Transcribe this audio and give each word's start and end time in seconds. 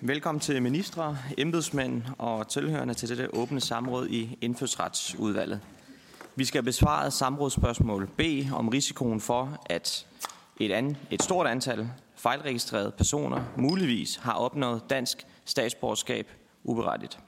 Velkommen 0.00 0.40
til 0.40 0.62
ministre, 0.62 1.18
embedsmænd 1.38 2.02
og 2.18 2.48
tilhørende 2.48 2.94
til 2.94 3.08
dette 3.08 3.34
åbne 3.34 3.60
samråd 3.60 4.08
i 4.08 4.38
Indfødsretsudvalget. 4.40 5.60
Vi 6.34 6.44
skal 6.44 6.62
besvare 6.62 7.10
samrådsspørgsmål 7.10 8.06
B 8.06 8.20
om 8.52 8.68
risikoen 8.68 9.20
for, 9.20 9.62
at 9.66 10.06
et, 10.60 10.72
an, 10.72 10.96
et 11.10 11.22
stort 11.22 11.46
antal 11.46 11.88
fejlregistrerede 12.16 12.90
personer 12.90 13.44
muligvis 13.56 14.16
har 14.16 14.32
opnået 14.32 14.82
dansk 14.90 15.26
statsborgerskab 15.44 16.26
uberettigt. 16.64 17.18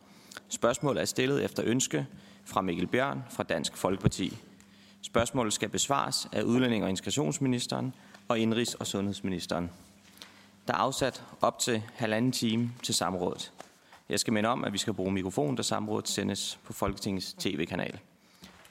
Spørgsmålet 0.49 1.01
er 1.01 1.07
stillet 1.07 1.45
efter 1.45 1.63
ønske 1.67 2.07
fra 2.45 2.61
Mikkel 2.61 2.87
Bjørn 2.87 3.23
fra 3.31 3.43
Dansk 3.43 3.77
Folkeparti. 3.77 4.39
Spørgsmålet 5.03 5.53
skal 5.53 5.69
besvares 5.69 6.29
af 6.33 6.43
udlænding- 6.43 6.85
og 6.85 6.91
integrationsministeren 6.91 7.95
og 8.29 8.39
indrigs- 8.39 8.75
og 8.81 8.87
sundhedsministeren. 8.87 9.71
Der 10.69 10.75
er 10.75 10.79
afsat 10.79 11.23
op 11.41 11.59
til 11.59 11.83
halvanden 11.97 12.33
time 12.33 12.73
til 12.83 12.95
samrådet. 12.95 13.53
Jeg 14.09 14.21
skal 14.21 14.33
minde 14.33 14.49
om, 14.49 14.65
at 14.65 14.73
vi 14.73 14.79
skal 14.79 14.95
bruge 14.95 15.13
mikrofon, 15.13 15.57
da 15.57 15.63
samrådet 15.63 16.09
sendes 16.09 16.59
på 16.65 16.73
Folketingets 16.73 17.33
tv-kanal. 17.33 17.99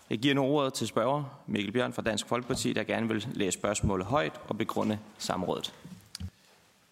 Jeg 0.09 0.17
giver 0.17 0.35
nu 0.35 0.43
ordet 0.43 0.73
til 0.73 0.87
spørger 0.87 1.23
Mikkel 1.47 1.71
Bjørn 1.71 1.93
fra 1.93 2.01
Dansk 2.01 2.27
Folkeparti, 2.27 2.73
der 2.73 2.83
gerne 2.83 3.07
vil 3.07 3.27
læse 3.33 3.59
spørgsmålet 3.59 4.05
højt 4.05 4.31
og 4.47 4.57
begrunde 4.57 4.99
samrådet. 5.17 5.73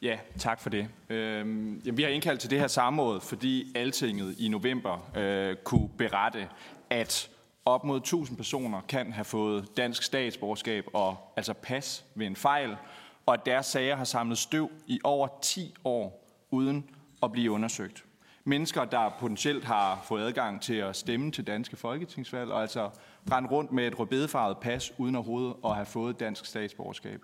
Ja, 0.01 0.17
tak 0.39 0.59
for 0.59 0.69
det. 0.69 0.87
Øh, 1.09 1.97
vi 1.97 2.03
har 2.03 2.09
indkaldt 2.09 2.41
til 2.41 2.49
det 2.49 2.59
her 2.59 2.67
samråd, 2.67 3.21
fordi 3.21 3.71
Altinget 3.75 4.35
i 4.37 4.47
november 4.47 5.17
øh, 5.17 5.55
kunne 5.55 5.89
berette, 5.97 6.49
at 6.89 7.29
op 7.65 7.83
mod 7.83 7.97
1000 7.97 8.37
personer 8.37 8.81
kan 8.81 9.11
have 9.13 9.25
fået 9.25 9.77
dansk 9.77 10.03
statsborgerskab 10.03 10.85
og 10.93 11.17
altså 11.35 11.53
pas 11.53 12.03
ved 12.15 12.27
en 12.27 12.35
fejl, 12.35 12.77
og 13.25 13.33
at 13.33 13.45
deres 13.45 13.65
sager 13.65 13.95
har 13.95 14.03
samlet 14.03 14.37
støv 14.37 14.71
i 14.87 14.99
over 15.03 15.27
10 15.41 15.73
år 15.83 16.25
uden 16.51 16.89
at 17.23 17.31
blive 17.31 17.51
undersøgt. 17.51 18.05
Mennesker, 18.43 18.85
der 18.85 19.09
potentielt 19.19 19.65
har 19.65 20.01
fået 20.03 20.23
adgang 20.23 20.61
til 20.61 20.75
at 20.75 20.95
stemme 20.95 21.31
til 21.31 21.47
danske 21.47 21.75
folketingsvalg, 21.75 22.51
og 22.51 22.61
altså 22.61 22.89
rende 23.31 23.49
rundt 23.49 23.71
med 23.71 23.87
et 23.87 23.99
rødbedefarvet 23.99 24.57
pas 24.57 24.93
uden 24.97 25.15
overhovedet 25.15 25.55
at 25.65 25.75
have 25.75 25.85
fået 25.85 26.19
dansk 26.19 26.45
statsborgerskab. 26.45 27.21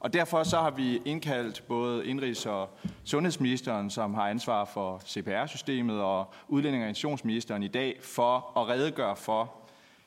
Og 0.00 0.12
derfor 0.12 0.42
så 0.42 0.60
har 0.60 0.70
vi 0.70 1.02
indkaldt 1.04 1.64
både 1.68 2.06
indrigs- 2.06 2.46
og 2.46 2.68
sundhedsministeren, 3.04 3.90
som 3.90 4.14
har 4.14 4.28
ansvar 4.28 4.64
for 4.64 5.00
CPR-systemet, 5.06 6.00
og 6.00 6.32
udlænding- 6.48 6.82
og 6.82 6.88
integrationsministeren 6.88 7.62
i 7.62 7.68
dag, 7.68 7.98
for 8.02 8.58
at 8.58 8.68
redegøre 8.68 9.16
for, 9.16 9.61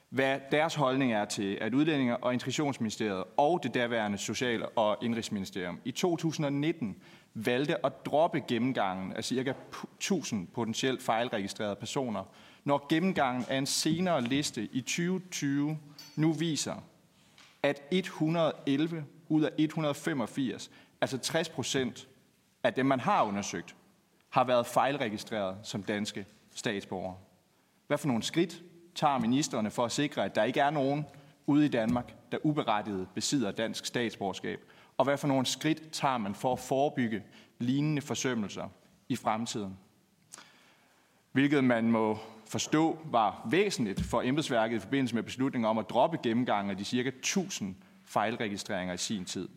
hvad 0.10 0.40
deres 0.52 0.76
holdning 0.76 1.14
er 1.14 1.26
til, 1.26 1.58
at 1.62 1.74
Udlændinge- 1.74 2.18
og 2.18 2.34
Integrationsministeriet 2.34 3.24
og 3.38 3.60
det 3.64 3.74
daværende 3.74 4.18
Social- 4.18 4.66
og 4.76 4.98
Indrigsministerium 5.02 5.80
i 5.86 5.92
2019 5.92 6.96
valgte 7.34 7.86
at 7.86 8.06
droppe 8.06 8.40
gennemgangen 8.48 9.14
af 9.14 9.24
ca. 9.26 9.54
1000 9.98 10.48
potentielt 10.48 11.02
fejlregistrerede 11.02 11.76
personer, 11.76 12.24
når 12.64 12.86
gennemgangen 12.90 13.46
af 13.50 13.58
en 13.58 13.66
senere 13.66 14.22
liste 14.22 14.70
i 14.72 14.82
2020 14.82 15.78
nu 16.16 16.32
viser, 16.32 16.76
at 17.64 17.82
111 17.92 19.06
ud 19.30 19.44
af 19.44 19.52
185, 19.58 20.72
altså 21.02 21.18
60 21.18 21.50
procent 21.50 22.08
af 22.64 22.74
dem, 22.74 22.86
man 22.86 23.00
har 23.00 23.24
undersøgt, 23.24 23.76
har 24.30 24.44
været 24.44 24.68
fejlregistreret 24.68 25.58
som 25.64 25.84
danske 25.84 26.26
statsborgere. 26.56 27.16
Hvad 27.88 27.98
for 27.98 28.08
nogle 28.08 28.24
skridt 28.24 28.64
tager 28.96 29.18
ministerne 29.18 29.72
for 29.72 29.86
at 29.86 29.92
sikre, 29.92 30.26
at 30.26 30.36
der 30.36 30.44
ikke 30.44 30.60
er 30.60 30.70
nogen 30.70 31.06
ude 31.46 31.66
i 31.66 31.70
Danmark, 31.70 32.16
der 32.32 32.38
uberettiget 32.44 33.08
besidder 33.16 33.52
dansk 33.52 33.86
statsborgerskab? 33.86 34.60
Og 34.98 35.06
hvad 35.06 35.18
for 35.18 35.28
nogle 35.28 35.46
skridt 35.46 35.92
tager 35.92 36.18
man 36.18 36.36
for 36.36 36.54
at 36.54 36.60
forebygge 36.60 37.24
lignende 37.60 38.02
forsømmelser 38.02 38.70
i 39.10 39.16
fremtiden? 39.16 39.78
Hvilket 41.32 41.64
man 41.64 41.92
må 41.92 42.18
forstå 42.48 43.00
var 43.06 43.48
væsentligt 43.52 44.02
for 44.02 44.22
embedsværket 44.22 44.76
i 44.76 44.80
forbindelse 44.80 45.16
med 45.16 45.24
beslutningen 45.24 45.70
om 45.70 45.78
at 45.78 45.90
droppe 45.90 46.18
gennemgangen 46.24 46.72
af 46.72 46.78
de 46.78 46.86
cirka 46.86 47.10
1000 47.10 47.76
fejlregistreringer 48.06 48.94
i 48.94 48.98
sin 48.98 49.26
tid. 49.26 49.50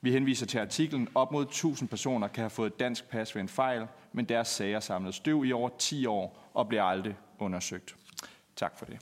Vi 0.00 0.12
henviser 0.12 0.46
til 0.46 0.58
artiklen, 0.58 1.08
op 1.14 1.32
mod 1.32 1.42
1000 1.42 1.88
personer 1.88 2.28
kan 2.28 2.42
have 2.42 2.50
fået 2.50 2.80
dansk 2.80 3.10
pas 3.10 3.34
ved 3.34 3.42
en 3.42 3.48
fejl, 3.48 3.86
men 4.12 4.24
deres 4.24 4.48
sager 4.48 4.80
samlede 4.80 5.12
støv 5.12 5.44
i 5.44 5.52
over 5.52 5.68
10 5.78 6.06
år 6.06 6.50
og 6.54 6.68
bliver 6.68 6.82
aldrig 6.82 7.16
undersøgt. 7.38 7.96
Tak 8.60 8.78
for 8.78 8.84
det. 8.84 9.00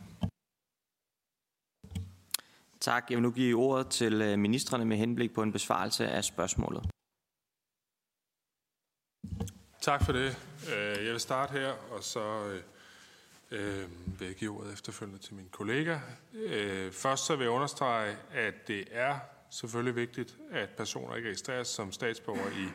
Tak. 2.81 3.11
Jeg 3.11 3.17
vil 3.17 3.23
nu 3.23 3.31
give 3.31 3.59
ordet 3.59 3.89
til 3.89 4.23
øh, 4.23 4.39
ministerne 4.39 4.85
med 4.85 4.97
henblik 4.97 5.35
på 5.35 5.43
en 5.43 5.53
besvarelse 5.53 6.09
af 6.09 6.25
spørgsmålet. 6.25 6.91
Tak 9.81 10.05
for 10.05 10.13
det. 10.13 10.37
Øh, 10.75 11.05
jeg 11.05 11.13
vil 11.13 11.21
starte 11.21 11.53
her, 11.53 11.73
og 11.73 12.05
så 12.05 12.59
øh, 13.51 13.89
vil 14.21 14.27
jeg 14.27 14.37
give 14.37 14.59
ordet 14.59 14.73
efterfølgende 14.73 15.23
til 15.23 15.35
min 15.35 15.49
kollega. 15.51 15.99
Først 16.93 17.27
så 17.27 17.37
vil 17.37 17.45
jeg 17.45 17.53
understrege, 17.53 18.17
at 18.33 18.69
det 18.69 18.85
er 18.91 19.19
selvfølgelig 19.51 19.97
vigtigt, 19.97 20.37
at 20.51 20.71
personer 20.71 21.15
ikke 21.15 21.29
registreres 21.29 21.69
som 21.69 21.93
statsborger 21.93 22.51
i 22.51 22.69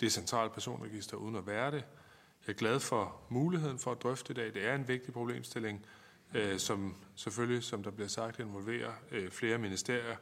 det 0.00 0.12
centrale 0.12 0.50
personregister 0.50 1.16
uden 1.16 1.36
at 1.36 1.46
være 1.46 1.70
det. 1.70 1.84
Jeg 2.46 2.52
er 2.52 2.56
glad 2.56 2.80
for 2.80 3.16
muligheden 3.28 3.78
for 3.78 3.92
at 3.92 4.02
drøfte 4.02 4.30
i 4.30 4.34
dag. 4.34 4.54
Det 4.54 4.66
er 4.66 4.74
en 4.74 4.88
vigtig 4.88 5.12
problemstilling, 5.12 5.86
øh, 6.34 6.58
som 6.58 6.94
selvfølgelig, 7.14 7.62
som 7.62 7.82
der 7.82 7.90
bliver 7.90 8.08
sagt, 8.08 8.38
involverer 8.38 8.92
øh, 9.10 9.30
flere 9.30 9.58
ministerier. 9.58 10.16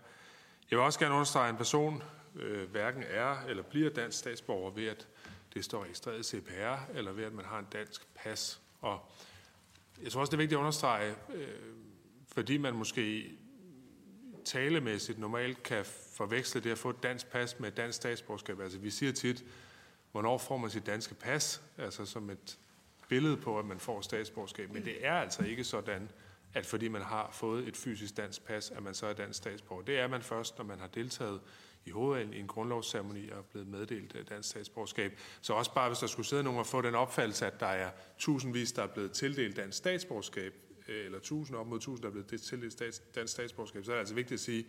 Jeg 0.70 0.78
vil 0.78 0.84
også 0.84 0.98
gerne 0.98 1.14
understrege, 1.14 1.48
at 1.48 1.50
en 1.50 1.56
person 1.56 2.02
øh, 2.36 2.70
hverken 2.70 3.04
er 3.06 3.36
eller 3.48 3.62
bliver 3.62 3.90
dansk 3.90 4.18
statsborger 4.18 4.70
ved, 4.70 4.86
at 4.86 5.08
det 5.54 5.64
står 5.64 5.84
registreret 5.84 6.20
i 6.20 6.22
CPR, 6.22 6.98
eller 6.98 7.12
ved, 7.12 7.24
at 7.24 7.32
man 7.32 7.44
har 7.44 7.58
en 7.58 7.66
dansk 7.72 8.06
pas. 8.14 8.60
Og 8.80 9.10
jeg 10.02 10.12
tror 10.12 10.20
også, 10.20 10.30
det 10.30 10.36
er 10.36 10.42
vigtigt 10.42 10.56
at 10.56 10.60
understrege, 10.60 11.14
øh, 11.34 11.48
fordi 12.32 12.56
man 12.56 12.74
måske 12.74 13.32
talemæssigt 14.44 15.18
normalt 15.18 15.62
kan 15.62 15.84
forveksle 16.16 16.60
det 16.60 16.70
at 16.70 16.78
få 16.78 16.90
et 16.90 17.02
dansk 17.02 17.26
pas 17.26 17.60
med 17.60 17.68
et 17.68 17.76
dansk 17.76 17.96
statsborgerskab. 17.96 18.60
Altså 18.60 18.78
vi 18.78 18.90
siger 18.90 19.12
tit, 19.12 19.44
hvornår 20.12 20.38
får 20.38 20.56
man 20.56 20.70
sit 20.70 20.86
danske 20.86 21.14
pas, 21.14 21.62
altså 21.78 22.04
som 22.04 22.30
et 22.30 22.58
billede 23.10 23.36
på, 23.36 23.58
at 23.58 23.64
man 23.64 23.80
får 23.80 24.00
statsborgerskab. 24.00 24.72
Men 24.72 24.84
det 24.84 25.06
er 25.06 25.12
altså 25.12 25.42
ikke 25.44 25.64
sådan, 25.64 26.10
at 26.54 26.66
fordi 26.66 26.88
man 26.88 27.02
har 27.02 27.30
fået 27.32 27.68
et 27.68 27.76
fysisk 27.76 28.16
dansk 28.16 28.44
pas, 28.44 28.70
at 28.70 28.82
man 28.82 28.94
så 28.94 29.06
er 29.06 29.12
dansk 29.12 29.36
statsborger. 29.38 29.82
Det 29.82 29.98
er 29.98 30.08
man 30.08 30.22
først, 30.22 30.58
når 30.58 30.64
man 30.64 30.78
har 30.78 30.86
deltaget 30.86 31.40
i 31.84 31.90
hovedreglen 31.90 32.34
i 32.34 32.38
en 32.38 32.46
grundlovsceremoni 32.46 33.28
og 33.30 33.38
er 33.38 33.42
blevet 33.42 33.68
meddelt 33.68 34.16
øh, 34.16 34.28
dansk 34.28 34.48
statsborgerskab. 34.48 35.18
Så 35.40 35.52
også 35.52 35.74
bare, 35.74 35.88
hvis 35.88 35.98
der 35.98 36.06
skulle 36.06 36.26
sidde 36.26 36.42
nogen 36.42 36.58
og 36.58 36.66
få 36.66 36.82
den 36.82 36.94
opfattelse, 36.94 37.46
at 37.46 37.60
der 37.60 37.66
er 37.66 37.90
tusindvis, 38.18 38.72
der 38.72 38.82
er 38.82 38.86
blevet 38.86 39.12
tildelt 39.12 39.56
dansk 39.56 39.78
statsborgerskab, 39.78 40.54
øh, 40.88 41.04
eller 41.04 41.18
tusind 41.18 41.56
op 41.56 41.66
mod 41.66 41.80
tusind, 41.80 42.02
der 42.02 42.08
er 42.08 42.12
blevet 42.12 42.42
tildelt 42.42 42.82
dansk 43.14 43.32
statsborgerskab, 43.32 43.84
så 43.84 43.90
er 43.90 43.94
det 43.94 44.00
altså 44.00 44.14
vigtigt 44.14 44.38
at 44.38 44.44
sige, 44.44 44.66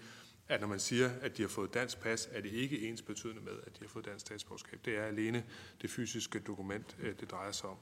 at 0.47 0.61
når 0.61 0.67
man 0.67 0.79
siger, 0.79 1.09
at 1.21 1.37
de 1.37 1.41
har 1.41 1.49
fået 1.49 1.73
dansk 1.73 1.99
pas, 1.99 2.29
er 2.31 2.41
det 2.41 2.51
ikke 2.51 2.89
ens 2.89 3.01
betydende 3.01 3.41
med, 3.41 3.53
at 3.67 3.73
de 3.75 3.81
har 3.81 3.87
fået 3.87 4.05
dansk 4.05 4.25
statsborgerskab. 4.25 4.79
Det 4.85 4.97
er 4.97 5.03
alene 5.03 5.43
det 5.81 5.89
fysiske 5.89 6.39
dokument, 6.39 6.97
øh, 6.99 7.15
det 7.19 7.31
drejer 7.31 7.51
sig 7.51 7.69
om. 7.69 7.77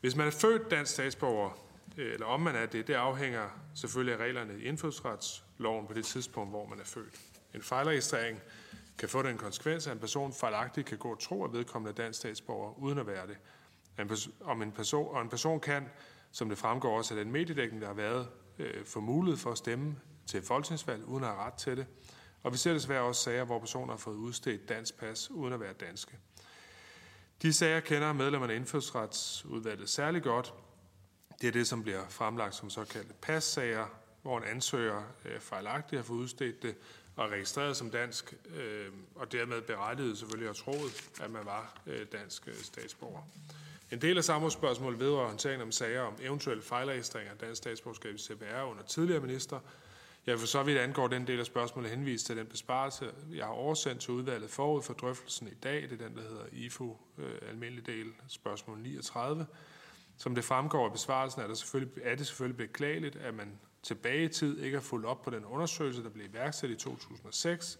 Hvis 0.00 0.16
man 0.16 0.26
er 0.26 0.30
født 0.30 0.70
dansk 0.70 0.92
statsborger, 0.92 1.50
øh, 1.96 2.12
eller 2.12 2.26
om 2.26 2.40
man 2.40 2.56
er 2.56 2.66
det, 2.66 2.86
det 2.86 2.94
afhænger 2.94 3.48
selvfølgelig 3.74 4.14
af 4.14 4.24
reglerne 4.24 4.58
i 4.58 4.64
indfødsretsloven 4.64 5.86
på 5.86 5.94
det 5.94 6.04
tidspunkt, 6.04 6.50
hvor 6.50 6.66
man 6.66 6.80
er 6.80 6.84
født. 6.84 7.20
En 7.54 7.62
fejlregistrering 7.62 8.40
kan 8.98 9.08
få 9.08 9.22
den 9.22 9.38
konsekvens, 9.38 9.86
at 9.86 9.92
en 9.92 9.98
person 9.98 10.32
fejlagtigt 10.32 10.86
kan 10.86 10.98
gå 10.98 11.10
og 11.10 11.20
tro, 11.20 11.44
at 11.44 11.52
vedkommende 11.52 11.90
er 11.90 12.04
dansk 12.04 12.18
statsborger, 12.18 12.78
uden 12.78 12.98
at 12.98 13.06
være 13.06 13.26
det. 13.26 13.36
Om 14.40 14.62
en 14.62 14.72
person, 14.72 15.16
og 15.16 15.22
en 15.22 15.28
person 15.28 15.60
kan, 15.60 15.88
som 16.32 16.48
det 16.48 16.58
fremgår 16.58 16.98
også 16.98 17.14
af 17.14 17.24
den 17.24 17.32
mediedækning, 17.32 17.82
der 17.82 17.88
har 17.88 17.94
været, 17.94 18.28
øh, 18.58 18.84
få 18.84 19.00
mulighed 19.00 19.38
for 19.38 19.52
at 19.52 19.58
stemme 19.58 19.96
til 20.26 20.42
folketingsvalg, 20.42 21.04
uden 21.04 21.24
at 21.24 21.30
have 21.30 21.40
ret 21.40 21.54
til 21.54 21.76
det. 21.76 21.86
Og 22.42 22.52
vi 22.52 22.56
ser 22.56 22.72
desværre 22.72 23.02
også 23.02 23.22
sager, 23.22 23.44
hvor 23.44 23.58
personer 23.58 23.92
har 23.92 23.98
fået 23.98 24.16
udstedt 24.16 24.68
dansk 24.68 24.98
pas, 24.98 25.30
uden 25.30 25.52
at 25.52 25.60
være 25.60 25.72
danske. 25.72 26.18
De 27.42 27.52
sager 27.52 27.80
kender 27.80 28.12
medlemmerne 28.12 28.52
af 28.52 28.56
indfødsretsudvalget 28.56 29.88
særlig 29.88 30.22
godt. 30.22 30.54
Det 31.40 31.48
er 31.48 31.52
det, 31.52 31.66
som 31.66 31.82
bliver 31.82 32.08
fremlagt 32.08 32.54
som 32.54 32.70
såkaldte 32.70 33.14
passager, 33.22 33.86
hvor 34.22 34.38
en 34.38 34.44
ansøger 34.44 35.02
øh, 35.24 35.40
fejlagtigt 35.40 35.98
har 35.98 36.04
fået 36.04 36.18
udstedt 36.18 36.62
det 36.62 36.74
og 37.16 37.30
registreret 37.30 37.76
som 37.76 37.90
dansk, 37.90 38.34
øh, 38.54 38.88
og 39.14 39.32
dermed 39.32 39.62
berettiget 39.62 40.18
selvfølgelig 40.18 40.50
og 40.50 40.56
troet, 40.56 41.10
at 41.20 41.30
man 41.30 41.44
var 41.44 41.80
øh, 41.86 42.06
dansk 42.12 42.48
øh, 42.48 42.54
statsborger. 42.54 43.22
En 43.90 44.00
del 44.00 44.18
af 44.18 44.24
samrådsspørgsmålet 44.24 45.00
vedrører 45.00 45.28
håndteringen 45.28 45.62
om 45.62 45.72
sager 45.72 46.00
om 46.00 46.14
eventuelle 46.20 46.62
fejlregistreringer 46.62 47.32
af 47.32 47.38
dansk 47.38 47.58
statsborgerskab 47.58 48.14
i 48.14 48.18
CPR 48.18 48.62
under 48.62 48.82
tidligere 48.82 49.20
minister, 49.20 49.60
jeg 50.26 50.38
for 50.38 50.46
så 50.46 50.62
vidt 50.62 50.78
angår 50.78 51.08
den 51.08 51.26
del 51.26 51.40
af 51.40 51.46
spørgsmålet 51.46 51.90
henvist 51.90 52.26
til 52.26 52.36
den 52.36 52.46
besparelse, 52.46 53.10
jeg 53.34 53.44
har 53.44 53.52
oversendt 53.52 54.00
til 54.00 54.10
udvalget 54.10 54.50
forud 54.50 54.82
for 54.82 54.94
drøftelsen 54.94 55.48
i 55.48 55.54
dag. 55.54 55.82
Det 55.82 55.92
er 55.92 56.08
den, 56.08 56.16
der 56.16 56.22
hedder 56.22 56.44
IFO 56.52 56.98
øh, 57.18 57.38
almindelig 57.48 57.86
del, 57.86 58.12
spørgsmål 58.28 58.78
39. 58.78 59.46
Som 60.16 60.34
det 60.34 60.44
fremgår 60.44 60.86
af 60.86 60.92
besvarelsen, 60.92 61.42
er, 61.42 61.46
der 61.46 61.54
selvfølgelig, 61.54 62.02
er 62.02 62.14
det 62.14 62.26
selvfølgelig 62.26 62.56
beklageligt, 62.56 63.16
at 63.16 63.34
man 63.34 63.58
tilbage 63.82 64.24
i 64.24 64.28
tid 64.28 64.58
ikke 64.58 64.76
har 64.76 64.82
fulgt 64.82 65.06
op 65.06 65.22
på 65.22 65.30
den 65.30 65.44
undersøgelse, 65.44 66.02
der 66.02 66.08
blev 66.08 66.26
iværksat 66.26 66.70
i 66.70 66.74
2006, 66.74 67.78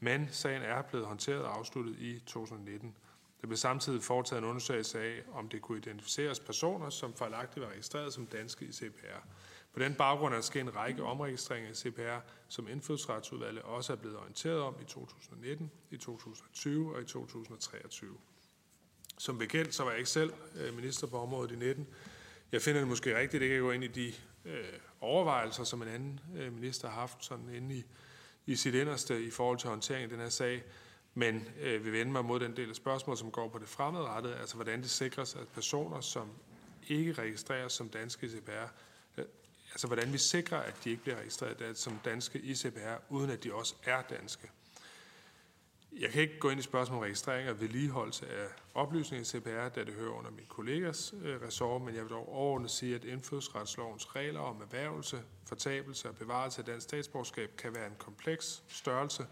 men 0.00 0.28
sagen 0.30 0.62
er 0.62 0.82
blevet 0.82 1.06
håndteret 1.06 1.42
og 1.42 1.58
afsluttet 1.58 1.96
i 1.98 2.20
2019. 2.26 2.96
Der 3.40 3.46
blev 3.46 3.56
samtidig 3.56 4.02
foretaget 4.02 4.42
en 4.42 4.48
undersøgelse 4.48 5.00
af, 5.00 5.22
om 5.32 5.48
det 5.48 5.62
kunne 5.62 5.78
identificeres 5.78 6.40
personer, 6.40 6.90
som 6.90 7.14
fejlagtigt 7.14 7.64
var 7.64 7.72
registreret 7.72 8.12
som 8.12 8.26
danske 8.26 8.64
i 8.64 8.72
CPR. 8.72 9.26
På 9.72 9.80
den 9.80 9.94
baggrund 9.94 10.34
er 10.34 10.38
der 10.38 10.42
sket 10.42 10.60
en 10.60 10.76
række 10.76 11.02
omregistreringer 11.02 11.70
i 11.70 11.74
CPR, 11.74 12.18
som 12.48 12.68
indfødsretsudvalget 12.68 13.62
også 13.62 13.92
er 13.92 13.96
blevet 13.96 14.16
orienteret 14.16 14.60
om 14.60 14.74
i 14.82 14.84
2019, 14.84 15.70
i 15.90 15.96
2020 15.96 16.94
og 16.94 17.02
i 17.02 17.04
2023. 17.04 18.16
Som 19.18 19.38
bekendt, 19.38 19.74
så 19.74 19.82
var 19.82 19.90
jeg 19.90 19.98
ikke 19.98 20.10
selv 20.10 20.32
øh, 20.56 20.74
minister 20.74 21.06
på 21.06 21.18
området 21.18 21.52
i 21.52 21.56
19. 21.56 21.86
Jeg 22.52 22.62
finder 22.62 22.80
det 22.80 22.88
måske 22.88 23.18
rigtigt 23.18 23.42
ikke 23.42 23.54
at 23.54 23.60
gå 23.60 23.70
ind 23.70 23.84
i 23.84 23.88
de 23.88 24.12
øh, 24.44 24.64
overvejelser, 25.00 25.64
som 25.64 25.82
en 25.82 25.88
anden 25.88 26.20
øh, 26.36 26.52
minister 26.52 26.88
har 26.88 27.00
haft 27.00 27.24
sådan 27.24 27.54
inde 27.54 27.74
i, 27.74 27.84
i 28.46 28.56
sit 28.56 28.74
inderste 28.74 29.24
i 29.24 29.30
forhold 29.30 29.58
til 29.58 29.68
håndtering 29.68 30.02
af 30.02 30.08
den 30.08 30.18
her 30.18 30.28
sag. 30.28 30.62
Men 31.14 31.48
øh, 31.60 31.84
vil 31.84 31.92
vende 31.92 32.12
mig 32.12 32.24
mod 32.24 32.40
den 32.40 32.56
del 32.56 32.68
af 32.68 32.76
spørgsmålet, 32.76 33.18
som 33.18 33.30
går 33.30 33.48
på 33.48 33.58
det 33.58 33.68
fremadrettede, 33.68 34.36
altså 34.36 34.54
hvordan 34.54 34.82
det 34.82 34.90
sikres, 34.90 35.34
at 35.34 35.48
personer, 35.48 36.00
som 36.00 36.28
ikke 36.88 37.12
registreres 37.12 37.72
som 37.72 37.88
danske 37.88 38.26
i 38.26 38.30
CPR, 38.30 38.68
altså 39.70 39.86
hvordan 39.86 40.12
vi 40.12 40.18
sikrer, 40.18 40.58
at 40.58 40.74
de 40.84 40.90
ikke 40.90 41.02
bliver 41.02 41.18
registreret 41.18 41.78
som 41.78 42.00
danske 42.04 42.38
i 42.38 42.54
CPR, 42.54 42.96
uden 43.08 43.30
at 43.30 43.44
de 43.44 43.54
også 43.54 43.74
er 43.84 44.02
danske. 44.02 44.50
Jeg 45.98 46.10
kan 46.10 46.22
ikke 46.22 46.38
gå 46.38 46.50
ind 46.50 46.60
i 46.60 46.62
spørgsmål 46.62 46.96
om 46.96 47.02
registrering 47.02 47.50
og 47.50 47.60
vedligeholdelse 47.60 48.26
af 48.28 48.46
oplysninger 48.74 49.22
i 49.22 49.24
CPR, 49.24 49.68
da 49.68 49.84
det 49.84 49.94
hører 49.94 50.10
under 50.10 50.30
min 50.30 50.46
kollegas 50.48 51.14
øh, 51.22 51.42
ressort, 51.42 51.82
men 51.82 51.94
jeg 51.94 52.02
vil 52.02 52.10
dog 52.10 52.28
overordnet 52.28 52.70
sige, 52.70 52.94
at 52.94 53.04
indfødsretslovens 53.04 54.16
regler 54.16 54.40
om 54.40 54.62
erhvervelse, 54.62 55.22
fortabelse 55.44 56.08
og 56.08 56.16
bevarelse 56.16 56.58
af 56.60 56.64
dansk 56.64 56.84
statsborgerskab 56.84 57.50
kan 57.58 57.74
være 57.74 57.86
en 57.86 57.96
kompleks 57.98 58.62
størrelse. 58.68 59.26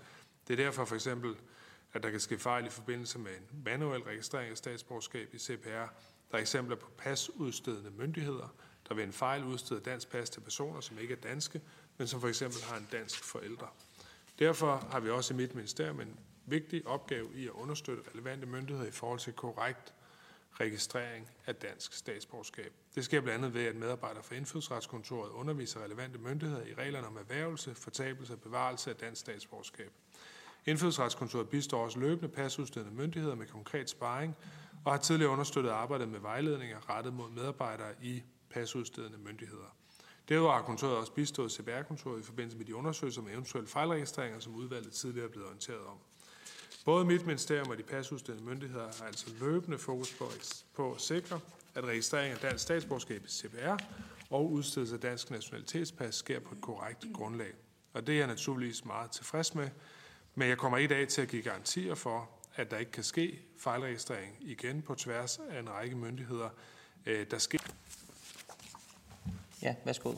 Det 0.49 0.61
er 0.61 0.64
derfor 0.64 0.85
for 0.85 0.94
eksempel, 0.94 1.37
at 1.93 2.02
der 2.02 2.11
kan 2.11 2.20
ske 2.20 2.38
fejl 2.38 2.67
i 2.67 2.70
forbindelse 2.70 3.19
med 3.19 3.31
en 3.31 3.62
manuel 3.64 4.02
registrering 4.02 4.50
af 4.50 4.56
statsborgerskab 4.56 5.35
i 5.35 5.38
CPR. 5.38 5.87
Der 6.31 6.37
er 6.37 6.38
eksempler 6.38 6.76
på 6.76 6.90
pasudstedende 6.99 7.90
myndigheder, 7.90 8.55
der 8.88 8.94
ved 8.94 9.05
en 9.05 9.12
fejl 9.12 9.44
udsteder 9.44 9.81
dansk 9.81 10.11
pas 10.11 10.31
til 10.31 10.40
personer, 10.40 10.81
som 10.81 10.99
ikke 10.99 11.14
er 11.14 11.20
danske, 11.20 11.61
men 11.99 12.08
som 12.08 12.20
for 12.20 12.29
eksempel 12.29 12.62
har 12.62 12.76
en 12.76 12.88
dansk 12.93 13.25
forælder. 13.25 13.75
Derfor 14.38 14.88
har 14.90 15.00
vi 15.00 15.11
også 15.11 15.35
i 15.35 15.37
mit 15.37 15.55
ministerium 15.55 16.00
en 16.00 16.19
vigtig 16.46 16.87
opgave 16.87 17.29
i 17.35 17.46
at 17.46 17.52
understøtte 17.52 18.02
relevante 18.14 18.46
myndigheder 18.46 18.88
i 18.88 18.93
forhold 18.93 19.19
til 19.19 19.32
korrekt 19.32 19.94
registrering 20.61 21.31
af 21.46 21.55
dansk 21.55 21.93
statsborgerskab. 21.93 22.73
Det 22.94 23.05
sker 23.05 23.20
blandt 23.20 23.38
andet 23.38 23.55
ved, 23.55 23.67
at 23.67 23.76
medarbejdere 23.76 24.23
fra 24.23 24.35
Indfødsretskontoret 24.35 25.31
underviser 25.31 25.85
relevante 25.85 26.19
myndigheder 26.19 26.67
i 26.67 26.75
reglerne 26.75 27.06
om 27.06 27.17
erhvervelse, 27.17 27.75
fortabelse 27.75 28.32
og 28.32 28.40
bevarelse 28.40 28.90
af 28.90 28.96
dansk 28.96 29.20
statsborgerskab. 29.20 29.93
Indfødsretskontoret 30.67 31.49
bistår 31.49 31.85
også 31.85 31.99
løbende 31.99 32.29
pasudstedende 32.29 32.94
myndigheder 32.94 33.35
med 33.35 33.46
konkret 33.46 33.90
sparring 33.90 34.37
og 34.85 34.93
har 34.93 34.99
tidligere 34.99 35.32
understøttet 35.32 35.70
arbejdet 35.70 36.08
med 36.08 36.20
vejledninger 36.20 36.90
rettet 36.90 37.12
mod 37.12 37.31
medarbejdere 37.31 37.93
i 38.02 38.23
pasudstedende 38.50 39.19
myndigheder. 39.19 39.77
Derudover 40.29 40.53
har 40.53 40.62
kontoret 40.62 40.97
også 40.97 41.12
bistået 41.12 41.53
CBR-kontoret 41.53 42.21
i 42.21 42.23
forbindelse 42.23 42.59
med 42.59 42.67
de 42.67 42.75
undersøgelser 42.75 43.21
om 43.21 43.29
eventuelle 43.29 43.69
fejlregistreringer, 43.69 44.41
som 44.41 44.55
udvalget 44.55 44.93
tidligere 44.93 45.27
er 45.27 45.31
blevet 45.31 45.47
orienteret 45.47 45.87
om. 45.87 45.99
Både 46.85 47.05
mit 47.05 47.27
ministerium 47.27 47.71
og 47.71 47.79
de 47.79 47.83
pasudstedende 47.83 48.45
myndigheder 48.45 48.89
har 48.99 49.06
altså 49.06 49.27
løbende 49.41 49.79
fokus 49.79 50.15
på, 50.15 50.31
på 50.77 50.93
at 50.93 51.00
sikre, 51.00 51.41
at 51.75 51.85
registrering 51.85 52.33
af 52.33 52.39
dansk 52.39 52.65
statsborgerskab 52.65 53.25
i 53.25 53.29
CPR 53.29 53.77
og 54.31 54.50
udstedelse 54.50 54.95
af 54.95 55.00
dansk 55.00 55.31
nationalitetspas 55.31 56.15
sker 56.15 56.41
på 56.41 56.55
et 56.55 56.61
korrekt 56.61 57.05
grundlag. 57.15 57.53
Og 57.93 58.06
det 58.06 58.15
er 58.15 58.19
jeg 58.19 58.27
naturligvis 58.27 58.85
meget 58.85 59.11
tilfreds 59.11 59.55
med, 59.55 59.69
men 60.35 60.49
jeg 60.49 60.59
kommer 60.59 60.79
i 60.79 60.87
dag 60.87 61.09
til 61.09 61.23
at 61.23 61.29
give 61.29 61.43
garantier 61.43 61.95
for, 61.95 62.31
at 62.55 62.71
der 62.71 62.79
ikke 62.79 62.93
kan 62.93 63.05
ske 63.05 63.41
fejlregistrering 63.59 64.37
igen 64.41 64.83
på 64.83 64.95
tværs 64.95 65.41
af 65.50 65.59
en 65.59 65.71
række 65.71 65.97
myndigheder. 65.97 66.49
Øh, 67.06 67.27
der 67.31 67.39
sker... 67.39 67.59
Ja, 69.62 69.75
værsgo. 69.84 70.12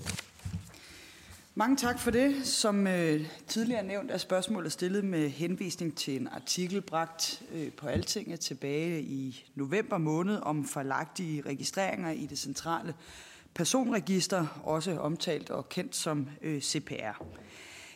Mange 1.55 1.77
tak 1.77 1.99
for 1.99 2.11
det. 2.11 2.47
Som 2.47 2.87
øh, 2.87 3.27
tidligere 3.47 3.83
nævnt 3.83 4.11
er 4.11 4.19
spørgsmålet 4.19 4.73
stillet 4.73 5.05
med 5.05 5.29
henvisning 5.29 5.97
til 5.97 6.21
en 6.21 6.29
artikel 6.29 6.81
bragt 6.81 7.43
øh, 7.53 7.73
på 7.73 7.87
Altinget 7.87 8.41
tilbage 8.41 9.03
i 9.03 9.45
november 9.55 9.99
måned 9.99 10.39
om 10.43 10.65
forlagtige 10.65 11.43
registreringer 11.47 12.11
i 12.11 12.27
det 12.27 12.39
centrale 12.39 12.95
personregister, 13.55 14.61
også 14.65 14.99
omtalt 14.99 15.51
og 15.51 15.69
kendt 15.69 15.97
som 15.97 16.29
øh, 16.43 16.61
CPR. 16.61 17.23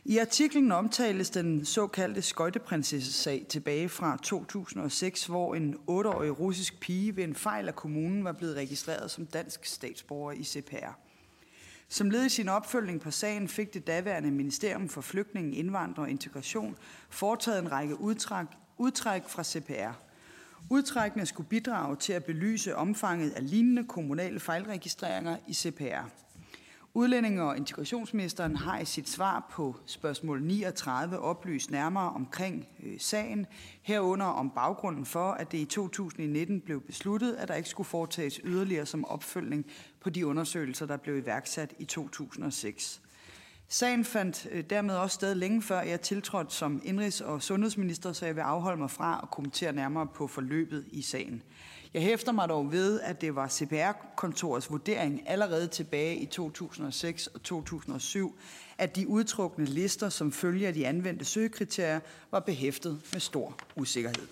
I 0.04 0.18
artiklen 0.18 0.72
omtales 0.72 1.30
den 1.30 1.64
såkaldte 1.64 2.22
skøjteprinsesse-sag 2.22 3.46
tilbage 3.48 3.88
fra 3.88 4.18
2006, 4.22 5.26
hvor 5.26 5.54
en 5.54 5.74
8-årig 5.74 6.40
russisk 6.40 6.80
pige 6.80 7.16
ved 7.16 7.24
en 7.24 7.34
fejl 7.34 7.68
af 7.68 7.76
kommunen 7.76 8.24
var 8.24 8.32
blevet 8.32 8.56
registreret 8.56 9.10
som 9.10 9.26
dansk 9.26 9.64
statsborger 9.64 10.32
i 10.32 10.44
CPR. 10.44 11.03
Som 11.88 12.10
led 12.10 12.24
i 12.24 12.28
sin 12.28 12.48
opfølgning 12.48 13.00
på 13.00 13.10
sagen 13.10 13.48
fik 13.48 13.74
det 13.74 13.86
daværende 13.86 14.30
Ministerium 14.30 14.88
for 14.88 15.00
Flygtninge, 15.00 15.56
Indvandrere 15.56 16.06
og 16.06 16.10
Integration 16.10 16.76
foretaget 17.10 17.58
en 17.58 17.72
række 17.72 18.00
udtræk, 18.00 18.46
udtræk 18.78 19.22
fra 19.28 19.44
CPR. 19.44 19.92
Udtrækkene 20.70 21.26
skulle 21.26 21.48
bidrage 21.48 21.96
til 21.96 22.12
at 22.12 22.24
belyse 22.24 22.76
omfanget 22.76 23.30
af 23.30 23.50
lignende 23.50 23.84
kommunale 23.84 24.40
fejlregistreringer 24.40 25.36
i 25.48 25.54
CPR. 25.54 26.23
Udlændinge- 26.96 27.42
og 27.42 27.56
integrationsministeren 27.56 28.56
har 28.56 28.78
i 28.78 28.84
sit 28.84 29.08
svar 29.08 29.46
på 29.50 29.76
spørgsmål 29.86 30.42
39 30.42 31.18
oplyst 31.18 31.70
nærmere 31.70 32.10
omkring 32.10 32.68
øh, 32.82 33.00
sagen, 33.00 33.46
herunder 33.82 34.26
om 34.26 34.50
baggrunden 34.50 35.06
for, 35.06 35.30
at 35.30 35.52
det 35.52 35.58
i 35.58 35.64
2019 35.64 36.60
blev 36.60 36.80
besluttet, 36.80 37.34
at 37.34 37.48
der 37.48 37.54
ikke 37.54 37.68
skulle 37.68 37.86
foretages 37.86 38.40
yderligere 38.44 38.86
som 38.86 39.04
opfølgning 39.04 39.66
på 40.00 40.10
de 40.10 40.26
undersøgelser, 40.26 40.86
der 40.86 40.96
blev 40.96 41.16
iværksat 41.18 41.74
i 41.78 41.84
2006. 41.84 43.00
Sagen 43.68 44.04
fandt 44.04 44.46
øh, 44.50 44.64
dermed 44.70 44.94
også 44.94 45.14
sted 45.14 45.34
længe 45.34 45.62
før 45.62 45.80
jeg 45.80 46.00
tiltrådte 46.00 46.54
som 46.54 46.82
indrigs- 46.84 47.24
og 47.24 47.42
sundhedsminister, 47.42 48.12
så 48.12 48.26
jeg 48.26 48.36
vil 48.36 48.42
afholde 48.42 48.80
mig 48.80 48.90
fra 48.90 49.20
at 49.22 49.30
kommentere 49.30 49.72
nærmere 49.72 50.06
på 50.06 50.26
forløbet 50.26 50.84
i 50.92 51.02
sagen. 51.02 51.42
Jeg 51.94 52.02
hæfter 52.02 52.32
mig 52.32 52.48
dog 52.48 52.72
ved, 52.72 53.00
at 53.00 53.20
det 53.20 53.34
var 53.34 53.48
CPR-kontorets 53.48 54.70
vurdering 54.70 55.22
allerede 55.26 55.66
tilbage 55.66 56.16
i 56.16 56.26
2006 56.26 57.26
og 57.26 57.42
2007, 57.42 58.38
at 58.78 58.96
de 58.96 59.08
udtrukne 59.08 59.64
lister, 59.64 60.08
som 60.08 60.32
følger 60.32 60.72
de 60.72 60.86
anvendte 60.86 61.24
søgekriterier, 61.24 62.00
var 62.30 62.40
behæftet 62.40 63.00
med 63.12 63.20
stor 63.20 63.56
usikkerhed. 63.76 64.26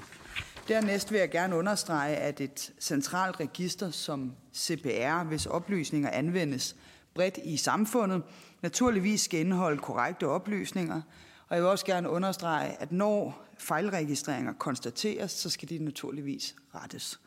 Dernæst 0.69 1.13
vil 1.13 1.19
jeg 1.19 1.31
gerne 1.31 1.57
understrege, 1.57 2.17
at 2.17 2.41
et 2.41 2.73
centralt 2.81 3.41
register 3.41 3.91
som 3.91 4.33
CPR, 4.55 5.25
hvis 5.25 5.47
oplysninger 5.47 6.11
anvendes 6.11 6.77
bredt 7.15 7.39
i 7.45 7.57
samfundet, 7.57 8.23
naturligvis 8.63 9.21
skal 9.21 9.41
indeholde 9.41 9.79
korrekte 9.79 10.29
oplysninger, 10.29 11.03
og 11.49 11.57
jeg 11.57 11.63
vil 11.63 11.71
også 11.71 11.87
gerne 11.87 12.09
understrege, 12.09 12.83
at 12.83 12.93
når 12.93 13.45
fejlregistreringer 13.59 14.53
konstateres, 14.53 15.31
så 15.31 15.51
skal 15.51 15.69
de 15.69 15.79
naturligvis 15.79 16.55
rettes. 16.75 17.21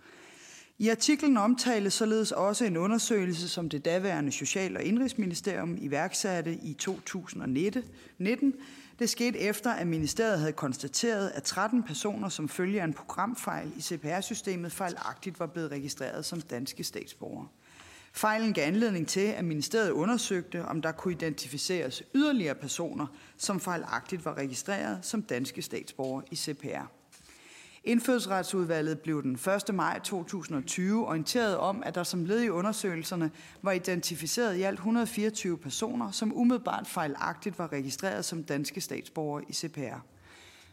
I 0.77 0.89
artiklen 0.89 1.37
omtales 1.37 1.93
således 1.93 2.31
også 2.31 2.65
en 2.65 2.77
undersøgelse, 2.77 3.49
som 3.49 3.69
det 3.69 3.85
daværende 3.85 4.31
Social- 4.31 4.77
og 4.77 4.83
Indrigsministerium 4.83 5.77
iværksatte 5.79 6.53
i 6.63 6.73
2019. 6.73 8.53
Det 8.99 9.09
skete 9.09 9.39
efter, 9.39 9.71
at 9.71 9.87
ministeriet 9.87 10.39
havde 10.39 10.53
konstateret, 10.53 11.31
at 11.35 11.43
13 11.43 11.83
personer, 11.83 12.29
som 12.29 12.49
følger 12.49 12.83
en 12.83 12.93
programfejl 12.93 13.71
i 13.77 13.81
CPR-systemet, 13.81 14.71
fejlagtigt 14.71 15.39
var 15.39 15.47
blevet 15.47 15.71
registreret 15.71 16.25
som 16.25 16.41
danske 16.41 16.83
statsborgere. 16.83 17.47
Fejlen 18.13 18.53
gav 18.53 18.67
anledning 18.67 19.07
til, 19.07 19.27
at 19.27 19.45
ministeriet 19.45 19.91
undersøgte, 19.91 20.65
om 20.65 20.81
der 20.81 20.91
kunne 20.91 21.13
identificeres 21.13 22.03
yderligere 22.15 22.55
personer, 22.55 23.07
som 23.37 23.59
fejlagtigt 23.59 24.25
var 24.25 24.37
registreret 24.37 24.99
som 25.01 25.21
danske 25.21 25.61
statsborgere 25.61 26.23
i 26.31 26.35
CPR. 26.35 26.91
Indfødsretsudvalget 27.85 28.99
blev 28.99 29.23
den 29.23 29.39
1. 29.69 29.75
maj 29.75 29.99
2020 29.99 31.07
orienteret 31.07 31.57
om, 31.57 31.83
at 31.85 31.95
der 31.95 32.03
som 32.03 32.25
led 32.25 32.41
i 32.41 32.49
undersøgelserne 32.49 33.31
var 33.61 33.71
identificeret 33.71 34.55
i 34.55 34.61
alt 34.61 34.79
124 34.79 35.57
personer, 35.57 36.11
som 36.11 36.37
umiddelbart 36.37 36.87
fejlagtigt 36.87 37.59
var 37.59 37.71
registreret 37.71 38.25
som 38.25 38.43
danske 38.43 38.81
statsborgere 38.81 39.43
i 39.49 39.53
CPR. 39.53 40.05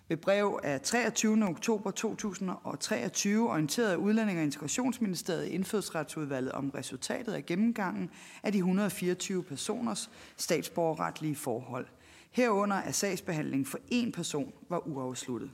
Ved 0.08 0.16
brev 0.16 0.60
af 0.62 0.80
23. 0.80 1.44
oktober 1.48 1.90
2023 1.90 3.50
orienterede 3.50 3.98
Udlænding- 3.98 4.38
og 4.38 4.44
Integrationsministeriet 4.44 5.46
Indfødsretsudvalget 5.46 6.52
om 6.52 6.70
resultatet 6.70 7.32
af 7.32 7.46
gennemgangen 7.46 8.10
af 8.42 8.52
de 8.52 8.58
124 8.58 9.42
personers 9.42 10.10
statsborgerretlige 10.36 11.36
forhold. 11.36 11.86
Herunder 12.30 12.76
at 12.76 12.94
sagsbehandlingen 12.94 13.66
for 13.66 13.78
én 13.92 14.10
person 14.10 14.52
var 14.68 14.86
uafsluttet. 14.86 15.50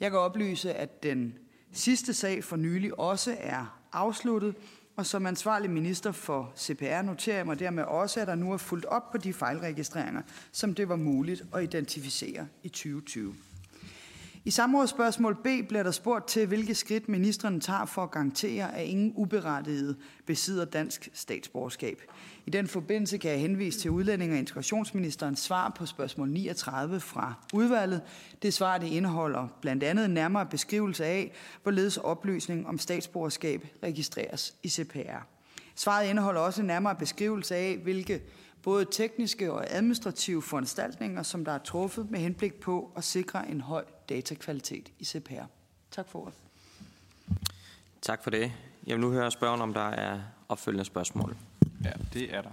Jeg 0.00 0.10
kan 0.10 0.18
oplyse, 0.18 0.74
at 0.74 1.02
den 1.02 1.34
sidste 1.72 2.14
sag 2.14 2.44
for 2.44 2.56
nylig 2.56 2.98
også 2.98 3.36
er 3.40 3.80
afsluttet, 3.92 4.54
og 4.96 5.06
som 5.06 5.26
ansvarlig 5.26 5.70
minister 5.70 6.12
for 6.12 6.52
CPR 6.58 7.02
noterer 7.02 7.36
jeg 7.36 7.46
mig 7.46 7.58
dermed 7.58 7.84
også, 7.84 8.20
at 8.20 8.26
der 8.26 8.34
nu 8.34 8.52
er 8.52 8.56
fuldt 8.56 8.84
op 8.84 9.10
på 9.12 9.18
de 9.18 9.32
fejlregistreringer, 9.32 10.22
som 10.52 10.74
det 10.74 10.88
var 10.88 10.96
muligt 10.96 11.44
at 11.54 11.62
identificere 11.62 12.46
i 12.62 12.68
2020. 12.68 13.34
I 14.44 14.50
samrådsspørgsmål 14.50 15.34
B 15.34 15.46
bliver 15.68 15.82
der 15.82 15.90
spurgt 15.90 16.28
til, 16.28 16.46
hvilke 16.46 16.74
skridt 16.74 17.08
ministeren 17.08 17.60
tager 17.60 17.84
for 17.84 18.02
at 18.02 18.10
garantere, 18.10 18.76
at 18.76 18.86
ingen 18.86 19.12
uberettiget 19.16 19.96
besidder 20.26 20.64
dansk 20.64 21.08
statsborgerskab. 21.12 22.02
I 22.46 22.50
den 22.50 22.68
forbindelse 22.68 23.18
kan 23.18 23.30
jeg 23.30 23.40
henvise 23.40 23.78
til 23.78 23.90
udlænding- 23.90 24.32
og 24.32 24.38
integrationsministerens 24.38 25.40
svar 25.40 25.72
på 25.76 25.86
spørgsmål 25.86 26.30
39 26.30 27.00
fra 27.00 27.34
udvalget. 27.54 28.02
Det 28.42 28.54
svar 28.54 28.78
det 28.78 28.86
indeholder 28.86 29.48
blandt 29.60 29.82
andet 29.82 30.04
en 30.04 30.10
nærmere 30.10 30.46
beskrivelse 30.46 31.04
af, 31.04 31.32
hvorledes 31.62 31.96
oplysning 31.96 32.66
om 32.66 32.78
statsborgerskab 32.78 33.66
registreres 33.82 34.54
i 34.62 34.68
CPR. 34.68 35.26
Svaret 35.74 36.08
indeholder 36.08 36.40
også 36.40 36.60
en 36.60 36.66
nærmere 36.66 36.94
beskrivelse 36.94 37.56
af, 37.56 37.78
hvilke 37.82 38.22
både 38.62 38.86
tekniske 38.90 39.52
og 39.52 39.64
administrative 39.70 40.42
foranstaltninger, 40.42 41.22
som 41.22 41.44
der 41.44 41.52
er 41.52 41.58
truffet 41.58 42.10
med 42.10 42.20
henblik 42.20 42.54
på 42.54 42.92
at 42.96 43.04
sikre 43.04 43.48
en 43.48 43.60
høj 43.60 43.84
datakvalitet 44.08 44.92
i 44.98 45.04
CPR. 45.04 45.44
Tak 45.90 46.08
for 46.08 46.18
ordet. 46.18 46.34
Tak 48.02 48.22
for 48.22 48.30
det. 48.30 48.52
Jeg 48.86 48.96
vil 48.96 49.00
nu 49.00 49.10
høre 49.10 49.30
spørgen, 49.30 49.60
om 49.60 49.74
der 49.74 49.88
er 49.88 50.20
opfølgende 50.50 50.84
spørgsmål. 50.84 51.36
Ja, 51.84 51.92
det 52.12 52.34
er 52.34 52.42
der. 52.42 52.50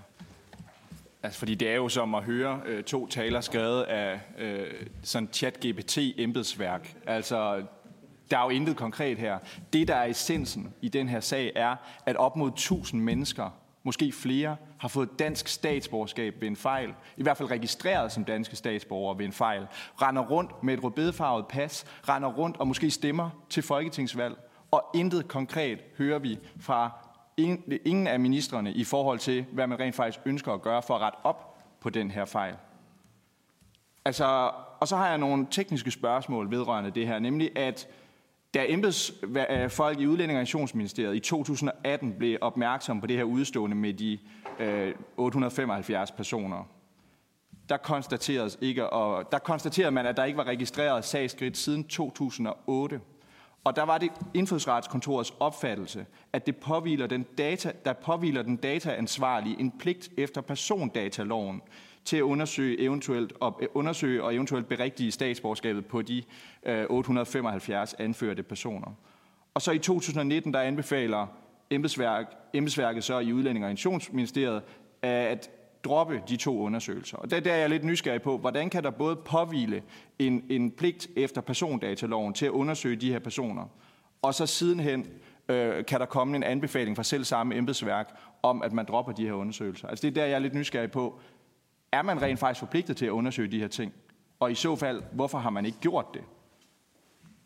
Altså, 1.24 1.40
fordi 1.40 1.56
det 1.56 1.70
er 1.70 1.76
jo 1.76 1.90
som 1.90 2.16
at 2.16 2.24
høre 2.24 2.62
øh, 2.66 2.84
to 2.84 3.08
taler 3.08 3.42
skrevet 3.42 3.84
af 3.84 4.20
øh, 4.38 4.68
sådan 5.04 5.30
chat-GPT-embedsværk. 5.34 6.96
Altså, 7.08 7.64
der 8.32 8.38
er 8.38 8.44
jo 8.44 8.50
intet 8.50 8.78
konkret 8.78 9.18
her. 9.18 9.38
Det, 9.74 9.88
der 9.88 9.96
er 9.96 10.06
essensen 10.06 10.74
i 10.82 10.90
den 10.90 11.10
her 11.10 11.20
sag, 11.20 11.52
er, 11.56 11.76
at 12.06 12.16
op 12.16 12.36
mod 12.36 12.50
1000 12.50 13.02
mennesker, 13.02 13.50
måske 13.84 14.12
flere, 14.12 14.56
har 14.80 14.88
fået 14.88 15.10
dansk 15.20 15.48
statsborgerskab 15.48 16.42
ved 16.42 16.48
en 16.48 16.56
fejl, 16.56 16.94
i 17.18 17.24
hvert 17.24 17.38
fald 17.38 17.52
registreret 17.52 18.12
som 18.12 18.26
danske 18.26 18.56
statsborgere 18.56 19.18
ved 19.18 19.26
en 19.26 19.34
fejl, 19.34 19.68
render 20.02 20.22
rundt 20.22 20.64
med 20.64 20.74
et 20.74 20.84
rødbedefarvet 20.84 21.48
pas, 21.48 21.86
render 22.10 22.30
rundt 22.30 22.58
og 22.58 22.68
måske 22.68 22.92
stemmer 22.92 23.30
til 23.50 23.64
folketingsvalg, 23.64 24.36
og 24.72 24.84
intet 24.96 25.28
konkret 25.28 25.80
hører 25.98 26.20
vi 26.20 26.40
fra 26.60 27.07
ingen 27.38 28.08
af 28.08 28.20
ministerne 28.20 28.74
i 28.74 28.84
forhold 28.84 29.20
til, 29.20 29.46
hvad 29.52 29.68
man 29.68 29.80
rent 29.80 29.96
faktisk 29.96 30.20
ønsker 30.26 30.54
at 30.54 30.62
gøre 30.62 30.82
for 30.82 30.96
at 30.96 31.02
rette 31.02 31.18
op 31.24 31.58
på 31.82 31.90
den 31.90 32.12
her 32.12 32.26
fejl. 32.26 32.56
Altså, 34.06 34.52
og 34.80 34.88
så 34.88 34.96
har 34.96 35.10
jeg 35.10 35.18
nogle 35.18 35.48
tekniske 35.52 35.92
spørgsmål 35.92 36.52
vedrørende 36.52 36.92
det 36.92 37.08
her, 37.08 37.20
nemlig 37.20 37.58
at 37.58 37.88
da 38.54 38.66
embedsfolk 38.68 39.98
øh, 39.98 40.04
i 40.04 40.08
Udlænding- 40.08 40.38
og 41.08 41.16
i 41.16 41.20
2018 41.20 42.14
blev 42.14 42.38
opmærksom 42.42 43.02
på 43.02 43.08
det 43.08 43.18
her 43.18 43.24
udstående 43.24 43.76
med 43.76 43.94
de 43.94 44.20
øh, 44.60 44.96
875 45.18 46.12
personer, 46.12 46.64
der 47.70 47.78
konstateres 47.78 48.58
ikke, 48.62 48.90
og 48.90 49.32
der 49.32 49.40
konstaterede 49.40 49.92
man, 49.92 50.06
at 50.06 50.18
der 50.18 50.24
ikke 50.24 50.38
var 50.38 50.48
registreret 50.48 51.06
sagskridt 51.06 51.58
siden 51.58 51.84
2008. 51.84 53.02
Og 53.68 53.76
der 53.76 53.84
var 53.84 53.98
det 53.98 54.12
indfødsretskontorets 54.34 55.34
opfattelse, 55.40 56.06
at 56.34 56.46
det 56.46 56.56
påviler 56.56 57.08
den 57.08 57.26
data, 57.38 57.72
der 57.86 57.94
påviler 57.94 58.42
den 58.42 58.56
dataansvarlige 58.56 59.60
en 59.60 59.72
pligt 59.72 60.10
efter 60.18 60.42
persondataloven 60.42 61.62
til 62.06 62.18
at 62.18 62.22
undersøge, 62.22 62.80
eventuelt, 62.80 63.34
og, 63.40 63.60
øh, 63.62 63.68
undersøge 63.74 64.24
og 64.24 64.36
eventuelt 64.36 64.68
berigtige 64.68 65.12
statsborgerskabet 65.12 65.86
på 65.86 66.02
de 66.02 66.24
øh, 66.66 66.86
875 66.90 67.94
anførte 67.94 68.44
personer. 68.44 68.92
Og 69.54 69.62
så 69.62 69.72
i 69.72 69.80
2019, 69.80 70.54
der 70.54 70.60
anbefaler 70.60 71.28
embedsværk, 71.70 72.26
embedsværket 72.54 73.04
så 73.04 73.20
i 73.20 73.34
Udlænding- 73.34 73.66
og 73.66 73.72
Intionsministeriet 73.72 74.62
at 75.02 75.50
droppe 75.88 76.22
de 76.30 76.38
to 76.38 76.62
undersøgelser. 76.62 77.18
Og 77.18 77.32
der, 77.32 77.40
der 77.40 77.54
er 77.54 77.58
jeg 77.58 77.70
lidt 77.70 77.84
nysgerrig 77.84 78.22
på, 78.22 78.38
hvordan 78.38 78.70
kan 78.70 78.84
der 78.84 78.90
både 78.90 79.16
påvile 79.16 79.84
en, 80.20 80.44
en 80.50 80.72
pligt 80.72 81.08
efter 81.16 81.42
persondataloven 81.42 82.34
til 82.34 82.46
at 82.46 82.52
undersøge 82.52 82.96
de 82.96 83.12
her 83.12 83.20
personer, 83.20 83.66
og 84.22 84.34
så 84.34 84.46
sidenhen 84.46 85.08
øh, 85.50 85.86
kan 85.86 86.00
der 86.00 86.06
komme 86.06 86.36
en 86.36 86.44
anbefaling 86.44 86.96
fra 86.96 87.04
selv 87.04 87.24
samme 87.24 87.56
embedsværk 87.56 88.16
om, 88.44 88.62
at 88.62 88.74
man 88.74 88.86
dropper 88.86 89.12
de 89.12 89.26
her 89.26 89.34
undersøgelser. 89.34 89.88
Altså 89.88 90.02
det 90.02 90.18
er 90.18 90.22
der, 90.22 90.26
jeg 90.26 90.36
er 90.36 90.40
lidt 90.40 90.54
nysgerrig 90.54 90.92
på. 90.92 91.20
Er 91.92 92.02
man 92.02 92.22
rent 92.22 92.40
faktisk 92.40 92.60
forpligtet 92.60 92.98
til 92.98 93.06
at 93.06 93.10
undersøge 93.10 93.52
de 93.52 93.60
her 93.60 93.68
ting? 93.68 93.94
Og 94.40 94.52
i 94.52 94.56
så 94.56 94.76
fald, 94.76 95.04
hvorfor 95.12 95.38
har 95.38 95.50
man 95.50 95.66
ikke 95.66 95.78
gjort 95.80 96.06
det? 96.14 96.22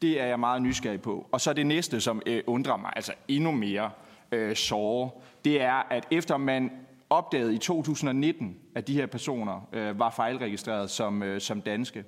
Det 0.02 0.22
er 0.22 0.26
jeg 0.26 0.40
meget 0.40 0.62
nysgerrig 0.62 1.02
på. 1.02 1.28
Og 1.32 1.42
så 1.42 1.54
det 1.54 1.66
næste, 1.66 2.02
som 2.02 2.22
øh, 2.26 2.44
undrer 2.48 2.78
mig 2.78 2.94
altså 2.96 3.14
endnu 3.28 3.52
mere 3.52 3.92
øh, 4.32 4.56
såre, 4.56 5.10
det 5.46 5.62
er, 5.62 5.88
at 5.90 6.08
efter 6.12 6.38
man 6.38 6.72
opdagede 7.12 7.56
i 7.56 7.58
2019, 7.58 8.58
at 8.76 8.88
de 8.88 8.94
her 8.94 9.06
personer 9.06 9.70
øh, 9.74 10.00
var 10.00 10.10
fejlregistreret 10.10 10.90
som, 10.90 11.24
øh, 11.24 11.42
som 11.42 11.62
danske, 11.62 12.04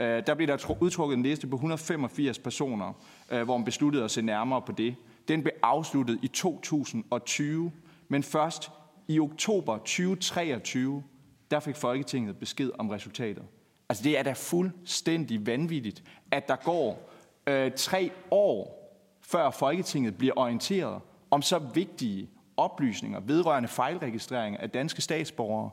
øh, 0.00 0.22
der 0.26 0.34
blev 0.34 0.48
der 0.48 0.76
udtrukket 0.80 1.16
en 1.16 1.22
liste 1.22 1.46
på 1.46 1.56
185 1.56 2.38
personer, 2.38 2.92
øh, 3.30 3.42
hvor 3.42 3.56
man 3.56 3.64
besluttede 3.64 4.04
at 4.04 4.10
se 4.10 4.22
nærmere 4.22 4.62
på 4.62 4.72
det. 4.72 4.94
Den 5.28 5.42
blev 5.42 5.52
afsluttet 5.62 6.18
i 6.22 6.28
2020, 6.28 7.72
men 8.08 8.22
først 8.22 8.70
i 9.08 9.20
oktober 9.20 9.76
2023 9.76 11.02
der 11.50 11.60
fik 11.60 11.76
Folketinget 11.76 12.36
besked 12.36 12.70
om 12.78 12.90
resultatet. 12.90 13.42
Altså 13.88 14.04
det 14.04 14.18
er 14.18 14.22
da 14.22 14.32
fuldstændig 14.32 15.46
vanvittigt, 15.46 16.02
at 16.30 16.48
der 16.48 16.56
går 16.56 17.10
øh, 17.46 17.72
tre 17.76 18.10
år, 18.30 18.82
før 19.20 19.50
Folketinget 19.50 20.18
bliver 20.18 20.32
orienteret 20.36 21.00
om 21.30 21.42
så 21.42 21.58
vigtige 21.58 22.30
oplysninger 22.56 23.20
vedrørende 23.20 23.68
fejlregistrering 23.68 24.60
af 24.60 24.70
danske 24.70 25.02
statsborgere. 25.02 25.70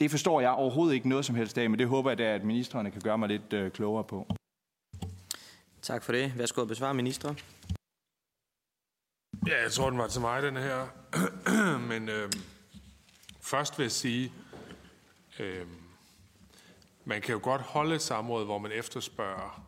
Det 0.00 0.10
forstår 0.10 0.40
jeg 0.40 0.50
overhovedet 0.50 0.94
ikke 0.94 1.08
noget 1.08 1.24
som 1.24 1.34
helst 1.34 1.58
af, 1.58 1.70
men 1.70 1.78
det 1.78 1.88
håber 1.88 2.10
jeg 2.10 2.18
da, 2.18 2.34
at 2.34 2.44
ministerne 2.44 2.90
kan 2.90 3.00
gøre 3.00 3.18
mig 3.18 3.28
lidt 3.28 3.52
øh, 3.52 3.70
klogere 3.70 4.04
på. 4.04 4.26
Tak 5.82 6.02
for 6.02 6.12
det. 6.12 6.38
Værsgo 6.38 6.62
at 6.62 6.68
besvare 6.68 6.94
minister. 6.94 7.34
Ja, 9.46 9.62
jeg 9.62 9.72
tror, 9.72 9.90
den 9.90 9.98
var 9.98 10.06
til 10.06 10.20
mig, 10.20 10.42
den 10.42 10.56
her. 10.56 10.86
men 11.90 12.08
øh, 12.08 12.32
først 13.40 13.78
vil 13.78 13.84
jeg 13.84 13.92
sige, 13.92 14.32
Øh, 15.38 15.66
man 17.04 17.22
kan 17.22 17.32
jo 17.32 17.40
godt 17.42 17.60
holde 17.62 17.94
et 17.94 18.02
samråd, 18.02 18.44
hvor 18.44 18.58
man 18.58 18.72
efterspørger, 18.72 19.64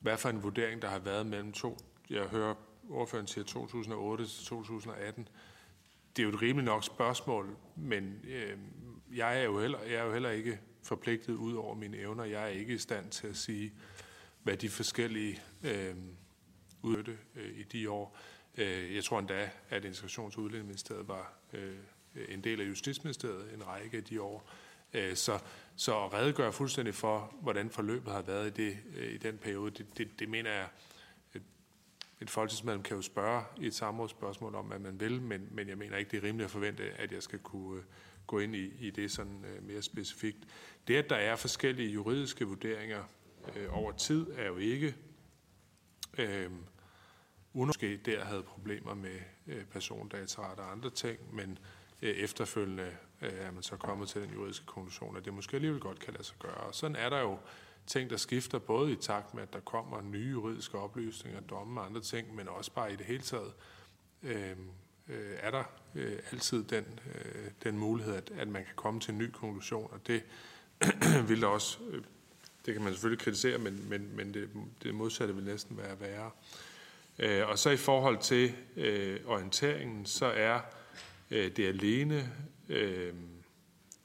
hvad 0.00 0.16
for 0.16 0.28
en 0.28 0.42
vurdering, 0.42 0.82
der 0.82 0.88
har 0.88 0.98
været 0.98 1.26
mellem 1.26 1.52
to. 1.52 1.76
Jeg 2.10 2.24
hører 2.24 2.54
ordføreren 2.90 3.26
siger 3.26 3.44
2008 3.44 4.26
til 4.26 4.46
2018. 4.46 5.28
Det 6.16 6.22
er 6.22 6.26
jo 6.26 6.34
et 6.34 6.42
rimeligt 6.42 6.64
nok 6.64 6.84
spørgsmål, 6.84 7.56
men 7.76 8.20
øh, 8.28 8.58
jeg, 9.16 9.40
er 9.40 9.44
jo 9.44 9.60
heller, 9.60 9.82
jeg 9.82 9.94
er 9.94 10.04
jo 10.04 10.12
heller 10.12 10.30
ikke 10.30 10.60
forpligtet 10.82 11.34
ud 11.34 11.54
over 11.54 11.74
mine 11.74 11.96
evner. 11.96 12.24
Jeg 12.24 12.42
er 12.42 12.46
ikke 12.46 12.74
i 12.74 12.78
stand 12.78 13.10
til 13.10 13.26
at 13.26 13.36
sige, 13.36 13.72
hvad 14.42 14.56
de 14.56 14.68
forskellige 14.68 15.40
øh, 15.62 15.94
udøvede 16.82 17.16
øh, 17.36 17.58
i 17.58 17.62
de 17.62 17.90
år. 17.90 18.18
Øh, 18.56 18.94
jeg 18.94 19.04
tror 19.04 19.18
endda, 19.18 19.50
at 19.70 19.84
Integrations- 19.84 20.36
og 20.36 20.38
Udlændingeministeriet 20.38 21.08
var 21.08 21.32
øh, 21.52 21.76
en 22.28 22.44
del 22.44 22.60
af 22.60 22.64
Justitsministeriet 22.64 23.54
en 23.54 23.66
række 23.66 23.96
af 23.96 24.04
de 24.04 24.22
år. 24.22 24.50
Øh, 24.94 25.16
så, 25.16 25.38
så 25.76 26.04
at 26.04 26.12
redegøre 26.12 26.52
fuldstændig 26.52 26.94
for, 26.94 27.34
hvordan 27.40 27.70
forløbet 27.70 28.12
har 28.12 28.22
været 28.22 28.46
i, 28.58 28.62
det, 28.62 28.76
øh, 28.96 29.12
i 29.12 29.16
den 29.16 29.38
periode, 29.38 29.70
det, 29.70 29.98
det, 29.98 30.18
det 30.18 30.28
mener 30.28 30.50
jeg, 30.50 30.68
et, 32.20 32.30
folketingsmedlem 32.30 32.82
kan 32.82 32.96
jo 32.96 33.02
spørge 33.02 33.44
i 33.60 33.66
et 33.66 33.74
samrådsspørgsmål 33.74 34.54
om, 34.54 34.64
hvad 34.64 34.78
man 34.78 35.00
vil, 35.00 35.22
men, 35.22 35.48
men 35.50 35.68
jeg 35.68 35.78
mener 35.78 35.96
ikke, 35.96 36.10
det 36.10 36.16
er 36.16 36.22
rimeligt 36.22 36.44
at 36.44 36.50
forvente, 36.50 36.82
at 36.82 37.12
jeg 37.12 37.22
skal 37.22 37.38
kunne 37.38 37.78
øh, 37.78 37.84
gå 38.26 38.38
ind 38.38 38.54
i, 38.54 38.86
i 38.86 38.90
det 38.90 39.10
sådan 39.10 39.44
øh, 39.44 39.62
mere 39.66 39.82
specifikt. 39.82 40.38
Det, 40.88 40.96
at 40.96 41.10
der 41.10 41.16
er 41.16 41.36
forskellige 41.36 41.90
juridiske 41.90 42.44
vurderinger 42.44 43.02
øh, 43.56 43.78
over 43.78 43.92
tid, 43.92 44.26
er 44.36 44.46
jo 44.46 44.56
ikke 44.56 44.94
øh, 46.18 46.50
måske 47.52 47.96
der 47.96 48.24
havde 48.24 48.42
problemer 48.42 48.94
med 48.94 49.20
øh, 49.46 49.64
persondataret 49.64 50.58
og 50.58 50.72
andre 50.72 50.90
ting, 50.90 51.34
men 51.34 51.58
øh, 52.02 52.10
efterfølgende 52.10 52.96
øh, 53.22 53.32
er 53.32 53.50
man 53.50 53.62
så 53.62 53.76
kommet 53.76 54.08
til 54.08 54.22
den 54.22 54.30
juridiske 54.30 54.66
konklusion, 54.66 55.16
at 55.16 55.24
det 55.24 55.34
måske 55.34 55.54
alligevel 55.54 55.80
godt 55.80 55.98
kan 55.98 56.12
lade 56.12 56.24
sig 56.24 56.36
gøre. 56.38 56.54
Og 56.54 56.74
sådan 56.74 56.96
er 56.96 57.08
der 57.08 57.20
jo 57.20 57.38
ting, 57.86 58.10
der 58.10 58.16
skifter 58.16 58.58
både 58.58 58.92
i 58.92 58.96
takt 58.96 59.34
med, 59.34 59.42
at 59.42 59.52
der 59.52 59.60
kommer 59.60 60.00
nye 60.02 60.30
juridiske 60.30 60.78
oplysninger, 60.78 61.40
domme 61.40 61.80
og 61.80 61.86
andre 61.86 62.00
ting, 62.00 62.34
men 62.34 62.48
også 62.48 62.72
bare 62.72 62.92
i 62.92 62.96
det 62.96 63.06
hele 63.06 63.22
taget 63.22 63.52
øh, 64.22 64.50
øh, 65.08 65.36
er 65.40 65.50
der 65.50 65.64
øh, 65.94 66.18
altid 66.32 66.64
den, 66.64 67.00
øh, 67.14 67.50
den 67.64 67.78
mulighed, 67.78 68.14
at, 68.14 68.30
at 68.38 68.48
man 68.48 68.64
kan 68.64 68.74
komme 68.76 69.00
til 69.00 69.12
en 69.12 69.18
ny 69.18 69.30
konklusion, 69.30 69.88
og 69.92 70.06
det 70.06 70.22
vil 71.28 71.40
der 71.40 71.46
også, 71.46 71.78
øh, 71.90 72.02
det 72.66 72.74
kan 72.74 72.82
man 72.82 72.92
selvfølgelig 72.92 73.24
kritisere, 73.24 73.58
men, 73.58 73.88
men, 73.88 74.16
men 74.16 74.34
det, 74.34 74.50
det 74.82 74.94
modsatte 74.94 75.34
vil 75.34 75.44
næsten 75.44 75.76
være 75.76 76.00
værre. 76.00 76.30
Øh, 77.18 77.48
og 77.48 77.58
så 77.58 77.70
i 77.70 77.76
forhold 77.76 78.18
til 78.18 78.52
øh, 78.76 79.20
orienteringen, 79.26 80.06
så 80.06 80.26
er 80.26 80.60
øh, 81.30 81.56
det 81.56 81.68
alene 81.68 82.32
øh, 82.68 83.14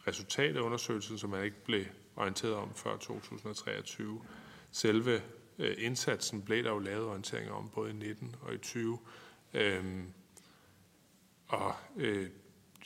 resultatet 0.08 0.58
af 0.58 0.62
undersøgelsen, 0.62 1.18
som 1.18 1.30
man 1.30 1.44
ikke 1.44 1.64
blev 1.66 1.86
orienteret 2.16 2.54
om 2.54 2.76
før 2.76 2.98
2023. 2.98 4.22
Selve 4.72 5.22
øh, 5.60 5.76
indsatsen 5.78 6.42
blev 6.42 6.64
der 6.64 6.72
jo 6.72 6.80
lavet 6.80 7.08
orienteringer 7.08 7.54
om 7.54 7.70
både 7.70 7.90
i 7.90 7.94
19 7.94 8.36
og 8.42 8.54
i 8.54 8.58
20. 8.58 9.00
Øhm, 9.54 10.14
og 11.48 11.76
øh, 11.98 12.30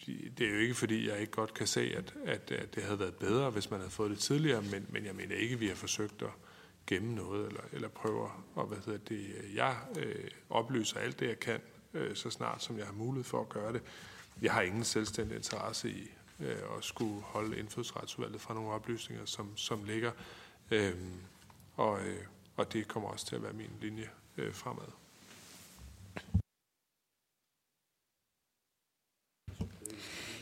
det 0.07 0.41
er 0.41 0.51
jo 0.51 0.57
ikke 0.57 0.73
fordi, 0.73 1.09
jeg 1.09 1.19
ikke 1.19 1.31
godt 1.31 1.53
kan 1.53 1.67
se, 1.67 1.81
at, 1.81 2.13
at, 2.25 2.51
at 2.51 2.75
det 2.75 2.83
havde 2.83 2.99
været 2.99 3.15
bedre, 3.15 3.49
hvis 3.49 3.71
man 3.71 3.79
havde 3.79 3.91
fået 3.91 4.11
det 4.11 4.19
tidligere, 4.19 4.61
men, 4.61 4.85
men 4.89 5.05
jeg 5.05 5.15
mener 5.15 5.35
ikke, 5.35 5.53
at 5.53 5.59
vi 5.59 5.67
har 5.67 5.75
forsøgt 5.75 6.21
at 6.21 6.29
gemme 6.87 7.15
noget, 7.15 7.47
eller, 7.47 7.61
eller 7.71 7.87
prøver 7.87 8.45
og 8.55 8.65
hvad 8.65 8.77
hedder 8.85 8.99
det, 8.99 9.35
jeg 9.55 9.77
øh, 9.99 10.27
oplyser 10.49 10.99
alt 10.99 11.19
det, 11.19 11.27
jeg 11.27 11.39
kan, 11.39 11.61
øh, 11.93 12.15
så 12.15 12.29
snart 12.29 12.63
som 12.63 12.77
jeg 12.77 12.85
har 12.85 12.93
mulighed 12.93 13.23
for 13.23 13.41
at 13.41 13.49
gøre 13.49 13.73
det. 13.73 13.81
Jeg 14.41 14.53
har 14.53 14.61
ingen 14.61 14.83
selvstændig 14.83 15.35
interesse 15.35 15.89
i 15.89 16.11
øh, 16.39 16.57
og 16.69 16.83
skulle 16.83 17.21
holde 17.21 17.59
indfødsretsudvalget 17.59 18.41
fra 18.41 18.53
nogle 18.53 18.69
oplysninger, 18.69 19.25
som, 19.25 19.57
som 19.57 19.83
ligger, 19.83 20.11
øh, 20.71 20.93
og, 21.75 21.99
øh, 21.99 22.23
og 22.55 22.73
det 22.73 22.87
kommer 22.87 23.09
også 23.09 23.25
til 23.25 23.35
at 23.35 23.43
være 23.43 23.53
min 23.53 23.71
linje 23.81 24.09
øh, 24.37 24.53
fremad. 24.53 24.87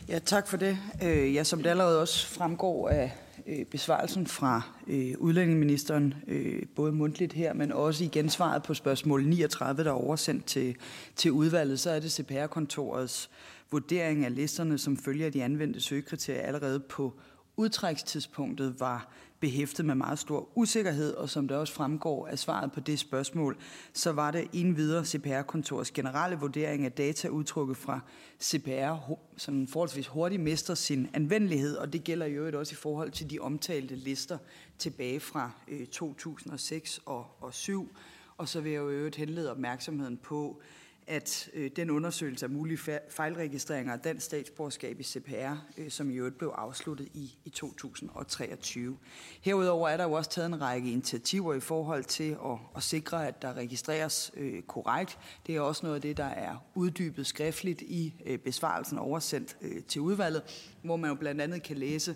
Ja, 0.07 0.19
tak 0.19 0.47
for 0.47 0.57
det. 0.57 0.77
Øh, 1.03 1.35
ja, 1.35 1.43
som 1.43 1.63
det 1.63 1.69
allerede 1.69 2.01
også 2.01 2.27
fremgår 2.27 2.89
af 2.89 3.11
øh, 3.47 3.65
besvarelsen 3.65 4.27
fra 4.27 4.61
øh, 4.87 5.13
udlændingeministeren, 5.17 6.13
øh, 6.27 6.63
både 6.75 6.91
mundtligt 6.91 7.33
her, 7.33 7.53
men 7.53 7.71
også 7.71 8.03
i 8.03 8.07
gensvaret 8.07 8.63
på 8.63 8.73
spørgsmål 8.73 9.25
39, 9.25 9.83
der 9.83 9.89
er 9.89 9.93
oversendt 9.93 10.45
til, 10.45 10.75
til 11.15 11.31
udvalget, 11.31 11.79
så 11.79 11.89
er 11.89 11.99
det 11.99 12.11
CPR-kontorets 12.11 13.29
vurdering 13.71 14.25
af 14.25 14.35
listerne, 14.35 14.77
som 14.77 14.97
følger 14.97 15.29
de 15.29 15.43
anvendte 15.43 15.81
søgekriterier 15.81 16.41
allerede 16.41 16.79
på 16.79 17.19
udtrækstidspunktet 17.57 18.79
var 18.79 19.11
behæftet 19.39 19.85
med 19.85 19.95
meget 19.95 20.19
stor 20.19 20.49
usikkerhed, 20.55 21.13
og 21.13 21.29
som 21.29 21.47
det 21.47 21.57
også 21.57 21.73
fremgår 21.73 22.27
af 22.27 22.39
svaret 22.39 22.71
på 22.71 22.79
det 22.79 22.99
spørgsmål, 22.99 23.57
så 23.93 24.11
var 24.11 24.31
det 24.31 24.47
en 24.53 24.77
videre 24.77 25.05
CPR-kontors 25.05 25.91
generelle 25.91 26.37
vurdering 26.37 26.85
af 26.85 26.91
data 26.91 27.27
udtrukket 27.27 27.77
fra 27.77 27.99
CPR, 28.41 29.13
som 29.37 29.67
forholdsvis 29.67 30.07
hurtigt 30.07 30.41
mister 30.41 30.75
sin 30.75 31.09
anvendelighed, 31.13 31.75
og 31.75 31.93
det 31.93 32.03
gælder 32.03 32.25
jo 32.25 32.59
også 32.59 32.73
i 32.73 32.75
forhold 32.75 33.11
til 33.11 33.29
de 33.29 33.39
omtalte 33.39 33.95
lister 33.95 34.37
tilbage 34.77 35.19
fra 35.19 35.51
øh, 35.67 35.87
2006 35.87 36.97
og 37.05 37.25
2007. 37.41 37.95
Og 38.37 38.49
så 38.49 38.61
vil 38.61 38.71
jeg 38.71 38.79
jo 38.79 38.89
øvrigt 38.89 39.15
henlede 39.15 39.51
opmærksomheden 39.51 40.17
på, 40.17 40.61
at 41.07 41.49
øh, 41.53 41.71
den 41.75 41.89
undersøgelse 41.89 42.45
af 42.45 42.49
mulige 42.49 42.79
fejlregistreringer 43.09 43.93
af 43.93 43.99
dansk 43.99 44.25
statsborgerskab 44.25 44.99
i 44.99 45.03
CPR, 45.03 45.55
øh, 45.77 45.89
som 45.89 46.11
i 46.11 46.13
øvrigt 46.13 46.37
blev 46.37 46.49
afsluttet 46.57 47.07
i, 47.13 47.37
i 47.45 47.49
2023. 47.49 48.97
Herudover 49.41 49.89
er 49.89 49.97
der 49.97 50.03
jo 50.03 50.11
også 50.11 50.29
taget 50.29 50.47
en 50.47 50.61
række 50.61 50.91
initiativer 50.91 51.53
i 51.53 51.59
forhold 51.59 52.03
til 52.03 52.31
at, 52.45 52.57
at 52.75 52.83
sikre, 52.83 53.27
at 53.27 53.41
der 53.41 53.53
registreres 53.53 54.31
øh, 54.37 54.61
korrekt. 54.61 55.17
Det 55.47 55.55
er 55.55 55.61
også 55.61 55.85
noget 55.85 55.95
af 55.95 56.01
det, 56.01 56.17
der 56.17 56.23
er 56.23 56.55
uddybet 56.75 57.27
skriftligt 57.27 57.81
i 57.81 58.13
øh, 58.25 58.39
besvarelsen 58.39 58.97
oversendt 58.97 59.57
øh, 59.61 59.83
til 59.83 60.01
udvalget, 60.01 60.41
hvor 60.81 60.95
man 60.95 61.09
jo 61.09 61.15
blandt 61.15 61.41
andet 61.41 61.63
kan 61.63 61.77
læse, 61.77 62.15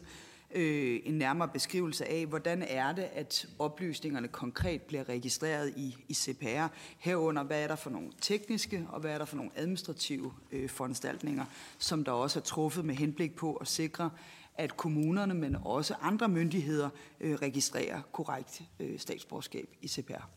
øh, 0.52 1.00
en 1.04 1.14
nærmere 1.14 1.48
beskrivelse 1.48 2.06
af, 2.06 2.26
hvordan 2.26 2.62
er 2.62 2.92
det, 2.92 3.04
at 3.14 3.48
oplysningerne 3.60 4.28
konkret 4.28 4.82
bliver 4.82 5.10
registreret 5.10 5.74
i, 5.78 5.96
i 6.08 6.14
CPR, 6.14 6.68
herunder 6.98 7.44
hvad 7.44 7.64
er 7.64 7.68
der 7.68 7.76
for 7.76 7.90
nogle 7.90 8.12
tekniske 8.22 8.88
og 8.90 9.00
hvad 9.00 9.12
er 9.12 9.18
der 9.18 9.26
for 9.26 9.36
nogle 9.36 9.52
administrative 9.56 10.34
øh, 10.52 10.70
foranstaltninger, 10.70 11.46
som 11.78 12.04
der 12.04 12.12
også 12.12 12.40
er 12.40 12.44
truffet 12.44 12.86
med 12.86 12.96
henblik 12.96 13.36
på 13.36 13.54
at 13.54 13.68
sikre, 13.68 14.10
at 14.56 14.78
kommunerne, 14.78 15.34
men 15.34 15.58
også 15.64 15.96
andre 16.02 16.28
myndigheder, 16.28 16.90
øh, 17.20 17.36
registrerer 17.36 18.02
korrekt 18.12 18.62
øh, 18.80 19.00
statsborgerskab 19.00 19.70
i 19.82 19.88
CPR. 19.88 20.30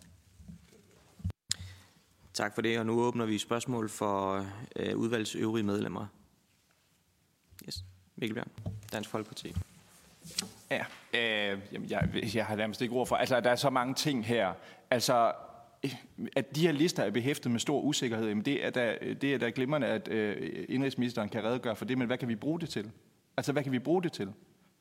Tak 2.34 2.54
for 2.54 2.62
det, 2.62 2.78
og 2.78 2.86
nu 2.86 3.00
åbner 3.00 3.26
vi 3.26 3.38
spørgsmål 3.38 3.88
for 3.88 4.46
øh, 4.76 4.96
udvalgets 4.96 5.34
øvrige 5.34 5.62
medlemmer. 5.64 6.06
Yes. 7.68 7.84
Mikkel 8.16 8.34
Bjørn, 8.34 8.50
Dansk 8.92 9.10
Folkeparti. 9.10 9.54
Ja, 10.70 10.84
øh, 11.14 11.58
jeg, 11.90 12.08
jeg 12.34 12.46
har 12.46 12.56
nærmest 12.56 12.82
ikke 12.82 12.94
ord 12.94 13.06
for. 13.06 13.16
Altså, 13.16 13.40
der 13.40 13.50
er 13.50 13.56
så 13.56 13.70
mange 13.70 13.94
ting 13.94 14.26
her. 14.26 14.52
Altså, 14.90 15.32
eh, 15.82 15.94
at 16.36 16.56
de 16.56 16.60
her 16.60 16.72
lister 16.72 17.02
er 17.02 17.10
behæftet 17.10 17.52
med 17.52 17.60
stor 17.60 17.80
usikkerhed, 17.80 18.28
jamen 18.28 18.44
det 18.44 18.66
er 18.66 18.70
da, 18.70 18.96
det 19.20 19.34
er 19.34 19.38
da 19.38 19.50
glimrende, 19.54 19.86
at 19.86 20.08
øh, 20.08 20.64
indrigsministeren 20.68 21.28
kan 21.28 21.44
redegøre 21.44 21.76
for 21.76 21.84
det, 21.84 21.98
men 21.98 22.06
hvad 22.06 22.18
kan 22.18 22.28
vi 22.28 22.34
bruge 22.34 22.60
det 22.60 22.68
til? 22.68 22.90
Altså, 23.36 23.52
hvad 23.52 23.62
kan 23.62 23.72
vi 23.72 23.78
bruge 23.78 24.02
det 24.02 24.12
til? 24.12 24.28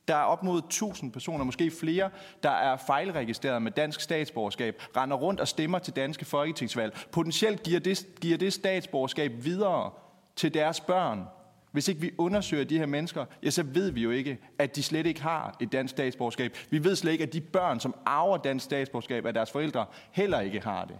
Der 0.08 0.16
er 0.16 0.22
op 0.22 0.42
mod 0.42 0.58
1000 0.58 1.12
personer, 1.12 1.44
måske 1.44 1.70
flere, 1.70 2.10
der 2.42 2.50
er 2.50 2.76
fejlregistreret 2.76 3.62
med 3.62 3.72
dansk 3.72 4.00
statsborgerskab, 4.00 4.82
render 4.96 5.16
rundt 5.16 5.40
og 5.40 5.48
stemmer 5.48 5.78
til 5.78 5.96
danske 5.96 6.24
folketingsvalg. 6.24 6.98
Potentielt 7.12 7.62
giver 7.62 7.80
det, 7.80 8.06
giver 8.20 8.38
det 8.38 8.52
statsborgerskab 8.52 9.32
videre 9.44 9.90
til 10.36 10.54
deres 10.54 10.80
børn, 10.80 11.24
hvis 11.72 11.88
ikke 11.88 12.00
vi 12.00 12.10
undersøger 12.18 12.64
de 12.64 12.78
her 12.78 12.86
mennesker, 12.86 13.24
ja, 13.42 13.50
så 13.50 13.62
ved 13.62 13.90
vi 13.90 14.02
jo 14.02 14.10
ikke, 14.10 14.38
at 14.58 14.76
de 14.76 14.82
slet 14.82 15.06
ikke 15.06 15.22
har 15.22 15.56
et 15.60 15.72
dansk 15.72 15.92
statsborgerskab. 15.92 16.56
Vi 16.70 16.84
ved 16.84 16.96
slet 16.96 17.12
ikke, 17.12 17.24
at 17.24 17.32
de 17.32 17.40
børn, 17.40 17.80
som 17.80 17.94
arver 18.06 18.36
dansk 18.36 18.64
statsborgerskab 18.64 19.26
af 19.26 19.34
deres 19.34 19.50
forældre, 19.50 19.86
heller 20.12 20.40
ikke 20.40 20.60
har 20.60 20.84
det. 20.84 20.96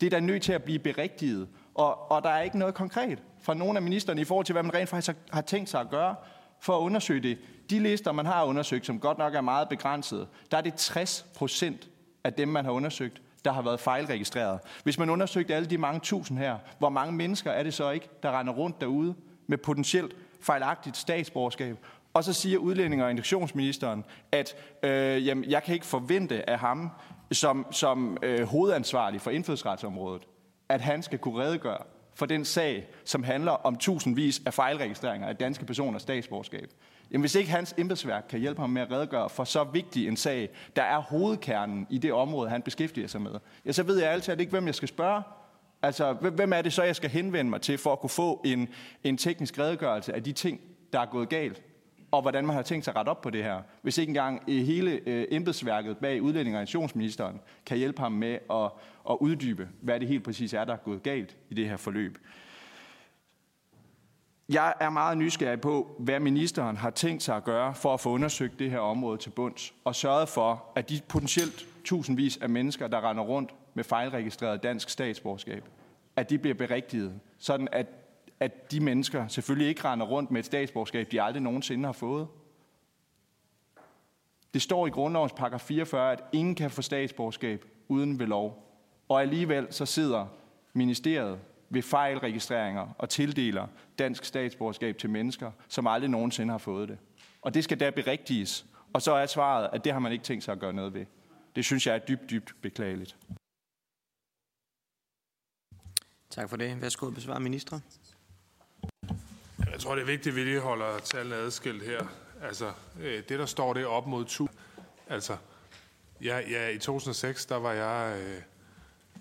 Det 0.00 0.06
er 0.06 0.10
da 0.10 0.20
nødt 0.20 0.42
til 0.42 0.52
at 0.52 0.62
blive 0.62 0.78
berigtiget. 0.78 1.48
Og, 1.74 2.10
og 2.10 2.22
der 2.22 2.28
er 2.28 2.42
ikke 2.42 2.58
noget 2.58 2.74
konkret 2.74 3.22
fra 3.42 3.54
nogen 3.54 3.76
af 3.76 3.82
ministerne 3.82 4.20
i 4.20 4.24
forhold 4.24 4.46
til, 4.46 4.52
hvad 4.52 4.62
man 4.62 4.74
rent 4.74 4.88
faktisk 4.88 5.16
har 5.30 5.40
tænkt 5.40 5.70
sig 5.70 5.80
at 5.80 5.90
gøre 5.90 6.14
for 6.60 6.76
at 6.76 6.80
undersøge 6.80 7.20
det. 7.20 7.38
De 7.70 7.78
lister, 7.78 8.12
man 8.12 8.26
har 8.26 8.44
undersøgt, 8.44 8.86
som 8.86 9.00
godt 9.00 9.18
nok 9.18 9.34
er 9.34 9.40
meget 9.40 9.68
begrænsede, 9.68 10.26
der 10.50 10.56
er 10.56 10.60
det 10.60 10.74
60 10.74 11.26
procent 11.36 11.88
af 12.24 12.32
dem, 12.32 12.48
man 12.48 12.64
har 12.64 12.72
undersøgt, 12.72 13.22
der 13.44 13.52
har 13.52 13.62
været 13.62 13.80
fejlregistreret. 13.80 14.60
Hvis 14.84 14.98
man 14.98 15.10
undersøgte 15.10 15.54
alle 15.54 15.70
de 15.70 15.78
mange 15.78 16.00
tusind 16.00 16.38
her, 16.38 16.58
hvor 16.78 16.88
mange 16.88 17.12
mennesker 17.12 17.50
er 17.50 17.62
det 17.62 17.74
så 17.74 17.90
ikke, 17.90 18.08
der 18.22 18.38
render 18.38 18.52
rundt 18.52 18.80
derude 18.80 19.14
med 19.46 19.58
potentielt 19.58 20.16
fejlagtigt 20.40 20.96
statsborgerskab. 20.96 21.76
Og 22.14 22.24
så 22.24 22.32
siger 22.32 22.58
udlænding- 22.58 23.02
og 23.02 23.10
integrationsministeren, 23.10 24.04
at 24.32 24.56
øh, 24.82 25.26
jamen, 25.26 25.44
jeg 25.44 25.62
kan 25.62 25.74
ikke 25.74 25.86
forvente 25.86 26.50
af 26.50 26.58
ham 26.58 26.90
som, 27.32 27.66
som 27.70 28.18
øh, 28.22 28.42
hovedansvarlig 28.42 29.20
for 29.20 29.30
indfødsretsområdet, 29.30 30.22
at 30.68 30.80
han 30.80 31.02
skal 31.02 31.18
kunne 31.18 31.42
redegøre 31.42 31.78
for 32.14 32.26
den 32.26 32.44
sag, 32.44 32.88
som 33.04 33.22
handler 33.22 33.52
om 33.52 33.76
tusindvis 33.76 34.42
af 34.46 34.54
fejlregistreringer 34.54 35.28
af 35.28 35.36
danske 35.36 35.66
personers 35.66 36.02
statsborgerskab. 36.02 36.70
Jamen, 37.10 37.22
hvis 37.22 37.34
ikke 37.34 37.50
hans 37.50 37.74
embedsværk 37.78 38.24
kan 38.28 38.40
hjælpe 38.40 38.60
ham 38.60 38.70
med 38.70 38.82
at 38.82 38.90
redegøre 38.90 39.30
for 39.30 39.44
så 39.44 39.64
vigtig 39.64 40.08
en 40.08 40.16
sag, 40.16 40.48
der 40.76 40.82
er 40.82 41.00
hovedkernen 41.00 41.86
i 41.90 41.98
det 41.98 42.12
område, 42.12 42.50
han 42.50 42.62
beskæftiger 42.62 43.06
sig 43.06 43.20
med, 43.20 43.32
ja, 43.66 43.72
så 43.72 43.82
ved 43.82 43.98
jeg 43.98 44.10
altid 44.10 44.40
ikke, 44.40 44.50
hvem 44.50 44.66
jeg 44.66 44.74
skal 44.74 44.88
spørge. 44.88 45.22
Altså, 45.84 46.12
hvem 46.12 46.52
er 46.52 46.62
det 46.62 46.72
så, 46.72 46.82
jeg 46.82 46.96
skal 46.96 47.10
henvende 47.10 47.50
mig 47.50 47.60
til 47.60 47.78
for 47.78 47.92
at 47.92 48.00
kunne 48.00 48.10
få 48.10 48.42
en, 48.44 48.68
en 49.04 49.16
teknisk 49.16 49.58
redegørelse 49.58 50.14
af 50.14 50.22
de 50.22 50.32
ting, 50.32 50.60
der 50.92 51.00
er 51.00 51.06
gået 51.06 51.28
galt? 51.28 51.62
Og 52.10 52.22
hvordan 52.22 52.46
man 52.46 52.56
har 52.56 52.62
tænkt 52.62 52.84
sig 52.84 52.92
at 52.92 52.96
rette 52.96 53.08
op 53.08 53.20
på 53.20 53.30
det 53.30 53.44
her. 53.44 53.62
Hvis 53.82 53.98
ikke 53.98 54.10
engang 54.10 54.42
øh, 54.48 54.64
hele 54.64 55.00
øh, 55.06 55.26
embedsværket 55.30 55.98
bag 55.98 56.22
udlænding- 56.22 56.56
og 56.56 56.62
nationsministeren 56.62 57.40
kan 57.66 57.78
hjælpe 57.78 58.00
ham 58.00 58.12
med 58.12 58.38
at, 58.50 58.70
at 59.10 59.16
uddybe, 59.20 59.68
hvad 59.80 60.00
det 60.00 60.08
helt 60.08 60.24
præcis 60.24 60.54
er, 60.54 60.64
der 60.64 60.72
er 60.72 60.76
gået 60.76 61.02
galt 61.02 61.36
i 61.50 61.54
det 61.54 61.68
her 61.68 61.76
forløb. 61.76 62.18
Jeg 64.48 64.74
er 64.80 64.90
meget 64.90 65.18
nysgerrig 65.18 65.60
på, 65.60 65.96
hvad 65.98 66.20
ministeren 66.20 66.76
har 66.76 66.90
tænkt 66.90 67.22
sig 67.22 67.36
at 67.36 67.44
gøre 67.44 67.74
for 67.74 67.94
at 67.94 68.00
få 68.00 68.10
undersøgt 68.10 68.58
det 68.58 68.70
her 68.70 68.78
område 68.78 69.18
til 69.18 69.30
bunds, 69.30 69.74
og 69.84 69.94
sørget 69.94 70.28
for, 70.28 70.64
at 70.76 70.88
de 70.88 71.00
potentielt 71.08 71.66
tusindvis 71.84 72.36
af 72.36 72.48
mennesker, 72.48 72.88
der 72.88 73.10
render 73.10 73.22
rundt 73.22 73.54
med 73.74 73.84
fejlregistreret 73.84 74.62
dansk 74.62 74.90
statsborgerskab, 74.90 75.64
at 76.16 76.30
de 76.30 76.38
bliver 76.38 76.54
berigtiget, 76.54 77.20
sådan 77.38 77.68
at, 77.72 77.86
at 78.40 78.70
de 78.70 78.80
mennesker 78.80 79.28
selvfølgelig 79.28 79.68
ikke 79.68 79.84
render 79.84 80.06
rundt 80.06 80.30
med 80.30 80.40
et 80.40 80.46
statsborgerskab, 80.46 81.12
de 81.12 81.22
aldrig 81.22 81.42
nogensinde 81.42 81.84
har 81.84 81.92
fået. 81.92 82.28
Det 84.54 84.62
står 84.62 84.86
i 84.86 84.90
grundlovens 84.90 85.32
paragraf 85.32 85.60
44, 85.60 86.12
at 86.12 86.24
ingen 86.32 86.54
kan 86.54 86.70
få 86.70 86.82
statsborgerskab 86.82 87.64
uden 87.88 88.18
ved 88.18 88.26
lov. 88.26 88.60
Og 89.08 89.22
alligevel 89.22 89.66
så 89.70 89.86
sidder 89.86 90.26
ministeriet 90.72 91.38
ved 91.70 91.82
fejlregistreringer 91.82 92.88
og 92.98 93.08
tildeler 93.08 93.66
dansk 93.98 94.24
statsborgerskab 94.24 94.98
til 94.98 95.10
mennesker, 95.10 95.50
som 95.68 95.86
aldrig 95.86 96.10
nogensinde 96.10 96.50
har 96.50 96.58
fået 96.58 96.88
det. 96.88 96.98
Og 97.42 97.54
det 97.54 97.64
skal 97.64 97.80
da 97.80 97.90
berigtiges. 97.90 98.66
Og 98.92 99.02
så 99.02 99.12
er 99.12 99.26
svaret, 99.26 99.68
at 99.72 99.84
det 99.84 99.92
har 99.92 100.00
man 100.00 100.12
ikke 100.12 100.24
tænkt 100.24 100.44
sig 100.44 100.52
at 100.52 100.58
gøre 100.58 100.72
noget 100.72 100.94
ved. 100.94 101.06
Det 101.56 101.64
synes 101.64 101.86
jeg 101.86 101.94
er 101.94 101.98
dybt, 101.98 102.30
dybt 102.30 102.54
beklageligt. 102.62 103.16
Tak 106.30 106.50
for 106.50 106.56
det. 106.56 106.82
Værsgo 106.82 107.06
at 107.06 107.14
besvare 107.14 107.40
ministre. 107.40 107.80
Jeg 109.72 109.80
tror, 109.80 109.94
det 109.94 110.02
er 110.02 110.06
vigtigt, 110.06 110.32
at 110.32 110.36
vi 110.36 110.44
lige 110.44 110.60
holder 110.60 110.98
tallene 110.98 111.36
adskilt 111.36 111.82
her. 111.82 112.06
Altså, 112.42 112.72
øh, 113.00 113.22
det 113.28 113.38
der 113.38 113.46
står 113.46 113.72
det 113.72 113.86
op 113.86 114.06
mod 114.06 114.22
1000. 114.22 114.58
Altså, 115.08 115.36
ja, 116.20 116.38
ja, 116.38 116.68
i 116.68 116.78
2006, 116.78 117.46
der 117.46 117.56
var 117.56 117.72
jeg 117.72 118.20
øh, 118.22 118.42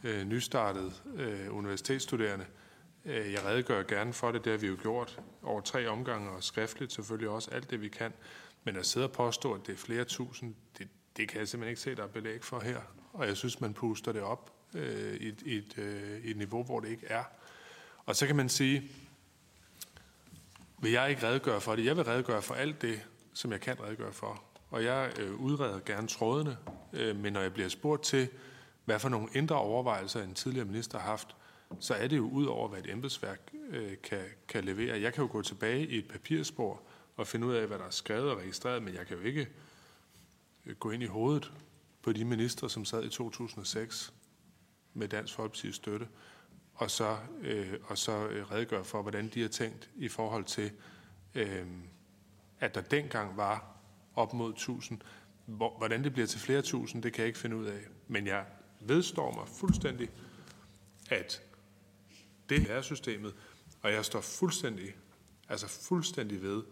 øh, 0.03 0.25
nystartet 0.25 1.03
øh, 1.15 1.55
universitetsstuderende. 1.55 2.45
Øh, 3.05 3.33
jeg 3.33 3.45
redegør 3.45 3.83
gerne 3.83 4.13
for 4.13 4.31
det, 4.31 4.45
det 4.45 4.51
har 4.51 4.57
vi 4.57 4.67
jo 4.67 4.77
gjort 4.81 5.21
over 5.43 5.61
tre 5.61 5.87
omgange, 5.87 6.29
og 6.29 6.43
skriftligt 6.43 6.93
selvfølgelig 6.93 7.29
også 7.29 7.51
alt 7.51 7.69
det, 7.69 7.81
vi 7.81 7.89
kan. 7.89 8.13
Men 8.63 8.75
at 8.75 8.85
sidde 8.85 9.05
og 9.05 9.11
påstå, 9.11 9.53
at 9.53 9.61
det 9.67 9.73
er 9.73 9.77
flere 9.77 10.03
tusind, 10.05 10.55
det, 10.77 10.87
det 11.17 11.29
kan 11.29 11.39
jeg 11.39 11.47
simpelthen 11.47 11.69
ikke 11.69 11.81
se, 11.81 11.95
der 11.95 12.03
er 12.03 12.07
belæg 12.07 12.43
for 12.43 12.59
her. 12.59 12.81
Og 13.13 13.27
jeg 13.27 13.37
synes, 13.37 13.61
man 13.61 13.73
puster 13.73 14.11
det 14.11 14.21
op 14.21 14.51
øh, 14.75 15.15
i, 15.15 15.33
i, 15.45 15.57
et, 15.57 15.77
øh, 15.77 16.25
i 16.25 16.31
et 16.31 16.37
niveau, 16.37 16.63
hvor 16.63 16.79
det 16.79 16.89
ikke 16.89 17.07
er. 17.07 17.23
Og 18.05 18.15
så 18.15 18.27
kan 18.27 18.35
man 18.35 18.49
sige, 18.49 18.91
vil 20.81 20.91
jeg 20.91 21.09
ikke 21.09 21.27
redegøre 21.27 21.61
for 21.61 21.75
det? 21.75 21.85
Jeg 21.85 21.97
vil 21.97 22.03
redegøre 22.03 22.41
for 22.41 22.53
alt 22.53 22.81
det, 22.81 23.01
som 23.33 23.51
jeg 23.51 23.61
kan 23.61 23.83
redegøre 23.83 24.13
for. 24.13 24.43
og 24.69 24.83
jeg 24.83 25.11
øh, 25.19 25.35
udreder 25.35 25.79
gerne 25.85 26.07
trådene, 26.07 26.57
øh, 26.93 27.15
men 27.15 27.33
når 27.33 27.41
jeg 27.41 27.53
bliver 27.53 27.69
spurgt 27.69 28.03
til, 28.03 28.29
hvad 28.85 28.99
for 28.99 29.09
nogle 29.09 29.27
indre 29.33 29.55
overvejelser 29.55 30.23
en 30.23 30.33
tidligere 30.33 30.65
minister 30.65 30.99
har 30.99 31.05
haft, 31.05 31.35
så 31.79 31.93
er 31.93 32.07
det 32.07 32.17
jo 32.17 32.29
ud 32.29 32.45
over, 32.45 32.67
hvad 32.67 32.79
et 32.79 32.91
embedsværk 32.91 33.51
øh, 33.69 33.91
kan, 34.03 34.25
kan 34.47 34.63
levere. 34.63 35.01
Jeg 35.01 35.13
kan 35.13 35.21
jo 35.21 35.29
gå 35.31 35.41
tilbage 35.41 35.87
i 35.87 35.97
et 35.97 36.07
papirspor 36.07 36.81
og 37.17 37.27
finde 37.27 37.47
ud 37.47 37.53
af, 37.53 37.67
hvad 37.67 37.77
der 37.77 37.85
er 37.85 37.89
skrevet 37.89 38.31
og 38.31 38.37
registreret, 38.37 38.83
men 38.83 38.93
jeg 38.93 39.07
kan 39.07 39.17
jo 39.17 39.23
ikke 39.23 39.47
øh, 40.65 40.75
gå 40.75 40.91
ind 40.91 41.03
i 41.03 41.05
hovedet 41.05 41.51
på 42.01 42.13
de 42.13 42.25
ministre, 42.25 42.69
som 42.69 42.85
sad 42.85 43.03
i 43.03 43.09
2006 43.09 44.13
med 44.93 45.07
Dansk 45.07 45.39
Folkeparti's 45.39 45.71
støtte, 45.71 46.07
og 46.73 46.91
så, 46.91 47.17
øh, 47.41 47.73
og 47.83 47.97
så 47.97 48.27
øh, 48.27 48.51
redegøre 48.51 48.83
for, 48.83 49.01
hvordan 49.01 49.27
de 49.27 49.41
har 49.41 49.49
tænkt 49.49 49.89
i 49.95 50.07
forhold 50.07 50.43
til, 50.43 50.71
øh, 51.35 51.67
at 52.59 52.75
der 52.75 52.81
dengang 52.81 53.37
var 53.37 53.77
op 54.15 54.33
mod 54.33 54.51
1000. 54.53 55.01
Hvor, 55.45 55.77
hvordan 55.77 56.03
det 56.03 56.13
bliver 56.13 56.27
til 56.27 56.39
flere 56.39 56.61
tusind, 56.61 57.03
det 57.03 57.13
kan 57.13 57.21
jeg 57.21 57.27
ikke 57.27 57.39
finde 57.39 57.55
ud 57.55 57.65
af. 57.65 57.81
Men 58.07 58.27
jeg 58.27 58.45
vedstår 58.81 59.33
mig 59.33 59.47
fuldstændig, 59.47 60.09
at 61.09 61.41
det 62.49 62.71
er 62.71 62.81
systemet, 62.81 63.33
og 63.81 63.91
jeg 63.91 64.05
står 64.05 64.21
fuldstændig, 64.21 64.95
altså 65.49 65.67
fuldstændig 65.67 66.41
ved 66.41 66.63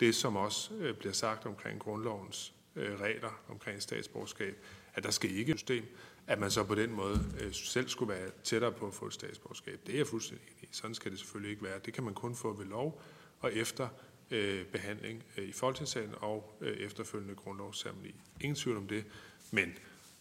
det, 0.00 0.14
som 0.14 0.36
også 0.36 0.74
øh, 0.74 0.96
bliver 0.96 1.12
sagt 1.12 1.46
omkring 1.46 1.80
grundlovens 1.80 2.54
øh, 2.76 3.00
regler 3.00 3.40
omkring 3.48 3.82
statsborgerskab, 3.82 4.64
at 4.94 5.02
der 5.02 5.10
skal 5.10 5.30
ikke 5.30 5.52
et 5.52 5.58
system, 5.58 5.84
at 6.30 6.38
man 6.38 6.50
så 6.50 6.64
på 6.64 6.74
den 6.74 6.92
måde 6.92 7.24
øh, 7.40 7.52
selv 7.52 7.88
skulle 7.88 8.14
være 8.14 8.30
tættere 8.44 8.72
på 8.72 8.86
at 8.86 8.94
få 8.94 9.06
et 9.06 9.12
statsborgerskab. 9.12 9.80
Det 9.86 9.92
er 9.94 9.98
jeg 9.98 10.06
fuldstændig 10.06 10.46
enig 10.46 10.62
i. 10.62 10.68
Sådan 10.72 10.94
skal 10.94 11.10
det 11.10 11.18
selvfølgelig 11.18 11.50
ikke 11.50 11.64
være. 11.64 11.78
Det 11.84 11.94
kan 11.94 12.04
man 12.04 12.14
kun 12.14 12.36
få 12.36 12.52
ved 12.52 12.66
lov 12.66 13.02
og 13.40 13.54
efter 13.54 13.88
øh, 14.30 14.66
behandling 14.66 15.24
øh, 15.36 15.48
i 15.48 15.52
Folketingssalen 15.52 16.14
og 16.20 16.56
øh, 16.60 16.76
efterfølgende 16.76 17.34
grundlovsceremoni. 17.34 18.14
Ingen 18.40 18.56
tvivl 18.56 18.76
om 18.76 18.86
det. 18.86 19.04
Men 19.50 19.72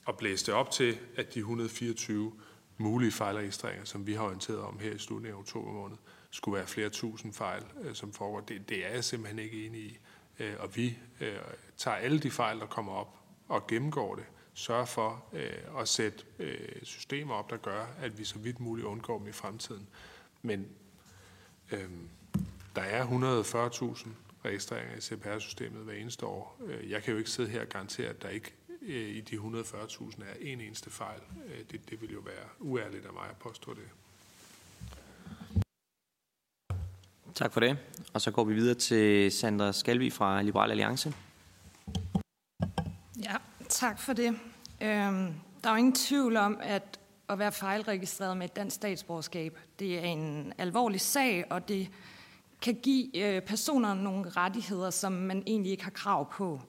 at 0.08 0.18
blæse 0.18 0.46
det 0.46 0.54
op 0.54 0.72
til, 0.72 0.98
at 1.16 1.34
de 1.34 1.40
124 1.40 2.34
mulige 2.78 3.12
fejlregistreringer, 3.12 3.86
som 3.86 4.08
vi 4.08 4.14
har 4.14 4.24
orienteret 4.24 4.60
om 4.60 4.80
her 4.80 4.92
i 4.92 4.98
slutningen 4.98 5.36
af 5.36 5.40
oktober 5.40 5.72
måned, 5.72 5.98
skulle 6.32 6.56
være 6.56 6.68
flere 6.68 6.90
tusind 6.90 7.34
fejl, 7.34 7.64
øh, 7.82 7.96
som 7.96 8.14
foregår. 8.14 8.40
Det, 8.40 8.70
det 8.70 8.86
er 8.86 8.90
jeg 8.90 9.04
simpelthen 9.04 9.40
ikke 9.40 9.66
enig 9.66 9.82
i. 9.82 9.98
Øh, 10.40 10.54
og 10.60 10.76
vi 10.76 10.98
øh, 11.22 11.38
tager 11.78 11.98
alle 11.98 12.20
de 12.20 12.32
fejl, 12.32 12.60
der 12.60 12.66
kommer 12.66 12.94
op, 12.94 13.16
og 13.48 13.68
gennemgår 13.68 14.16
det. 14.16 14.26
Sørger 14.60 14.86
for 14.86 15.26
øh, 15.34 15.82
at 15.82 15.88
sætte 15.88 16.24
øh, 16.40 16.84
systemer 16.84 17.34
op, 17.34 17.50
der 17.50 17.58
gør, 17.58 17.86
at 18.02 18.20
vi 18.20 18.24
så 18.24 18.40
vidt 18.40 18.60
muligt 18.60 18.88
undgår 18.88 19.18
dem 19.18 19.28
i 19.28 19.32
fremtiden. 19.32 19.88
Men 20.42 20.68
øh, 21.72 21.90
der 22.76 22.82
er 22.82 23.06
140.000 23.06 24.10
registreringer 24.46 24.98
i 24.98 25.02
CPR-systemet 25.02 25.84
hver 25.84 25.94
eneste 25.94 26.26
år. 26.26 26.58
Øh, 26.66 26.90
jeg 26.90 27.04
kan 27.04 27.12
jo 27.12 27.18
ikke 27.18 27.30
sidde 27.30 27.50
her 27.50 27.62
og 27.62 27.68
garantere, 27.68 28.08
at 28.08 28.22
der 28.22 28.30
ikke 28.30 28.54
øh, 28.82 29.10
i 29.10 29.22
de 29.22 29.36
140.000 29.36 30.24
er 30.24 30.34
en 30.42 30.62
eneste 30.62 30.90
fejl. 30.90 31.22
Øh, 31.46 31.60
det, 31.72 31.90
det 31.90 32.02
vil 32.02 32.12
jo 32.12 32.20
være 32.20 32.46
uærligt 32.60 33.06
af 33.06 33.14
mig 33.14 33.30
at 33.30 33.38
påstå 33.38 33.74
det. 33.74 33.90
Tak 37.34 37.54
for 37.54 37.60
det. 37.60 37.78
Og 38.14 38.22
så 38.22 38.32
går 38.32 38.44
vi 38.44 38.54
videre 38.54 38.76
til 38.76 39.32
Sandra 39.32 39.72
Skalvi 39.72 40.10
fra 40.10 40.42
Liberal 40.42 40.72
Alliance. 40.72 41.14
Ja, 43.24 43.36
tak 43.70 44.00
for 44.00 44.14
det. 44.14 44.40
Øhm, 44.82 45.34
der 45.64 45.70
er 45.70 45.72
jo 45.72 45.76
ingen 45.76 45.96
tvivl 45.96 46.38
om, 46.38 46.58
at 46.62 47.00
at 47.30 47.40
være 47.40 47.52
fejlregistreret 47.52 48.38
med 48.38 48.46
et 48.46 48.56
dansk 48.56 48.76
statsborgerskab, 48.76 49.60
det 49.80 50.00
er 50.00 50.04
en 50.04 50.54
alvorlig 50.58 51.02
sag, 51.02 51.46
og 51.50 51.68
det 51.68 51.90
kan 52.62 52.76
give 52.84 53.18
øh, 53.18 53.42
personer 53.42 53.94
nogle 53.94 54.30
rettigheder, 54.30 54.90
som 54.90 55.12
man 55.12 55.44
egentlig 55.48 55.72
ikke 55.72 55.84
har 55.84 55.92
krav 55.92 56.32
på. 56.32 56.62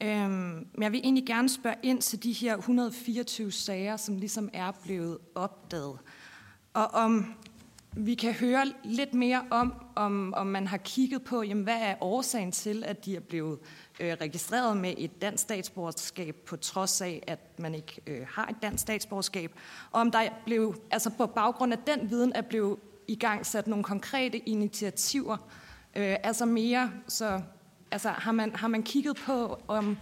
Øhm, 0.00 0.30
men 0.74 0.82
jeg 0.82 0.92
vil 0.92 1.00
egentlig 1.04 1.26
gerne 1.26 1.48
spørge 1.48 1.76
ind 1.82 2.02
til 2.02 2.22
de 2.22 2.32
her 2.32 2.56
124 2.56 3.52
sager, 3.52 3.96
som 3.96 4.16
ligesom 4.16 4.48
er 4.52 4.72
blevet 4.84 5.18
opdaget. 5.34 5.98
Og 6.74 6.86
om 6.86 7.34
vi 7.92 8.14
kan 8.14 8.32
høre 8.32 8.64
lidt 8.84 9.14
mere 9.14 9.42
om, 9.50 9.74
om, 9.96 10.34
om 10.34 10.46
man 10.46 10.66
har 10.66 10.76
kigget 10.76 11.24
på, 11.24 11.42
jamen, 11.42 11.64
hvad 11.64 11.78
er 11.80 11.94
årsagen 12.00 12.52
til, 12.52 12.84
at 12.84 13.04
de 13.04 13.16
er 13.16 13.20
blevet 13.20 13.58
øh, 14.00 14.16
registreret 14.20 14.76
med 14.76 14.94
et 14.98 15.22
dansk 15.22 15.42
statsborgerskab, 15.42 16.36
på 16.46 16.56
trods 16.56 17.00
af, 17.00 17.22
at 17.26 17.38
man 17.58 17.74
ikke 17.74 18.00
øh, 18.06 18.26
har 18.28 18.46
et 18.46 18.56
dansk 18.62 18.82
statsborgerskab. 18.82 19.52
Og 19.90 20.00
om 20.00 20.10
der 20.10 20.28
blev, 20.44 20.74
altså 20.90 21.10
på 21.10 21.26
baggrund 21.26 21.72
af 21.72 21.78
den 21.78 22.10
viden, 22.10 22.32
er 22.34 22.42
blevet 22.42 22.78
i 23.08 23.14
gang 23.14 23.46
sat 23.46 23.66
nogle 23.66 23.84
konkrete 23.84 24.38
initiativer, 24.38 25.36
øh, 25.96 26.16
altså 26.22 26.46
mere, 26.46 26.90
så 27.08 27.40
altså 27.90 28.08
har 28.08 28.32
man, 28.32 28.54
har 28.54 28.68
man 28.68 28.82
kigget 28.82 29.16
på, 29.16 29.62
om 29.68 29.98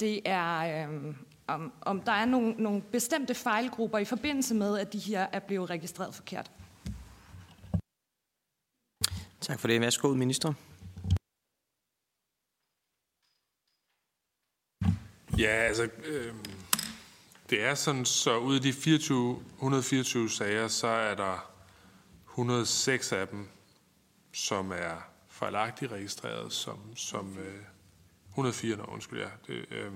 det 0.00 0.20
er, 0.24 0.86
øh, 0.88 1.14
om, 1.46 1.72
om 1.80 2.00
der 2.00 2.12
er 2.12 2.24
nogle, 2.24 2.54
nogle 2.58 2.82
bestemte 2.82 3.34
fejlgrupper 3.34 3.98
i 3.98 4.04
forbindelse 4.04 4.54
med, 4.54 4.78
at 4.78 4.92
de 4.92 4.98
her 4.98 5.26
er 5.32 5.40
blevet 5.40 5.70
registreret 5.70 6.14
forkert? 6.14 6.50
Tak 9.46 9.60
for 9.60 9.68
det. 9.68 9.80
Værsgo, 9.80 10.14
minister. 10.14 10.52
Ja, 15.38 15.46
altså, 15.46 15.88
øh, 16.04 16.34
det 17.50 17.62
er 17.62 17.74
sådan, 17.74 18.04
så 18.04 18.38
ud 18.38 18.54
af 18.54 18.60
de 18.60 18.72
24, 18.72 19.42
124 19.54 20.30
sager, 20.30 20.68
så 20.68 20.86
er 20.86 21.14
der 21.14 21.52
106 22.28 23.12
af 23.12 23.28
dem, 23.28 23.48
som 24.32 24.72
er 24.72 25.08
fejlagtigt 25.28 25.92
registreret 25.92 26.52
som, 26.52 26.96
som 26.96 27.38
øh, 27.38 27.62
104, 28.28 28.76
når 28.76 28.86
undskyld 28.92 29.20
jeg. 29.20 29.30
Det, 29.46 29.66
øh, 29.70 29.92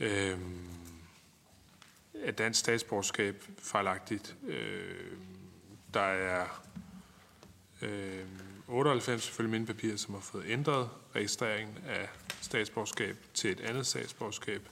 øh, 0.00 0.38
er 2.14 2.32
dansk 2.32 2.60
statsborgerskab 2.60 3.44
fejlagtigt. 3.58 4.36
Øh, 4.46 5.12
der 5.94 6.00
er 6.00 6.67
øh, 7.82 8.24
98 8.68 9.22
selvfølgelig 9.22 9.50
mine 9.60 9.66
papirer, 9.66 9.96
som 9.96 10.14
har 10.14 10.20
fået 10.20 10.44
ændret 10.48 10.88
registreringen 11.14 11.76
af 11.88 12.08
statsborgerskab 12.40 13.16
til 13.34 13.50
et 13.50 13.60
andet 13.60 13.86
statsborgerskab. 13.86 14.68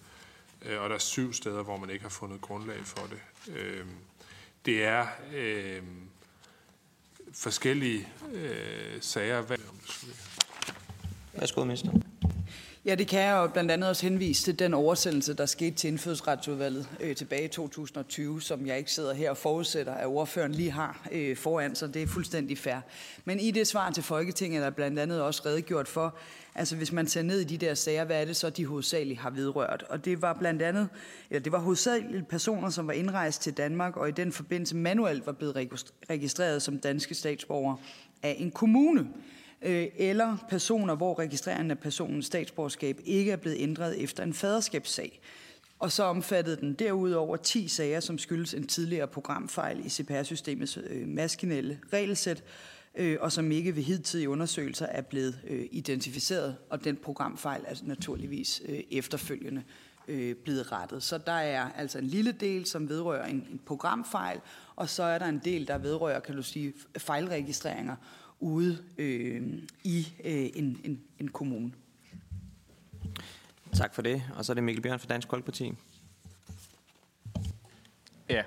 Øh, 0.63 0.81
og 0.81 0.89
der 0.89 0.95
er 0.95 1.01
syv 1.01 1.33
steder, 1.33 1.63
hvor 1.63 1.77
man 1.77 1.91
ikke 1.91 2.03
har 2.03 2.11
fundet 2.11 2.41
grundlag 2.41 2.81
for 2.85 3.07
det. 3.07 3.53
Øh, 3.57 3.87
det 4.67 4.85
er 4.85 5.07
øh, 5.35 5.83
forskellige 7.33 8.09
øh, 8.33 9.01
sager. 9.01 9.57
Værsgo, 11.33 11.65
minister. 11.65 12.06
Ja, 12.87 12.95
det 12.95 13.09
kan 13.09 13.21
jeg 13.21 13.37
jo 13.37 13.47
blandt 13.47 13.71
andet 13.71 13.89
også 13.89 14.03
henvise 14.03 14.43
til 14.43 14.59
den 14.59 14.75
oversendelse, 14.75 15.35
der 15.35 15.47
skete 15.47 15.77
til 15.77 15.89
indfødsretsudvalget 15.89 16.89
øh, 17.01 17.17
tilbage 17.17 17.45
i 17.45 17.49
2020, 17.49 18.43
som 18.43 18.67
jeg 18.67 18.79
ikke 18.79 18.93
sidder 18.93 19.15
her 19.15 19.31
og 19.31 19.37
forudsætter, 19.37 19.95
at 19.95 20.07
ordføreren 20.07 20.53
lige 20.53 20.71
har 20.71 21.09
øh, 21.13 21.37
foran 21.37 21.75
sig. 21.75 21.95
Det 21.95 22.03
er 22.03 22.07
fuldstændig 22.07 22.59
fair. 22.59 22.77
Men 23.25 23.41
i 23.41 23.51
det 23.51 23.67
svar 23.67 23.91
til 23.91 24.03
Folketinget 24.03 24.61
er 24.61 24.65
der 24.65 24.71
blandt 24.71 24.99
andet 24.99 25.23
også 25.23 25.43
redegjort 25.47 25.89
for, 25.89 26.17
altså 26.55 26.77
hvis 26.77 26.93
man 26.93 27.07
ser 27.07 27.23
ned 27.23 27.41
i 27.41 27.45
de 27.45 27.57
der 27.67 27.75
sager, 27.75 28.05
hvad 28.05 28.21
er 28.21 28.25
det 28.25 28.37
så, 28.37 28.51
de 28.51 28.67
hovedsageligt 28.67 29.21
har 29.21 29.31
vedrørt? 29.31 29.85
Og 29.89 30.05
det 30.05 30.23
var 30.23 30.33
blandt 30.33 30.63
andet, 30.63 30.89
eller 31.31 31.43
det 31.43 31.53
var 31.53 31.59
hovedsageligt 31.59 32.29
personer, 32.29 32.71
som 32.71 32.87
var 32.87 32.93
indrejst 32.93 33.43
til 33.43 33.53
Danmark, 33.53 33.97
og 33.97 34.09
i 34.09 34.13
den 34.13 34.33
forbindelse 34.33 34.77
manuelt 34.77 35.27
var 35.27 35.33
blevet 35.33 35.57
registreret 36.11 36.63
som 36.63 36.79
danske 36.79 37.15
statsborgere 37.15 37.77
af 38.23 38.37
en 38.39 38.51
kommune 38.51 39.07
Øh, 39.63 39.87
eller 39.97 40.37
personer, 40.49 40.95
hvor 40.95 41.19
registreringen 41.19 41.71
af 41.71 41.79
personens 41.79 42.27
statsborgerskab 42.27 43.01
ikke 43.05 43.33
er 43.33 43.37
blevet 43.37 43.57
ændret 43.61 44.03
efter 44.03 44.23
en 44.23 44.35
faderskabssag. 44.35 45.21
Og 45.79 45.93
så 45.93 46.03
omfattede 46.03 46.57
den 46.57 46.75
derudover 46.75 47.37
10 47.37 47.69
sager, 47.69 48.01
som 48.01 48.19
skyldes 48.19 48.55
en 48.55 48.67
tidligere 48.67 49.07
programfejl 49.07 49.87
i 49.87 49.89
CPR-systemets 49.89 50.79
øh, 50.91 51.09
maskinelle 51.09 51.79
regelsæt, 51.93 52.45
øh, 52.95 53.17
og 53.21 53.33
som 53.33 53.53
ikke 53.53 53.77
ved 53.77 53.83
hidtidige 53.83 54.29
undersøgelser 54.29 54.87
er 54.87 55.03
blevet 55.03 55.39
øh, 55.47 55.67
identificeret, 55.71 56.57
og 56.71 56.85
den 56.85 56.97
programfejl 56.97 57.65
er 57.67 57.75
naturligvis 57.83 58.63
øh, 58.69 58.81
efterfølgende 58.91 59.63
øh, 60.09 60.35
blevet 60.35 60.73
rettet. 60.73 61.03
Så 61.03 61.19
der 61.19 61.33
er 61.33 61.71
altså 61.77 61.99
en 61.99 62.07
lille 62.07 62.33
del, 62.33 62.67
som 62.67 62.89
vedrører 62.89 63.27
en, 63.27 63.47
en 63.51 63.61
programfejl, 63.67 64.41
og 64.77 64.89
så 64.89 65.03
er 65.03 65.19
der 65.19 65.27
en 65.27 65.41
del, 65.45 65.69
der 65.69 65.79
vedrører, 65.79 66.21
kan 66.21 66.37
du 66.37 66.43
sige, 66.43 66.73
fejlregistreringer 66.99 67.97
ude 68.41 68.79
øh, 68.99 69.63
i 69.85 70.09
øh, 70.25 70.33
en, 70.55 70.81
en, 70.85 71.03
en 71.21 71.29
kommune. 71.29 71.73
Tak 73.73 73.95
for 73.95 74.03
det. 74.03 74.23
Og 74.37 74.45
så 74.45 74.53
er 74.53 74.55
det 74.55 74.65
Mikkel 74.65 74.83
Bjørn 74.83 74.99
fra 74.99 75.07
Dansk 75.07 75.29
Folkeparti. 75.31 75.73
Ja. 78.31 78.43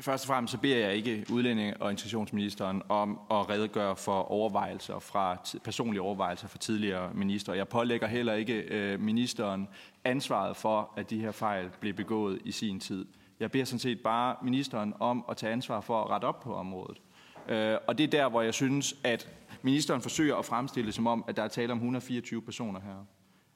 Først 0.00 0.24
og 0.24 0.28
fremmest 0.28 0.52
så 0.52 0.58
beder 0.58 0.76
jeg 0.76 0.94
ikke 0.94 1.26
udlændinge- 1.30 1.76
og 1.76 1.90
integrationsministeren 1.90 2.82
om 2.88 3.20
at 3.30 3.50
redegøre 3.50 3.96
for 3.96 4.22
overvejelser 4.22 4.98
fra 4.98 5.36
personlige 5.64 6.02
overvejelser 6.02 6.48
fra 6.48 6.58
tidligere 6.58 7.14
minister. 7.14 7.54
Jeg 7.54 7.68
pålægger 7.68 8.06
heller 8.06 8.34
ikke 8.34 8.54
øh, 8.54 9.00
ministeren 9.00 9.68
ansvaret 10.04 10.56
for, 10.56 10.92
at 10.96 11.10
de 11.10 11.20
her 11.20 11.32
fejl 11.32 11.70
blev 11.80 11.94
begået 11.94 12.38
i 12.44 12.52
sin 12.52 12.80
tid. 12.80 13.06
Jeg 13.40 13.50
beder 13.50 13.64
sådan 13.64 13.78
set 13.78 14.00
bare 14.00 14.36
ministeren 14.42 14.94
om 15.00 15.24
at 15.28 15.36
tage 15.36 15.52
ansvar 15.52 15.80
for 15.80 16.02
at 16.04 16.10
rette 16.10 16.24
op 16.24 16.40
på 16.40 16.54
området. 16.54 17.00
Øh, 17.48 17.76
og 17.86 17.98
det 17.98 18.04
er 18.04 18.08
der, 18.08 18.28
hvor 18.28 18.42
jeg 18.42 18.54
synes, 18.54 18.94
at 19.04 19.28
ministeren 19.62 20.00
forsøger 20.00 20.36
at 20.36 20.44
fremstille 20.44 20.86
det 20.86 20.94
som 20.94 21.06
om, 21.06 21.24
at 21.28 21.36
der 21.36 21.42
er 21.42 21.48
tale 21.48 21.72
om 21.72 21.78
124 21.78 22.42
personer 22.42 22.80
her. 22.80 23.06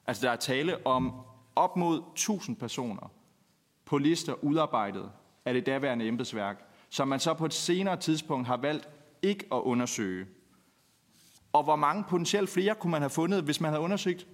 Altså, 0.07 0.25
der 0.25 0.31
er 0.31 0.35
tale 0.35 0.87
om 0.87 1.13
op 1.55 1.77
mod 1.77 2.01
1000 2.11 2.55
personer 2.55 3.11
på 3.85 3.97
lister 3.97 4.43
udarbejdet 4.43 5.11
af 5.45 5.53
det 5.53 5.65
daværende 5.65 6.07
embedsværk, 6.07 6.67
som 6.89 7.07
man 7.07 7.19
så 7.19 7.33
på 7.33 7.45
et 7.45 7.53
senere 7.53 7.97
tidspunkt 7.97 8.47
har 8.47 8.57
valgt 8.57 8.89
ikke 9.21 9.45
at 9.51 9.57
undersøge. 9.57 10.25
Og 11.53 11.63
hvor 11.63 11.75
mange 11.75 12.03
potentielt 12.03 12.49
flere 12.49 12.75
kunne 12.75 12.91
man 12.91 13.01
have 13.01 13.09
fundet, 13.09 13.43
hvis 13.43 13.61
man 13.61 13.71
havde 13.71 13.81
undersøgt 13.83 14.27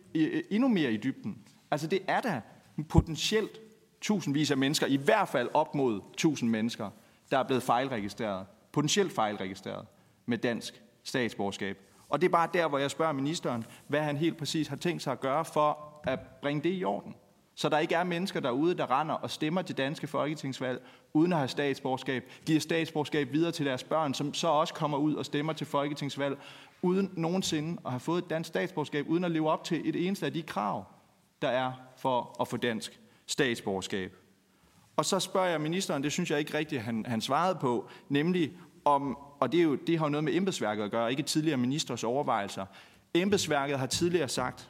endnu 0.49 0.67
mere 0.67 0.93
i 0.93 0.97
dybden? 0.97 1.37
Altså 1.71 1.87
det 1.87 1.99
er 2.07 2.21
da 2.21 2.41
potentielt 2.89 3.59
tusindvis 4.01 4.51
af 4.51 4.57
mennesker, 4.57 4.87
i 4.87 4.95
hvert 4.95 5.27
fald 5.27 5.49
op 5.53 5.75
mod 5.75 6.01
tusind 6.17 6.49
mennesker, 6.49 6.89
der 7.31 7.37
er 7.37 7.43
blevet 7.43 7.63
fejlregistreret, 7.63 8.45
potentielt 8.73 9.11
fejlregistreret 9.11 9.85
med 10.25 10.37
dansk 10.37 10.83
statsborgerskab. 11.03 11.77
Og 12.09 12.21
det 12.21 12.27
er 12.27 12.31
bare 12.31 12.49
der, 12.53 12.67
hvor 12.67 12.77
jeg 12.77 12.91
spørger 12.91 13.13
ministeren, 13.13 13.65
hvad 13.87 14.01
han 14.01 14.17
helt 14.17 14.37
præcis 14.37 14.67
har 14.67 14.75
tænkt 14.75 15.03
sig 15.03 15.11
at 15.11 15.19
gøre 15.19 15.45
for 15.45 15.99
at 16.03 16.19
bringe 16.41 16.63
det 16.63 16.79
i 16.79 16.83
orden. 16.83 17.15
Så 17.55 17.69
der 17.69 17.79
ikke 17.79 17.95
er 17.95 18.03
mennesker 18.03 18.39
derude, 18.39 18.77
der 18.77 18.99
render 18.99 19.15
og 19.15 19.29
stemmer 19.29 19.61
til 19.61 19.77
danske 19.77 20.07
folketingsvalg, 20.07 20.81
uden 21.13 21.33
at 21.33 21.37
have 21.37 21.47
statsborgerskab, 21.47 22.31
giver 22.45 22.59
statsborgerskab 22.59 23.31
videre 23.31 23.51
til 23.51 23.65
deres 23.65 23.83
børn, 23.83 24.13
som 24.13 24.33
så 24.33 24.47
også 24.47 24.73
kommer 24.73 24.97
ud 24.97 25.15
og 25.15 25.25
stemmer 25.25 25.53
til 25.53 25.67
folketingsvalg, 25.67 26.37
uden 26.81 27.11
nogensinde 27.17 27.81
at 27.85 27.91
have 27.91 27.99
fået 27.99 28.23
et 28.23 28.29
dansk 28.29 28.47
statsborgerskab, 28.47 29.09
uden 29.09 29.23
at 29.23 29.31
leve 29.31 29.49
op 29.49 29.63
til 29.63 29.89
et 29.89 30.07
eneste 30.07 30.25
af 30.25 30.33
de 30.33 30.41
krav, 30.41 30.85
der 31.41 31.49
er 31.49 31.71
for 31.97 32.35
at 32.41 32.47
få 32.47 32.57
dansk 32.57 32.99
statsborgerskab. 33.27 34.22
Og 34.95 35.05
så 35.05 35.19
spørger 35.19 35.49
jeg 35.49 35.61
ministeren, 35.61 36.03
det 36.03 36.11
synes 36.11 36.31
jeg 36.31 36.39
ikke 36.39 36.57
rigtigt, 36.57 36.81
han, 36.81 37.05
han 37.05 37.21
svarede 37.21 37.57
på, 37.61 37.89
nemlig 38.09 38.51
om, 38.85 39.17
og 39.39 39.51
det, 39.51 39.59
er 39.59 39.63
jo, 39.63 39.75
det 39.75 39.99
har 39.99 40.05
jo 40.05 40.09
noget 40.09 40.23
med 40.23 40.35
embedsværket 40.35 40.83
at 40.83 40.91
gøre, 40.91 41.11
ikke 41.11 41.23
tidligere 41.23 41.57
ministers 41.57 42.03
overvejelser. 42.03 42.65
Embedsværket 43.13 43.79
har 43.79 43.85
tidligere 43.85 44.29
sagt, 44.29 44.69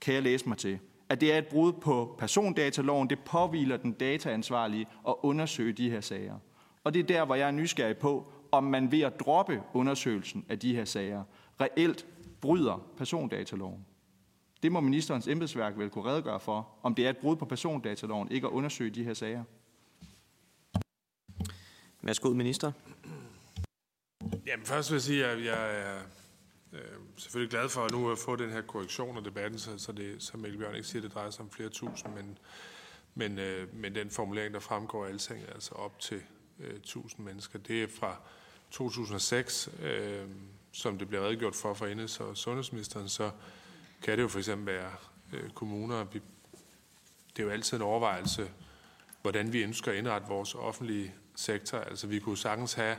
kan 0.00 0.14
jeg 0.14 0.22
læse 0.22 0.48
mig 0.48 0.58
til, 0.58 0.78
at 1.08 1.20
det 1.20 1.32
er 1.32 1.38
et 1.38 1.46
brud 1.46 1.72
på 1.72 2.14
persondataloven. 2.18 3.10
Det 3.10 3.18
påviler 3.18 3.76
den 3.76 3.92
dataansvarlige 3.92 4.86
at 5.08 5.14
undersøge 5.22 5.72
de 5.72 5.90
her 5.90 6.00
sager. 6.00 6.34
Og 6.84 6.94
det 6.94 7.00
er 7.00 7.06
der, 7.06 7.24
hvor 7.24 7.34
jeg 7.34 7.46
er 7.46 7.50
nysgerrig 7.50 7.96
på, 7.96 8.32
om 8.52 8.64
man 8.64 8.92
ved 8.92 9.00
at 9.00 9.20
droppe 9.20 9.62
undersøgelsen 9.74 10.44
af 10.48 10.58
de 10.58 10.74
her 10.74 10.84
sager, 10.84 11.22
reelt 11.60 12.06
bryder 12.40 12.86
persondataloven. 12.96 13.86
Det 14.62 14.72
må 14.72 14.80
ministerens 14.80 15.28
embedsværk 15.28 15.78
vel 15.78 15.90
kunne 15.90 16.10
redegøre 16.10 16.40
for, 16.40 16.68
om 16.82 16.94
det 16.94 17.06
er 17.06 17.10
et 17.10 17.16
brud 17.16 17.36
på 17.36 17.44
persondataloven, 17.44 18.32
ikke 18.32 18.46
at 18.46 18.50
undersøge 18.50 18.90
de 18.90 19.04
her 19.04 19.14
sager. 19.14 19.44
Værsgo, 22.02 22.28
minister. 22.30 22.72
Jamen 24.46 24.66
først 24.66 24.90
vil 24.90 24.94
jeg 24.94 25.02
sige, 25.02 25.26
at 25.26 25.44
jeg 25.44 25.80
er 25.80 26.02
øh, 26.72 26.80
selvfølgelig 27.16 27.50
glad 27.50 27.68
for 27.68 27.84
at 27.84 27.92
nu 27.92 28.10
at 28.10 28.18
få 28.18 28.36
den 28.36 28.50
her 28.50 28.62
korrektion 28.62 29.16
af 29.16 29.24
debatten, 29.24 29.58
så, 29.58 29.78
så 29.78 29.92
det, 29.92 30.22
som 30.22 30.40
Mikkel 30.40 30.58
Bjørn 30.58 30.74
ikke 30.74 30.86
siger, 30.86 31.02
det 31.02 31.14
drejer 31.14 31.30
sig 31.30 31.42
om 31.44 31.50
flere 31.50 31.68
tusind, 31.68 32.14
men, 32.14 32.38
men, 33.14 33.38
øh, 33.38 33.74
men 33.74 33.94
den 33.94 34.10
formulering, 34.10 34.54
der 34.54 34.60
fremgår 34.60 35.04
af 35.04 35.08
alting, 35.08 35.42
er 35.48 35.52
altså 35.52 35.74
op 35.74 35.98
til 35.98 36.22
øh, 36.60 36.74
1000 36.74 37.24
mennesker. 37.26 37.58
Det 37.58 37.82
er 37.82 37.88
fra 37.88 38.16
2006, 38.70 39.70
øh, 39.82 40.26
som 40.72 40.98
det 40.98 41.08
bliver 41.08 41.24
redegjort 41.24 41.54
for 41.54 41.74
fra 41.74 41.86
Indes- 41.86 42.20
og 42.20 42.36
sundhedsministeren, 42.36 43.08
så 43.08 43.30
kan 44.02 44.18
det 44.18 44.22
jo 44.22 44.28
for 44.28 44.38
eksempel 44.38 44.74
være 44.74 44.92
øh, 45.32 45.50
kommuner. 45.50 46.04
Vi, 46.04 46.20
det 47.36 47.42
er 47.42 47.46
jo 47.46 47.50
altid 47.50 47.76
en 47.76 47.82
overvejelse, 47.82 48.50
hvordan 49.22 49.52
vi 49.52 49.62
ønsker 49.62 49.92
at 49.92 49.98
indrette 49.98 50.28
vores 50.28 50.54
offentlige 50.54 51.14
sektor. 51.36 51.78
Altså 51.78 52.06
vi 52.06 52.18
kunne 52.18 52.38
sagtens 52.38 52.72
have 52.72 52.96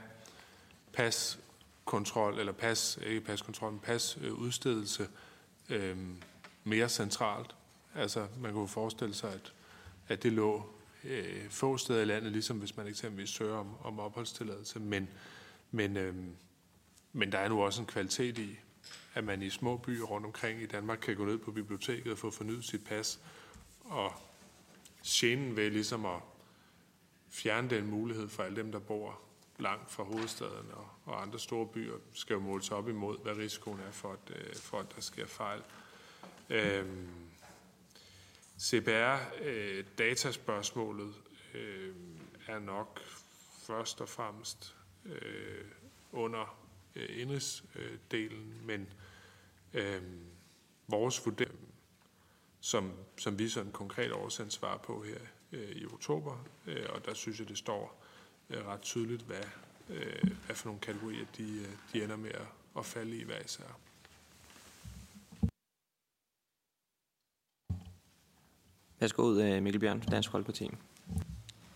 paskontrol, 0.93 2.39
eller 2.39 2.51
pas, 2.51 2.99
ikke 3.05 3.21
paskontrol, 3.21 3.71
men 3.71 3.79
pasudstedelse 3.79 5.07
øh, 5.69 5.89
øh, 5.89 5.97
mere 6.63 6.89
centralt. 6.89 7.55
Altså 7.95 8.27
man 8.39 8.53
kunne 8.53 8.67
forestille 8.67 9.13
sig, 9.13 9.33
at, 9.33 9.53
at 10.07 10.23
det 10.23 10.33
lå 10.33 10.69
øh, 11.03 11.49
få 11.49 11.77
steder 11.77 12.01
i 12.01 12.05
landet, 12.05 12.31
ligesom 12.31 12.57
hvis 12.57 12.77
man 12.77 12.87
eksempelvis 12.87 13.29
søger 13.29 13.55
om, 13.55 13.75
om 13.83 13.99
opholdstilladelse. 13.99 14.79
Men, 14.79 15.09
men, 15.71 15.97
øh, 15.97 16.15
men 17.13 17.31
der 17.31 17.37
er 17.37 17.49
nu 17.49 17.63
også 17.63 17.81
en 17.81 17.87
kvalitet 17.87 18.37
i, 18.37 18.59
at 19.13 19.23
man 19.23 19.41
i 19.41 19.49
små 19.49 19.77
byer 19.77 20.03
rundt 20.03 20.25
omkring 20.25 20.61
i 20.61 20.65
Danmark 20.65 20.99
kan 21.01 21.15
gå 21.15 21.25
ned 21.25 21.37
på 21.37 21.51
biblioteket 21.51 22.11
og 22.11 22.17
få 22.17 22.31
fornyet 22.31 22.65
sit 22.65 22.85
pas. 22.85 23.19
Og 23.83 24.13
genen 25.05 25.55
ved 25.55 25.69
ligesom 25.69 26.05
at 26.05 26.19
fjerne 27.29 27.69
den 27.69 27.87
mulighed 27.87 28.29
for 28.29 28.43
alle 28.43 28.55
dem, 28.55 28.71
der 28.71 28.79
bor 28.79 29.19
langt 29.59 29.91
fra 29.91 30.03
hovedstaden 30.03 30.71
og, 30.71 30.89
og 31.05 31.21
andre 31.21 31.39
store 31.39 31.67
byer, 31.67 31.97
skal 32.13 32.33
jo 32.33 32.39
måles 32.39 32.71
op 32.71 32.89
imod, 32.89 33.17
hvad 33.23 33.37
risikoen 33.37 33.79
er 33.79 33.91
for, 33.91 34.13
at, 34.13 34.19
øh, 34.35 34.55
for, 34.55 34.79
at 34.79 34.95
der 34.95 35.01
sker 35.01 35.25
fejl. 35.25 35.61
Øhm, 36.49 37.07
CBR-dataspørgsmålet 38.59 41.13
øh, 41.53 41.87
øh, 41.87 41.95
er 42.47 42.59
nok 42.59 42.99
først 43.67 44.01
og 44.01 44.09
fremmest 44.09 44.75
øh, 45.05 45.65
under 46.11 46.62
øh, 46.95 47.21
indrigsdelen, 47.21 48.61
men 48.65 48.87
øh, 49.73 50.01
vores 50.87 51.25
vurdering, 51.25 51.73
som, 52.59 52.91
som 53.17 53.39
vi 53.39 53.49
sådan 53.49 53.71
konkret 53.71 54.11
oversendt 54.11 54.53
svar 54.53 54.77
på 54.77 55.03
her 55.03 55.19
øh, 55.51 55.69
i 55.69 55.85
oktober, 55.85 56.45
øh, 56.67 56.85
og 56.89 57.05
der 57.05 57.13
synes 57.13 57.39
jeg, 57.39 57.49
det 57.49 57.57
står 57.57 58.03
øh, 58.49 58.65
ret 58.65 58.81
tydeligt, 58.81 59.21
hvad, 59.21 59.43
øh, 59.89 60.31
hvad 60.45 60.55
for 60.55 60.67
nogle 60.67 60.81
kategorier 60.81 61.25
de, 61.37 61.43
øh, 61.43 61.69
de 61.93 62.03
ender 62.03 62.15
med 62.15 62.31
at, 62.31 62.47
at 62.77 62.85
falde 62.85 63.17
i 63.17 63.23
hver 63.23 63.39
især. 63.45 63.79
Værsgo, 68.99 69.39
øh, 69.39 69.63
Mikkel 69.63 69.79
Bjørn, 69.79 69.99
Dansk 69.99 70.31
Folkeparti. 70.31 70.69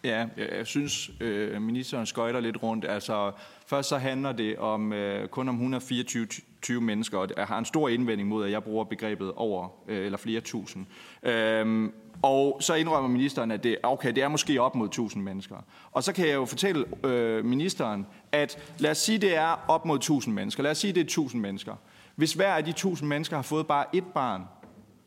Ja, 0.08 0.28
jeg 0.38 0.68
synes, 0.68 1.12
øh, 1.22 1.62
ministeren 1.62 2.06
skøjter 2.06 2.40
lidt 2.40 2.64
rundt. 2.64 2.86
Altså, 2.86 3.32
først 3.66 3.90
så 3.90 3.98
handler 3.98 4.32
det 4.32 4.58
om 4.58 4.94
øh, 4.94 5.28
kun 5.28 5.50
om 5.50 5.56
124 5.56 6.28
20 6.62 6.82
mennesker, 6.82 7.18
og 7.18 7.30
jeg 7.38 7.46
har 7.46 7.58
en 7.58 7.66
stor 7.66 7.90
indvending 7.90 8.30
mod, 8.30 8.46
at 8.46 8.52
jeg 8.52 8.64
bruger 8.64 8.84
begrebet 8.84 9.32
over 9.36 9.70
øh, 9.88 10.06
eller 10.06 10.18
flere 10.18 10.42
tusind. 10.42 10.86
Øhm, 11.24 11.94
og 12.22 12.58
så 12.62 12.74
indrømmer 12.74 13.10
ministeren, 13.10 13.52
at 13.52 13.64
det, 13.64 13.78
okay, 13.84 14.16
det 14.16 14.24
er 14.24 14.28
måske 14.28 14.62
op 14.62 14.76
mod 14.76 14.88
1000 14.88 15.24
mennesker. 15.24 15.56
Og 15.92 16.04
så 16.04 16.14
kan 16.14 16.28
jeg 16.28 16.36
jo 16.36 16.46
fortælle 16.46 16.86
øh, 17.06 17.46
ministeren, 17.46 18.06
at 18.32 18.74
lad 18.78 18.92
os 18.92 18.98
sige, 18.98 19.18
det 19.18 19.36
er 19.36 19.66
op 19.68 19.86
mod 19.86 19.96
1000 19.96 20.36
mennesker. 20.36 20.64
Lad 20.64 20.72
os 20.72 20.78
sige, 20.78 20.94
det 20.94 21.00
er 21.00 21.06
1000 21.06 21.42
mennesker. 21.42 21.76
Hvis 22.16 22.34
hver 22.34 22.54
af 22.54 22.64
de 22.64 22.70
1000 22.70 23.10
mennesker 23.10 23.36
har 23.36 23.44
fået 23.44 23.68
bare 23.68 23.86
et 23.94 24.06
barn, 24.14 24.44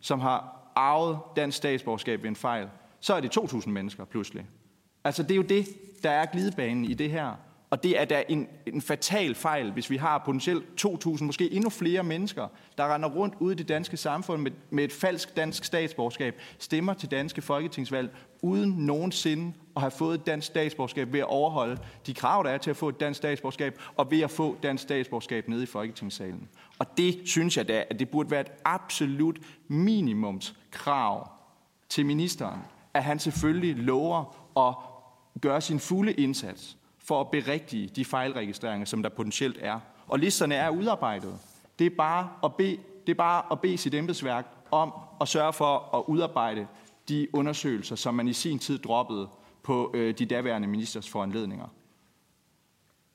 som 0.00 0.20
har 0.20 0.70
arvet 0.74 1.18
dansk 1.36 1.56
statsborgerskab 1.56 2.22
ved 2.22 2.28
en 2.28 2.36
fejl, 2.36 2.68
så 3.00 3.14
er 3.14 3.20
det 3.20 3.30
2000 3.30 3.74
mennesker 3.74 4.04
pludselig. 4.04 4.46
Altså 5.04 5.22
det 5.22 5.30
er 5.30 5.36
jo 5.36 5.42
det, 5.42 5.66
der 6.02 6.10
er 6.10 6.26
glidebanen 6.26 6.84
i 6.84 6.94
det 6.94 7.10
her. 7.10 7.34
Og 7.70 7.82
det 7.82 8.00
er 8.00 8.04
da 8.04 8.24
en, 8.28 8.48
en 8.66 8.82
fatal 8.82 9.34
fejl, 9.34 9.72
hvis 9.72 9.90
vi 9.90 9.96
har 9.96 10.22
potentielt 10.24 10.64
2.000, 10.86 11.24
måske 11.24 11.52
endnu 11.52 11.70
flere 11.70 12.02
mennesker, 12.02 12.48
der 12.78 12.94
render 12.94 13.08
rundt 13.08 13.34
ude 13.38 13.54
i 13.54 13.56
det 13.56 13.68
danske 13.68 13.96
samfund 13.96 14.42
med, 14.42 14.50
med 14.70 14.84
et 14.84 14.92
falsk 14.92 15.36
dansk 15.36 15.64
statsborgerskab, 15.64 16.40
stemmer 16.58 16.94
til 16.94 17.10
danske 17.10 17.42
folketingsvalg, 17.42 18.16
uden 18.42 18.70
nogensinde 18.70 19.52
at 19.76 19.82
have 19.82 19.90
fået 19.90 20.20
et 20.20 20.26
dansk 20.26 20.46
statsborgerskab 20.46 21.12
ved 21.12 21.20
at 21.20 21.26
overholde 21.26 21.78
de 22.06 22.14
krav, 22.14 22.44
der 22.44 22.50
er 22.50 22.58
til 22.58 22.70
at 22.70 22.76
få 22.76 22.88
et 22.88 23.00
dansk 23.00 23.18
statsborgerskab, 23.18 23.80
og 23.96 24.10
ved 24.10 24.20
at 24.20 24.30
få 24.30 24.56
dansk 24.62 24.82
statsborgerskab 24.82 25.48
nede 25.48 25.62
i 25.62 25.66
folketingssalen. 25.66 26.48
Og 26.78 26.86
det 26.96 27.20
synes 27.24 27.56
jeg 27.56 27.68
da, 27.68 27.84
at 27.90 27.98
det 27.98 28.08
burde 28.10 28.30
være 28.30 28.40
et 28.40 28.52
absolut 28.64 29.38
minimumskrav 29.68 31.30
til 31.88 32.06
ministeren, 32.06 32.60
at 32.94 33.04
han 33.04 33.18
selvfølgelig 33.18 33.76
lover 33.76 34.36
at 34.68 34.89
gøre 35.40 35.60
sin 35.60 35.80
fulde 35.80 36.12
indsats 36.12 36.76
for 36.98 37.20
at 37.20 37.30
berigtige 37.30 37.88
de 37.88 38.04
fejlregistreringer, 38.04 38.84
som 38.84 39.02
der 39.02 39.08
potentielt 39.08 39.58
er. 39.60 39.80
Og 40.06 40.18
listerne 40.18 40.54
er 40.54 40.70
udarbejdet. 40.70 41.38
Det 41.78 41.86
er 41.86 41.96
bare 41.96 42.28
at 42.44 42.54
bede, 42.54 42.78
det 43.06 43.12
er 43.12 43.16
bare 43.16 43.42
at 43.52 43.60
bede 43.60 43.78
sit 43.78 43.94
embedsværk 43.94 44.46
om 44.70 44.92
at 45.20 45.28
sørge 45.28 45.52
for 45.52 45.96
at 45.96 46.04
udarbejde 46.06 46.66
de 47.08 47.28
undersøgelser, 47.32 47.96
som 47.96 48.14
man 48.14 48.28
i 48.28 48.32
sin 48.32 48.58
tid 48.58 48.78
droppede 48.78 49.28
på 49.62 49.90
øh, 49.94 50.18
de 50.18 50.26
daværende 50.26 50.68
ministers 50.68 51.08
foranledninger. 51.08 51.66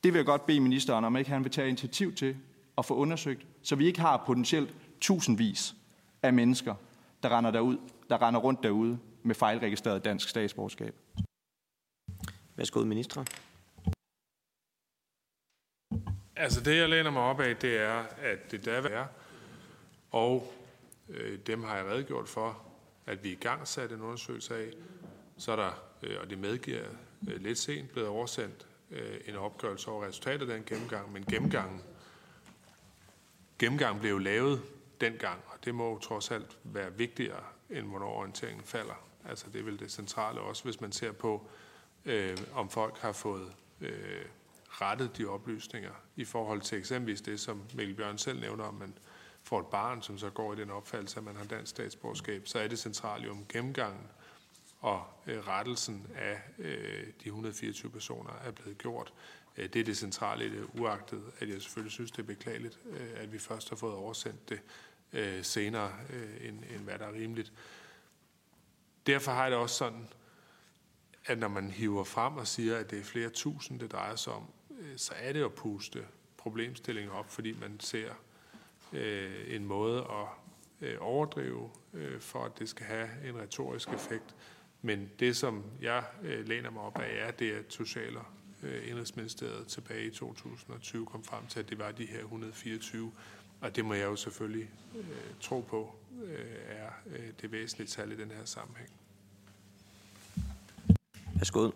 Det 0.03 0.13
vil 0.13 0.19
jeg 0.19 0.25
godt 0.25 0.45
bede 0.45 0.59
ministeren 0.59 1.05
om, 1.05 1.17
ikke 1.17 1.29
han 1.29 1.43
vil 1.43 1.51
tage 1.51 1.67
initiativ 1.67 2.15
til 2.15 2.35
at 2.77 2.85
få 2.85 2.93
undersøgt, 2.95 3.47
så 3.61 3.75
vi 3.75 3.85
ikke 3.85 3.99
har 3.99 4.23
potentielt 4.25 4.75
tusindvis 5.01 5.75
af 6.23 6.33
mennesker, 6.33 6.75
der 7.23 7.37
render, 7.37 7.51
derud, 7.51 7.77
der 8.09 8.21
render 8.21 8.39
rundt 8.39 8.63
derude 8.63 8.99
med 9.23 9.35
fejlregistreret 9.35 10.05
dansk 10.05 10.29
statsborgerskab. 10.29 10.95
Værsgo, 12.57 12.83
minister. 12.83 13.23
Altså 16.35 16.61
det, 16.61 16.77
jeg 16.77 16.89
læner 16.89 17.09
mig 17.09 17.21
op 17.21 17.39
af, 17.39 17.57
det 17.57 17.77
er, 17.77 18.03
at 18.17 18.51
det 18.51 18.65
der 18.65 18.89
er, 18.89 19.07
og 20.11 20.53
øh, 21.09 21.39
dem 21.47 21.63
har 21.63 21.75
jeg 21.75 21.85
redegjort 21.85 22.29
for, 22.29 22.61
at 23.05 23.23
vi 23.23 23.31
i 23.31 23.35
gang 23.35 23.67
satte 23.67 23.95
en 23.95 24.01
undersøgelse 24.01 24.55
af. 24.55 24.71
Så 25.37 25.51
er 25.51 25.55
der, 25.55 25.71
øh, 26.03 26.17
og 26.21 26.29
det 26.29 26.37
medgiver 26.37 26.83
øh, 27.29 27.41
lidt 27.41 27.57
sent, 27.57 27.91
blevet 27.91 28.09
oversendt 28.09 28.67
øh, 28.91 29.17
en 29.25 29.35
opgørelse 29.35 29.89
over 29.89 30.07
resultatet 30.07 30.49
af 30.49 30.55
den 30.55 30.65
gennemgang, 30.65 31.13
men 31.13 31.25
gennemgangen, 31.25 31.81
gennemgangen 33.59 34.01
blev 34.01 34.11
jo 34.11 34.17
lavet 34.17 34.61
dengang, 35.01 35.41
og 35.47 35.65
det 35.65 35.75
må 35.75 35.89
jo 35.89 35.99
trods 35.99 36.31
alt 36.31 36.57
være 36.63 36.93
vigtigere, 36.93 37.43
end 37.69 37.85
hvornår 37.85 38.13
orienteringen 38.13 38.63
falder. 38.63 39.07
Altså 39.29 39.45
det 39.53 39.59
er 39.59 39.63
vel 39.63 39.79
det 39.79 39.91
centrale 39.91 40.41
også, 40.41 40.63
hvis 40.63 40.81
man 40.81 40.91
ser 40.91 41.11
på, 41.11 41.47
øh, 41.49 41.64
øh, 42.05 42.37
om 42.53 42.69
folk 42.69 42.97
har 42.97 43.11
fået 43.11 43.53
øh, 43.81 44.25
rettet 44.69 45.17
de 45.17 45.25
oplysninger 45.25 45.91
i 46.15 46.25
forhold 46.25 46.61
til 46.61 46.77
eksempelvis 46.77 47.21
det, 47.21 47.39
som 47.39 47.63
Mikkel 47.73 47.95
Bjørn 47.95 48.17
selv 48.17 48.39
nævner, 48.39 48.63
om 48.63 48.73
man 48.73 48.97
får 49.43 49.59
et 49.59 49.67
barn, 49.67 50.01
som 50.01 50.17
så 50.17 50.29
går 50.29 50.53
i 50.53 50.55
den 50.55 50.71
opfattelse, 50.71 51.17
at 51.17 51.23
man 51.23 51.35
har 51.35 51.43
dansk 51.43 51.69
statsborgerskab, 51.69 52.47
så 52.47 52.59
er 52.59 52.67
det 52.67 52.79
centrale 52.79 53.31
om 53.31 53.45
gennemgangen 53.49 54.07
og 54.79 55.03
øh, 55.27 55.47
rettelsen 55.47 56.07
af 56.15 56.41
øh, 56.57 57.03
de 57.23 57.25
124 57.25 57.91
personer 57.91 58.31
er 58.45 58.51
blevet 58.51 58.77
gjort. 58.77 59.13
Øh, 59.57 59.69
det 59.69 59.79
er 59.79 59.83
det 59.83 59.97
centrale 59.97 60.45
i 60.45 60.49
det, 60.49 60.67
uagtet 60.79 61.23
at 61.39 61.49
jeg 61.49 61.61
selvfølgelig 61.61 61.91
synes, 61.91 62.11
det 62.11 62.19
er 62.19 62.23
beklageligt, 62.23 62.79
øh, 62.89 63.09
at 63.15 63.33
vi 63.33 63.39
først 63.39 63.69
har 63.69 63.75
fået 63.75 63.93
oversendt 63.93 64.49
det 64.49 64.59
øh, 65.13 65.43
senere, 65.43 65.91
øh, 66.09 66.47
end, 66.47 66.63
end 66.75 66.83
hvad 66.83 66.99
der 66.99 67.05
er 67.05 67.13
rimeligt. 67.13 67.53
Derfor 69.07 69.31
har 69.31 69.41
jeg 69.41 69.51
det 69.51 69.59
også 69.59 69.75
sådan, 69.75 70.07
at 71.25 71.37
når 71.37 71.47
man 71.47 71.71
hiver 71.71 72.03
frem 72.03 72.37
og 72.37 72.47
siger, 72.47 72.77
at 72.77 72.91
det 72.91 72.99
er 72.99 73.03
flere 73.03 73.29
tusind, 73.29 73.79
det 73.79 73.91
drejer 73.91 74.15
sig 74.15 74.33
om, 74.33 74.43
øh, 74.79 74.97
så 74.97 75.13
er 75.19 75.33
det 75.33 75.43
at 75.43 75.53
puste 75.53 76.05
problemstillingen 76.37 77.11
op, 77.11 77.31
fordi 77.31 77.51
man 77.51 77.79
ser 77.79 78.09
øh, 78.93 79.55
en 79.55 79.65
måde 79.65 79.99
at 79.99 80.27
øh, 80.81 80.97
overdrive, 80.99 81.69
øh, 81.93 82.19
for 82.19 82.45
at 82.45 82.59
det 82.59 82.69
skal 82.69 82.85
have 82.85 83.09
en 83.25 83.37
retorisk 83.37 83.89
effekt. 83.89 84.35
Men 84.81 85.11
det, 85.19 85.37
som 85.37 85.63
jeg 85.81 86.03
øh, 86.23 86.47
læner 86.47 86.69
mig 86.69 86.81
op 86.81 86.99
af, 86.99 87.27
er 87.27 87.31
det, 87.31 87.51
at 87.51 87.73
Social- 87.73 88.17
og 88.17 88.25
øh, 88.63 88.89
Indrigsministeriet 88.89 89.67
tilbage 89.67 90.05
i 90.05 90.11
2020 90.11 91.05
kom 91.05 91.23
frem 91.23 91.47
til, 91.47 91.59
at 91.59 91.69
det 91.69 91.79
var 91.79 91.91
de 91.91 92.05
her 92.05 92.19
124. 92.19 93.11
Og 93.61 93.75
det 93.75 93.85
må 93.85 93.93
jeg 93.93 94.05
jo 94.05 94.15
selvfølgelig 94.15 94.69
øh, 94.95 95.03
tro 95.41 95.61
på 95.61 95.95
øh, 96.23 96.45
er 96.67 96.89
øh, 97.05 97.29
det 97.41 97.51
væsentlige 97.51 97.87
tal 97.87 98.11
i 98.11 98.15
den 98.15 98.31
her 98.31 98.45
sammenhæng. 98.45 98.89
Værsgo. 101.45 101.71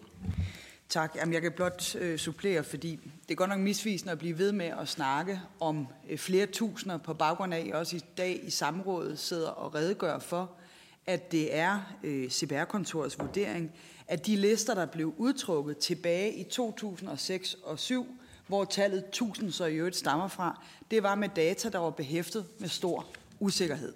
Tak. 0.89 1.15
Jamen, 1.15 1.34
jeg 1.34 1.41
kan 1.41 1.51
blot 1.51 1.95
øh, 1.95 2.17
supplere, 2.17 2.63
fordi 2.63 2.99
det 3.23 3.32
er 3.32 3.36
godt 3.36 3.49
nok 3.49 3.60
misvisende 3.60 4.12
at 4.12 4.19
blive 4.19 4.38
ved 4.38 4.51
med 4.51 4.65
at 4.65 4.88
snakke 4.88 5.41
om 5.60 5.88
øh, 6.10 6.17
flere 6.17 6.45
tusinder 6.45 6.97
på 6.97 7.13
baggrund 7.13 7.53
af, 7.53 7.71
også 7.73 7.95
i 7.95 8.01
dag 8.17 8.39
i 8.43 8.49
samrådet 8.49 9.19
sidder 9.19 9.49
og 9.49 9.75
redegør 9.75 10.19
for, 10.19 10.51
at 11.05 11.32
det 11.32 11.55
er 11.55 11.93
øh, 12.03 12.29
CPR-kontorets 12.29 13.19
vurdering, 13.19 13.71
at 14.08 14.25
de 14.25 14.36
lister, 14.36 14.75
der 14.75 14.86
blev 14.86 15.13
udtrukket 15.17 15.77
tilbage 15.77 16.34
i 16.34 16.43
2006 16.43 17.58
og 17.63 17.79
7, 17.79 18.08
hvor 18.47 18.65
tallet 18.65 19.03
1000 19.08 19.51
så 19.51 19.65
i 19.65 19.75
øvrigt 19.75 19.95
stammer 19.95 20.27
fra, 20.27 20.63
det 20.91 21.03
var 21.03 21.15
med 21.15 21.29
data, 21.36 21.69
der 21.69 21.79
var 21.79 21.89
behæftet 21.89 22.45
med 22.60 22.69
stor 22.69 23.05
usikkerhed. 23.39 23.93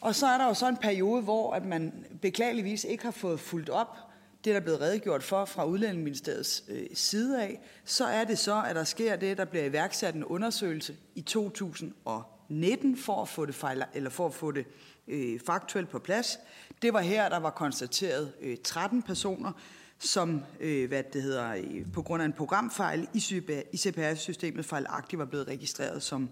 Og 0.00 0.14
så 0.14 0.26
er 0.26 0.38
der 0.38 0.46
jo 0.46 0.54
så 0.54 0.68
en 0.68 0.76
periode, 0.76 1.22
hvor 1.22 1.52
at 1.52 1.64
man 1.64 2.04
beklageligvis 2.22 2.84
ikke 2.84 3.04
har 3.04 3.10
fået 3.10 3.40
fuldt 3.40 3.68
op 3.68 4.09
det, 4.44 4.50
der 4.50 4.60
er 4.60 4.64
blevet 4.64 4.80
redegjort 4.80 5.22
for 5.22 5.44
fra 5.44 5.64
Udlændingeministeriets 5.64 6.64
øh, 6.68 6.86
side 6.94 7.42
af, 7.42 7.60
så 7.84 8.04
er 8.04 8.24
det 8.24 8.38
så, 8.38 8.62
at 8.62 8.76
der 8.76 8.84
sker 8.84 9.16
det, 9.16 9.38
der 9.38 9.44
bliver 9.44 9.64
iværksat 9.64 10.14
en 10.14 10.24
undersøgelse 10.24 10.96
i 11.14 11.20
2019 11.20 12.96
for 12.96 13.22
at 13.22 13.28
få 13.28 13.46
det, 13.46 13.54
fejl, 13.54 13.84
eller 13.94 14.10
for 14.10 14.26
at 14.26 14.34
få 14.34 14.50
det 14.50 14.66
øh, 15.08 15.40
faktuelt 15.46 15.88
på 15.88 15.98
plads. 15.98 16.38
Det 16.82 16.92
var 16.92 17.00
her, 17.00 17.28
der 17.28 17.38
var 17.38 17.50
konstateret 17.50 18.32
øh, 18.40 18.56
13 18.64 19.02
personer, 19.02 19.52
som 19.98 20.42
øh, 20.60 20.88
hvad 20.88 21.02
det 21.12 21.22
hedder, 21.22 21.54
øh, 21.54 21.92
på 21.92 22.02
grund 22.02 22.22
af 22.22 22.26
en 22.26 22.32
programfejl 22.32 23.08
i 23.14 23.76
CPR-systemet 23.76 24.64
fejlagtigt 24.64 25.18
var 25.18 25.24
blevet 25.24 25.48
registreret 25.48 26.02
som 26.02 26.30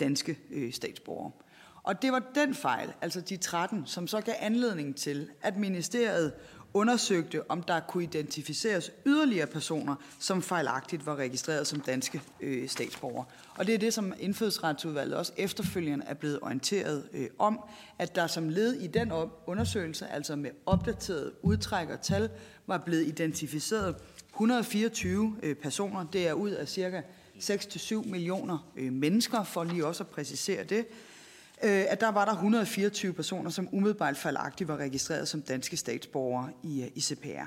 danske 0.00 0.38
øh, 0.50 0.72
statsborgere. 0.72 1.32
Og 1.82 2.02
det 2.02 2.12
var 2.12 2.22
den 2.34 2.54
fejl, 2.54 2.92
altså 3.00 3.20
de 3.20 3.36
13, 3.36 3.86
som 3.86 4.06
så 4.06 4.20
gav 4.20 4.34
anledning 4.40 4.96
til, 4.96 5.30
at 5.42 5.56
ministeriet 5.56 6.32
undersøgte, 6.74 7.50
om 7.50 7.62
der 7.62 7.80
kunne 7.80 8.02
identificeres 8.02 8.90
yderligere 9.06 9.46
personer, 9.46 9.94
som 10.18 10.42
fejlagtigt 10.42 11.06
var 11.06 11.16
registreret 11.16 11.66
som 11.66 11.80
danske 11.80 12.22
øh, 12.40 12.68
statsborgere. 12.68 13.24
Og 13.56 13.66
det 13.66 13.74
er 13.74 13.78
det, 13.78 13.94
som 13.94 14.12
indfødsretsudvalget 14.20 15.16
også 15.16 15.32
efterfølgende 15.36 16.04
er 16.08 16.14
blevet 16.14 16.38
orienteret 16.42 17.08
øh, 17.12 17.28
om, 17.38 17.60
at 17.98 18.14
der 18.14 18.26
som 18.26 18.48
led 18.48 18.72
i 18.72 18.86
den 18.86 19.12
undersøgelse, 19.46 20.06
altså 20.06 20.36
med 20.36 20.50
opdateret 20.66 21.32
udtræk 21.42 21.88
og 21.88 22.00
tal, 22.00 22.30
var 22.66 22.78
blevet 22.78 23.06
identificeret 23.06 23.96
124 24.30 25.36
øh, 25.42 25.56
personer. 25.56 26.06
Det 26.12 26.28
er 26.28 26.32
ud 26.32 26.50
af 26.50 26.68
cirka 26.68 27.00
6-7 27.38 28.08
millioner 28.08 28.70
øh, 28.76 28.92
mennesker, 28.92 29.42
for 29.42 29.64
lige 29.64 29.86
også 29.86 30.02
at 30.02 30.08
præcisere 30.08 30.64
det 30.64 30.86
øh, 31.62 31.84
at 31.88 32.00
der 32.00 32.08
var 32.08 32.24
der 32.24 32.32
124 32.32 33.12
personer, 33.12 33.50
som 33.50 33.68
umiddelbart 33.72 34.16
fejlagtigt 34.16 34.68
var 34.68 34.76
registreret 34.76 35.28
som 35.28 35.42
danske 35.42 35.76
statsborgere 35.76 36.50
i, 36.62 36.82
øh, 36.82 36.88
i 36.94 37.00
CPR. 37.00 37.46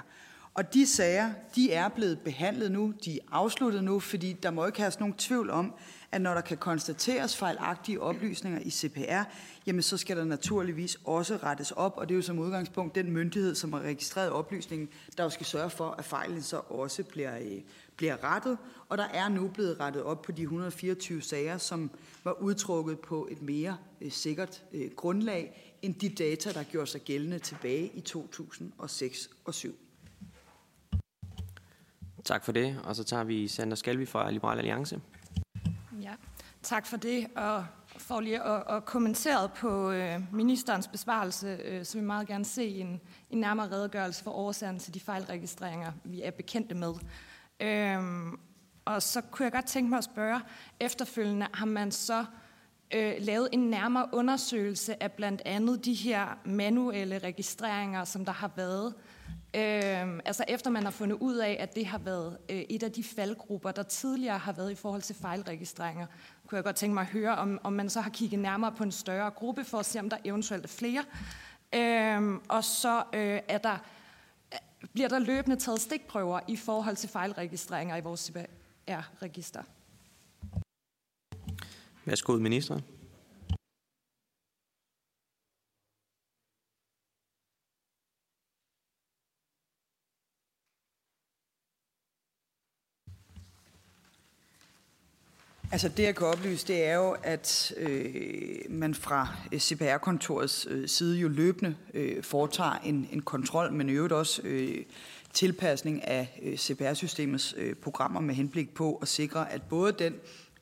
Og 0.56 0.74
de 0.74 0.88
sager, 0.88 1.32
de 1.56 1.72
er 1.72 1.90
blevet 1.90 2.20
behandlet 2.20 2.72
nu, 2.72 2.94
de 3.06 3.16
er 3.16 3.20
afsluttet 3.32 3.84
nu, 3.84 4.00
fordi 4.00 4.34
der 4.34 4.52
må 4.52 4.66
ikke 4.66 4.80
have 4.80 4.92
nogen 5.00 5.14
tvivl 5.14 5.50
om, 5.50 5.74
at 6.12 6.22
når 6.22 6.34
der 6.34 6.42
kan 6.42 6.58
konstateres 6.58 7.38
fejlagtige 7.38 8.02
oplysninger 8.02 8.60
i 8.60 8.70
CPR, 8.70 9.24
jamen 9.68 9.82
så 9.82 9.98
skal 9.98 10.18
der 10.18 10.24
naturligvis 10.24 10.98
også 11.06 11.38
rettes 11.38 11.72
op, 11.72 11.98
og 11.98 12.10
det 12.10 12.14
er 12.14 12.16
jo 12.16 12.22
som 12.22 12.40
udgangspunkt 12.40 12.96
den 12.96 13.12
myndighed, 13.12 13.56
som 13.56 13.74
har 13.74 13.80
registreret 13.80 14.32
oplysningen, 14.32 14.90
der 15.18 15.24
jo 15.24 15.30
skal 15.30 15.46
sørge 15.46 15.70
for, 15.70 15.96
at 15.98 16.06
fejlen 16.06 16.42
så 16.42 16.58
også 16.58 17.04
bliver, 17.04 17.38
øh, 17.38 17.62
bliver 17.96 18.24
rettet, 18.24 18.58
og 18.94 18.98
der 18.98 19.04
er 19.04 19.30
nu 19.30 19.48
blevet 19.48 19.80
rettet 19.80 20.04
op 20.04 20.22
på 20.22 20.32
de 20.32 20.42
124 20.42 21.22
sager, 21.22 21.58
som 21.58 21.92
var 22.24 22.32
udtrukket 22.32 23.00
på 23.00 23.28
et 23.32 23.42
mere 23.42 23.78
øh, 24.02 24.12
sikkert 24.12 24.64
øh, 24.72 24.92
grundlag 24.96 25.76
end 25.82 25.96
de 25.96 26.10
data, 26.10 26.52
der 26.52 26.64
gjorde 26.64 26.88
sig 26.88 27.02
gældende 27.02 27.40
tilbage 27.40 27.92
i 27.94 28.02
2006 28.02 29.28
og 29.46 29.54
2007. 29.54 29.76
Tak 32.24 32.46
for 32.46 32.52
det, 32.52 32.80
og 32.84 32.96
så 32.96 33.04
tager 33.04 33.24
vi 33.24 33.48
Sander 33.48 33.76
Skalvi 33.76 34.06
fra 34.06 34.32
Liberal 34.32 34.58
Alliance. 34.58 35.02
Ja, 36.02 36.14
tak 36.64 36.88
for 36.88 36.98
det, 36.98 37.28
og 37.36 37.66
for 37.88 38.20
lige 38.20 38.44
at, 38.44 38.64
at 38.70 38.86
kommentere 38.86 39.50
på 39.50 39.92
øh, 39.92 40.22
ministerens 40.34 40.88
besvarelse, 40.88 41.60
øh, 41.66 41.86
så 41.86 41.94
vil 41.94 42.02
vi 42.02 42.08
meget 42.08 42.28
gerne 42.28 42.46
se 42.46 42.68
en, 42.68 43.02
en 43.30 43.40
nærmere 43.40 43.72
redegørelse 43.72 44.24
for 44.24 44.32
årsagen 44.32 44.80
til 44.80 44.94
de 44.94 45.00
fejlregistreringer, 45.00 45.92
vi 46.04 46.22
er 46.22 46.32
bekendte 46.32 46.76
med. 46.76 46.94
Øhm, 47.60 48.40
og 48.86 49.02
så 49.02 49.22
kunne 49.22 49.44
jeg 49.44 49.52
godt 49.52 49.66
tænke 49.66 49.90
mig 49.90 49.98
at 49.98 50.04
spørge, 50.04 50.42
efterfølgende 50.80 51.48
har 51.54 51.66
man 51.66 51.92
så 51.92 52.26
øh, 52.94 53.14
lavet 53.20 53.50
en 53.52 53.60
nærmere 53.60 54.10
undersøgelse 54.12 55.04
af 55.04 55.12
blandt 55.12 55.42
andet 55.46 55.86
de 55.86 55.94
her 55.94 56.38
manuelle 56.46 57.20
registreringer, 57.20 58.04
som 58.04 58.26
der 58.26 58.32
har 58.32 58.52
været. 58.56 58.94
Øh, 59.56 60.20
altså 60.26 60.44
efter 60.48 60.70
man 60.70 60.84
har 60.84 60.92
fundet 60.92 61.18
ud 61.20 61.36
af, 61.36 61.58
at 61.60 61.76
det 61.76 61.86
har 61.86 61.98
været 61.98 62.38
øh, 62.50 62.58
et 62.58 62.84
af 62.84 62.92
de 62.92 63.04
faldgrupper, 63.04 63.72
der 63.72 63.84
tidligere 63.84 64.38
har 64.38 64.52
været 64.52 64.72
i 64.72 64.76
forhold 64.76 65.02
til 65.02 65.16
fejlregistreringer, 65.16 66.06
kunne 66.48 66.56
jeg 66.56 66.64
godt 66.64 66.76
tænke 66.76 66.94
mig 66.94 67.02
at 67.02 67.08
høre, 67.08 67.36
om, 67.36 67.60
om 67.64 67.74
man 67.74 67.90
så 67.90 68.02
har 68.02 68.10
kigget 68.10 68.40
nærmere 68.40 68.72
på 68.72 68.84
en 68.84 68.92
større 68.92 69.32
gruppe, 69.32 69.64
for 69.64 69.78
at 69.78 69.86
se, 69.86 70.00
om 70.00 70.10
der 70.10 70.18
eventuelt 70.24 70.64
er 70.64 70.68
flere. 70.68 71.04
Øh, 71.76 72.40
og 72.50 72.64
så 72.64 73.04
øh, 73.14 73.40
er 73.48 73.58
der 73.58 73.78
bliver 74.94 75.10
der 75.10 75.20
løbende 75.20 75.56
taget 75.56 75.82
stikprøver 75.82 76.40
i 76.48 76.56
forhold 76.56 76.96
til 76.96 77.10
fejlregistreringer 77.10 77.96
i 77.96 78.02
vores 78.02 78.34
CPR-register. 78.84 79.64
Værsgo, 82.06 82.34
minister. 82.38 82.80
Altså 95.72 95.90
det, 95.90 96.04
jeg 96.04 96.16
kan 96.16 96.28
oplyse, 96.28 96.68
det 96.68 96.84
er 96.84 96.96
jo, 96.96 97.16
at 97.24 97.74
øh, 97.78 98.56
man 98.70 98.96
fra 98.96 99.28
CPR-kontorets 99.58 100.68
øh, 100.70 100.88
side 100.88 101.20
jo 101.20 101.28
løbende 101.28 101.76
øh, 101.94 102.24
foretager 102.24 102.74
en, 102.74 103.10
en 103.12 103.22
kontrol, 103.22 103.74
men 103.74 103.90
i 103.90 103.92
øvrigt 103.92 104.14
også 104.14 104.42
øh, 104.44 104.86
tilpasning 105.34 106.08
af 106.08 106.40
øh, 106.44 106.58
CPR-systemets 106.58 107.56
øh, 107.58 107.76
programmer 107.76 108.22
med 108.22 108.36
henblik 108.36 108.74
på 108.74 108.96
at 109.02 109.08
sikre, 109.08 109.52
at 109.52 109.62
både 109.62 109.92
den 109.92 110.14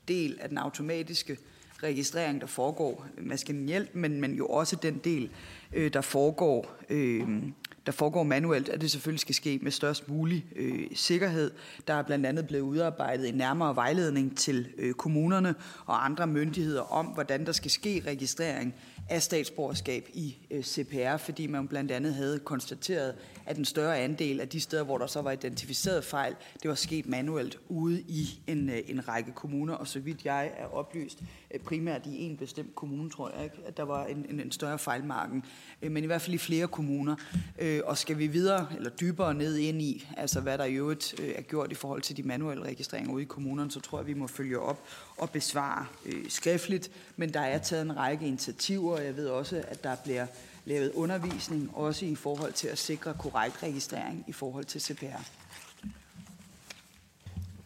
del 0.07 0.38
af 0.41 0.49
den 0.49 0.57
automatiske 0.57 1.38
registrering, 1.84 2.41
der 2.41 2.47
foregår 2.47 3.05
øh, 3.17 3.28
maskinelt, 3.28 3.95
men, 3.95 4.22
men 4.22 4.34
jo 4.34 4.47
også 4.47 4.76
den 4.76 4.97
del, 5.03 5.30
øh, 5.74 5.93
der 5.93 6.01
foregår 6.01 6.76
øh, 6.89 7.43
der 7.86 7.91
foregår 7.91 8.24
manuelt, 8.24 8.69
at 8.69 8.82
det 8.82 8.91
selvfølgelig 8.91 9.19
skal 9.19 9.36
ske 9.36 9.59
med 9.61 9.72
størst 9.72 10.09
mulig 10.09 10.45
øh, 10.55 10.88
sikkerhed. 10.93 11.51
Der 11.88 11.93
er 11.93 12.01
blandt 12.01 12.26
andet 12.26 12.47
blevet 12.47 12.63
udarbejdet 12.63 13.30
en 13.30 13.36
nærmere 13.36 13.76
vejledning 13.76 14.38
til 14.38 14.67
øh, 14.78 14.93
kommunerne 14.93 15.55
og 15.86 16.05
andre 16.05 16.28
myndigheder 16.28 16.82
om, 16.82 17.05
hvordan 17.05 17.45
der 17.45 17.51
skal 17.51 17.72
ske 17.72 18.03
registrering 18.07 18.74
af 19.10 19.22
statsborgerskab 19.22 20.08
i 20.14 20.38
øh, 20.52 20.64
CPR, 20.64 21.18
fordi 21.18 21.47
man 21.47 21.68
blandt 21.68 21.91
andet 21.91 22.14
havde 22.14 22.39
konstateret, 22.39 23.16
at 23.45 23.58
en 23.58 23.66
større 23.66 23.99
andel 23.99 24.39
af 24.41 24.49
de 24.49 24.60
steder, 24.60 24.84
hvor 24.84 24.97
der 24.97 25.08
så 25.08 25.22
var 25.22 25.32
identificeret 25.32 26.04
fejl, 26.04 26.36
det 26.62 26.70
var 26.70 26.76
sket 26.76 27.08
manuelt 27.08 27.60
ude 27.70 28.02
i 28.02 28.41
en, 28.47 28.70
øh, 28.70 28.80
en 28.88 29.08
række 29.08 29.32
kommuner, 29.32 29.74
og 29.74 29.88
så 29.88 29.99
vidt 29.99 30.26
jeg 30.26 30.52
er 30.58 30.66
oplyst, 30.66 31.20
primært 31.60 32.06
i 32.06 32.24
en 32.24 32.38
bestemt 32.38 32.76
kommune, 32.76 33.10
tror 33.10 33.32
jeg 33.36 33.43
ikke, 33.43 33.58
at 33.68 33.78
der 33.78 33.84
var 33.84 34.06
en, 34.06 34.26
en, 34.30 34.39
en 34.39 34.52
større 34.52 34.80
fejlmarken, 34.80 35.43
øh, 35.82 35.91
men 35.91 36.04
i 36.04 36.08
hvert 36.08 36.22
fald 36.22 36.34
i 36.34 36.38
flere 36.38 36.68
kommuner. 36.68 37.16
Øh, 37.60 37.82
og 37.86 37.97
skal 37.97 38.18
vi 38.18 38.28
videre 38.28 38.68
eller 38.76 38.89
dybere 38.89 39.34
ned 39.34 39.58
ind 39.58 39.82
i, 39.82 40.08
altså 40.18 40.41
hvad 40.41 40.58
der 40.58 40.66
i 40.66 40.74
øvrigt 40.74 41.20
øh, 41.20 41.30
er 41.36 41.41
gjort 41.41 41.72
i 41.72 41.76
forhold 41.76 42.02
til 42.02 42.18
de 42.18 42.24
manuelle 42.24 42.64
registreringer 42.64 43.14
ude 43.14 43.24
i 43.24 43.26
kommunerne, 43.26 43.72
så 43.72 43.80
tror 43.80 43.99
jeg, 43.99 44.08
vi 44.08 44.14
må 44.14 44.28
følge 44.28 44.60
op 44.60 44.84
og 45.18 45.30
besvare 45.30 45.86
øh, 46.06 46.30
skriftligt. 46.30 46.91
Men 47.18 47.34
der 47.34 47.41
er 47.41 47.58
taget 47.58 47.82
en 47.82 47.97
række 47.97 48.28
initiativer, 48.28 48.97
og 48.97 49.06
jeg 49.06 49.16
ved 49.16 49.28
også, 49.28 49.64
at 49.68 49.84
der 49.84 49.95
bliver 50.04 50.28
lavet 50.66 50.91
undervisning, 50.91 51.72
også 51.74 52.06
i 52.06 52.16
forhold 52.16 52.54
til 52.54 52.68
at 52.68 52.78
sikre 52.78 53.14
korrekt 53.14 53.64
registrering 53.64 54.26
i 54.28 54.32
forhold 54.32 54.66
til 54.66 54.82
CPR. 54.82 55.22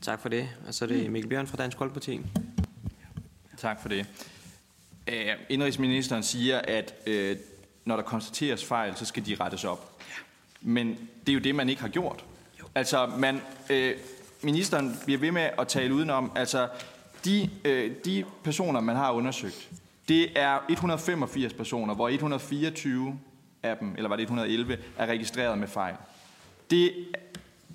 Tak 0.01 0.19
for 0.19 0.29
det. 0.29 0.49
Og 0.67 0.73
så 0.73 0.85
er 0.85 0.89
det 0.89 1.11
Mikkel 1.11 1.29
Bjørn 1.29 1.47
fra 1.47 1.57
Dansk 1.57 1.77
Folkeparti. 1.77 2.21
Tak 3.65 3.81
for 3.81 3.89
det. 3.89 4.05
Øh, 5.07 5.27
indrigsministeren 5.49 6.23
siger, 6.23 6.59
at 6.59 6.93
øh, 7.07 7.37
når 7.85 7.95
der 7.95 8.03
konstateres 8.03 8.65
fejl, 8.65 8.95
så 8.95 9.05
skal 9.05 9.25
de 9.25 9.35
rettes 9.39 9.63
op. 9.63 10.01
Men 10.61 10.87
det 11.25 11.29
er 11.29 11.33
jo 11.33 11.39
det, 11.39 11.55
man 11.55 11.69
ikke 11.69 11.81
har 11.81 11.89
gjort. 11.89 12.25
Altså, 12.75 13.05
man, 13.17 13.41
øh, 13.69 13.95
ministeren 14.43 14.99
bliver 15.05 15.19
ved 15.19 15.31
med 15.31 15.49
at 15.59 15.67
tale 15.67 15.93
udenom. 15.93 16.31
Altså, 16.35 16.67
de, 17.25 17.49
øh, 17.65 17.91
de 18.05 18.25
personer, 18.43 18.79
man 18.79 18.95
har 18.95 19.11
undersøgt, 19.11 19.69
det 20.07 20.39
er 20.39 20.59
185 20.69 21.53
personer, 21.53 21.95
hvor 21.95 22.09
124 22.09 23.19
af 23.63 23.77
dem, 23.77 23.93
eller 23.97 24.09
var 24.09 24.15
det 24.15 24.23
111, 24.23 24.77
er 24.97 25.05
registreret 25.05 25.57
med 25.57 25.67
fejl. 25.67 25.95
Det, 26.69 26.93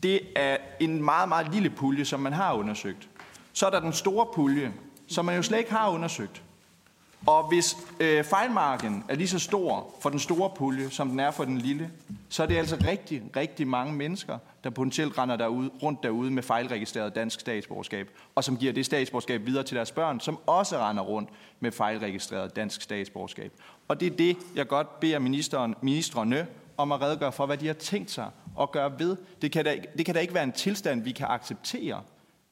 det 0.02 0.20
er 0.36 0.56
en 0.80 1.02
meget, 1.02 1.28
meget 1.28 1.54
lille 1.54 1.70
pulje, 1.70 2.04
som 2.04 2.20
man 2.20 2.32
har 2.32 2.54
undersøgt. 2.54 3.08
Så 3.52 3.66
er 3.66 3.70
der 3.70 3.80
den 3.80 3.92
store 3.92 4.26
pulje, 4.34 4.72
som 5.10 5.24
man 5.24 5.36
jo 5.36 5.42
slet 5.42 5.58
ikke 5.58 5.72
har 5.72 5.90
undersøgt. 5.90 6.42
Og 7.26 7.48
hvis 7.48 7.76
øh, 8.00 8.24
fejlmarken 8.24 9.04
er 9.08 9.14
lige 9.14 9.28
så 9.28 9.38
stor 9.38 9.94
for 10.00 10.10
den 10.10 10.18
store 10.18 10.50
pulje, 10.56 10.90
som 10.90 11.08
den 11.08 11.20
er 11.20 11.30
for 11.30 11.44
den 11.44 11.58
lille, 11.58 11.90
så 12.28 12.42
er 12.42 12.46
det 12.46 12.56
altså 12.56 12.76
rigtig, 12.86 13.22
rigtig 13.36 13.68
mange 13.68 13.92
mennesker, 13.92 14.38
der 14.64 14.70
potentielt 14.70 15.18
render 15.18 15.36
derude, 15.36 15.70
rundt 15.82 16.02
derude 16.02 16.30
med 16.30 16.42
fejlregistreret 16.42 17.14
dansk 17.14 17.40
statsborgerskab, 17.40 18.10
og 18.34 18.44
som 18.44 18.56
giver 18.56 18.72
det 18.72 18.86
statsborgerskab 18.86 19.46
videre 19.46 19.64
til 19.64 19.76
deres 19.76 19.92
børn, 19.92 20.20
som 20.20 20.38
også 20.46 20.78
render 20.78 21.02
rundt 21.02 21.28
med 21.60 21.72
fejlregistreret 21.72 22.56
dansk 22.56 22.82
statsborgerskab. 22.82 23.52
Og 23.88 24.00
det 24.00 24.12
er 24.12 24.16
det, 24.16 24.36
jeg 24.54 24.68
godt 24.68 25.00
beder 25.00 25.18
ministeren, 25.18 25.74
ministerne 25.82 26.46
om 26.76 26.92
at 26.92 27.00
redegøre 27.00 27.32
for, 27.32 27.46
hvad 27.46 27.56
de 27.56 27.66
har 27.66 27.74
tænkt 27.74 28.10
sig 28.10 28.30
at 28.60 28.70
gøre 28.70 28.98
ved. 28.98 29.16
Det 29.42 29.52
kan 29.52 29.64
da, 29.64 29.76
det 29.98 30.06
kan 30.06 30.14
da 30.14 30.20
ikke 30.20 30.34
være 30.34 30.44
en 30.44 30.52
tilstand, 30.52 31.02
vi 31.02 31.12
kan 31.12 31.26
acceptere, 31.30 32.02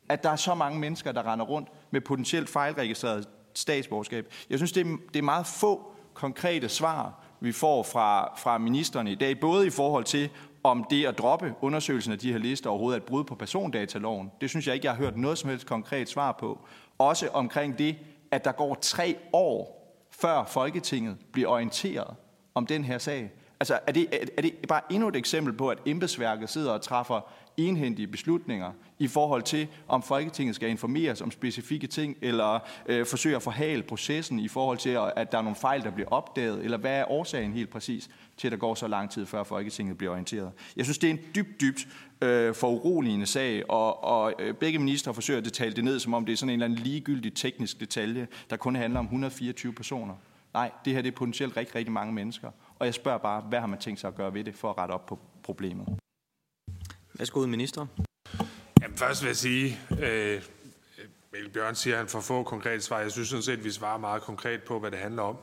at 0.09 0.23
der 0.23 0.31
er 0.31 0.37
så 0.37 0.55
mange 0.55 0.79
mennesker, 0.79 1.13
der 1.13 1.33
render 1.33 1.47
rundt 1.47 1.69
med 1.91 2.01
potentielt 2.01 2.49
fejlregistreret 2.49 3.29
statsborgerskab. 3.55 4.33
Jeg 4.51 4.59
synes, 4.59 4.73
det 4.73 4.87
er, 4.87 4.97
det 5.13 5.19
er 5.19 5.23
meget 5.23 5.47
få 5.47 5.93
konkrete 6.15 6.69
svar, 6.69 7.25
vi 7.41 7.53
får 7.53 7.83
fra, 7.83 8.35
fra 8.39 8.59
ministerne 8.59 9.13
i 9.13 9.15
dag, 9.15 9.41
både 9.41 9.67
i 9.67 9.71
forhold 9.71 10.05
til, 10.05 10.31
om 10.65 10.87
det 10.91 11.07
at 11.07 11.19
droppe 11.19 11.55
undersøgelsen 11.61 12.13
af 12.13 12.19
de 12.19 12.33
her 12.33 12.39
lister 12.39 12.71
overhovedet 12.71 12.99
er 12.99 13.03
et 13.03 13.07
brud 13.07 13.25
på 13.25 13.35
persondataloven. 13.35 14.31
Det 14.41 14.51
synes 14.51 14.67
jeg 14.67 14.75
ikke, 14.75 14.87
jeg 14.87 14.95
har 14.95 15.03
hørt 15.03 15.17
noget 15.17 15.39
som 15.39 15.51
helst 15.51 15.67
konkret 15.67 16.09
svar 16.09 16.33
på. 16.33 16.59
Også 16.99 17.29
omkring 17.29 17.79
det, 17.79 17.97
at 18.31 18.45
der 18.45 18.53
går 18.53 18.79
tre 18.81 19.17
år, 19.33 19.79
før 20.11 20.45
Folketinget 20.45 21.17
bliver 21.33 21.49
orienteret 21.49 22.15
om 22.55 22.67
den 22.67 22.85
her 22.85 22.99
sag. 22.99 23.33
Altså, 23.61 23.79
er 23.87 23.93
det, 23.93 24.07
er 24.37 24.43
det 24.43 24.55
bare 24.69 24.81
endnu 24.91 25.09
et 25.09 25.17
eksempel 25.17 25.53
på, 25.53 25.69
at 25.69 25.79
embedsværket 25.87 26.51
sidder 26.51 26.73
og 26.73 26.83
træffer 26.83 27.21
enhændige 27.59 28.07
beslutninger 28.07 28.73
i 28.99 29.09
forhold 29.09 29.43
til, 29.43 29.69
om 29.89 30.03
Folketinget 30.03 30.57
skal 30.57 30.69
informeres 30.69 31.21
om 31.21 31.31
specifikke 31.31 31.87
ting, 31.87 32.17
eller 32.23 32.59
øh, 32.87 33.07
forsøge 33.07 33.37
at 33.37 33.43
forhale 33.43 33.83
processen 33.83 34.39
i 34.39 34.49
forhold 34.49 34.79
til, 34.79 34.99
at 35.17 35.33
der 35.33 35.39
er 35.39 35.43
nogle 35.43 35.57
fejl, 35.57 35.83
der 35.83 35.91
bliver 35.91 36.09
opdaget, 36.09 36.65
eller 36.65 36.79
hvad 36.79 36.99
er 36.99 37.11
årsagen 37.11 37.53
helt 37.53 37.71
præcis 37.71 38.11
til, 38.37 38.49
at 38.49 38.53
der 38.53 38.59
går 38.59 38.75
så 38.75 38.89
lang 38.89 39.11
tid, 39.11 39.27
før 39.27 39.43
Folketinget 39.43 39.99
bliver 39.99 40.13
orienteret. 40.13 40.53
Jeg 40.77 40.85
synes, 40.85 40.99
det 40.99 41.11
er 41.11 41.15
en 41.15 41.21
dybt, 41.35 41.61
dybt 41.61 41.89
øh, 42.23 42.55
foruroligende 42.55 43.27
sag, 43.27 43.71
og, 43.71 44.05
og 44.05 44.33
øh, 44.39 44.55
begge 44.55 44.79
ministre 44.79 45.15
forsøger 45.15 45.41
at 45.41 45.53
tale 45.53 45.75
det 45.75 45.85
ned, 45.85 45.99
som 45.99 46.15
om 46.15 46.25
det 46.25 46.33
er 46.33 46.37
sådan 46.37 46.51
en 46.51 46.53
eller 46.53 46.65
anden 46.65 46.79
ligegyldig 46.79 47.35
teknisk 47.35 47.81
detalje, 47.81 48.29
der 48.51 48.57
kun 48.57 48.77
handler 48.77 48.99
om 48.99 49.05
124 49.05 49.73
personer. 49.73 50.15
Nej, 50.55 50.71
det 50.85 50.93
her 50.93 51.03
det 51.03 51.13
er 51.13 51.17
potentielt 51.17 51.57
rigtig, 51.57 51.75
rigtig 51.75 51.93
mange 51.93 52.13
mennesker. 52.13 52.51
Og 52.79 52.87
jeg 52.87 52.95
spørger 52.95 53.19
bare, 53.19 53.41
hvad 53.41 53.61
har 53.61 53.67
man 53.67 53.79
tænkt 53.79 54.01
sig 54.01 54.09
at 54.09 54.15
gøre 54.15 54.35
ved 54.35 54.45
det, 54.45 54.55
for 54.55 54.71
at 54.71 54.79
rette 54.79 54.93
op 54.93 55.07
på 55.07 55.19
problemet? 55.43 55.99
Værsgo, 57.19 57.47
minister. 57.47 57.87
Jamen, 58.83 58.97
først 58.97 59.23
vil 59.23 59.27
jeg 59.27 59.37
sige, 59.37 59.79
øh, 60.03 60.43
Mikkel 61.33 61.51
Bjørn 61.53 61.75
siger, 61.75 61.95
at 61.95 61.99
han 61.99 62.09
får 62.09 62.21
få 62.21 62.43
konkrete 62.43 62.81
svar. 62.81 63.01
Jeg 63.01 63.13
synes 63.13 63.29
sådan 63.29 63.43
set, 63.43 63.53
at 63.53 63.65
vi 63.65 63.71
svarer 63.71 63.99
meget 63.99 64.23
konkret 64.23 64.63
på, 64.63 64.79
hvad 64.79 64.91
det 64.91 64.99
handler 64.99 65.23
om. 65.23 65.37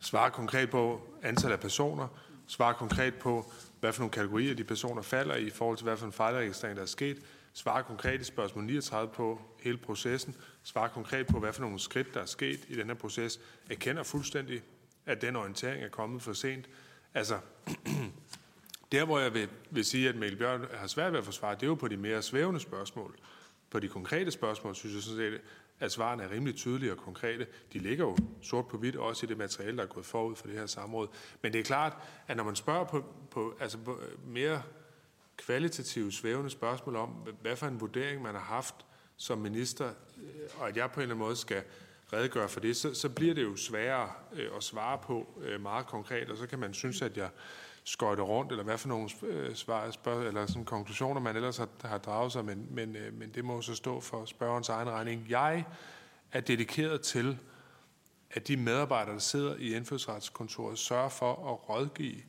Svarer 0.00 0.30
konkret 0.30 0.70
på 0.70 1.00
antallet 1.22 1.52
af 1.52 1.60
personer. 1.60 2.08
Svarer 2.46 2.72
konkret 2.72 3.14
på, 3.14 3.52
hvad 3.80 3.92
for 3.92 4.00
nogle 4.00 4.12
kategorier 4.12 4.54
de 4.54 4.64
personer 4.64 5.02
falder 5.02 5.34
i, 5.34 5.46
i 5.46 5.50
forhold 5.50 5.76
til, 5.76 5.84
hvad 5.84 5.96
for 5.96 6.06
en 6.06 6.12
fejlregistrering, 6.12 6.76
der 6.76 6.82
er 6.82 6.86
sket. 6.86 7.18
Svarer 7.52 7.82
konkret 7.82 8.20
i 8.20 8.24
spørgsmål 8.24 8.64
39 8.64 9.12
på 9.12 9.40
hele 9.60 9.76
processen. 9.76 10.34
Svarer 10.62 10.88
konkret 10.88 11.26
på, 11.26 11.38
hvad 11.38 11.52
for 11.52 11.62
nogle 11.62 11.78
skridt, 11.78 12.14
der 12.14 12.20
er 12.20 12.26
sket 12.26 12.60
i 12.68 12.76
den 12.76 12.86
her 12.86 12.94
proces. 12.94 13.40
Erkender 13.70 14.02
fuldstændig, 14.02 14.62
at 15.06 15.22
den 15.22 15.36
orientering 15.36 15.84
er 15.84 15.88
kommet 15.88 16.22
for 16.22 16.32
sent. 16.32 16.68
Altså, 17.14 17.38
der, 18.92 19.04
hvor 19.04 19.18
jeg 19.18 19.34
vil, 19.34 19.48
vil 19.70 19.84
sige, 19.84 20.08
at 20.08 20.16
Mikkel 20.16 20.38
Bjørn 20.38 20.66
har 20.74 20.86
svært 20.86 21.12
ved 21.12 21.18
at 21.18 21.24
forsvare, 21.24 21.54
det 21.54 21.62
er 21.62 21.66
jo 21.66 21.74
på 21.74 21.88
de 21.88 21.96
mere 21.96 22.22
svævende 22.22 22.60
spørgsmål. 22.60 23.16
På 23.70 23.80
de 23.80 23.88
konkrete 23.88 24.30
spørgsmål, 24.30 24.74
synes 24.74 24.94
jeg 24.94 25.02
sådan 25.02 25.18
set, 25.18 25.40
at 25.80 25.92
svarene 25.92 26.22
er 26.22 26.30
rimelig 26.30 26.54
tydelige 26.54 26.92
og 26.92 26.98
konkrete. 26.98 27.46
De 27.72 27.78
ligger 27.78 28.04
jo 28.04 28.16
sort 28.42 28.66
på 28.66 28.78
hvidt 28.78 28.96
også 28.96 29.26
i 29.26 29.28
det 29.28 29.38
materiale, 29.38 29.76
der 29.76 29.82
er 29.82 29.86
gået 29.86 30.06
forud 30.06 30.36
for 30.36 30.46
det 30.46 30.58
her 30.58 30.66
samråd. 30.66 31.08
Men 31.42 31.52
det 31.52 31.58
er 31.58 31.64
klart, 31.64 31.92
at 32.26 32.36
når 32.36 32.44
man 32.44 32.56
spørger 32.56 32.84
på, 32.84 33.04
på, 33.30 33.56
altså 33.60 33.78
på 33.78 34.00
øh, 34.02 34.28
mere 34.28 34.62
kvalitative 35.36 36.12
svævende 36.12 36.50
spørgsmål 36.50 36.96
om, 36.96 37.08
hvad 37.42 37.56
for 37.56 37.66
en 37.66 37.80
vurdering 37.80 38.22
man 38.22 38.34
har 38.34 38.42
haft 38.42 38.74
som 39.16 39.38
minister, 39.38 39.86
øh, 39.86 40.60
og 40.60 40.68
at 40.68 40.76
jeg 40.76 40.90
på 40.90 41.00
en 41.00 41.02
eller 41.02 41.14
anden 41.14 41.26
måde 41.26 41.36
skal 41.36 41.62
redegøre 42.12 42.48
for 42.48 42.60
det, 42.60 42.76
så, 42.76 42.94
så 42.94 43.08
bliver 43.08 43.34
det 43.34 43.42
jo 43.42 43.56
sværere 43.56 44.10
øh, 44.32 44.48
at 44.56 44.62
svare 44.62 44.98
på 44.98 45.40
øh, 45.42 45.60
meget 45.60 45.86
konkret, 45.86 46.30
og 46.30 46.36
så 46.36 46.46
kan 46.46 46.58
man 46.58 46.74
synes, 46.74 47.02
at 47.02 47.16
jeg 47.16 47.28
skøjte 47.86 48.22
rundt, 48.22 48.52
eller 48.52 48.64
hvad 48.64 48.78
for 48.78 48.88
nogle 48.88 49.10
øh, 49.22 49.54
svar, 49.54 49.90
spørg, 49.90 50.26
eller 50.26 50.46
sådan 50.46 50.64
konklusioner, 50.64 51.20
man 51.20 51.36
ellers 51.36 51.56
har, 51.56 51.68
har 51.84 51.98
draget 51.98 52.32
sig, 52.32 52.44
men, 52.44 52.66
men, 52.70 52.96
øh, 52.96 53.14
men 53.14 53.30
det 53.34 53.44
må 53.44 53.62
så 53.62 53.74
stå 53.74 54.00
for 54.00 54.24
spørgerens 54.24 54.68
egen 54.68 54.90
regning. 54.90 55.26
Jeg 55.28 55.64
er 56.32 56.40
dedikeret 56.40 57.00
til, 57.00 57.38
at 58.30 58.48
de 58.48 58.56
medarbejdere, 58.56 59.14
der 59.14 59.20
sidder 59.20 59.56
i 59.56 59.74
indfødsretskontoret, 59.74 60.78
sørger 60.78 61.08
for 61.08 61.32
at 61.32 61.68
rådgive 61.68 62.22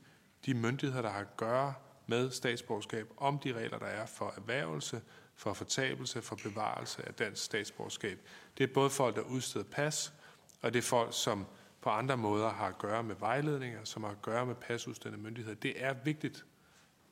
de 0.45 0.53
myndigheder, 0.53 1.01
der 1.01 1.09
har 1.09 1.19
at 1.19 1.37
gøre 1.37 1.73
med 2.07 2.31
statsborgerskab, 2.31 3.07
om 3.17 3.39
de 3.39 3.53
regler, 3.53 3.79
der 3.79 3.85
er 3.85 4.05
for 4.05 4.33
erhvervelse, 4.37 5.01
for 5.35 5.53
fortabelse, 5.53 6.21
for 6.21 6.35
bevarelse 6.43 7.07
af 7.07 7.13
dansk 7.13 7.43
statsborgerskab. 7.43 8.19
Det 8.57 8.63
er 8.63 8.73
både 8.73 8.89
folk, 8.89 9.15
der 9.15 9.21
udsteder 9.21 9.65
pas, 9.71 10.13
og 10.61 10.73
det 10.73 10.79
er 10.79 10.83
folk, 10.83 11.09
som 11.13 11.45
på 11.87 11.91
andre 11.91 12.17
måder 12.17 12.49
har 12.49 12.67
at 12.67 12.77
gøre 12.77 13.03
med 13.03 13.15
vejledninger, 13.19 13.83
som 13.83 14.03
har 14.03 14.11
at 14.11 14.21
gøre 14.21 14.45
med 14.45 14.55
pasudstående 14.55 15.19
myndigheder. 15.19 15.55
Det 15.55 15.83
er 15.83 15.93
vigtigt, 15.93 16.45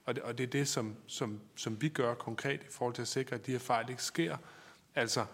og 0.05 0.15
det, 0.15 0.23
og 0.23 0.38
det 0.38 0.43
er 0.43 0.47
det, 0.47 0.67
som, 0.67 0.95
som, 1.07 1.41
som 1.55 1.82
vi 1.82 1.89
gør 1.89 2.13
konkret 2.13 2.63
i 2.63 2.67
forhold 2.69 2.93
til 2.93 3.01
at 3.01 3.07
sikre, 3.07 3.36
at 3.36 3.45
de 3.45 3.51
her 3.51 3.59
fejl 3.59 3.89
ikke 3.89 4.03
sker. 4.03 4.38
Altså, 4.95 5.26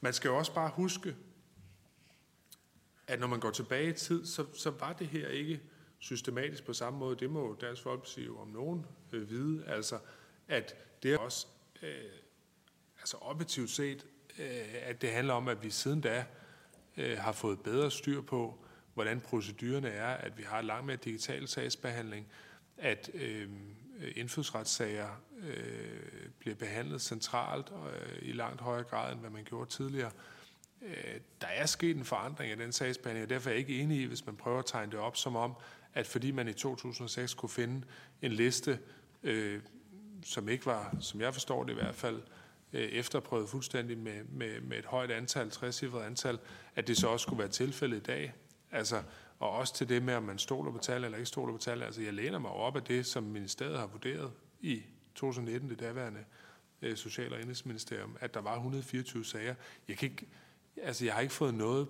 man 0.00 0.12
skal 0.12 0.28
jo 0.28 0.36
også 0.36 0.54
bare 0.54 0.70
huske, 0.70 1.16
at 3.06 3.20
når 3.20 3.26
man 3.26 3.40
går 3.40 3.50
tilbage 3.50 3.90
i 3.90 3.92
tid, 3.92 4.26
så, 4.26 4.46
så 4.54 4.70
var 4.70 4.92
det 4.92 5.06
her 5.06 5.28
ikke 5.28 5.60
systematisk 5.98 6.64
på 6.66 6.72
samme 6.72 6.98
måde. 6.98 7.16
Det 7.16 7.30
må 7.30 7.56
Dansk 7.60 7.82
Folkeparti 7.82 8.24
jo 8.24 8.38
om 8.38 8.48
nogen 8.48 8.86
øh, 9.12 9.30
vide. 9.30 9.64
Altså, 9.66 9.98
at 10.48 10.74
det 11.02 11.12
er 11.12 11.18
også 11.18 11.46
øh, 11.82 11.90
altså 12.98 13.16
objektivt 13.20 13.70
set, 13.70 14.06
øh, 14.38 14.74
at 14.82 15.02
det 15.02 15.10
handler 15.10 15.34
om, 15.34 15.48
at 15.48 15.62
vi 15.62 15.70
siden 15.70 16.00
da 16.00 16.24
øh, 16.96 17.18
har 17.18 17.32
fået 17.32 17.60
bedre 17.60 17.90
styr 17.90 18.20
på, 18.20 18.64
hvordan 18.98 19.20
procedurerne 19.20 19.88
er, 19.88 20.08
at 20.08 20.38
vi 20.38 20.42
har 20.42 20.62
langt 20.62 20.86
mere 20.86 20.96
digital 20.96 21.48
sagsbehandling, 21.48 22.26
at 22.78 23.10
øh, 23.14 23.48
indfødsretssager 24.16 25.08
øh, 25.42 26.28
bliver 26.38 26.54
behandlet 26.54 27.00
centralt 27.00 27.70
og 27.70 27.90
øh, 27.90 28.18
i 28.22 28.32
langt 28.32 28.60
højere 28.60 28.84
grad, 28.84 29.12
end 29.12 29.20
hvad 29.20 29.30
man 29.30 29.44
gjorde 29.44 29.70
tidligere. 29.70 30.10
Øh, 30.82 31.20
der 31.40 31.46
er 31.46 31.66
sket 31.66 31.96
en 31.96 32.04
forandring 32.04 32.52
i 32.52 32.64
den 32.64 32.72
sagsbehandling, 32.72 33.24
og 33.24 33.30
derfor 33.30 33.50
er 33.50 33.54
jeg 33.54 33.58
ikke 33.58 33.80
enig 33.80 34.00
i, 34.00 34.04
hvis 34.04 34.26
man 34.26 34.36
prøver 34.36 34.58
at 34.58 34.66
tegne 34.66 34.92
det 34.92 35.00
op 35.00 35.16
som 35.16 35.36
om, 35.36 35.54
at 35.94 36.06
fordi 36.06 36.30
man 36.30 36.48
i 36.48 36.52
2006 36.52 37.34
kunne 37.34 37.50
finde 37.50 37.86
en 38.22 38.32
liste, 38.32 38.78
øh, 39.22 39.60
som 40.24 40.48
ikke 40.48 40.66
var, 40.66 40.96
som 41.00 41.20
jeg 41.20 41.32
forstår 41.32 41.64
det 41.64 41.70
i 41.70 41.74
hvert 41.74 41.94
fald, 41.94 42.22
øh, 42.72 42.82
efterprøvet 42.82 43.48
fuldstændig 43.48 43.98
med, 43.98 44.24
med, 44.24 44.60
med 44.60 44.78
et 44.78 44.86
højt 44.86 45.10
antal, 45.10 45.50
60 45.50 45.82
antal, 45.82 46.38
at 46.76 46.86
det 46.86 46.96
så 46.96 47.08
også 47.08 47.22
skulle 47.22 47.38
være 47.38 47.48
tilfældet 47.48 47.96
i 47.96 48.02
dag. 48.02 48.34
Altså, 48.72 49.02
Og 49.38 49.50
også 49.50 49.74
til 49.74 49.88
det 49.88 50.02
med, 50.02 50.14
om 50.14 50.22
man 50.22 50.38
stoler 50.38 50.72
på 50.72 50.78
tal 50.78 51.04
eller 51.04 51.18
ikke 51.18 51.28
stoler 51.28 51.52
på 51.52 51.58
tal. 51.58 51.82
Altså, 51.82 52.02
jeg 52.02 52.14
læner 52.14 52.38
mig 52.38 52.50
op 52.50 52.76
af 52.76 52.82
det, 52.82 53.06
som 53.06 53.22
ministeriet 53.22 53.78
har 53.78 53.86
vurderet 53.86 54.32
i 54.60 54.82
2019, 55.14 55.70
det 55.70 55.80
daværende 55.80 56.24
øh, 56.82 56.96
Social- 56.96 57.32
og 57.32 57.40
Indrigsministerium, 57.40 58.16
at 58.20 58.34
der 58.34 58.40
var 58.40 58.54
124 58.54 59.24
sager. 59.24 59.54
Jeg, 59.88 59.96
kan 59.96 60.10
ikke, 60.10 60.26
altså, 60.82 61.04
jeg 61.04 61.14
har 61.14 61.20
ikke 61.20 61.34
fået 61.34 61.54
noget 61.54 61.88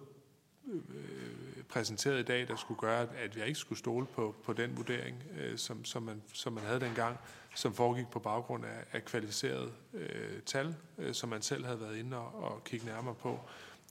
øh, 0.66 1.62
præsenteret 1.68 2.20
i 2.20 2.22
dag, 2.22 2.48
der 2.48 2.56
skulle 2.56 2.80
gøre, 2.80 3.06
at 3.16 3.36
jeg 3.36 3.46
ikke 3.46 3.58
skulle 3.58 3.78
stole 3.78 4.06
på, 4.06 4.34
på 4.44 4.52
den 4.52 4.76
vurdering, 4.76 5.22
øh, 5.38 5.58
som, 5.58 5.84
som, 5.84 6.02
man, 6.02 6.22
som 6.32 6.52
man 6.52 6.64
havde 6.64 6.80
dengang, 6.80 7.16
som 7.54 7.74
foregik 7.74 8.06
på 8.08 8.18
baggrund 8.18 8.64
af, 8.64 8.84
af 8.92 9.04
kvalificerede 9.04 9.72
øh, 9.94 10.42
tal, 10.46 10.74
øh, 10.98 11.14
som 11.14 11.28
man 11.28 11.42
selv 11.42 11.64
havde 11.64 11.80
været 11.80 11.96
inde 11.96 12.16
og, 12.16 12.44
og 12.44 12.64
kigge 12.64 12.86
nærmere 12.86 13.14
på. 13.14 13.40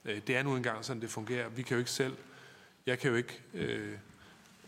Øh, 0.05 0.21
det 0.27 0.37
er 0.37 0.43
nu 0.43 0.55
engang 0.55 0.85
sådan, 0.85 1.01
det 1.01 1.09
fungerer. 1.09 1.49
Vi 1.49 1.61
kan 1.61 1.75
jo 1.75 1.79
ikke 1.79 1.91
selv, 1.91 2.17
jeg 2.87 2.99
kan 2.99 3.09
jo 3.09 3.15
ikke 3.15 3.41
øh, 3.53 3.97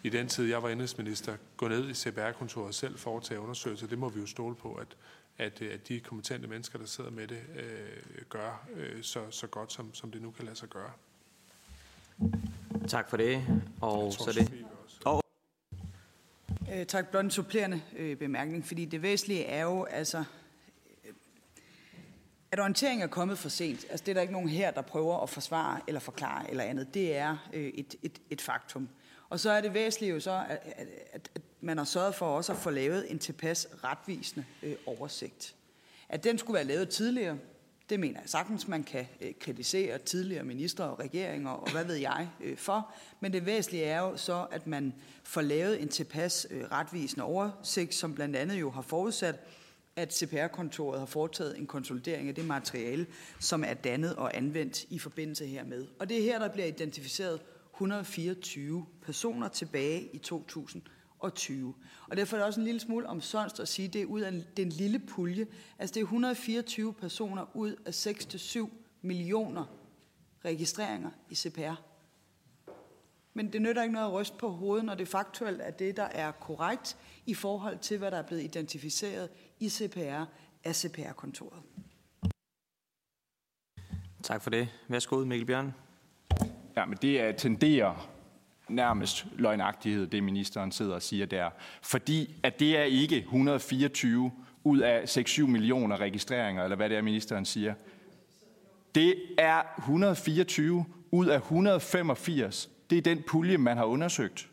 i 0.04 0.10
den 0.10 0.28
tid, 0.28 0.46
jeg 0.46 0.64
var 0.64 0.70
indrigsminister, 0.70 1.38
gå 1.58 1.68
ned 1.68 1.90
i 1.90 1.94
CBR-kontoret 1.94 2.68
og 2.68 2.74
selv 2.74 2.98
foretage 2.98 3.40
undersøgelser. 3.40 3.88
Det 3.88 3.98
må 3.98 4.10
vi 4.10 4.20
jo 4.20 4.26
stole 4.26 4.56
på, 4.56 4.74
at, 4.74 4.88
at, 5.38 5.62
at 5.62 5.88
de 5.88 6.00
kompetente 6.00 6.48
mennesker, 6.48 6.80
der 6.80 6.86
sidder 6.86 7.12
med 7.12 7.28
det, 7.28 7.42
øh, 7.56 8.22
gør 8.30 8.68
øh, 8.76 9.04
så, 9.04 9.20
så 9.30 9.48
godt, 9.48 9.74
som, 9.74 9.94
som 9.94 10.12
det 10.12 10.22
nu 10.22 10.32
kan 10.32 10.46
lade 10.46 10.56
sig 10.56 10.70
gøre. 10.70 10.92
Tak 12.88 13.10
for 13.10 13.18
det. 13.18 13.46
Og 13.82 14.14
tror, 14.14 14.32
så 14.32 14.40
det. 14.40 14.66
Og 15.06 15.24
Øh, 16.74 16.86
tak, 16.86 17.08
blot 17.08 17.24
en 17.24 17.32
supplerende 17.32 17.82
øh, 17.98 18.18
bemærkning, 18.18 18.66
fordi 18.66 18.86
det 18.86 19.02
væsentlige 19.02 19.46
er 19.46 19.64
jo, 19.64 19.84
altså, 19.84 20.18
øh, 20.18 20.26
at 22.52 22.60
orienteringen 22.60 23.04
er 23.04 23.08
kommet 23.08 23.38
for 23.38 23.50
sent. 23.50 23.86
Altså, 23.90 24.04
det 24.06 24.12
er 24.12 24.14
der 24.14 24.22
ikke 24.22 24.34
nogen 24.34 24.50
her, 24.50 24.72
der 24.72 24.82
prøver 24.82 25.24
at 25.24 25.30
forsvare 25.30 25.80
eller 25.88 26.00
forklare 26.00 26.50
eller 26.50 26.64
andet. 26.64 26.94
Det 26.94 27.18
er 27.18 27.38
øh, 27.54 27.68
et, 27.68 27.96
et, 28.02 28.22
et 28.30 28.42
faktum. 28.42 28.90
Og 29.30 29.40
så 29.40 29.52
er 29.52 29.62
det 29.62 29.74
væsentlige 29.74 30.14
jo 30.14 30.20
så, 30.20 30.44
at, 30.50 30.60
at, 30.76 30.88
at, 31.14 31.32
at 31.36 31.42
man 31.62 31.78
har 31.78 31.86
sørget 31.86 32.16
for 32.16 32.26
også 32.26 32.52
at 32.52 32.58
få 32.58 32.70
lavet 32.70 33.12
en 33.12 33.20
tilpas 33.20 33.68
retvisende 33.84 34.46
øh, 34.64 34.76
oversigt. 34.86 35.56
At 36.10 36.24
den 36.24 36.38
skulle 36.38 36.56
være 36.56 36.64
lavet 36.64 36.90
tidligere, 36.90 37.38
det 37.90 38.00
mener 38.00 38.20
jeg 38.20 38.30
sagtens, 38.30 38.68
man 38.68 38.84
kan 38.84 39.08
øh, 39.22 39.34
kritisere 39.40 39.98
tidligere 39.98 40.44
ministre 40.44 40.84
og 40.84 41.00
regeringer 41.00 41.52
og 41.52 41.72
hvad 41.72 41.86
ved 41.86 41.96
jeg 41.96 42.30
øh, 42.42 42.58
for. 42.58 42.94
Men 43.20 43.34
det 43.34 43.46
væsentlige 43.46 43.84
er 43.84 44.00
jo 44.00 44.18
så, 44.18 44.48
at 44.52 44.68
man 44.68 44.94
får 45.24 45.42
lavet 45.42 45.82
en 45.82 45.90
tilpas 45.90 46.48
øh, 46.50 46.64
retvisende 46.72 47.26
oversigt, 47.26 47.96
som 47.96 48.16
blandt 48.16 48.36
andet 48.36 48.60
jo 48.60 48.72
har 48.72 48.82
forudsat, 48.82 49.36
at 50.00 50.14
CPR-kontoret 50.14 51.00
har 51.00 51.06
foretaget 51.06 51.58
en 51.58 51.68
konsolidering 51.68 52.30
af 52.30 52.36
det 52.36 52.46
materiale, 52.46 53.08
som 53.40 53.64
er 53.64 53.74
dannet 53.74 54.16
og 54.16 54.38
anvendt 54.38 54.86
i 54.90 55.00
forbindelse 55.00 55.46
hermed. 55.46 55.88
Og 56.00 56.10
det 56.10 56.18
er 56.18 56.24
her, 56.24 56.40
der 56.40 56.50
bliver 56.50 56.68
identificeret 56.68 57.40
124 57.74 58.86
personer 59.02 59.48
tilbage 59.48 60.10
i 60.14 60.18
2020. 60.18 61.74
Og 62.10 62.18
derfor 62.18 62.38
er 62.38 62.40
det 62.40 62.48
også 62.48 62.60
en 62.60 62.66
lille 62.66 62.80
smule 62.80 63.08
omsonst 63.08 63.60
at 63.60 63.68
sige, 63.68 63.88
at 63.88 63.94
det 63.94 64.02
er 64.02 64.06
ud 64.06 64.22
af 64.22 64.44
den 64.58 64.70
lille 64.70 65.00
pulje. 65.00 65.48
Altså 65.80 65.94
det 65.94 66.00
er 66.00 66.06
124 66.06 66.94
personer 66.94 67.46
ud 67.54 67.76
af 67.86 68.08
6-7 68.08 68.70
millioner 69.02 69.66
registreringer 70.46 71.10
i 71.30 71.36
CPR. 71.36 71.89
Men 73.34 73.54
det 73.54 73.62
nytter 73.62 73.82
ikke 73.82 73.94
noget 73.94 74.08
at 74.08 74.14
ryste 74.14 74.38
på 74.38 74.50
hovedet, 74.50 74.86
når 74.86 74.96
det 74.96 75.08
faktuelt 75.08 75.62
er 75.62 75.72
det, 75.72 75.98
der 75.98 76.04
er 76.04 76.32
korrekt 76.32 76.98
i 77.26 77.34
forhold 77.34 77.78
til, 77.78 77.98
hvad 77.98 78.12
der 78.12 78.18
er 78.18 78.28
blevet 78.28 78.44
identificeret 78.44 79.30
i 79.60 79.70
CPR 79.70 80.26
af 80.64 80.76
CPR-kontoret. 80.76 81.62
tak 84.24 84.42
for 84.42 84.50
det. 84.50 84.68
Værsgo, 84.88 85.26
Mikkel 85.26 85.46
Bjørn. 85.46 85.74
Ja, 86.78 86.86
men 86.86 86.98
det 87.02 87.22
er 87.22 87.32
tenderer 87.32 88.10
nærmest 88.70 89.26
løgnagtighed, 89.36 90.08
det 90.08 90.24
ministeren 90.24 90.72
sidder 90.72 90.96
og 90.96 91.02
siger 91.02 91.26
der. 91.26 91.50
Fordi 91.82 92.36
at 92.44 92.60
det 92.60 92.78
er 92.78 92.84
ikke 92.84 93.18
124 93.18 94.32
ud 94.64 94.80
af 94.80 95.18
6-7 95.18 95.42
millioner 95.42 95.98
registreringer, 95.98 96.64
eller 96.64 96.76
hvad 96.76 96.90
det 96.90 96.98
er, 96.98 97.02
ministeren 97.02 97.46
siger. 97.46 97.74
Det 98.96 99.16
er 99.38 99.62
124 99.78 100.86
ud 101.12 101.28
af 101.28 101.38
185. 101.38 102.70
Det 102.90 102.98
er 102.98 103.02
den 103.02 103.24
pulje, 103.28 103.58
man 103.58 103.78
har 103.78 103.86
undersøgt. 103.86 104.50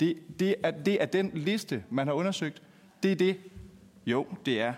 Det, 0.00 0.16
det, 0.38 0.54
er, 0.62 0.70
det 0.70 1.02
er 1.02 1.06
den 1.06 1.30
liste, 1.34 1.84
man 1.90 2.06
har 2.06 2.14
undersøgt. 2.14 2.62
Det 3.02 3.12
er 3.12 3.16
det. 3.16 3.36
Jo, 4.06 4.26
det 4.46 4.60
er. 4.60 4.74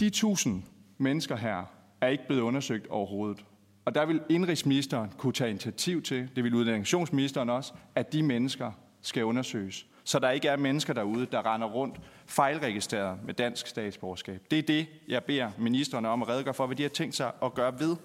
De 0.00 0.06
1000 0.06 0.62
mennesker 0.98 1.36
her 1.36 1.64
er 2.00 2.08
ikke 2.08 2.26
blevet 2.26 2.42
undersøgt 2.42 2.86
overhovedet. 2.86 3.44
Og 3.84 3.94
der 3.94 4.06
vil 4.06 4.20
indrigsministeren 4.28 5.12
kunne 5.16 5.32
tage 5.32 5.50
initiativ 5.50 6.02
til, 6.02 6.30
det 6.36 6.44
vil 6.44 6.54
uddannelsesministeren 6.54 7.50
også, 7.50 7.72
at 7.94 8.12
de 8.12 8.22
mennesker 8.22 8.72
skal 9.02 9.24
undersøges. 9.24 9.86
Så 10.04 10.18
der 10.18 10.30
ikke 10.30 10.48
er 10.48 10.56
mennesker 10.56 10.92
derude, 10.92 11.26
der 11.26 11.54
render 11.54 11.68
rundt 11.68 12.00
fejlregistreret 12.26 13.18
med 13.24 13.34
dansk 13.34 13.66
statsborgerskab. 13.66 14.42
Det 14.50 14.58
er 14.58 14.62
det, 14.62 14.86
jeg 15.08 15.24
beder 15.24 15.50
ministerne 15.58 16.08
om 16.08 16.22
at 16.22 16.28
redegøre 16.28 16.54
for, 16.54 16.66
hvad 16.66 16.76
de 16.76 16.82
har 16.82 16.90
tænkt 16.90 17.14
sig 17.14 17.32
at 17.42 17.54
gøre 17.54 17.80
ved. 17.80 17.96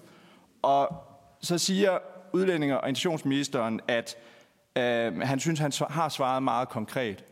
Og 0.62 1.04
så 1.40 1.58
siger 1.58 1.98
udlændinge- 2.34 2.80
og 2.80 2.88
integrationsministeren, 2.88 3.80
at 3.88 4.16
øh, 4.76 5.20
han 5.20 5.40
synes, 5.40 5.58
han 5.58 5.72
har 5.90 6.08
svaret 6.08 6.42
meget 6.42 6.68
konkret 6.68 7.24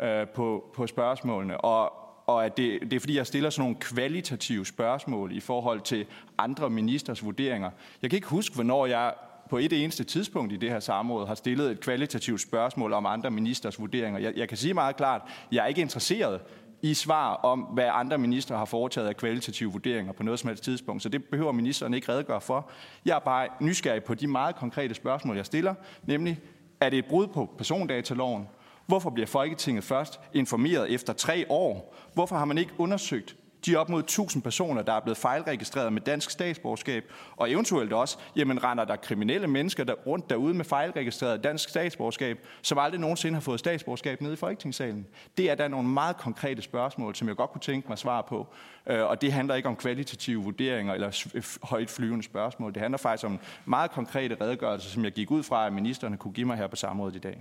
øh, 0.00 0.26
på, 0.28 0.64
på 0.74 0.86
spørgsmålene. 0.86 1.60
Og 1.60 1.92
og 2.26 2.44
at 2.44 2.56
det, 2.56 2.80
det 2.80 2.92
er 2.92 3.00
fordi, 3.00 3.16
jeg 3.16 3.26
stiller 3.26 3.50
sådan 3.50 3.62
nogle 3.62 3.76
kvalitative 3.80 4.66
spørgsmål 4.66 5.36
i 5.36 5.40
forhold 5.40 5.80
til 5.80 6.06
andre 6.38 6.70
ministers 6.70 7.24
vurderinger. 7.24 7.70
Jeg 8.02 8.10
kan 8.10 8.16
ikke 8.16 8.28
huske, 8.28 8.54
hvornår 8.54 8.86
jeg 8.86 9.14
på 9.50 9.58
et 9.58 9.72
eneste 9.72 10.04
tidspunkt 10.04 10.52
i 10.52 10.56
det 10.56 10.70
her 10.70 10.80
samråd 10.80 11.26
har 11.26 11.34
stillet 11.34 11.70
et 11.70 11.80
kvalitativt 11.80 12.40
spørgsmål 12.40 12.92
om 12.92 13.06
andre 13.06 13.30
ministers 13.30 13.80
vurderinger. 13.80 14.20
Jeg, 14.20 14.32
jeg 14.36 14.48
kan 14.48 14.58
sige 14.58 14.74
meget 14.74 14.96
klart, 14.96 15.22
jeg 15.52 15.62
er 15.62 15.66
ikke 15.66 15.80
interesseret 15.80 16.40
i 16.82 16.94
svar 16.94 17.34
om, 17.34 17.60
hvad 17.60 17.88
andre 17.92 18.18
ministre 18.18 18.56
har 18.56 18.64
foretaget 18.64 19.08
af 19.08 19.16
kvalitative 19.16 19.72
vurderinger 19.72 20.12
på 20.12 20.22
noget 20.22 20.40
som 20.40 20.48
helst 20.48 20.64
tidspunkt. 20.64 21.02
Så 21.02 21.08
det 21.08 21.24
behøver 21.24 21.52
ministeren 21.52 21.94
ikke 21.94 22.12
redegøre 22.12 22.40
for. 22.40 22.70
Jeg 23.04 23.14
er 23.14 23.18
bare 23.18 23.48
nysgerrig 23.60 24.04
på 24.04 24.14
de 24.14 24.26
meget 24.26 24.56
konkrete 24.56 24.94
spørgsmål, 24.94 25.36
jeg 25.36 25.46
stiller, 25.46 25.74
nemlig, 26.02 26.38
er 26.80 26.90
det 26.90 26.98
et 26.98 27.06
brud 27.06 27.26
på 27.26 27.50
persondataloven? 27.58 28.48
Hvorfor 28.86 29.10
bliver 29.10 29.26
Folketinget 29.26 29.84
først 29.84 30.20
informeret 30.32 30.92
efter 30.92 31.12
tre 31.12 31.46
år? 31.48 31.94
Hvorfor 32.14 32.36
har 32.36 32.44
man 32.44 32.58
ikke 32.58 32.72
undersøgt 32.78 33.36
de 33.66 33.76
op 33.76 33.88
mod 33.88 34.00
1000 34.00 34.42
personer, 34.42 34.82
der 34.82 34.92
er 34.92 35.00
blevet 35.00 35.18
fejlregistreret 35.18 35.92
med 35.92 36.00
dansk 36.00 36.30
statsborgerskab, 36.30 37.12
og 37.36 37.50
eventuelt 37.50 37.92
også, 37.92 38.18
jamen 38.36 38.64
render 38.64 38.84
der 38.84 38.96
kriminelle 38.96 39.46
mennesker 39.46 39.84
der 39.84 39.92
rundt 39.92 40.30
derude 40.30 40.54
med 40.54 40.64
fejlregistreret 40.64 41.44
dansk 41.44 41.68
statsborgerskab, 41.68 42.38
som 42.62 42.78
aldrig 42.78 43.00
nogensinde 43.00 43.34
har 43.34 43.40
fået 43.40 43.60
statsborgerskab 43.60 44.20
nede 44.20 44.32
i 44.32 44.36
Folketingssalen? 44.36 45.06
Det 45.36 45.50
er 45.50 45.54
der 45.54 45.68
nogle 45.68 45.88
meget 45.88 46.16
konkrete 46.16 46.62
spørgsmål, 46.62 47.14
som 47.14 47.28
jeg 47.28 47.36
godt 47.36 47.50
kunne 47.50 47.60
tænke 47.60 47.88
mig 47.88 47.98
svar 47.98 48.22
på, 48.22 48.46
øh, 48.86 49.02
og 49.02 49.20
det 49.20 49.32
handler 49.32 49.54
ikke 49.54 49.68
om 49.68 49.76
kvalitative 49.76 50.44
vurderinger 50.44 50.94
eller 50.94 51.28
højt 51.62 51.90
flyvende 51.90 52.24
spørgsmål. 52.24 52.74
Det 52.74 52.82
handler 52.82 52.98
faktisk 52.98 53.26
om 53.26 53.40
meget 53.64 53.90
konkrete 53.90 54.36
redegørelser, 54.40 54.90
som 54.90 55.04
jeg 55.04 55.12
gik 55.12 55.30
ud 55.30 55.42
fra, 55.42 55.66
at 55.66 55.72
ministerne 55.72 56.16
kunne 56.16 56.32
give 56.32 56.46
mig 56.46 56.56
her 56.56 56.66
på 56.66 56.76
samrådet 56.76 57.16
i 57.16 57.18
dag. 57.18 57.40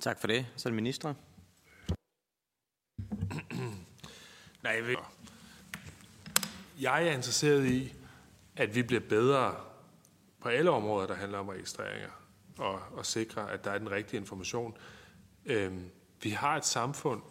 Tak 0.00 0.20
for 0.20 0.26
det. 0.26 0.46
Så 0.56 0.68
er 0.68 0.70
det 0.70 0.76
minister. 0.76 1.14
Nej, 4.62 4.72
jeg, 4.72 4.86
vil... 4.86 4.96
jeg 6.80 7.06
er 7.08 7.12
interesseret 7.12 7.66
i, 7.66 7.94
at 8.56 8.74
vi 8.74 8.82
bliver 8.82 9.02
bedre 9.08 9.54
på 10.40 10.48
alle 10.48 10.70
områder, 10.70 11.06
der 11.06 11.14
handler 11.14 11.38
om 11.38 11.48
registreringer, 11.48 12.10
og, 12.58 12.80
og 12.92 13.06
sikre, 13.06 13.50
at 13.50 13.64
der 13.64 13.70
er 13.70 13.78
den 13.78 13.90
rigtige 13.90 14.20
information. 14.20 14.76
Øhm, 15.44 15.90
vi 16.22 16.30
har 16.30 16.56
et 16.56 16.64
samfund, 16.64 17.22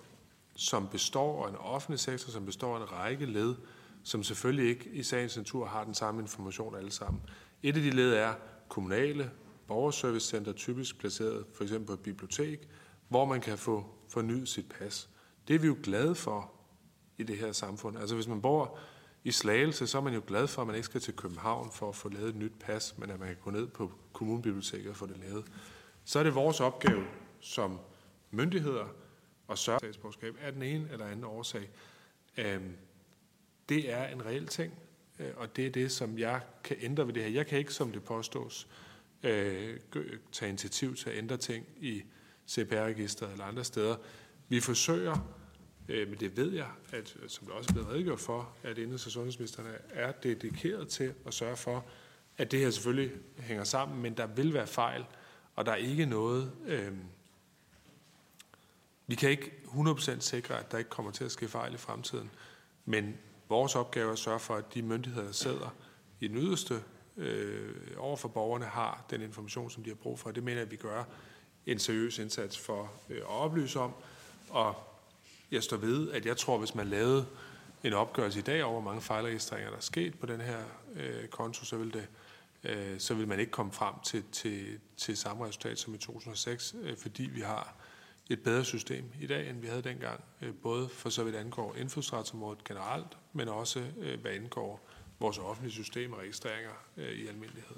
som 0.56 0.88
består 0.88 1.46
af 1.46 1.50
en 1.50 1.56
offentlig 1.56 2.00
sektor, 2.00 2.32
som 2.32 2.46
består 2.46 2.78
af 2.78 2.82
en 2.82 2.92
række 2.92 3.26
led, 3.26 3.56
som 4.04 4.24
selvfølgelig 4.24 4.70
ikke 4.70 4.90
i 4.90 5.04
sagens 5.04 5.38
natur 5.38 5.66
har 5.66 5.84
den 5.84 5.94
samme 5.94 6.22
information 6.22 6.76
alle 6.76 6.92
sammen. 6.92 7.22
Et 7.64 7.76
af 7.76 7.82
de 7.82 7.90
led 7.90 8.14
er 8.14 8.34
kommunale 8.68 9.32
borgerservicecenter, 9.68 10.54
typisk 10.54 11.00
placeret 11.00 11.46
for 11.54 11.64
eksempel 11.64 11.88
på 11.88 11.94
et 11.94 12.00
bibliotek, 12.00 12.68
hvor 13.08 13.26
man 13.26 13.42
kan 13.42 13.58
få 13.58 13.86
fornyet 14.10 14.50
sit 14.50 14.66
pas. 14.80 15.10
Det 15.48 15.56
er 15.56 15.60
vi 15.60 15.68
jo 15.68 15.78
glade 15.84 16.16
for 16.16 16.52
i 17.18 17.24
det 17.24 17.38
her 17.38 17.52
samfund. 17.52 17.98
Altså 17.98 18.16
hvis 18.16 18.28
man 18.28 18.42
bor 18.42 18.78
i 19.24 19.32
Slagelse, 19.32 19.88
så 19.88 19.98
er 19.98 20.02
man 20.02 20.14
jo 20.14 20.22
glad 20.28 20.48
for, 20.48 20.62
at 20.62 20.68
man 20.68 20.76
ikke 20.76 20.86
skal 20.86 21.02
til 21.02 21.16
København 21.16 21.72
for 21.72 21.90
at 21.90 21.96
få 21.96 22.10
lavet 22.10 22.30
et 22.30 22.36
nyt 22.36 22.54
pas, 22.60 22.98
men 22.98 23.10
at 23.10 23.20
man 23.20 23.28
kan 23.28 23.38
gå 23.44 23.52
ned 23.52 23.68
på 23.68 23.92
kommunebiblioteket 24.14 24.90
og 24.90 24.96
få 24.96 25.06
det 25.06 25.18
lavet. 25.18 25.46
Så 26.06 26.20
er 26.20 26.24
det 26.24 26.36
vores 26.36 26.60
opgave 26.60 27.04
som 27.40 27.80
myndigheder 28.32 28.86
at 29.50 29.58
sørge 29.58 29.80
for 29.80 29.86
statsborgerskab 29.86 30.36
af 30.42 30.54
den 30.54 30.64
ene 30.64 30.90
eller 30.92 31.06
anden 31.06 31.24
årsag. 31.24 31.70
Øhm, 32.38 32.76
det 33.70 33.94
er 33.94 34.08
en 34.08 34.26
reel 34.26 34.48
ting, 34.48 34.74
øh, 35.20 35.32
og 35.38 35.56
det 35.56 35.66
er 35.66 35.70
det, 35.70 35.92
som 35.92 36.20
jeg 36.20 36.42
kan 36.64 36.78
ændre 36.82 37.08
ved 37.08 37.14
det 37.14 37.24
her. 37.24 37.30
Jeg 37.30 37.48
kan 37.48 37.60
ikke, 37.60 37.74
som 37.74 37.92
det 37.92 38.04
påstås, 38.04 38.68
øh, 39.24 39.80
tage 40.32 40.50
initiativ 40.50 40.96
til 40.96 41.10
at 41.10 41.18
ændre 41.18 41.38
ting 41.38 41.66
i 41.80 42.04
CPR-registeret 42.48 43.32
eller 43.32 43.46
andre 43.46 43.64
steder. 43.64 43.96
Vi 44.50 44.60
forsøger, 44.60 45.41
Øh, 45.92 46.10
men 46.10 46.20
det 46.20 46.38
ved 46.38 46.52
jeg, 46.52 46.68
at, 46.92 47.16
som 47.28 47.48
der 47.48 47.54
også 47.54 47.70
er 47.70 47.74
blevet 47.74 47.90
redegjort 47.90 48.20
for, 48.20 48.50
at 48.64 48.78
Indenrigs- 48.78 49.06
og 49.06 49.12
Sundhedsministeren 49.12 49.68
er 49.90 50.12
dedikeret 50.12 50.88
til 50.88 51.14
at 51.26 51.34
sørge 51.34 51.58
for, 51.58 51.86
at 52.38 52.52
det 52.52 52.60
her 52.60 52.70
selvfølgelig 52.70 53.12
hænger 53.40 53.64
sammen, 53.64 54.02
men 54.02 54.18
der 54.18 54.28
vil 54.28 54.54
være 54.54 54.68
fejl, 54.68 55.06
og 55.56 55.66
der 55.66 55.72
er 55.72 55.76
ikke 55.76 56.06
noget... 56.06 56.52
Øh, 56.66 56.92
vi 59.08 59.16
kan 59.16 59.30
ikke 59.30 59.52
100% 59.66 60.20
sikre, 60.20 60.60
at 60.60 60.72
der 60.72 60.78
ikke 60.78 60.90
kommer 60.90 61.12
til 61.12 61.24
at 61.24 61.32
ske 61.32 61.48
fejl 61.48 61.74
i 61.74 61.78
fremtiden, 61.78 62.32
men 62.86 63.18
vores 63.50 63.76
opgave 63.76 64.08
er 64.08 64.14
at 64.14 64.20
sørge 64.20 64.40
for, 64.40 64.56
at 64.56 64.74
de 64.74 64.82
myndigheder, 64.82 65.26
der 65.26 65.34
sidder 65.34 65.76
i 66.20 66.28
den 66.28 66.38
yderste 66.38 66.84
øh, 67.18 67.76
over 67.98 68.16
for 68.16 68.28
borgerne, 68.28 68.66
har 68.66 69.06
den 69.10 69.22
information, 69.22 69.70
som 69.70 69.84
de 69.84 69.90
har 69.90 69.96
brug 69.96 70.20
for. 70.20 70.32
Det 70.32 70.44
mener 70.44 70.58
jeg, 70.58 70.66
at 70.66 70.72
vi 70.72 70.76
gør 70.76 71.04
en 71.66 71.80
seriøs 71.80 72.20
indsats 72.20 72.60
for 72.60 72.92
øh, 73.10 73.18
at 73.18 73.24
oplyse 73.28 73.80
om. 73.80 73.94
Og 74.50 74.91
jeg 75.52 75.64
står 75.64 75.78
ved, 75.78 76.12
at 76.12 76.26
jeg 76.26 76.38
tror, 76.38 76.58
hvis 76.58 76.76
man 76.76 76.88
lavede 76.88 77.26
en 77.84 77.94
opgørelse 77.94 78.40
i 78.40 78.42
dag 78.42 78.64
over, 78.64 78.82
hvor 78.82 78.92
mange 78.92 79.02
fejlregistreringer, 79.02 79.70
der 79.70 79.78
er 79.78 79.82
sket 79.82 80.20
på 80.20 80.26
den 80.26 80.42
her 80.42 80.60
øh, 80.96 81.28
konto, 81.28 81.66
så 81.66 81.78
vil, 81.78 81.94
det, 81.94 82.08
øh, 82.64 83.00
så 83.00 83.14
vil 83.14 83.28
man 83.28 83.40
ikke 83.40 83.52
komme 83.52 83.72
frem 83.72 83.94
til, 84.04 84.24
til, 84.32 84.80
til 84.98 85.18
samme 85.18 85.46
resultat 85.46 85.80
som 85.80 85.94
i 85.94 85.98
2006, 85.98 86.76
øh, 86.82 86.98
fordi 86.98 87.24
vi 87.24 87.42
har 87.42 87.76
et 88.30 88.44
bedre 88.44 88.66
system 88.66 89.06
i 89.22 89.28
dag, 89.28 89.50
end 89.50 89.62
vi 89.62 89.68
havde 89.68 89.82
dengang, 89.82 90.24
øh, 90.42 90.54
både 90.64 90.90
for 90.90 91.10
så 91.10 91.24
vidt 91.24 91.36
angår 91.36 91.76
indfødsretsområdet 91.76 92.64
generelt, 92.64 93.18
men 93.34 93.48
også 93.48 93.84
øh, 94.00 94.22
hvad 94.22 94.32
angår 94.32 94.88
vores 95.20 95.38
offentlige 95.38 95.74
system 95.74 96.14
og 96.14 96.20
registreringer 96.20 96.72
øh, 96.98 97.12
i 97.12 97.28
almindelighed. 97.28 97.78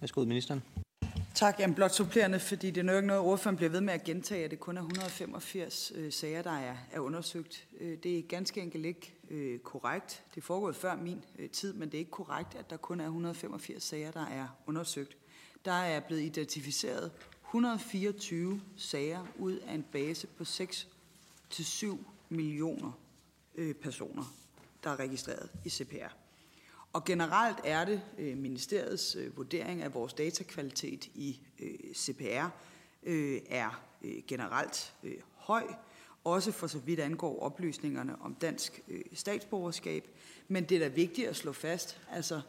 Værsgo, 0.00 0.20
ministeren. 0.24 0.62
Tak. 1.34 1.60
Jamen, 1.60 1.74
blot 1.74 1.94
supplerende, 1.94 2.40
fordi 2.40 2.70
det 2.70 2.80
er 2.80 2.84
nok 2.84 2.96
ikke 2.96 3.06
noget, 3.06 3.22
ordføreren 3.22 3.56
bliver 3.56 3.70
ved 3.70 3.80
med 3.80 3.94
at 3.94 4.04
gentage, 4.04 4.44
at 4.44 4.50
det 4.50 4.60
kun 4.60 4.76
er 4.76 4.80
185 4.80 5.92
øh, 5.94 6.12
sager, 6.12 6.42
der 6.42 6.50
er, 6.50 6.76
er 6.92 7.00
undersøgt. 7.00 7.66
Øh, 7.80 7.98
det 8.02 8.18
er 8.18 8.22
ganske 8.22 8.60
enkelt 8.60 8.86
ikke 8.86 9.14
øh, 9.30 9.58
korrekt. 9.58 10.22
Det 10.34 10.40
er 10.40 10.44
foregået 10.44 10.76
før 10.76 10.96
min 10.96 11.24
øh, 11.38 11.50
tid, 11.50 11.72
men 11.72 11.88
det 11.88 11.94
er 11.94 11.98
ikke 11.98 12.10
korrekt, 12.10 12.54
at 12.54 12.70
der 12.70 12.76
kun 12.76 13.00
er 13.00 13.04
185 13.04 13.82
sager, 13.82 14.10
der 14.10 14.26
er 14.26 14.48
undersøgt. 14.66 15.16
Der 15.64 15.72
er 15.72 16.00
blevet 16.00 16.22
identificeret 16.22 17.10
124 17.46 18.60
sager 18.76 19.26
ud 19.38 19.56
af 19.56 19.74
en 19.74 19.82
base 19.82 20.26
på 20.26 20.44
6-7 20.44 21.96
millioner 22.28 22.92
øh, 23.54 23.74
personer, 23.74 24.34
der 24.84 24.90
er 24.90 25.00
registreret 25.00 25.50
i 25.64 25.70
CPR. 25.70 26.12
Og 26.92 27.04
generelt 27.04 27.58
er 27.64 27.84
det 27.84 28.02
øh, 28.18 28.38
ministeriets 28.38 29.16
øh, 29.16 29.36
vurdering 29.36 29.82
af 29.82 29.94
vores 29.94 30.12
datakvalitet 30.12 31.06
i 31.06 31.40
øh, 31.58 31.94
CPR 31.94 32.46
øh, 33.02 33.40
er 33.48 33.82
øh, 34.02 34.22
generelt 34.26 34.94
øh, 35.02 35.14
høj, 35.34 35.64
også 36.24 36.52
for 36.52 36.66
så 36.66 36.78
vidt 36.78 37.00
angår 37.00 37.42
oplysningerne 37.42 38.22
om 38.22 38.34
dansk 38.34 38.80
øh, 38.88 39.00
statsborgerskab. 39.12 40.08
Men 40.48 40.64
det 40.64 40.76
er 40.76 40.88
da 40.88 40.88
vigtigt 40.88 41.28
at 41.28 41.36
slå 41.36 41.52
fast, 41.52 42.00
altså, 42.12 42.40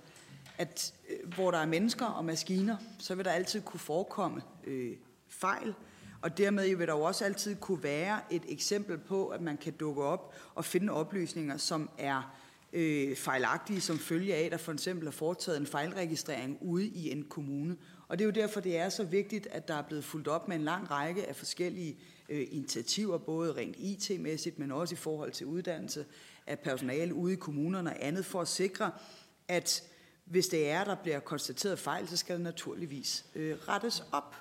at 0.58 0.94
øh, 1.10 1.34
hvor 1.34 1.52
der 1.52 1.58
er 1.58 1.66
mennesker 1.66 2.06
og 2.06 2.26
maskiner, 2.26 2.78
så 3.00 3.16
vil 3.16 3.26
der 3.26 3.32
altid 3.32 3.62
kunne 3.62 3.80
forekomme 3.80 4.42
øh, 4.64 4.98
fejl, 5.28 5.74
og 6.22 6.38
dermed 6.38 6.76
vil 6.76 6.88
der 6.88 6.94
jo 6.94 7.02
også 7.02 7.26
altid 7.26 7.56
kunne 7.56 7.84
være 7.84 8.20
et 8.30 8.44
eksempel 8.48 8.98
på, 8.98 9.28
at 9.28 9.42
man 9.42 9.58
kan 9.58 9.74
dukke 9.74 10.04
op 10.04 10.34
og 10.56 10.66
finde 10.66 10.94
oplysninger, 10.94 11.58
som 11.58 11.90
er 11.98 12.36
øh, 12.74 13.16
fejlagtige 13.16 13.82
som 13.82 14.00
følge 14.00 14.36
af, 14.36 14.46
at 14.46 14.52
der 14.52 14.58
for 14.58 14.72
eksempel 14.72 15.08
er 15.08 15.12
foretaget 15.12 15.60
en 15.60 15.68
fejlregistrering 15.68 16.58
ude 16.62 16.88
i 16.88 17.12
en 17.12 17.24
kommune. 17.24 17.78
Og 18.08 18.20
det 18.20 18.24
er 18.24 18.28
jo 18.28 18.32
derfor, 18.32 18.60
det 18.60 18.78
er 18.78 18.90
så 18.90 19.04
vigtigt, 19.04 19.48
at 19.52 19.68
der 19.68 19.74
er 19.74 19.82
blevet 19.82 20.04
fuldt 20.04 20.28
op 20.28 20.48
med 20.48 20.56
en 20.56 20.64
lang 20.64 20.92
række 20.92 21.28
af 21.28 21.36
forskellige 21.36 21.98
øh, 22.30 22.48
initiativer, 22.52 23.18
både 23.18 23.54
rent 23.54 23.76
IT-mæssigt, 23.80 24.60
men 24.60 24.72
også 24.72 24.96
i 24.96 24.98
forhold 24.98 25.32
til 25.32 25.48
uddannelse 25.48 26.06
af 26.48 26.60
personale 26.60 27.14
ude 27.14 27.34
i 27.34 27.36
kommunerne 27.36 27.90
og 27.90 28.06
andet, 28.06 28.26
for 28.26 28.42
at 28.42 28.48
sikre, 28.48 28.92
at 29.48 29.84
hvis 30.26 30.48
det 30.48 30.70
er, 30.70 30.84
der 30.84 30.96
bliver 30.96 31.20
konstateret 31.20 31.80
fejl, 31.80 32.08
så 32.08 32.18
skal 32.18 32.36
det 32.36 32.44
naturligvis 32.44 33.26
øh, 33.36 33.58
rettes 33.68 34.04
op. 34.12 34.36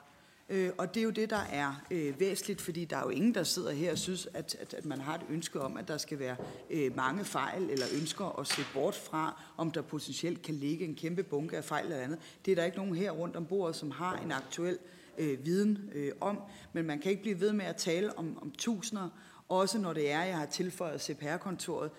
Øh, 0.50 0.70
og 0.78 0.94
det 0.94 1.00
er 1.00 1.04
jo 1.04 1.10
det, 1.10 1.30
der 1.30 1.44
er 1.50 1.82
øh, 1.90 2.20
væsentligt, 2.20 2.60
fordi 2.60 2.84
der 2.84 2.96
er 2.96 3.02
jo 3.02 3.08
ingen, 3.08 3.34
der 3.34 3.42
sidder 3.42 3.72
her 3.72 3.92
og 3.92 3.98
synes, 3.98 4.28
at, 4.34 4.56
at, 4.60 4.74
at 4.74 4.84
man 4.84 5.00
har 5.00 5.14
et 5.14 5.22
ønske 5.30 5.60
om, 5.60 5.76
at 5.76 5.88
der 5.88 5.98
skal 5.98 6.18
være 6.18 6.36
øh, 6.70 6.96
mange 6.96 7.24
fejl, 7.24 7.70
eller 7.70 7.86
ønsker 8.00 8.38
at 8.40 8.46
se 8.46 8.62
bort 8.74 8.94
fra, 8.94 9.42
om 9.56 9.70
der 9.70 9.82
potentielt 9.82 10.42
kan 10.42 10.54
ligge 10.54 10.84
en 10.84 10.94
kæmpe 10.94 11.22
bunke 11.22 11.56
af 11.56 11.64
fejl 11.64 11.84
eller 11.84 11.96
andet. 11.96 12.18
Det 12.44 12.50
er 12.50 12.54
der 12.54 12.64
ikke 12.64 12.76
nogen 12.76 12.94
her 12.94 13.10
rundt 13.10 13.36
om 13.36 13.46
bordet, 13.46 13.76
som 13.76 13.90
har 13.90 14.16
en 14.16 14.32
aktuel 14.32 14.78
øh, 15.18 15.44
viden 15.44 15.90
øh, 15.94 16.12
om, 16.20 16.40
men 16.72 16.86
man 16.86 16.98
kan 16.98 17.10
ikke 17.10 17.22
blive 17.22 17.40
ved 17.40 17.52
med 17.52 17.64
at 17.64 17.76
tale 17.76 18.18
om, 18.18 18.38
om 18.42 18.52
tusinder, 18.58 19.08
også 19.48 19.78
når 19.78 19.92
det 19.92 20.10
er, 20.10 20.22
jeg 20.22 20.38
har 20.38 20.46
tilføjet 20.46 21.00
CPR-kontoret, 21.00 21.90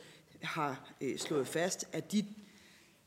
har 0.41 0.89
øh, 1.01 1.17
slået 1.17 1.47
fast, 1.47 1.85
at 1.91 2.11
de 2.11 2.25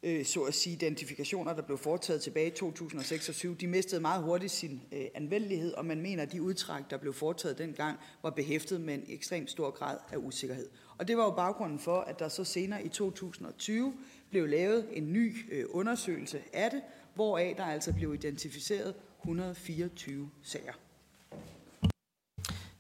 øh, 0.05 0.25
så 0.25 0.41
at 0.43 0.55
sige, 0.55 0.77
identifikationer, 0.77 1.55
der 1.55 1.63
blev 1.63 1.79
foretaget 1.79 2.23
tilbage 2.23 2.47
i 2.47 2.51
2006 2.51 3.29
og 3.29 3.35
2007, 3.35 3.57
de 3.57 3.67
mistede 3.67 4.01
meget 4.01 4.23
hurtigt 4.23 4.53
sin 4.53 4.83
øh, 4.93 5.05
anvendelighed, 5.15 5.73
og 5.73 5.87
man 5.87 6.01
mener, 6.01 6.23
at 6.23 6.33
de 6.33 6.43
udtræk, 6.43 6.83
der 6.91 6.97
blev 6.97 7.13
foretaget 7.13 7.59
dengang, 7.59 7.99
var 8.23 8.31
behæftet 8.31 8.81
med 8.81 8.95
en 8.95 9.05
ekstremt 9.09 9.51
stor 9.51 9.71
grad 9.71 9.99
af 10.13 10.17
usikkerhed. 10.17 10.69
Og 10.99 11.09
det 11.09 11.17
var 11.17 11.25
jo 11.25 11.31
baggrunden 11.31 11.79
for, 11.79 12.01
at 12.01 12.19
der 12.19 12.29
så 12.29 12.45
senere 12.45 12.85
i 12.85 12.89
2020 12.89 13.95
blev 14.31 14.49
lavet 14.49 14.89
en 14.93 15.13
ny 15.13 15.53
øh, 15.53 15.65
undersøgelse 15.69 16.43
af 16.53 16.71
det, 16.71 16.83
hvoraf 17.15 17.55
der 17.57 17.65
altså 17.65 17.93
blev 17.93 18.15
identificeret 18.15 18.95
124 19.21 20.31
sager. 20.43 20.73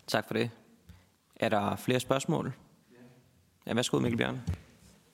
Tak 0.07 0.27
for 0.27 0.35
det. 0.35 0.51
Er 1.37 1.49
der 1.49 1.77
flere 1.77 2.01
spørgsmål? 2.01 2.53
Ja, 3.66 3.75
værsgo 3.75 3.99
Mikkel 3.99 4.18
Bjørn. 4.18 4.41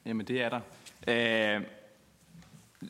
Jamen, 0.07 0.27
det 0.27 0.43
er 0.43 0.49
der. 0.49 0.61
Øh, 1.09 1.67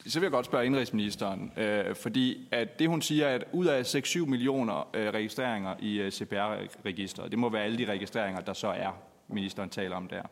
så 0.07 0.21
vil 0.21 0.27
jeg 0.27 0.33
godt 0.33 0.47
spørge 0.47 0.67
indrigsministeren, 0.67 1.53
øh, 1.57 1.95
fordi 1.95 2.49
at 2.51 2.79
det 2.79 2.89
hun 2.89 3.03
siger, 3.03 3.29
at 3.29 3.45
ud 3.53 3.67
af 3.67 3.95
6-7 3.95 4.27
millioner 4.27 4.89
øh, 4.95 5.09
registreringer 5.09 5.75
i 5.81 6.01
øh, 6.01 6.11
CPR-registeret, 6.11 7.31
det 7.31 7.39
må 7.39 7.49
være 7.49 7.63
alle 7.63 7.79
de 7.79 7.85
registreringer, 7.85 8.41
der 8.41 8.53
så 8.53 8.69
er, 8.69 8.91
ministeren 9.29 9.71
taler 9.71 9.97
om 9.97 10.09
der. 10.09 10.23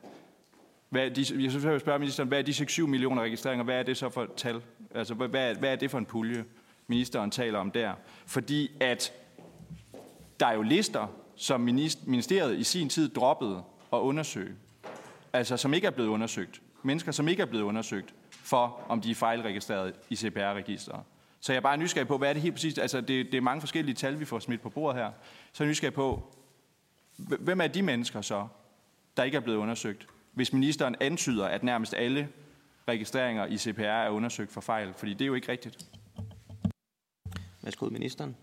Hvad 0.88 1.10
de, 1.10 1.24
jeg 1.30 1.72
vil 1.72 1.80
spørge 1.80 1.98
ministeren, 1.98 2.28
hvad 2.28 2.38
er 2.38 2.42
de 2.42 2.50
6-7 2.50 2.86
millioner 2.86 3.22
registreringer, 3.22 3.64
hvad 3.64 3.78
er 3.78 3.82
det 3.82 3.96
så 3.96 4.08
for 4.08 4.22
et 4.22 4.34
tal? 4.36 4.62
Altså, 4.94 5.14
hvad, 5.14 5.54
hvad 5.54 5.72
er 5.72 5.76
det 5.76 5.90
for 5.90 5.98
en 5.98 6.06
pulje, 6.06 6.44
ministeren 6.86 7.30
taler 7.30 7.58
om 7.58 7.70
der? 7.70 7.92
Fordi 8.26 8.70
at 8.80 9.12
der 10.40 10.46
er 10.46 10.54
jo 10.54 10.62
lister, 10.62 11.06
som 11.36 11.60
ministeriet 12.06 12.58
i 12.58 12.64
sin 12.64 12.88
tid 12.88 13.08
droppede 13.08 13.62
at 13.92 13.98
undersøge. 13.98 14.54
Altså, 15.32 15.56
som 15.56 15.74
ikke 15.74 15.86
er 15.86 15.90
blevet 15.90 16.08
undersøgt. 16.08 16.60
Mennesker, 16.82 17.12
som 17.12 17.28
ikke 17.28 17.42
er 17.42 17.46
blevet 17.46 17.64
undersøgt 17.64 18.14
for, 18.48 18.80
om 18.88 19.00
de 19.00 19.10
er 19.10 19.14
fejlregistreret 19.14 19.94
i 20.10 20.16
CPR-registeret. 20.16 21.02
Så 21.40 21.52
jeg 21.52 21.56
er 21.56 21.62
bare 21.62 21.76
nysgerrig 21.76 22.08
på, 22.08 22.18
hvad 22.18 22.28
er 22.28 22.32
det 22.32 22.42
helt 22.42 22.54
præcist? 22.54 22.78
Altså, 22.78 23.00
det, 23.00 23.26
det 23.26 23.34
er 23.34 23.40
mange 23.40 23.60
forskellige 23.60 23.94
tal, 23.94 24.20
vi 24.20 24.24
får 24.24 24.38
smidt 24.38 24.60
på 24.60 24.70
bordet 24.70 25.00
her. 25.00 25.10
Så 25.52 25.62
er 25.62 25.66
jeg 25.66 25.70
nysgerrig 25.70 25.94
på, 25.94 26.34
hvem 27.16 27.60
er 27.60 27.66
de 27.66 27.82
mennesker 27.82 28.20
så, 28.20 28.48
der 29.16 29.22
ikke 29.22 29.36
er 29.36 29.40
blevet 29.40 29.58
undersøgt? 29.58 30.06
Hvis 30.32 30.52
ministeren 30.52 30.96
antyder, 31.00 31.46
at 31.46 31.62
nærmest 31.62 31.94
alle 31.94 32.28
registreringer 32.88 33.46
i 33.46 33.58
CPR 33.58 33.82
er 33.82 34.10
undersøgt 34.10 34.52
for 34.52 34.60
fejl, 34.60 34.94
fordi 34.96 35.12
det 35.12 35.22
er 35.22 35.26
jo 35.26 35.34
ikke 35.34 35.52
rigtigt. 35.52 35.86
Værsgo, 37.62 37.86
ministeren. 37.86 38.36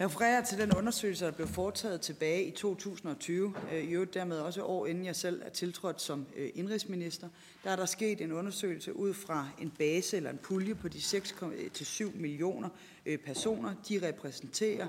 Jeg 0.00 0.08
refererer 0.08 0.44
til 0.44 0.58
den 0.58 0.72
undersøgelse, 0.72 1.24
der 1.24 1.30
blev 1.30 1.48
foretaget 1.48 2.00
tilbage 2.00 2.44
i 2.44 2.50
2020, 2.50 3.54
øh, 3.72 3.84
i 3.84 3.92
øvrigt 3.92 4.14
dermed 4.14 4.38
også 4.38 4.62
år 4.62 4.86
inden 4.86 5.04
jeg 5.04 5.16
selv 5.16 5.42
er 5.44 5.50
tiltrådt 5.50 6.00
som 6.00 6.26
øh, 6.36 6.50
indrigsminister. 6.54 7.28
Der 7.64 7.70
er 7.70 7.76
der 7.76 7.86
sket 7.86 8.20
en 8.20 8.32
undersøgelse 8.32 8.96
ud 8.96 9.14
fra 9.14 9.48
en 9.58 9.72
base 9.78 10.16
eller 10.16 10.30
en 10.30 10.38
pulje 10.38 10.74
på 10.74 10.88
de 10.88 10.98
6-7 10.98 12.04
øh, 12.04 12.20
millioner 12.20 12.68
personer. 13.24 13.74
De 13.88 14.08
repræsenterer 14.08 14.86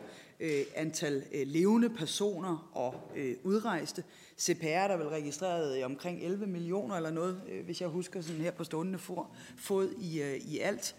antal 0.76 1.24
levende 1.46 1.90
personer 1.90 2.70
og 2.74 3.12
udrejste. 3.44 4.04
CPR 4.40 4.66
er 4.66 4.88
der 4.88 4.98
vel 4.98 5.08
registreret 5.08 5.80
i 5.80 5.84
omkring 5.84 6.24
11 6.24 6.48
millioner 6.48 6.96
eller 6.96 7.12
noget, 7.12 7.42
hvis 7.66 7.82
jeg 7.82 7.90
husker 7.90 8.22
sådan 8.22 8.42
her 8.42 8.52
på 8.52 8.64
stående 8.64 9.00
fod 9.58 9.94
i, 10.00 10.38
i 10.46 10.60
alt. 10.60 10.96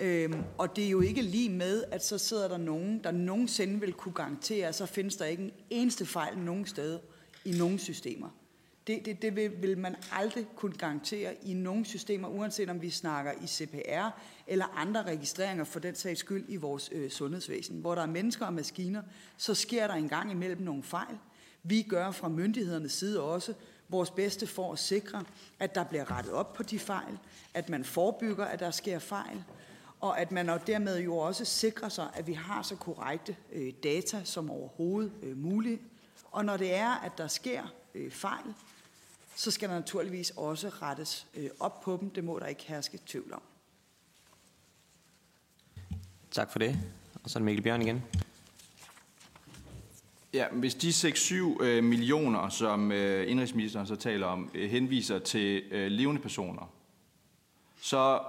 Øhm, 0.00 0.42
og 0.58 0.76
det 0.76 0.86
er 0.86 0.90
jo 0.90 1.00
ikke 1.00 1.22
lige 1.22 1.50
med, 1.50 1.84
at 1.90 2.04
så 2.04 2.18
sidder 2.18 2.48
der 2.48 2.56
nogen, 2.56 3.00
der 3.04 3.10
nogensinde 3.10 3.80
vil 3.80 3.92
kunne 3.92 4.14
garantere, 4.14 4.68
at 4.68 4.74
så 4.74 4.86
findes 4.86 5.16
der 5.16 5.24
ikke 5.24 5.42
en 5.42 5.52
eneste 5.70 6.06
fejl 6.06 6.38
nogen 6.38 6.66
sted 6.66 6.98
i 7.44 7.58
nogen 7.58 7.78
systemer. 7.78 8.28
Det, 8.86 9.04
det, 9.04 9.22
det 9.22 9.36
vil, 9.36 9.62
vil 9.62 9.78
man 9.78 9.96
aldrig 10.12 10.46
kunne 10.56 10.76
garantere 10.76 11.34
i 11.42 11.54
nogen 11.54 11.84
systemer, 11.84 12.28
uanset 12.28 12.70
om 12.70 12.82
vi 12.82 12.90
snakker 12.90 13.32
i 13.42 13.46
CPR 13.46 14.08
eller 14.46 14.64
andre 14.76 15.02
registreringer 15.02 15.64
for 15.64 15.80
den 15.80 15.94
sags 15.94 16.20
skyld 16.20 16.44
i 16.48 16.56
vores 16.56 16.90
øh, 16.92 17.10
sundhedsvæsen. 17.10 17.80
Hvor 17.80 17.94
der 17.94 18.02
er 18.02 18.06
mennesker 18.06 18.46
og 18.46 18.52
maskiner, 18.52 19.02
så 19.36 19.54
sker 19.54 19.86
der 19.86 19.94
engang 19.94 20.30
imellem 20.30 20.62
nogle 20.62 20.82
fejl. 20.82 21.18
Vi 21.62 21.82
gør 21.82 22.10
fra 22.10 22.28
myndighedernes 22.28 22.92
side 22.92 23.22
også 23.22 23.54
vores 23.88 24.10
bedste 24.10 24.46
for 24.46 24.72
at 24.72 24.78
sikre, 24.78 25.24
at 25.58 25.74
der 25.74 25.84
bliver 25.84 26.10
rettet 26.10 26.32
op 26.32 26.52
på 26.52 26.62
de 26.62 26.78
fejl, 26.78 27.18
at 27.54 27.68
man 27.68 27.84
forebygger, 27.84 28.44
at 28.44 28.60
der 28.60 28.70
sker 28.70 28.98
fejl, 28.98 29.44
og 30.00 30.20
at 30.20 30.32
man 30.32 30.46
dermed 30.66 31.00
jo 31.00 31.16
også 31.16 31.44
sikrer 31.44 31.88
sig, 31.88 32.08
at 32.14 32.26
vi 32.26 32.32
har 32.32 32.62
så 32.62 32.76
korrekte 32.76 33.36
øh, 33.52 33.72
data 33.82 34.24
som 34.24 34.50
overhovedet 34.50 35.12
øh, 35.22 35.36
muligt. 35.36 35.82
Og 36.30 36.44
når 36.44 36.56
det 36.56 36.74
er, 36.74 36.90
at 36.90 37.18
der 37.18 37.28
sker 37.28 37.62
øh, 37.94 38.10
fejl, 38.10 38.54
så 39.36 39.50
skal 39.50 39.68
der 39.68 39.74
naturligvis 39.74 40.30
også 40.30 40.68
rettes 40.68 41.26
øh, 41.34 41.50
op 41.60 41.80
på 41.80 41.98
dem. 42.00 42.10
Det 42.10 42.24
må 42.24 42.38
der 42.38 42.46
ikke 42.46 42.62
herske 42.66 42.98
tvivl 43.06 43.32
om. 43.32 43.42
Tak 46.30 46.52
for 46.52 46.58
det. 46.58 46.78
Og 47.24 47.30
så 47.30 47.38
er 47.38 47.40
det 47.40 47.44
Mikkel 47.44 47.62
Bjørn 47.62 47.82
igen. 47.82 48.02
Ja, 50.32 50.48
hvis 50.52 50.74
de 50.74 50.88
6-7 50.88 51.62
øh, 51.62 51.84
millioner, 51.84 52.48
som 52.48 52.92
øh, 52.92 53.30
indrigsministeren 53.30 53.86
så 53.86 53.96
taler 53.96 54.26
om, 54.26 54.50
øh, 54.54 54.70
henviser 54.70 55.18
til 55.18 55.62
øh, 55.70 55.90
levende 55.90 56.22
personer, 56.22 56.72
så 57.80 58.20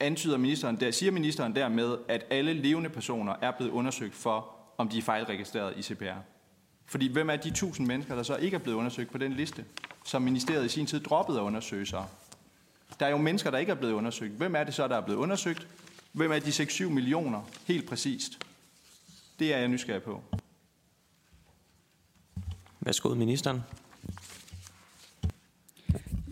antyder 0.00 0.36
ministeren, 0.36 0.80
der, 0.80 0.90
siger 0.90 1.12
ministeren 1.12 1.54
dermed, 1.54 1.96
at 2.08 2.26
alle 2.30 2.52
levende 2.52 2.90
personer 2.90 3.34
er 3.42 3.50
blevet 3.50 3.70
undersøgt 3.70 4.14
for, 4.14 4.50
om 4.78 4.88
de 4.88 4.98
er 4.98 5.02
fejlregistreret 5.02 5.74
i 5.76 5.82
CPR. 5.82 6.18
Fordi 6.86 7.12
hvem 7.12 7.30
er 7.30 7.36
de 7.36 7.48
1000 7.48 7.86
mennesker, 7.86 8.14
der 8.14 8.22
så 8.22 8.36
ikke 8.36 8.54
er 8.54 8.58
blevet 8.58 8.78
undersøgt 8.78 9.10
på 9.10 9.18
den 9.18 9.32
liste, 9.32 9.64
som 10.04 10.22
ministeriet 10.22 10.64
i 10.64 10.68
sin 10.68 10.86
tid 10.86 11.00
droppede 11.00 11.38
at 11.38 11.42
undersøge 11.42 11.86
sig? 11.86 12.04
Der 13.00 13.06
er 13.06 13.10
jo 13.10 13.16
mennesker, 13.16 13.50
der 13.50 13.58
ikke 13.58 13.72
er 13.72 13.76
blevet 13.76 13.92
undersøgt. 13.92 14.32
Hvem 14.32 14.54
er 14.54 14.64
det 14.64 14.74
så, 14.74 14.88
der 14.88 14.96
er 14.96 15.00
blevet 15.00 15.18
undersøgt? 15.18 15.66
Hvem 16.12 16.32
er 16.32 16.38
de 16.38 16.50
6-7 16.50 16.84
millioner 16.84 17.42
helt 17.66 17.88
præcist? 17.88 18.46
Det 19.38 19.54
er 19.54 19.58
jeg 19.58 19.68
nysgerrig 19.68 20.02
på. 20.02 20.22
Værsgo, 22.80 23.14
ministeren. 23.14 23.62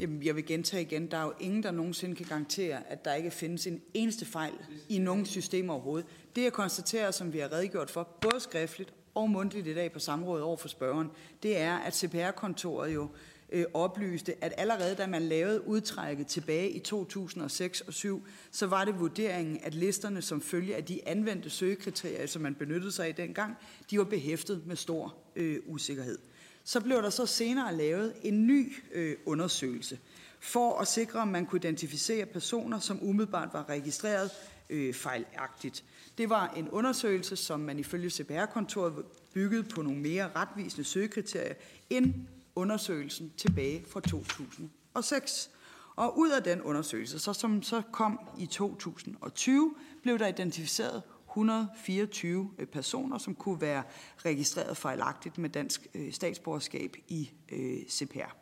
Jamen, 0.03 0.23
jeg 0.23 0.37
vil 0.37 0.47
gentage 0.47 0.83
igen, 0.83 1.11
der 1.11 1.17
er 1.17 1.23
jo 1.23 1.33
ingen, 1.41 1.63
der 1.63 1.71
nogensinde 1.71 2.15
kan 2.15 2.27
garantere, 2.27 2.91
at 2.91 3.05
der 3.05 3.15
ikke 3.15 3.31
findes 3.31 3.67
en 3.67 3.83
eneste 3.95 4.25
fejl 4.25 4.53
i 4.89 4.99
nogen 4.99 5.27
system 5.27 5.71
overhovedet. 5.71 6.07
Det 6.37 6.43
jeg 6.43 6.53
konstaterer, 6.53 7.11
som 7.11 7.33
vi 7.33 7.39
har 7.39 7.53
redegjort 7.53 7.91
for, 7.91 8.09
både 8.21 8.41
skriftligt 8.41 8.93
og 9.15 9.31
mundtligt 9.31 9.67
i 9.67 9.75
dag 9.75 9.93
på 9.93 9.99
samrådet 9.99 10.45
over 10.45 10.57
for 10.57 10.69
spørgeren, 10.69 11.11
det 11.43 11.59
er, 11.59 11.77
at 11.77 11.97
CPR-kontoret 11.97 12.95
jo 12.95 13.09
øh, 13.53 13.65
oplyste, 13.75 14.45
at 14.45 14.55
allerede 14.57 14.95
da 14.95 15.07
man 15.07 15.23
lavede 15.23 15.67
udtrækket 15.69 16.27
tilbage 16.27 16.71
i 16.71 16.79
2006 16.79 17.81
og 17.81 17.93
7, 17.93 18.27
så 18.51 18.67
var 18.67 18.85
det 18.85 19.01
vurderingen, 19.01 19.61
at 19.63 19.75
listerne 19.75 20.23
som 20.23 20.41
følge 20.41 20.77
af 20.77 20.85
de 20.85 21.09
anvendte 21.09 21.51
søgekriterier, 21.51 22.27
som 22.27 22.43
man 22.43 22.55
benyttede 22.55 22.93
sig 22.93 23.07
af 23.07 23.15
dengang, 23.15 23.57
de 23.91 23.99
var 23.99 24.05
behæftet 24.05 24.67
med 24.67 24.77
stor 24.77 25.15
øh, 25.37 25.59
usikkerhed. 25.67 26.19
Så 26.65 26.81
blev 26.81 27.03
der 27.03 27.11
så 27.11 27.27
senere 27.27 27.77
lavet 27.77 28.15
en 28.23 28.47
ny 28.47 28.73
øh, 28.93 29.17
undersøgelse 29.27 29.99
for 30.41 30.79
at 30.79 30.89
sikre, 30.89 31.23
at 31.23 31.29
man 31.29 31.47
kunne 31.47 31.59
identificere 31.59 32.27
personer, 32.27 32.79
som 32.79 32.99
umiddelbart 33.03 33.49
var 33.53 33.69
registreret 33.69 34.31
øh, 34.71 34.95
fejlagtigt. 34.95 35.85
Det 36.19 36.31
var 36.31 36.49
en 36.57 36.69
undersøgelse, 36.69 37.37
som 37.37 37.61
man 37.61 37.79
ifølge 37.79 38.11
CPR-kontoret 38.11 39.05
byggede 39.35 39.63
på 39.63 39.83
nogle 39.83 40.01
mere 40.01 40.31
retvisende 40.37 40.85
søgekriterier 40.85 41.55
end 41.91 42.15
undersøgelsen 42.55 43.33
tilbage 43.37 43.85
fra 43.89 44.01
2006. 44.01 45.51
Og 45.97 46.19
ud 46.19 46.31
af 46.31 46.43
den 46.43 46.63
undersøgelse, 46.63 47.19
så 47.19 47.33
som 47.33 47.63
så 47.63 47.83
kom 47.93 48.21
i 48.39 48.47
2020, 48.47 49.75
blev 50.03 50.19
der 50.19 50.27
identificeret 50.27 51.03
124 51.33 52.51
øh, 52.59 52.67
personer, 52.67 53.19
som 53.19 53.35
kunne 53.35 53.61
være 53.61 53.83
registreret 54.19 54.77
fejlagtigt 54.77 55.39
med 55.39 55.51
dansk 55.51 55.87
øh, 55.95 56.13
statsborgerskab 56.13 56.97
i 57.09 57.31
øh, 57.53 57.79
CPR. 57.89 58.37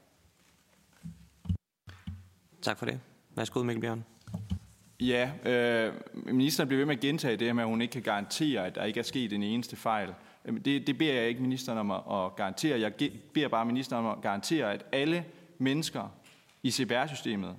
Tak 2.63 2.79
for 2.79 2.87
det. 2.87 3.01
Værsgo, 3.37 3.63
Mikkel 3.63 3.81
Bjørn. 3.81 4.05
Ja, 5.01 5.31
øh, 5.45 5.95
ministeren 6.27 6.69
bliver 6.69 6.79
ved 6.79 6.87
med 6.87 6.95
at 6.95 7.01
gentage 7.01 7.37
det 7.37 7.57
med, 7.57 7.63
at 7.63 7.69
hun 7.69 7.81
ikke 7.81 7.93
kan 7.93 8.03
garantere, 8.03 8.67
at 8.67 8.75
der 8.75 8.85
ikke 8.85 9.01
er 9.01 9.05
sket 9.05 9.33
en 9.33 9.43
eneste 9.43 9.77
fejl. 9.77 10.15
Det, 10.65 10.87
det 10.87 10.99
beder 10.99 11.15
jeg 11.15 11.29
ikke 11.29 11.43
ministeren 11.43 11.79
om 11.79 11.91
at, 11.91 12.01
at 12.13 12.37
garantere. 12.37 12.81
Jeg 12.81 12.93
beder 13.35 13.49
bare 13.49 13.65
ministeren 13.65 14.07
om 14.07 14.17
at 14.17 14.23
garantere, 14.23 14.73
at 14.73 14.85
alle 14.93 15.25
mennesker 15.59 16.09
i 16.63 16.71
CPR-systemet, 16.71 17.57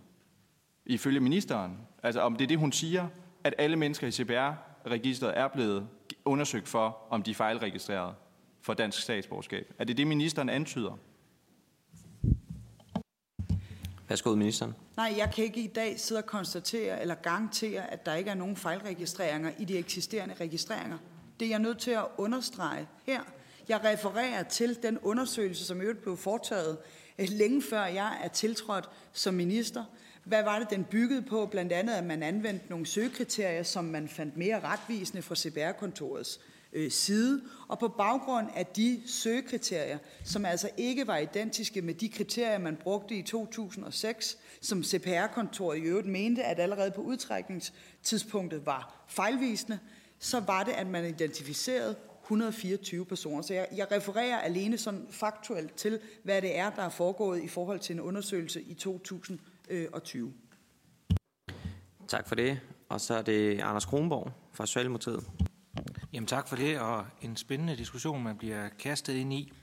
ifølge 0.86 1.19
ministeren, 1.19 1.77
altså 2.03 2.21
om 2.21 2.36
det 2.36 2.43
er 2.43 2.47
det, 2.47 2.57
hun 2.57 2.71
siger, 2.71 3.07
at 3.43 3.53
alle 3.57 3.75
mennesker 3.75 4.07
i 4.07 4.11
CPR-registret 4.82 5.38
er 5.38 5.47
blevet 5.47 5.88
undersøgt 6.25 6.67
for, 6.67 6.97
om 7.09 7.23
de 7.23 7.32
er 7.32 7.36
fejlregistreret 7.36 8.15
for 8.61 8.73
dansk 8.73 9.01
statsborgerskab. 9.01 9.73
Er 9.79 9.84
det 9.84 9.97
det, 9.97 10.07
ministeren 10.07 10.49
antyder? 10.49 10.97
Værsgo, 14.09 14.36
ministeren. 14.36 14.75
Nej, 14.97 15.13
jeg 15.17 15.32
kan 15.36 15.43
ikke 15.43 15.63
i 15.63 15.67
dag 15.67 15.99
sidde 15.99 16.19
og 16.19 16.25
konstatere 16.25 17.01
eller 17.01 17.15
garantere, 17.15 17.91
at 17.91 18.05
der 18.05 18.15
ikke 18.15 18.29
er 18.29 18.36
nogen 18.36 18.57
fejlregistreringer 18.57 19.51
i 19.59 19.65
de 19.65 19.77
eksisterende 19.77 20.36
registreringer. 20.41 20.97
Det 21.39 21.45
er 21.45 21.49
jeg 21.49 21.59
nødt 21.59 21.79
til 21.79 21.91
at 21.91 22.05
understrege 22.17 22.88
her. 23.05 23.21
Jeg 23.69 23.84
refererer 23.84 24.43
til 24.43 24.84
den 24.84 24.99
undersøgelse, 24.99 25.65
som 25.65 25.82
øvrigt 25.82 26.01
blev 26.01 26.17
foretaget 26.17 26.77
øh, 27.19 27.27
længe 27.29 27.61
før 27.61 27.86
jeg 27.86 28.19
er 28.23 28.27
tiltrådt 28.27 28.89
som 29.13 29.34
minister. 29.34 29.84
Hvad 30.24 30.43
var 30.43 30.59
det, 30.59 30.69
den 30.69 30.84
byggede 30.84 31.22
på? 31.22 31.45
Blandt 31.45 31.72
andet, 31.72 31.93
at 31.93 32.03
man 32.03 32.24
anvendte 32.24 32.65
nogle 32.69 32.86
søgekriterier, 32.86 33.63
som 33.63 33.86
man 33.86 34.07
fandt 34.07 34.38
mere 34.38 34.59
retvisende 34.59 35.22
fra 35.22 35.36
CBR-kontorets 35.36 36.39
øh, 36.74 36.91
side, 36.91 37.41
og 37.67 37.80
på 37.80 37.88
baggrund 37.88 38.47
af 38.55 38.65
de 38.65 39.01
søgekriterier, 39.05 39.97
som 40.24 40.45
altså 40.45 40.69
ikke 40.78 41.07
var 41.07 41.17
identiske 41.17 41.82
med 41.82 41.93
de 41.93 42.09
kriterier, 42.09 42.57
man 42.57 42.76
brugte 42.76 43.15
i 43.15 43.22
2006, 43.22 44.38
som 44.61 44.84
CPR-kontoret 44.84 45.78
i 45.78 45.82
øvrigt 45.82 46.07
mente, 46.07 46.43
at 46.43 46.59
allerede 46.59 46.91
på 46.91 47.01
udtrækningstidspunktet 47.01 48.65
var 48.65 49.05
fejlvisende, 49.07 49.80
så 50.19 50.39
var 50.39 50.63
det, 50.63 50.72
at 50.72 50.88
man 50.88 51.05
identificerede 51.05 51.95
124 52.24 53.05
personer. 53.05 53.41
Så 53.41 53.53
jeg, 53.53 53.67
jeg 53.76 53.91
refererer 53.91 54.38
alene 54.38 54.78
sådan 54.78 55.07
faktuelt 55.09 55.74
til, 55.74 55.99
hvad 56.24 56.41
det 56.41 56.57
er, 56.57 56.69
der 56.69 56.82
er 56.82 56.89
foregået 56.89 57.43
i 57.43 57.47
forhold 57.47 57.80
til 57.80 57.93
en 57.93 57.99
undersøgelse 57.99 58.61
i 58.61 58.74
2020. 59.72 60.34
Tak 62.07 62.28
for 62.28 62.36
det. 62.36 62.59
Og 62.89 63.01
så 63.01 63.13
er 63.13 63.22
det 63.22 63.59
Anders 63.59 63.86
Kronborg 63.86 64.32
fra 64.53 64.65
Socialdemokratiet. 64.65 65.24
Jamen 66.13 66.28
tak 66.28 66.47
for 66.47 66.55
det, 66.55 66.80
og 66.80 67.05
en 67.22 67.36
spændende 67.36 67.78
diskussion, 67.78 68.24
man 68.24 68.38
bliver 68.38 68.69
kastet 68.69 69.13
ind 69.13 69.34
i. 69.34 69.53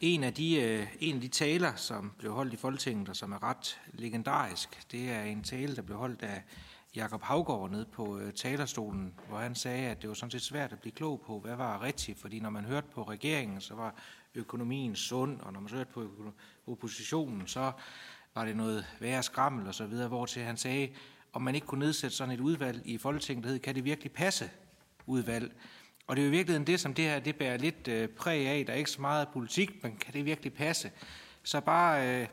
En 0.00 0.24
af, 0.24 0.34
de, 0.34 0.62
øh, 0.62 0.86
en 1.00 1.14
af 1.14 1.20
de 1.20 1.28
taler, 1.28 1.74
som 1.76 2.12
blev 2.18 2.32
holdt 2.32 2.52
i 2.52 2.56
Folketinget, 2.56 3.08
og 3.08 3.16
som 3.16 3.32
er 3.32 3.42
ret 3.42 3.80
legendarisk, 3.92 4.92
det 4.92 5.10
er 5.10 5.22
en 5.22 5.42
tale, 5.42 5.76
der 5.76 5.82
blev 5.82 5.98
holdt 5.98 6.22
af 6.22 6.44
Jakob 6.96 7.22
Havgård 7.22 7.70
ned 7.70 7.84
på 7.84 8.18
øh, 8.18 8.32
talerstolen, 8.32 9.14
hvor 9.28 9.38
han 9.38 9.54
sagde, 9.54 9.88
at 9.88 10.02
det 10.02 10.08
var 10.08 10.14
sådan 10.14 10.30
set 10.30 10.42
svært 10.42 10.72
at 10.72 10.80
blive 10.80 10.92
klog 10.92 11.20
på, 11.20 11.40
hvad 11.40 11.56
var 11.56 11.82
rigtigt, 11.82 12.20
fordi 12.20 12.40
når 12.40 12.50
man 12.50 12.64
hørte 12.64 12.88
på 12.94 13.02
regeringen, 13.02 13.60
så 13.60 13.74
var 13.74 13.94
økonomien 14.34 14.96
sund, 14.96 15.40
og 15.40 15.52
når 15.52 15.60
man 15.60 15.70
hørte 15.70 15.90
på 15.92 16.10
oppositionen, 16.66 17.46
så 17.46 17.72
var 18.34 18.44
det 18.44 18.56
noget 18.56 18.86
værre 19.00 19.22
skrammel 19.22 19.68
og 19.68 19.74
så 19.74 19.86
videre, 19.86 20.08
hvor 20.08 20.26
til 20.26 20.42
han 20.42 20.56
sagde, 20.56 20.88
om 21.32 21.42
man 21.42 21.54
ikke 21.54 21.66
kunne 21.66 21.84
nedsætte 21.84 22.16
sådan 22.16 22.34
et 22.34 22.40
udvalg 22.40 22.82
i 22.84 22.98
Folketinget, 22.98 23.44
der 23.44 23.50
hed, 23.50 23.58
kan 23.58 23.74
det 23.74 23.84
virkelig 23.84 24.12
passe 24.12 24.50
udvalg? 25.06 25.52
Og 26.06 26.16
det 26.16 26.22
er 26.22 26.26
jo 26.26 26.32
i 26.32 26.36
virkeligheden 26.36 26.66
det, 26.66 26.80
som 26.80 26.94
det 26.94 27.04
her 27.04 27.18
det 27.18 27.36
bærer 27.36 27.56
lidt 27.56 27.88
øh, 27.88 28.08
præg 28.08 28.46
af. 28.46 28.66
Der 28.66 28.72
er 28.72 28.76
ikke 28.76 28.90
så 28.90 29.00
meget 29.00 29.28
politik, 29.28 29.82
men 29.82 29.96
kan 29.96 30.14
det 30.14 30.24
virkelig 30.24 30.52
passe? 30.52 30.90
Så 31.42 31.60
bare, 31.60 32.20
øh, 32.20 32.26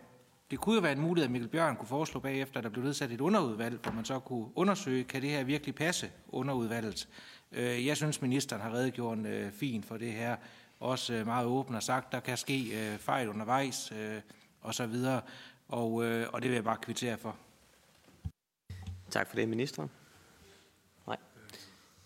det 0.51 0.59
kunne 0.59 0.75
jo 0.75 0.81
være 0.81 0.91
en 0.91 1.01
mulighed, 1.01 1.25
at 1.25 1.31
Mikkel 1.31 1.49
Bjørn 1.49 1.75
kunne 1.75 1.87
foreslå 1.87 2.19
bagefter, 2.19 2.57
at 2.57 2.63
der 2.63 2.69
blev 2.69 2.83
nedsat 2.83 3.11
et 3.11 3.21
underudvalg, 3.21 3.79
hvor 3.83 3.91
man 3.91 4.05
så 4.05 4.19
kunne 4.19 4.47
undersøge, 4.55 5.03
kan 5.03 5.21
det 5.21 5.29
her 5.29 5.43
virkelig 5.43 5.75
passe 5.75 6.11
underudvalget? 6.27 7.07
Øh, 7.51 7.85
jeg 7.85 7.97
synes, 7.97 8.21
ministeren 8.21 8.61
har 8.61 8.73
redegjort 8.73 9.17
øh, 9.17 9.51
fint 9.51 9.85
for 9.85 9.97
det 9.97 10.11
her. 10.11 10.35
Også 10.79 11.13
øh, 11.13 11.25
meget 11.25 11.45
åbent 11.45 11.75
og 11.75 11.83
sagt, 11.83 12.11
der 12.11 12.19
kan 12.19 12.37
ske 12.37 12.91
øh, 12.93 12.97
fejl 12.97 13.29
undervejs 13.29 13.91
øh, 13.91 14.21
og 14.61 14.73
så 14.73 14.85
videre. 14.85 15.21
Og, 15.67 16.05
øh, 16.05 16.27
og 16.33 16.41
det 16.41 16.49
vil 16.49 16.55
jeg 16.55 16.63
bare 16.63 16.77
kvittere 16.81 17.17
for. 17.17 17.35
Tak 19.09 19.29
for 19.29 19.35
det, 19.35 19.49
minister. 19.49 19.87
Nej. 21.07 21.17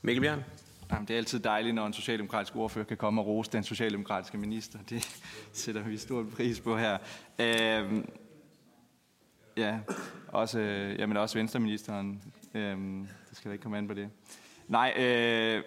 Mikkel 0.02 0.22
Bjørn. 0.22 0.44
Jamen, 0.92 1.08
det 1.08 1.14
er 1.14 1.18
altid 1.18 1.40
dejligt, 1.40 1.76
når 1.76 1.88
en 1.88 1.94
socialdemokratisk 1.94 2.56
ordfører 2.56 2.86
kan 2.86 2.98
komme 2.98 3.22
og 3.22 3.28
rose 3.28 3.52
den 3.52 3.64
socialdemokratiske 3.64 4.38
minister. 4.38 4.80
Det 4.90 5.22
sætter 5.54 5.82
vi 5.82 5.98
stor 5.98 6.26
pris 6.36 6.60
på 6.60 6.78
her. 6.78 6.98
Øhm, 7.40 8.10
ja, 9.58 9.80
også, 10.28 10.60
øh, 10.60 11.00
jamen 11.00 11.18
også 11.18 11.38
venstreministeren. 11.38 12.24
Øhm, 12.54 13.08
det 13.30 13.38
skal 13.38 13.50
da 13.50 13.54
ikke 13.54 13.64
komme 13.64 13.78
an 13.78 13.88
på 13.88 13.94
det. 13.94 14.10
Nej, 14.68 14.94
øh, 14.98 15.64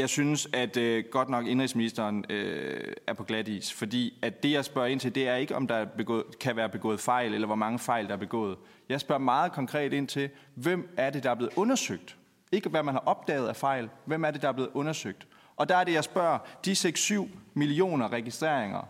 jeg 0.00 0.08
synes, 0.08 0.48
at 0.52 0.76
øh, 0.76 1.04
godt 1.10 1.28
nok 1.28 1.46
indrigsministeren 1.46 2.24
øh, 2.30 2.92
er 3.06 3.12
på 3.12 3.24
glat 3.24 3.48
is, 3.48 3.72
fordi 3.72 4.18
at 4.22 4.42
det, 4.42 4.52
jeg 4.52 4.64
spørger 4.64 4.88
ind 4.88 5.00
til, 5.00 5.14
det 5.14 5.28
er 5.28 5.36
ikke, 5.36 5.56
om 5.56 5.66
der 5.66 5.74
er 5.74 5.84
begået, 5.84 6.38
kan 6.40 6.56
være 6.56 6.68
begået 6.68 7.00
fejl, 7.00 7.34
eller 7.34 7.46
hvor 7.46 7.56
mange 7.56 7.78
fejl, 7.78 8.06
der 8.06 8.12
er 8.12 8.16
begået. 8.16 8.56
Jeg 8.88 9.00
spørger 9.00 9.20
meget 9.20 9.52
konkret 9.52 9.92
ind 9.92 10.08
til, 10.08 10.30
hvem 10.54 10.94
er 10.96 11.10
det, 11.10 11.22
der 11.22 11.30
er 11.30 11.34
blevet 11.34 11.52
undersøgt? 11.56 12.16
Ikke 12.52 12.68
hvad 12.68 12.82
man 12.82 12.94
har 12.94 13.02
opdaget 13.06 13.48
af 13.48 13.56
fejl. 13.56 13.88
Hvem 14.04 14.24
er 14.24 14.30
det, 14.30 14.42
der 14.42 14.48
er 14.48 14.52
blevet 14.52 14.70
undersøgt? 14.74 15.26
Og 15.56 15.68
der 15.68 15.76
er 15.76 15.84
det, 15.84 15.92
jeg 15.92 16.04
spørger, 16.04 16.38
de 16.64 16.72
6-7 16.72 17.28
millioner 17.54 18.12
registreringer, 18.12 18.88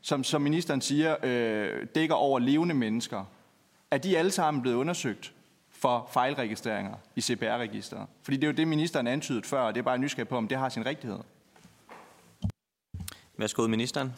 som, 0.00 0.24
som 0.24 0.42
ministeren 0.42 0.80
siger, 0.80 1.16
øh, 1.22 1.86
dækker 1.94 2.14
over 2.14 2.38
levende 2.38 2.74
mennesker, 2.74 3.24
er 3.90 3.98
de 3.98 4.18
alle 4.18 4.30
sammen 4.30 4.62
blevet 4.62 4.76
undersøgt 4.76 5.32
for 5.80 6.08
fejlregistreringer 6.12 6.94
i 7.16 7.20
CPR-registeret? 7.20 8.06
Fordi 8.22 8.36
det 8.36 8.44
er 8.44 8.48
jo 8.48 8.56
det, 8.56 8.68
ministeren 8.68 9.06
antydede 9.06 9.42
før, 9.42 9.60
og 9.60 9.74
det 9.74 9.80
er 9.80 9.84
bare 9.84 9.98
nysgerrig 9.98 10.28
på, 10.28 10.36
om 10.36 10.48
det 10.48 10.58
har 10.58 10.68
sin 10.68 10.86
rigtighed. 10.86 11.18
Værsgo, 13.36 13.66
ministeren. 13.66 14.12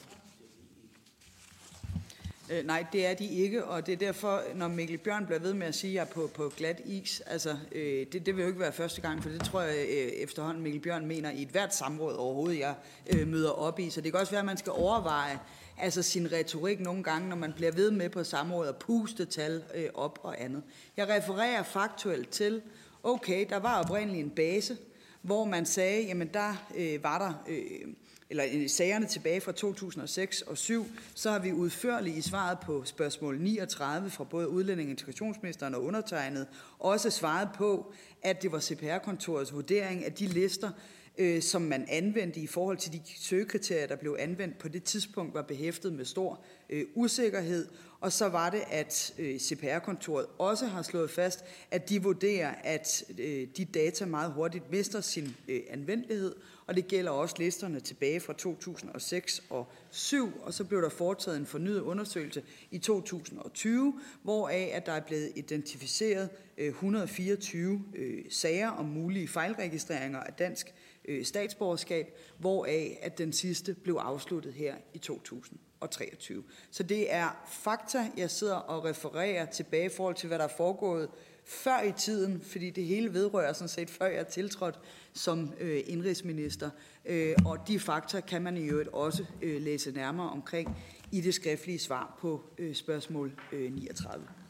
Øh, 2.53 2.67
nej, 2.67 2.87
det 2.93 3.07
er 3.07 3.15
de 3.15 3.27
ikke, 3.27 3.65
og 3.65 3.87
det 3.87 3.93
er 3.93 3.97
derfor, 3.97 4.43
når 4.55 4.69
Mikkel 4.69 4.99
Bjørn 4.99 5.27
bliver 5.27 5.39
ved 5.39 5.55
med 5.55 5.67
at 5.67 5.75
sige, 5.75 5.91
at 5.91 5.95
jeg 5.95 6.01
er 6.01 6.15
på, 6.15 6.31
på 6.35 6.53
glat 6.57 6.81
is, 6.85 7.21
altså, 7.21 7.57
øh, 7.73 8.07
det, 8.13 8.27
det 8.27 8.37
vil 8.37 8.43
jo 8.43 8.49
ikke 8.49 8.61
være 8.61 8.73
første 8.73 9.01
gang, 9.01 9.23
for 9.23 9.31
det 9.31 9.41
tror 9.41 9.61
jeg 9.61 9.77
øh, 9.77 10.13
efterhånden 10.13 10.63
Mikkel 10.63 10.81
Bjørn 10.81 11.07
mener 11.07 11.31
i 11.31 11.43
et 11.43 11.49
hvert 11.49 11.75
samråd 11.75 12.15
overhovedet, 12.15 12.59
jeg 12.59 12.75
øh, 13.13 13.29
møder 13.29 13.51
op 13.51 13.79
i. 13.79 13.91
Så 13.91 14.01
det 14.01 14.13
kan 14.13 14.21
også 14.21 14.33
være, 14.33 14.41
at 14.41 14.47
man 14.47 14.57
skal 14.57 14.73
overveje 14.73 15.39
altså 15.79 16.03
sin 16.03 16.33
retorik 16.33 16.81
nogle 16.81 17.03
gange, 17.03 17.29
når 17.29 17.37
man 17.37 17.53
bliver 17.53 17.73
ved 17.73 17.91
med 17.91 18.09
på 18.09 18.25
samråd 18.25 18.69
og 18.69 18.77
puste 18.77 19.25
tal 19.25 19.63
øh, 19.75 19.89
op 19.95 20.19
og 20.23 20.43
andet. 20.43 20.63
Jeg 20.97 21.09
refererer 21.09 21.63
faktuelt 21.63 22.29
til, 22.29 22.63
okay, 23.03 23.47
der 23.49 23.57
var 23.57 23.83
oprindeligt 23.83 24.25
en 24.25 24.31
base, 24.31 24.77
hvor 25.23 25.45
man 25.45 25.67
sagde, 25.67 26.03
jamen 26.03 26.29
der 26.29 26.67
øh, 26.77 27.03
var 27.03 27.19
der... 27.19 27.45
Øh, 27.49 27.95
eller 28.31 28.45
i 28.45 28.69
sagerne 28.69 29.07
tilbage 29.07 29.41
fra 29.41 29.53
2006 29.53 30.43
og 30.43 30.59
7, 30.59 30.87
så 31.15 31.31
har 31.31 31.39
vi 31.39 31.53
udførligt 31.53 32.17
i 32.17 32.21
svaret 32.21 32.59
på 32.59 32.85
spørgsmål 32.85 33.41
39 33.41 34.11
fra 34.11 34.25
både 34.25 34.49
udlænding- 34.49 34.87
og 34.87 34.91
integrationsministeren 34.91 35.75
og 35.75 35.85
undertegnet 35.85 36.47
også 36.79 37.11
svaret 37.11 37.49
på, 37.55 37.93
at 38.23 38.43
det 38.43 38.53
var 38.53 38.61
CPR-kontorets 38.61 39.55
vurdering, 39.55 40.05
at 40.05 40.19
de 40.19 40.27
lister, 40.27 40.71
øh, 41.19 41.43
som 41.43 41.63
man 41.63 41.87
anvendte 41.89 42.41
i 42.41 42.47
forhold 42.47 42.77
til 42.77 42.93
de 42.93 43.01
søgekriterier, 43.17 43.87
der 43.87 43.97
blev 43.97 44.17
anvendt 44.19 44.59
på 44.59 44.69
det 44.69 44.85
tidspunkt, 44.85 45.35
var 45.35 45.43
behæftet 45.43 45.93
med 45.93 46.05
stor 46.05 46.41
øh, 46.71 46.87
usikkerhed. 46.95 47.69
Og 48.01 48.13
så 48.13 48.29
var 48.29 48.51
det, 48.51 48.63
at 48.71 49.15
øh, 49.19 49.39
CPR-kontoret 49.39 50.27
også 50.39 50.67
har 50.67 50.83
slået 50.83 51.11
fast, 51.11 51.45
at 51.71 51.89
de 51.89 52.03
vurderer, 52.03 52.55
at 52.65 53.05
øh, 53.19 53.47
de 53.57 53.65
data 53.65 54.05
meget 54.05 54.33
hurtigt 54.33 54.71
mister 54.71 55.01
sin 55.01 55.37
øh, 55.49 55.61
anvendelighed, 55.71 56.35
og 56.67 56.77
det 56.77 56.89
gælder 56.89 57.11
også 57.11 57.35
listerne 57.39 57.81
tilbage 57.81 58.21
fra 58.21 58.33
2006 58.33 59.43
og 59.51 59.73
7, 59.91 60.41
og 60.43 60.55
så 60.55 60.65
blev 60.65 60.83
der 60.83 60.89
foretaget 60.89 61.39
en 61.39 61.47
fornyet 61.47 61.81
undersøgelse 61.81 62.43
i 62.71 62.79
2020, 62.79 64.01
hvoraf 64.23 64.71
at 64.73 64.87
der 64.87 64.93
er 64.93 65.01
blevet 65.01 65.33
identificeret 65.35 66.29
øh, 66.59 66.69
124 66.69 67.85
øh, 67.95 68.25
sager 68.31 68.69
om 68.69 68.85
mulige 68.85 69.29
fejlregistreringer 69.29 70.21
af 70.21 70.33
dansk 70.33 70.75
Øh, 71.05 71.25
statsborgerskab, 71.25 72.19
hvoraf 72.39 72.99
at 73.03 73.19
den 73.19 73.33
sidste 73.33 73.75
blev 73.75 73.95
afsluttet 73.95 74.55
her 74.55 74.75
i 74.95 74.99
2023. 74.99 76.45
Så 76.71 76.83
det 76.83 77.13
er 77.13 77.47
fakta, 77.49 78.11
jeg 78.17 78.31
sidder 78.31 78.55
og 78.55 78.85
refererer 78.85 79.47
tilbage 79.47 79.87
i 79.87 79.89
forhold 79.97 80.15
til, 80.15 80.27
hvad 80.27 80.39
der 80.39 80.45
er 80.45 80.57
foregået 80.57 81.09
før 81.45 81.83
i 81.83 81.93
tiden, 81.93 82.41
fordi 82.41 82.71
det 82.71 82.85
hele 82.85 83.15
vedrører 83.15 83.53
sådan 83.53 83.69
set, 83.69 83.91
før 83.91 84.07
jeg 84.07 84.27
tiltrådte 84.27 84.79
som 85.13 85.53
øh, 85.61 85.81
indrigsminister. 85.87 86.71
Øh, 87.05 87.35
og 87.47 87.69
de 87.69 87.81
fakta 87.81 88.21
kan 88.21 88.43
man 88.43 88.57
i 88.57 88.65
øvrigt 88.65 88.89
også 88.89 89.25
øh, 89.43 89.63
læse 89.63 89.93
nærmere 89.93 90.31
omkring 90.31 90.77
i 91.13 91.21
det 91.21 91.35
skriftlige 91.35 91.79
svar 91.79 92.17
på 92.21 92.45
øh, 92.59 92.75
spørgsmål 92.75 93.33
øh, 93.53 93.73
39. 93.73 94.42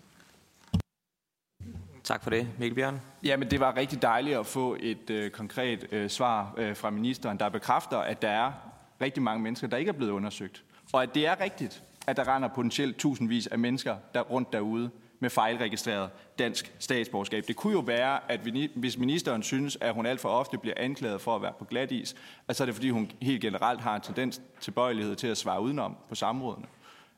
Tak 2.04 2.22
for 2.22 2.30
det. 2.30 2.48
Mikkel 2.58 2.74
Bjørn? 2.74 3.00
Jamen, 3.24 3.50
det 3.50 3.60
var 3.60 3.76
rigtig 3.76 4.02
dejligt 4.02 4.38
at 4.38 4.46
få 4.46 4.76
et 4.80 5.10
øh, 5.10 5.30
konkret 5.30 5.86
øh, 5.92 6.10
svar 6.10 6.54
øh, 6.56 6.76
fra 6.76 6.90
ministeren, 6.90 7.38
der 7.38 7.48
bekræfter, 7.48 7.98
at 7.98 8.22
der 8.22 8.28
er 8.28 8.52
rigtig 9.00 9.22
mange 9.22 9.42
mennesker, 9.42 9.66
der 9.66 9.76
ikke 9.76 9.88
er 9.88 9.92
blevet 9.92 10.10
undersøgt. 10.10 10.64
Og 10.92 11.02
at 11.02 11.14
det 11.14 11.26
er 11.26 11.40
rigtigt, 11.40 11.82
at 12.06 12.16
der 12.16 12.36
render 12.36 12.48
potentielt 12.48 12.96
tusindvis 12.96 13.46
af 13.46 13.58
mennesker 13.58 13.96
der 14.14 14.20
rundt 14.20 14.52
derude, 14.52 14.90
med 15.22 15.30
fejlregistreret 15.30 16.10
dansk 16.38 16.74
statsborgerskab. 16.78 17.44
Det 17.48 17.56
kunne 17.56 17.72
jo 17.72 17.80
være, 17.80 18.32
at 18.32 18.40
hvis 18.74 18.98
ministeren 18.98 19.42
synes, 19.42 19.78
at 19.80 19.94
hun 19.94 20.06
alt 20.06 20.20
for 20.20 20.28
ofte 20.28 20.58
bliver 20.58 20.74
anklaget 20.76 21.20
for 21.20 21.36
at 21.36 21.42
være 21.42 21.52
på 21.58 21.64
glat 21.64 21.92
is, 21.92 22.14
at 22.48 22.56
så 22.56 22.64
er 22.64 22.66
det 22.66 22.74
fordi, 22.74 22.90
hun 22.90 23.10
helt 23.20 23.40
generelt 23.40 23.80
har 23.80 23.94
en 23.94 24.00
tendens 24.00 24.40
til 24.60 24.70
bøjelighed 24.70 25.16
til 25.16 25.26
at 25.26 25.36
svare 25.36 25.60
udenom 25.60 25.96
på 26.08 26.14
samrådene. 26.14 26.66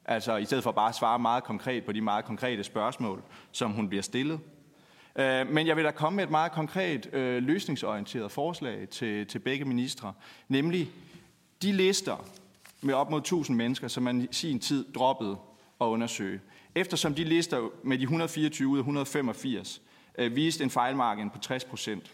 Altså 0.05 0.37
i 0.37 0.45
stedet 0.45 0.65
for 0.65 0.73
bare 0.73 0.89
at 0.89 0.95
svare 0.95 1.19
meget 1.19 1.45
konkret 1.45 1.85
på 1.85 1.93
de 1.93 2.01
meget 2.01 2.25
konkrete 2.25 2.65
spørgsmål, 2.65 3.23
som 3.53 3.71
hun 3.73 3.89
bliver 3.89 4.03
stillet. 4.03 4.41
Øh, 5.19 5.51
men 5.51 5.67
jeg 5.67 5.77
vil 5.77 5.85
da 5.85 5.91
komme 5.91 6.17
med 6.17 6.25
et 6.25 6.31
meget 6.31 6.53
konkret 6.53 7.15
øh, 7.15 7.43
løsningsorienteret 7.43 8.33
forslag 8.33 8.89
til, 8.89 9.27
til 9.27 9.39
begge 9.39 9.65
ministre, 9.65 10.13
nemlig 10.49 10.91
de 11.63 11.73
lister 11.73 12.29
med 12.81 12.95
op 12.95 13.11
mod 13.11 13.19
1000 13.19 13.57
mennesker, 13.57 13.89
som 13.89 14.03
man 14.03 14.21
i 14.21 14.29
sin 14.31 14.61
tid 14.61 14.93
droppede 14.93 15.37
at 15.81 15.85
undersøge. 15.85 16.41
Eftersom 16.75 17.15
de 17.15 17.25
lister 17.25 17.69
med 17.83 17.99
de 17.99 18.03
124 18.03 18.69
ud 18.69 18.79
af 18.79 18.81
185 18.81 19.83
øh, 20.19 20.37
viste 20.37 20.65
en 20.65 20.71
fejlmargin 20.71 21.31
på 21.31 21.39
60 21.39 21.65
procent, 21.65 22.11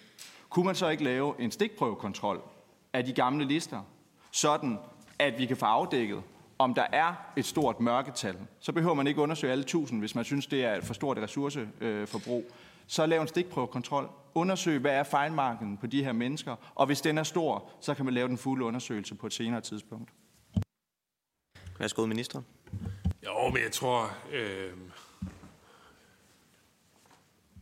kunne 0.48 0.66
man 0.66 0.74
så 0.74 0.88
ikke 0.88 1.04
lave 1.04 1.34
en 1.38 1.50
stikprøvekontrol 1.50 2.40
af 2.92 3.04
de 3.04 3.12
gamle 3.12 3.44
lister, 3.44 3.82
sådan 4.30 4.78
at 5.18 5.38
vi 5.38 5.46
kan 5.46 5.56
få 5.56 5.66
afdækket, 5.66 6.22
om 6.58 6.74
der 6.74 6.86
er 6.92 7.14
et 7.36 7.44
stort 7.44 7.80
mørketal. 7.80 8.36
Så 8.60 8.72
behøver 8.72 8.94
man 8.94 9.06
ikke 9.06 9.20
undersøge 9.20 9.52
alle 9.52 9.62
1000, 9.62 10.00
hvis 10.00 10.14
man 10.14 10.24
synes, 10.24 10.46
det 10.46 10.64
er 10.64 10.74
et 10.74 10.84
for 10.84 10.94
stort 10.94 11.18
ressourceforbrug. 11.18 12.44
Så 12.90 13.06
lav 13.06 13.20
en 13.20 13.28
stikprøvekontrol. 13.28 14.10
Undersøg, 14.34 14.78
hvad 14.78 14.92
er 14.92 15.02
fejlmarken 15.02 15.76
på 15.76 15.86
de 15.86 16.04
her 16.04 16.12
mennesker, 16.12 16.56
og 16.74 16.86
hvis 16.86 17.00
den 17.00 17.18
er 17.18 17.22
stor, 17.22 17.70
så 17.80 17.94
kan 17.94 18.04
man 18.04 18.14
lave 18.14 18.28
den 18.28 18.38
fulde 18.38 18.64
undersøgelse 18.64 19.14
på 19.14 19.26
et 19.26 19.32
senere 19.32 19.60
tidspunkt. 19.60 20.10
Værsgo, 21.78 22.06
minister. 22.06 22.42
Jo, 23.24 23.48
men 23.48 23.62
jeg 23.62 23.72
tror... 23.72 24.16
Øh, 24.32 24.72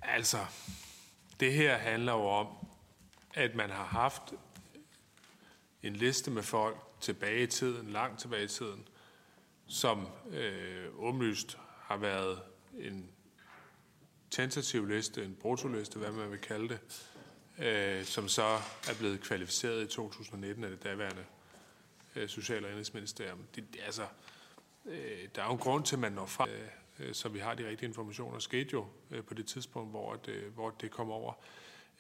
altså, 0.03 0.39
det 1.41 1.53
her 1.53 1.77
handler 1.77 2.13
jo 2.13 2.27
om, 2.27 2.47
at 3.35 3.55
man 3.55 3.71
har 3.71 3.85
haft 3.85 4.35
en 5.83 5.97
liste 5.97 6.31
med 6.31 6.43
folk 6.43 6.77
tilbage 7.01 7.43
i 7.43 7.47
tiden, 7.47 7.91
langt 7.91 8.21
tilbage 8.21 8.45
i 8.45 8.49
tiden, 8.49 8.89
som 9.67 10.09
øh, 10.31 10.87
åbenlyst 10.99 11.59
har 11.83 11.97
været 11.97 12.39
en 12.79 13.11
tentativ 14.31 14.87
liste, 14.87 15.25
en 15.25 15.37
brutoliste, 15.41 15.99
hvad 15.99 16.13
man 16.13 16.31
vil 16.31 16.39
kalde 16.39 16.69
det, 16.69 16.81
øh, 17.67 18.05
som 18.05 18.29
så 18.29 18.43
er 18.89 18.95
blevet 18.99 19.21
kvalificeret 19.21 19.83
i 19.83 19.87
2019 19.87 20.65
af 20.65 20.71
det 20.71 20.85
daværende 20.85 21.25
øh, 22.17 22.29
Social- 22.29 22.65
og 22.65 22.71
Indrigsministerium. 22.71 23.39
Det, 23.55 23.65
altså, 23.85 24.07
øh, 24.87 25.29
der 25.35 25.43
er 25.43 25.47
jo 25.47 25.53
en 25.53 25.59
grund 25.59 25.85
til, 25.85 25.97
at 25.97 26.01
man 26.01 26.13
når 26.13 26.27
frem, 26.27 26.51
øh, 26.99 27.15
så 27.15 27.29
vi 27.29 27.39
har 27.39 27.55
de 27.55 27.69
rigtige 27.69 27.89
informationer. 27.89 28.39
skete 28.39 28.71
jo 28.73 28.87
øh, 29.11 29.25
på 29.25 29.35
det 29.35 29.47
tidspunkt, 29.47 29.91
hvor 29.91 30.15
det, 30.15 30.33
øh, 30.33 30.55
hvor 30.55 30.71
det 30.71 30.91
kom 30.91 31.11
over. 31.11 31.33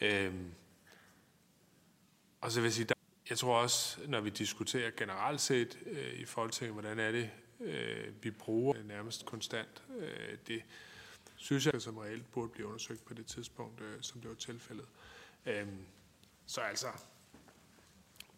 Øh, 0.01 0.35
og 2.41 2.53
så 2.53 2.61
vil 2.61 2.67
jeg 2.67 2.73
sige, 2.73 2.85
der, 2.85 2.95
jeg 3.31 3.39
tror 3.39 3.59
også, 3.59 4.01
når 4.07 4.21
vi 4.21 4.31
diskuterer 4.31 4.91
generelt 4.97 5.41
set 5.41 5.79
øh, 5.87 6.21
i 6.21 6.25
Folketinget, 6.25 6.73
hvordan 6.73 6.99
er 6.99 7.13
det, 7.13 7.31
øh, 7.61 8.25
vi 8.25 8.31
bruger 8.31 8.75
nærmest 8.85 9.27
konstant, 9.27 9.83
øh, 9.99 10.37
det 10.47 10.63
synes 11.39 11.67
jeg 11.67 11.83
som 11.83 11.99
reelt 11.99 12.33
burde 12.33 12.49
blive 12.49 12.67
undersøgt 12.67 13.05
på 13.05 13.15
det 13.15 13.27
tidspunkt, 13.27 13.81
øh, 13.81 13.97
som 14.01 14.21
det 14.21 14.31
var 14.31 14.37
tilfældet. 14.37 14.87
Øh, 15.47 15.67
så 16.47 16.61
altså, 16.61 16.87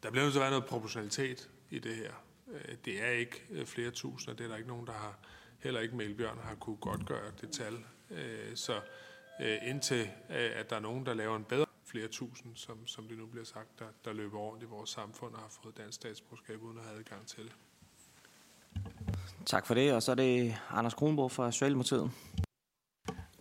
der 0.02 0.10
bliver 0.10 0.24
nødt 0.24 0.32
til 0.32 0.38
at 0.38 0.42
være 0.42 0.50
noget 0.50 0.66
proportionalitet 0.66 1.50
i 1.70 1.78
det 1.78 1.96
her. 1.96 2.12
Øh, 2.52 2.76
det 2.84 3.02
er 3.02 3.10
ikke 3.10 3.42
øh, 3.50 3.66
flere 3.66 3.90
tusinder, 3.90 4.36
det 4.36 4.44
er 4.44 4.48
der 4.48 4.56
ikke 4.56 4.68
nogen, 4.68 4.86
der 4.86 4.92
har, 4.92 5.18
heller 5.58 5.80
ikke 5.80 5.96
Melbjørn 5.96 6.38
har 6.38 6.54
kunne 6.54 6.76
godt 6.76 7.06
gøre 7.06 7.32
det 7.40 7.50
tal. 7.50 7.84
Øh, 8.10 8.56
så 8.56 8.80
øh, 9.40 9.58
indtil 9.62 10.10
øh, 10.30 10.50
at 10.54 10.70
der 10.70 10.76
er 10.76 10.80
nogen, 10.80 11.06
der 11.06 11.14
laver 11.14 11.36
en 11.36 11.44
bedre 11.44 11.66
flere 11.84 12.08
tusind, 12.08 12.56
som, 12.56 12.86
som 12.86 13.08
det 13.08 13.18
nu 13.18 13.26
bliver 13.26 13.44
sagt, 13.44 13.78
der, 13.78 13.84
der 14.04 14.12
løber 14.12 14.38
rundt 14.38 14.62
i 14.62 14.66
vores 14.66 14.90
samfund 14.90 15.34
og 15.34 15.40
har 15.40 15.48
fået 15.62 15.76
dansk 15.76 15.96
statsborgerskab 15.96 16.62
uden 16.62 16.78
at 16.78 16.84
have 16.84 16.98
adgang 16.98 17.26
til 17.26 17.44
det. 17.44 17.52
Tak 19.46 19.66
for 19.66 19.74
det, 19.74 19.92
og 19.92 20.02
så 20.02 20.10
er 20.10 20.14
det 20.14 20.56
Anders 20.70 20.94
Kronborg 20.94 21.30
fra 21.30 21.52
Socialdemokratiet. 21.52 22.10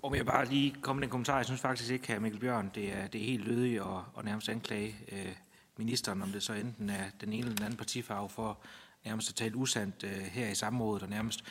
Om 0.03 0.15
jeg 0.15 0.25
bare 0.25 0.45
lige 0.45 0.75
komme 0.81 0.99
med 0.99 1.07
en 1.07 1.11
kommentar. 1.11 1.35
Jeg 1.35 1.45
synes 1.45 1.61
faktisk 1.61 1.91
ikke, 1.91 2.13
at 2.13 2.21
Mikkel 2.21 2.39
Bjørn, 2.39 2.71
det 2.75 2.93
er, 2.93 3.07
det 3.07 3.21
er 3.21 3.25
helt 3.25 3.43
lødigt 3.43 3.81
og, 3.81 4.03
og 4.13 4.25
nærmest 4.25 4.49
anklage 4.49 4.95
øh, 5.11 5.35
ministeren, 5.77 6.21
om 6.21 6.29
det 6.29 6.43
så 6.43 6.53
enten 6.53 6.89
er 6.89 7.03
den 7.21 7.33
ene 7.33 7.39
eller 7.39 7.55
den 7.55 7.65
anden 7.65 7.77
partifarve 7.77 8.29
for 8.29 8.59
nærmest 9.05 9.29
at 9.29 9.35
tale 9.35 9.55
usandt 9.55 10.03
øh, 10.03 10.11
her 10.11 10.49
i 10.49 10.55
samrådet 10.55 11.03
og 11.03 11.09
nærmest 11.09 11.43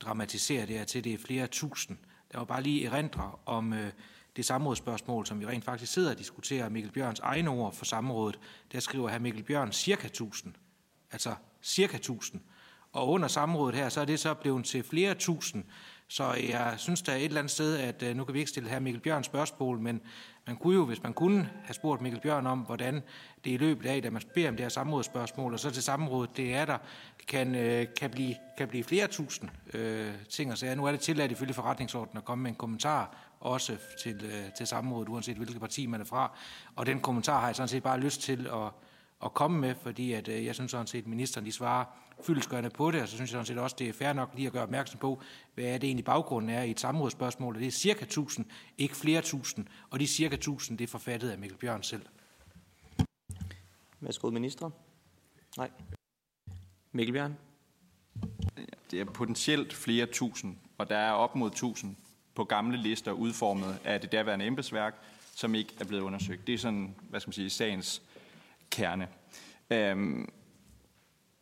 dramatisere 0.00 0.66
det 0.66 0.78
her 0.78 0.84
til, 0.84 1.04
det 1.04 1.14
er 1.14 1.18
flere 1.18 1.46
tusind. 1.46 1.98
Der 2.32 2.38
var 2.38 2.44
bare 2.44 2.62
lige 2.62 2.86
erindre 2.86 3.32
om 3.46 3.72
øh, 3.72 3.92
det 4.36 4.44
samrådsspørgsmål, 4.44 5.26
som 5.26 5.40
vi 5.40 5.46
rent 5.46 5.64
faktisk 5.64 5.92
sidder 5.92 6.10
og 6.10 6.18
diskuterer, 6.18 6.68
Mikkel 6.68 6.92
Bjørns 6.92 7.20
egne 7.20 7.50
ord 7.50 7.74
for 7.74 7.84
samrådet. 7.84 8.38
Der 8.72 8.80
skriver 8.80 9.08
her 9.08 9.18
Mikkel 9.18 9.42
Bjørn 9.42 9.72
cirka 9.72 10.06
1000. 10.06 10.54
Altså 11.12 11.34
cirka 11.62 11.96
1000. 11.96 12.40
Og 12.92 13.08
under 13.08 13.28
samrådet 13.28 13.74
her, 13.74 13.88
så 13.88 14.00
er 14.00 14.04
det 14.04 14.20
så 14.20 14.34
blevet 14.34 14.64
til 14.64 14.82
flere 14.82 15.14
tusind. 15.14 15.64
Så 16.08 16.32
jeg 16.32 16.74
synes 16.76 17.02
der 17.02 17.12
er 17.12 17.16
et 17.16 17.24
eller 17.24 17.38
andet 17.38 17.50
sted, 17.50 17.78
at 17.78 18.02
øh, 18.02 18.16
nu 18.16 18.24
kan 18.24 18.34
vi 18.34 18.38
ikke 18.38 18.50
stille 18.50 18.68
her 18.68 18.78
Mikkel 18.78 19.00
Bjørn 19.02 19.24
spørgsmål, 19.24 19.78
men 19.78 20.00
man 20.46 20.56
kunne 20.56 20.74
jo, 20.74 20.84
hvis 20.84 21.02
man 21.02 21.12
kunne 21.12 21.50
have 21.64 21.74
spurgt 21.74 22.02
Mikkel 22.02 22.20
Bjørn 22.20 22.46
om, 22.46 22.58
hvordan 22.58 23.02
det 23.44 23.50
i 23.50 23.56
løbet 23.56 23.86
af, 23.86 24.02
da 24.02 24.10
man 24.10 24.22
beder 24.34 24.48
om 24.48 24.56
det 24.56 24.64
her 24.64 24.68
samrådsspørgsmål, 24.68 25.52
og 25.52 25.60
så 25.60 25.70
til 25.70 25.82
samrådet, 25.82 26.36
det 26.36 26.54
er 26.54 26.64
der, 26.64 26.78
kan, 27.28 27.54
øh, 27.54 27.86
kan, 27.96 28.10
blive, 28.10 28.34
kan 28.58 28.68
blive 28.68 28.84
flere 28.84 29.06
tusind 29.06 29.50
øh, 29.74 30.12
ting 30.30 30.52
og 30.52 30.58
sager. 30.58 30.74
Nu 30.74 30.86
er 30.86 30.90
det 30.90 31.00
tilladt 31.00 31.32
ifølge 31.32 31.54
forretningsordenen 31.54 32.18
at 32.18 32.24
komme 32.24 32.42
med 32.42 32.50
en 32.50 32.56
kommentar 32.56 33.16
også 33.40 33.76
til, 34.02 34.24
øh, 34.24 34.52
til 34.56 34.66
samrådet, 34.66 35.08
uanset 35.08 35.36
hvilket 35.36 35.60
parti 35.60 35.86
man 35.86 36.00
er 36.00 36.04
fra. 36.04 36.38
Og 36.76 36.86
den 36.86 37.00
kommentar 37.00 37.40
har 37.40 37.46
jeg 37.46 37.56
sådan 37.56 37.68
set 37.68 37.82
bare 37.82 38.00
lyst 38.00 38.20
til 38.20 38.46
at, 38.46 38.72
at 39.24 39.34
komme 39.34 39.58
med, 39.58 39.74
fordi 39.82 40.12
at, 40.12 40.28
øh, 40.28 40.44
jeg 40.44 40.54
synes 40.54 40.70
sådan 40.70 40.86
set, 40.86 41.02
at 41.02 41.06
ministeren 41.06 41.46
de 41.46 41.52
svarer 41.52 41.84
fyldesgørende 42.22 42.70
på 42.70 42.90
det, 42.90 43.02
og 43.02 43.08
så 43.08 43.14
synes 43.16 43.30
jeg 43.30 43.34
sådan 43.34 43.46
set 43.46 43.58
også, 43.58 43.76
det 43.78 43.88
er 43.88 43.92
fair 43.92 44.12
nok 44.12 44.30
lige 44.34 44.46
at 44.46 44.52
gøre 44.52 44.62
opmærksom 44.62 44.98
på, 44.98 45.22
hvad 45.54 45.64
er 45.64 45.78
det 45.78 45.86
egentlig 45.86 46.04
baggrunden 46.04 46.50
er 46.50 46.62
i 46.62 46.70
et 46.70 46.80
samrådsspørgsmål, 46.80 47.54
det 47.54 47.66
er 47.66 47.70
cirka 47.70 48.04
1000, 48.04 48.46
ikke 48.78 48.96
flere 48.96 49.22
tusind, 49.22 49.66
og 49.90 50.00
de 50.00 50.06
cirka 50.06 50.34
1000, 50.34 50.78
det 50.78 50.84
er 50.84 50.88
forfattet 50.88 51.30
af 51.30 51.38
Mikkel 51.38 51.58
Bjørn 51.58 51.82
selv. 51.82 52.02
Værsgo, 54.00 54.30
minister. 54.30 54.70
Nej. 55.56 55.70
Mikkel 56.92 57.12
Bjørn. 57.12 57.36
Det 58.90 59.00
er 59.00 59.04
potentielt 59.04 59.72
flere 59.74 60.06
tusind, 60.06 60.56
og 60.78 60.88
der 60.88 60.96
er 60.96 61.12
op 61.12 61.36
mod 61.36 61.50
tusind 61.50 61.96
på 62.34 62.44
gamle 62.44 62.76
lister 62.76 63.12
udformet 63.12 63.78
af 63.84 64.00
det 64.00 64.12
daværende 64.12 64.46
embedsværk, 64.46 64.94
som 65.34 65.54
ikke 65.54 65.74
er 65.80 65.84
blevet 65.84 66.02
undersøgt. 66.02 66.46
Det 66.46 66.54
er 66.54 66.58
sådan, 66.58 66.94
hvad 67.10 67.20
skal 67.20 67.28
man 67.28 67.32
sige, 67.32 67.50
sagens 67.50 68.02
kerne. 68.70 69.08
Øhm, 69.70 70.28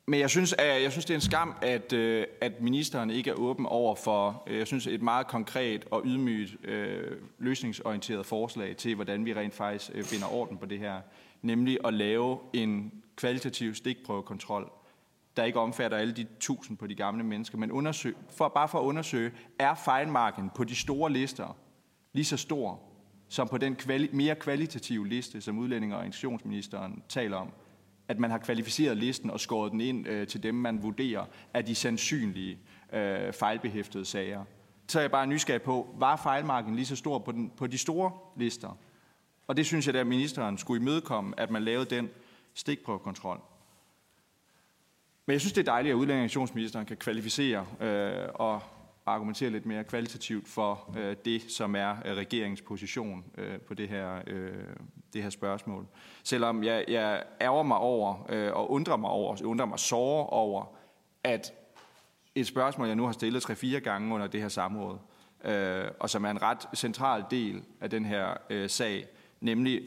men 0.06 0.20
jeg 0.20 0.30
synes, 0.30 0.52
at, 0.52 0.82
jeg 0.82 0.92
synes, 0.92 1.04
det 1.04 1.14
er 1.14 1.18
en 1.18 1.20
skam, 1.20 1.54
at, 1.62 1.92
øh, 1.92 2.26
at 2.40 2.60
ministeren 2.60 3.10
ikke 3.10 3.30
er 3.30 3.34
åben 3.34 3.66
over 3.66 3.94
for, 3.94 4.42
øh, 4.46 4.58
jeg 4.58 4.66
synes, 4.66 4.86
et 4.86 5.02
meget 5.02 5.26
konkret 5.26 5.84
og 5.90 6.02
ydmygt 6.04 6.68
øh, 6.68 7.16
løsningsorienteret 7.38 8.26
forslag 8.26 8.76
til, 8.76 8.94
hvordan 8.94 9.24
vi 9.24 9.34
rent 9.34 9.54
faktisk 9.54 9.90
øh, 9.94 10.04
finder 10.04 10.26
orden 10.32 10.58
på 10.58 10.66
det 10.66 10.78
her. 10.78 11.00
Nemlig 11.42 11.78
at 11.84 11.94
lave 11.94 12.38
en 12.52 12.92
kvalitativ 13.16 13.74
stikprøvekontrol, 13.74 14.70
der 15.36 15.44
ikke 15.44 15.60
omfatter 15.60 15.98
alle 15.98 16.12
de 16.12 16.26
tusind 16.40 16.78
på 16.78 16.86
de 16.86 16.94
gamle 16.94 17.24
mennesker, 17.24 17.58
men 17.58 17.72
undersøg, 17.72 18.16
for, 18.30 18.48
bare 18.48 18.68
for 18.68 18.78
at 18.78 18.84
undersøge, 18.84 19.32
er 19.58 19.74
fejlmarken 19.74 20.50
på 20.56 20.64
de 20.64 20.76
store 20.76 21.12
lister 21.12 21.56
lige 22.12 22.24
så 22.24 22.36
stor 22.36 22.80
som 23.28 23.48
på 23.48 23.58
den 23.58 23.76
kvali- 23.82 24.12
mere 24.12 24.34
kvalitative 24.34 25.08
liste, 25.08 25.40
som 25.40 25.58
udlændinge- 25.58 25.96
og 25.96 26.06
integrationsministeren 26.06 27.02
taler 27.08 27.36
om? 27.36 27.52
At 28.08 28.18
man 28.18 28.30
har 28.30 28.38
kvalificeret 28.38 28.96
listen 28.96 29.30
og 29.30 29.40
skåret 29.40 29.72
den 29.72 29.80
ind 29.80 30.08
øh, 30.08 30.26
til 30.26 30.42
dem, 30.42 30.54
man 30.54 30.82
vurderer 30.82 31.24
er 31.54 31.62
de 31.62 31.74
sandsynlige 31.74 32.58
øh, 32.92 33.32
fejlbehæftede 33.32 34.04
sager. 34.04 34.44
Så 34.88 34.98
er 34.98 35.02
jeg 35.02 35.10
bare 35.10 35.26
nysgerrig 35.26 35.62
på, 35.62 35.94
var 35.98 36.16
fejlmarken 36.16 36.74
lige 36.74 36.86
så 36.86 36.96
stor 36.96 37.18
på, 37.18 37.32
den, 37.32 37.52
på 37.56 37.66
de 37.66 37.78
store 37.78 38.12
lister? 38.36 38.78
Og 39.46 39.56
det 39.56 39.66
synes 39.66 39.86
jeg, 39.86 39.94
at 39.94 40.06
ministeren 40.06 40.58
skulle 40.58 40.82
imødekomme, 40.82 41.40
at 41.40 41.50
man 41.50 41.62
lavede 41.62 41.96
den 41.96 42.10
stikprøvekontrol. 42.54 43.40
Men 45.26 45.32
jeg 45.32 45.40
synes, 45.40 45.52
det 45.52 45.60
er 45.60 45.72
dejligt, 45.72 45.92
at 45.92 45.96
udlændingsministeren 45.96 46.86
kan 46.86 46.96
kvalificere 46.96 47.66
øh, 47.80 48.28
og 48.34 48.62
argumentere 49.06 49.50
lidt 49.50 49.66
mere 49.66 49.84
kvalitativt 49.84 50.48
for 50.48 50.94
øh, 50.96 51.16
det, 51.24 51.42
som 51.42 51.76
er 51.76 51.96
øh, 52.04 52.16
regeringens 52.16 52.62
position 52.62 53.24
øh, 53.38 53.60
på 53.60 53.74
det 53.74 53.88
her, 53.88 54.20
øh, 54.26 54.52
det 55.12 55.22
her 55.22 55.30
spørgsmål. 55.30 55.86
Selvom 56.22 56.64
jeg, 56.64 56.84
jeg 56.88 57.22
ærger 57.40 57.62
mig 57.62 57.78
over 57.78 58.26
øh, 58.28 58.52
og 58.52 58.70
undrer 58.70 58.96
mig 58.96 59.10
over, 59.10 59.36
undrer 59.44 59.66
mig 59.66 59.78
såre 59.78 60.26
over, 60.26 60.64
at 61.24 61.52
et 62.34 62.46
spørgsmål, 62.46 62.86
jeg 62.86 62.96
nu 62.96 63.04
har 63.04 63.12
stillet 63.12 63.50
3-4 63.50 63.78
gange 63.78 64.14
under 64.14 64.26
det 64.26 64.40
her 64.40 64.48
samråd, 64.48 64.98
øh, 65.44 65.84
og 66.00 66.10
som 66.10 66.24
er 66.24 66.30
en 66.30 66.42
ret 66.42 66.68
central 66.74 67.24
del 67.30 67.62
af 67.80 67.90
den 67.90 68.04
her 68.04 68.34
øh, 68.50 68.70
sag, 68.70 69.06
nemlig 69.40 69.82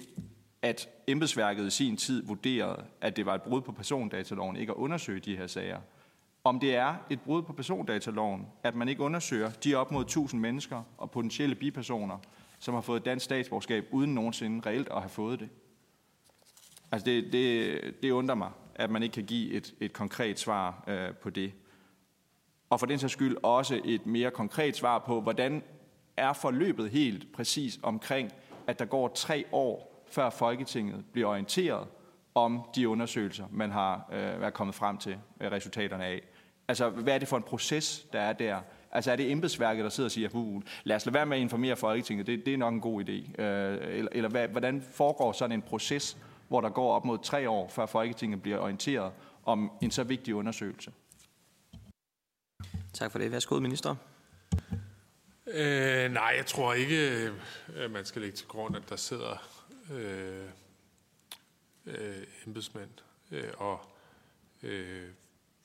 at 0.62 0.90
embedsværket 1.08 1.68
i 1.68 1.70
sin 1.70 1.98
tid 1.98 2.26
vurderede, 2.26 2.84
at 3.02 3.16
det 3.16 3.26
var 3.26 3.36
et 3.36 3.42
brud 3.42 3.62
på 3.62 3.72
persondataloven 3.72 4.56
ikke 4.56 4.72
at 4.72 4.78
undersøge 4.78 5.20
de 5.20 5.38
her 5.38 5.48
sager 5.48 5.80
om 6.48 6.60
det 6.60 6.76
er 6.76 6.96
et 7.10 7.22
brud 7.22 7.42
på 7.42 7.54
persondataloven, 7.54 8.48
at 8.64 8.76
man 8.76 8.90
ikke 8.90 9.02
undersøger 9.02 9.50
de 9.50 9.76
op 9.76 9.92
mod 9.92 10.02
1000 10.02 10.42
mennesker 10.42 10.84
og 10.98 11.12
potentielle 11.12 11.56
bipersoner, 11.56 12.18
som 12.60 12.74
har 12.74 12.82
fået 12.82 13.06
dansk 13.06 13.26
statsborgerskab 13.26 13.88
uden 13.92 14.14
nogensinde 14.14 14.70
reelt 14.70 14.88
at 14.88 15.02
have 15.02 15.10
fået 15.10 15.40
det. 15.40 15.50
Altså 16.92 17.06
det, 17.06 17.34
det, 17.34 17.82
det 18.04 18.12
undrer 18.12 18.36
mig, 18.36 18.52
at 18.76 18.90
man 18.90 19.04
ikke 19.04 19.14
kan 19.14 19.24
give 19.24 19.52
et, 19.52 19.74
et 19.80 19.94
konkret 19.94 20.40
svar 20.40 20.84
øh, 20.88 21.14
på 21.16 21.30
det. 21.30 21.54
Og 22.70 22.80
for 22.80 22.88
den 22.88 23.00
sags 23.00 23.14
skyld 23.14 23.38
også 23.44 23.82
et 23.86 24.06
mere 24.06 24.32
konkret 24.32 24.76
svar 24.76 25.00
på, 25.00 25.22
hvordan 25.22 25.64
er 26.18 26.34
forløbet 26.34 26.90
helt 26.90 27.34
præcis 27.34 27.80
omkring, 27.84 28.32
at 28.68 28.80
der 28.80 28.86
går 28.86 29.08
tre 29.08 29.46
år, 29.52 30.04
før 30.10 30.30
Folketinget 30.30 31.06
bliver 31.14 31.28
orienteret 31.28 31.88
om 32.36 32.62
de 32.76 32.90
undersøgelser, 32.90 33.46
man 33.52 33.72
har 33.72 34.10
øh, 34.12 34.42
været 34.42 34.54
kommet 34.54 34.76
frem 34.76 34.98
til 34.98 35.18
øh, 35.42 35.52
resultaterne 35.52 36.06
af. 36.06 36.22
Altså, 36.68 36.90
hvad 36.90 37.14
er 37.14 37.18
det 37.18 37.28
for 37.28 37.38
en 37.38 37.44
proces, 37.44 38.06
der 38.14 38.20
er 38.20 38.34
der? 38.34 38.62
Altså, 38.92 39.12
er 39.12 39.16
det 39.16 39.32
embedsværket, 39.32 39.84
der 39.84 39.90
sidder 39.90 40.08
og 40.08 40.12
siger, 40.12 40.30
uh, 40.34 40.62
lad 40.84 40.96
os 40.96 41.06
lade 41.06 41.14
være 41.14 41.26
med 41.26 41.38
at 41.38 41.42
informere 41.42 41.76
Folketinget, 41.76 42.28
det, 42.28 42.46
det 42.46 42.54
er 42.54 42.58
nok 42.58 42.74
en 42.74 42.82
god 42.82 43.04
idé. 43.04 43.42
Øh, 43.42 43.98
eller 43.98 44.10
eller 44.12 44.30
hvad, 44.30 44.48
hvordan 44.48 44.82
foregår 44.82 45.32
sådan 45.32 45.52
en 45.52 45.62
proces, 45.62 46.18
hvor 46.48 46.62
der 46.62 46.70
går 46.70 46.94
op 46.94 47.06
mod 47.06 47.18
tre 47.24 47.50
år, 47.50 47.70
før 47.70 47.86
Folketinget 47.86 48.42
bliver 48.42 48.58
orienteret 48.58 49.12
om 49.46 49.72
en 49.82 49.92
så 49.92 50.04
vigtig 50.04 50.36
undersøgelse? 50.36 50.92
Tak 52.94 53.12
for 53.12 53.20
det. 53.20 53.32
Værsgo, 53.32 53.60
minister. 53.60 53.96
Øh, 55.48 56.12
nej, 56.12 56.34
jeg 56.38 56.46
tror 56.46 56.74
ikke, 56.74 56.96
at 56.96 57.32
øh, 57.76 57.92
man 57.92 58.06
skal 58.06 58.22
lægge 58.22 58.38
til 58.38 58.48
grund, 58.48 58.76
at 58.76 58.90
der 58.90 58.96
sidder 58.96 59.48
øh, 59.94 60.46
øh, 61.86 62.24
embedsmænd 62.48 62.90
øh, 63.32 63.50
og 63.58 63.80
øh, 64.64 65.10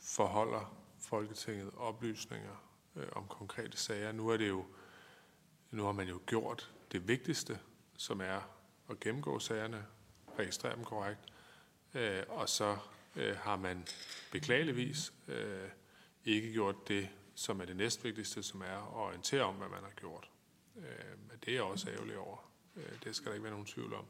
forholder 0.00 0.81
Folketinget 1.12 1.70
oplysninger 1.76 2.56
øh, 2.96 3.06
om 3.12 3.26
konkrete 3.28 3.76
sager. 3.76 4.12
Nu 4.12 4.28
er 4.28 4.36
det 4.36 4.48
jo 4.48 4.64
nu 5.70 5.84
har 5.84 5.92
man 5.92 6.08
jo 6.08 6.20
gjort 6.26 6.70
det 6.92 7.08
vigtigste, 7.08 7.58
som 7.96 8.20
er 8.20 8.40
at 8.90 9.00
gennemgå 9.00 9.38
sagerne, 9.38 9.86
registrere 10.38 10.76
dem 10.76 10.84
korrekt, 10.84 11.20
øh, 11.94 12.22
og 12.28 12.48
så 12.48 12.76
øh, 13.16 13.36
har 13.36 13.56
man 13.56 13.86
beklageligvis 14.30 15.12
øh, 15.28 15.68
ikke 16.24 16.52
gjort 16.52 16.88
det, 16.88 17.08
som 17.34 17.60
er 17.60 17.64
det 17.64 17.76
næstvigtigste, 17.76 18.42
som 18.42 18.60
er 18.60 18.76
at 18.76 18.94
orientere 18.94 19.42
om, 19.42 19.54
hvad 19.54 19.68
man 19.68 19.82
har 19.82 19.92
gjort. 19.96 20.30
Øh, 20.76 21.18
men 21.28 21.38
det 21.44 21.48
er 21.48 21.54
jeg 21.54 21.62
også 21.62 21.90
ærgerlig 21.90 22.18
over. 22.18 22.50
Øh, 22.76 22.92
det 23.04 23.16
skal 23.16 23.26
der 23.26 23.32
ikke 23.32 23.44
være 23.44 23.52
nogen 23.52 23.66
tvivl 23.66 23.94
om. 23.94 24.04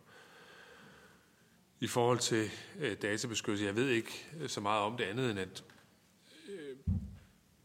I 1.81 1.87
forhold 1.87 2.19
til 2.19 2.51
øh, 2.79 2.97
databeskyttelse, 3.03 3.67
jeg 3.67 3.77
ved 3.77 3.89
ikke 3.89 4.29
øh, 4.41 4.49
så 4.49 4.61
meget 4.61 4.83
om 4.83 4.97
det 4.97 5.05
andet, 5.05 5.31
end 5.31 5.39
at 5.39 5.65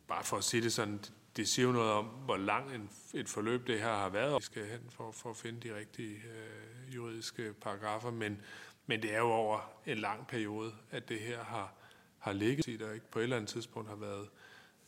bare 0.07 0.23
for 0.23 0.37
at 0.37 0.43
sige 0.43 0.63
det 0.63 0.73
sådan, 0.73 0.99
det 1.35 1.47
siger 1.47 1.65
jo 1.65 1.71
noget 1.71 1.91
om, 1.91 2.05
hvor 2.05 2.37
lang 2.37 2.75
en, 2.75 2.89
et 3.13 3.29
forløb 3.29 3.67
det 3.67 3.79
her 3.79 3.95
har 3.95 4.09
været. 4.09 4.39
Vi 4.39 4.45
skal 4.45 4.65
hen 4.65 4.89
for, 4.89 5.11
for 5.11 5.29
at 5.29 5.37
finde 5.37 5.69
de 5.69 5.75
rigtige 5.75 6.15
øh, 6.15 6.95
juridiske 6.95 7.53
paragrafer, 7.53 8.11
men, 8.11 8.41
men 8.85 9.01
det 9.01 9.13
er 9.13 9.19
jo 9.19 9.31
over 9.31 9.73
en 9.85 9.97
lang 9.97 10.27
periode, 10.27 10.73
at 10.91 11.09
det 11.09 11.19
her 11.19 11.43
har, 11.43 11.73
har 12.19 12.33
ligget, 12.33 12.79
der 12.79 12.91
ikke 12.91 13.11
på 13.11 13.19
et 13.19 13.23
eller 13.23 13.35
andet 13.35 13.49
tidspunkt 13.49 13.89
har 13.89 13.95
været 13.95 14.29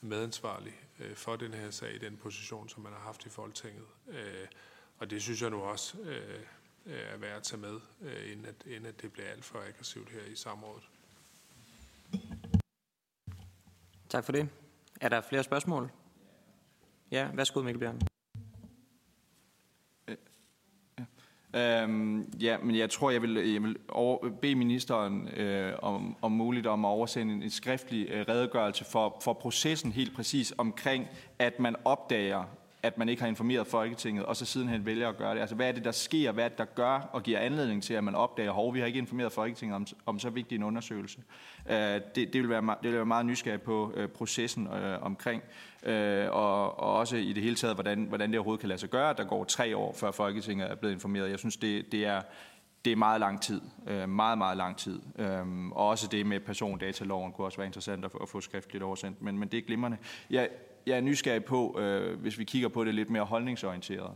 medansvarlig 0.02 0.74
øh, 1.00 1.16
for 1.16 1.36
den 1.36 1.54
her 1.54 1.72
sag 1.72 1.96
i 1.96 1.98
den 1.98 2.18
position, 2.18 2.70
som 2.70 2.84
man 2.84 2.94
har 2.94 3.00
haft 3.00 3.26
i 3.26 3.30
Folketinget. 3.30 3.86
Øh, 4.08 4.48
og 4.98 5.10
det 5.10 5.22
synes 5.22 5.42
jeg 5.42 5.50
nu 5.50 5.62
også 5.62 5.98
øh, 6.00 6.44
er 6.86 7.18
værd 7.18 7.38
at 7.38 7.44
tage 7.44 7.62
med, 7.62 7.80
øh, 8.02 8.32
inden, 8.32 8.46
at, 8.46 8.56
inden 8.66 8.86
at 8.86 9.02
det 9.02 9.14
bliver 9.14 9.30
alt 9.30 9.46
for 9.46 9.60
aggressivt 9.60 10.10
her 10.10 10.22
i 10.32 10.36
samrådet. 10.36 10.90
Tak 14.10 14.26
for 14.26 14.32
det. 14.32 14.50
Er 15.02 15.10
der 15.10 15.22
flere 15.22 15.44
spørgsmål? 15.44 15.92
Ja, 17.12 17.28
værsgo 17.34 17.62
Mikkel 17.62 17.80
Bjørn. 17.80 18.02
Øh, 20.08 21.84
øhm, 21.84 22.22
ja, 22.42 22.58
men 22.58 22.76
jeg 22.76 22.90
tror, 22.90 23.10
jeg 23.10 23.22
vil, 23.22 23.34
jeg 23.34 23.64
vil 23.64 23.78
over, 23.90 24.30
bede 24.42 24.56
ministeren 24.56 25.28
øh, 25.28 25.74
om, 25.82 26.16
om 26.22 26.32
muligt 26.32 26.68
om 26.68 26.86
at 26.86 26.90
oversende 26.90 27.34
en, 27.34 27.44
en 27.44 27.50
skriftlig 27.50 28.10
øh, 28.10 28.26
redegørelse 28.30 28.86
for, 28.86 29.18
for 29.24 29.34
processen 29.34 29.92
helt 29.92 30.16
præcis 30.16 30.54
omkring, 30.58 31.08
at 31.40 31.60
man 31.60 31.76
opdager, 31.86 32.44
at 32.84 32.98
man 32.98 33.10
ikke 33.10 33.22
har 33.22 33.30
informeret 33.30 33.68
Folketinget, 33.68 34.26
og 34.26 34.36
så 34.36 34.46
sidenhen 34.46 34.86
vælger 34.86 35.10
at 35.10 35.18
gøre 35.18 35.34
det. 35.34 35.42
Altså, 35.42 35.56
hvad 35.56 35.68
er 35.68 35.72
det, 35.72 35.84
der 35.84 35.92
sker? 35.92 36.32
Hvad 36.32 36.44
er 36.44 36.48
det, 36.48 36.58
der 36.58 36.66
gør 36.66 37.10
og 37.12 37.24
giver 37.24 37.40
anledning 37.40 37.84
til, 37.84 37.94
at 37.94 38.04
man 38.04 38.16
opdager, 38.16 38.68
at 38.68 38.74
vi 38.74 38.80
har 38.80 38.86
ikke 38.86 39.00
informeret 39.00 39.32
Folketinget 39.32 39.76
om, 39.76 39.88
om 40.06 40.20
så 40.20 40.30
vigtig 40.30 40.56
en 40.56 40.64
undersøgelse? 40.64 41.18
Uh, 41.66 41.74
det, 41.74 42.16
det, 42.16 42.34
vil 42.34 42.50
være, 42.50 42.62
det 42.62 42.92
vil 42.92 42.94
være 42.94 43.06
meget 43.06 43.26
nysgerrig 43.26 43.62
på 43.62 43.94
øh, 43.96 44.10
processen 44.10 44.68
øh, 44.68 45.02
omkring, 45.02 45.44
uh, 45.84 45.90
og, 46.30 46.80
og 46.80 46.94
også 46.94 47.16
i 47.16 47.34
det 47.34 47.44
hele 47.44 47.56
taget, 47.56 47.76
hvordan, 47.76 48.04
hvordan 48.04 48.30
det 48.30 48.38
overhovedet 48.38 48.60
kan 48.60 48.70
lade 48.70 48.80
sig 48.80 48.90
gøre, 48.90 49.10
at 49.10 49.18
der 49.18 49.24
går 49.24 49.44
tre 49.44 49.78
år, 49.78 49.94
før 49.94 50.12
Folketinget 50.12 50.72
er 50.72 50.76
blevet 50.76 50.94
informeret. 50.94 51.30
Jeg 51.30 51.40
synes, 51.40 51.58
det, 51.58 51.92
det 51.92 52.06
er 52.06 52.22
det 52.86 52.92
er 52.92 52.96
meget 52.96 53.20
lang 53.20 53.42
tid. 53.42 53.62
Meget, 54.08 54.38
meget 54.38 54.58
lang 54.58 54.78
tid. 54.78 55.02
Uh, 55.20 55.72
og 55.72 55.88
også 55.88 56.08
det 56.08 56.26
med 56.26 56.40
persondataloven 56.40 57.32
kunne 57.32 57.48
også 57.48 57.58
være 57.58 57.68
interessant 57.68 58.06
at 58.06 58.12
få, 58.12 58.18
at 58.18 58.30
få 58.30 58.42
skriftligt 58.42 58.84
oversendt, 58.84 59.22
men, 59.22 59.38
men 59.38 59.48
det 59.48 59.58
er 59.58 59.62
glimrende. 59.62 59.98
Jeg, 60.30 60.50
jeg 60.86 60.98
er 60.98 61.02
nysgerrig 61.02 61.44
på, 61.44 61.80
øh, 61.80 62.20
hvis 62.20 62.40
vi 62.40 62.44
kigger 62.44 62.68
på 62.68 62.84
det 62.84 62.96
lidt 62.96 63.10
mere 63.10 63.24
holdningsorienteret, 63.24 64.12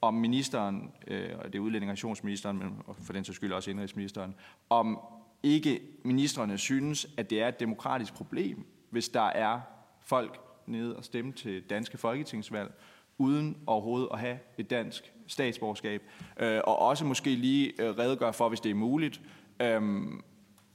om 0.00 0.14
ministeren, 0.14 0.92
øh, 1.06 1.30
og 1.38 1.44
det 1.44 1.54
er 1.54 1.62
udlænding- 1.62 2.52
men 2.52 2.82
for 3.02 3.12
den 3.12 3.24
sags 3.24 3.36
skyld 3.36 3.52
også 3.52 3.70
indrigsministeren, 3.70 4.34
om 4.70 4.98
ikke 5.42 5.80
ministerne 6.04 6.58
synes, 6.58 7.06
at 7.16 7.30
det 7.30 7.42
er 7.42 7.48
et 7.48 7.60
demokratisk 7.60 8.14
problem, 8.14 8.66
hvis 8.90 9.08
der 9.08 9.26
er 9.26 9.60
folk 10.00 10.40
nede 10.66 10.96
og 10.96 11.04
stemme 11.04 11.32
til 11.32 11.62
danske 11.70 11.98
folketingsvalg, 11.98 12.72
uden 13.18 13.56
overhovedet 13.66 14.08
at 14.12 14.18
have 14.18 14.38
et 14.58 14.70
dansk 14.70 15.12
statsborgerskab. 15.26 16.02
Øh, 16.40 16.60
og 16.64 16.78
også 16.78 17.04
måske 17.04 17.30
lige 17.30 17.82
øh, 17.82 17.98
redegøre 17.98 18.32
for, 18.32 18.48
hvis 18.48 18.60
det 18.60 18.70
er 18.70 18.74
muligt, 18.74 19.20
øh, 19.62 19.82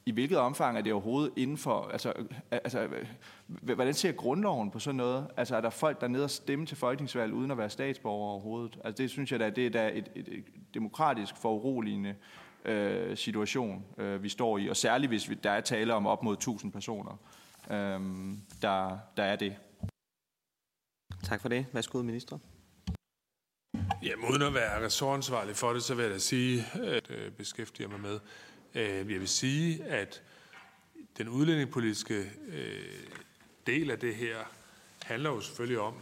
i 0.05 0.11
hvilket 0.11 0.37
omfang 0.37 0.77
er 0.77 0.81
det 0.81 0.93
overhovedet 0.93 1.33
inden 1.37 1.57
for, 1.57 1.89
altså, 1.91 2.13
altså, 2.51 2.89
hvordan 3.61 3.93
ser 3.93 4.11
grundloven 4.11 4.71
på 4.71 4.79
sådan 4.79 4.95
noget? 4.95 5.27
Altså, 5.37 5.55
er 5.55 5.61
der 5.61 5.69
folk, 5.69 5.99
der 6.01 6.07
er 6.07 6.11
nede 6.11 6.23
og 6.23 6.29
stemme 6.29 6.65
til 6.65 6.77
folketingsvalg, 6.77 7.33
uden 7.33 7.51
at 7.51 7.57
være 7.57 7.69
statsborger 7.69 8.31
overhovedet? 8.31 8.79
Altså, 8.83 9.03
det 9.03 9.09
synes 9.09 9.31
jeg 9.31 9.39
da, 9.39 9.49
det 9.49 9.65
er 9.65 9.69
da 9.69 9.91
et, 9.93 10.11
et, 10.15 10.27
et 10.27 10.43
demokratisk 10.73 11.37
foruroligende 11.37 12.15
øh, 12.65 13.17
situation, 13.17 13.85
øh, 13.97 14.23
vi 14.23 14.29
står 14.29 14.57
i, 14.57 14.67
og 14.67 14.77
særligt 14.77 15.09
hvis 15.09 15.29
vi, 15.29 15.35
der 15.35 15.51
er 15.51 15.61
tale 15.61 15.93
om 15.93 16.07
op 16.07 16.23
mod 16.23 16.33
1000 16.33 16.71
personer, 16.71 17.17
øh, 17.69 17.99
der, 18.61 18.97
der 19.17 19.23
er 19.23 19.35
det. 19.35 19.55
Tak 21.23 21.41
for 21.41 21.49
det. 21.49 21.65
Værsgo, 21.73 22.01
minister. 22.01 22.37
Jamen, 24.03 24.25
uden 24.29 24.41
at 24.41 24.53
være 24.53 24.85
ressortansvarlig 24.85 25.55
for 25.55 25.73
det, 25.73 25.83
så 25.83 25.95
vil 25.95 26.03
jeg 26.03 26.13
da 26.13 26.17
sige, 26.17 26.65
at 26.83 27.11
øh, 27.11 27.31
beskæftiger 27.31 27.89
mig 27.89 27.99
med. 27.99 28.19
Øh, 28.75 28.95
jeg 28.95 29.05
vil 29.05 29.27
sige, 29.27 29.83
at 29.83 30.21
den 31.17 31.29
udlændingepolitiske 31.29 32.31
øh, 32.47 33.07
del 33.67 33.91
af 33.91 33.99
det 33.99 34.15
her 34.15 34.37
handler 35.03 35.29
jo 35.29 35.41
selvfølgelig 35.41 35.79
om, 35.79 35.93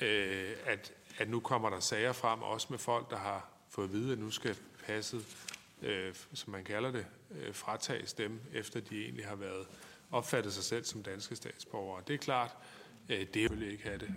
øh, 0.00 0.50
at, 0.66 0.92
at 1.18 1.28
nu 1.28 1.40
kommer 1.40 1.70
der 1.70 1.80
sager 1.80 2.12
frem, 2.12 2.42
også 2.42 2.66
med 2.70 2.78
folk, 2.78 3.10
der 3.10 3.18
har 3.18 3.48
fået 3.68 3.84
at 3.84 3.92
vide, 3.92 4.12
at 4.12 4.18
nu 4.18 4.30
skal 4.30 4.56
passet, 4.86 5.24
som 6.34 6.52
man 6.52 6.64
kalder 6.64 6.90
det, 6.90 7.06
fratages 7.52 8.12
dem, 8.12 8.40
efter 8.52 8.80
de 8.80 9.02
egentlig 9.02 9.26
har 9.26 9.36
været 9.36 9.66
opfattet 10.10 10.52
sig 10.52 10.64
selv 10.64 10.84
som 10.84 11.02
danske 11.02 11.36
statsborgere. 11.36 12.02
Det 12.06 12.14
er 12.14 12.18
klart, 12.18 12.50
det 13.08 13.50
vil 13.50 13.72
ikke 13.72 13.84
have 13.84 13.98
det, 13.98 14.14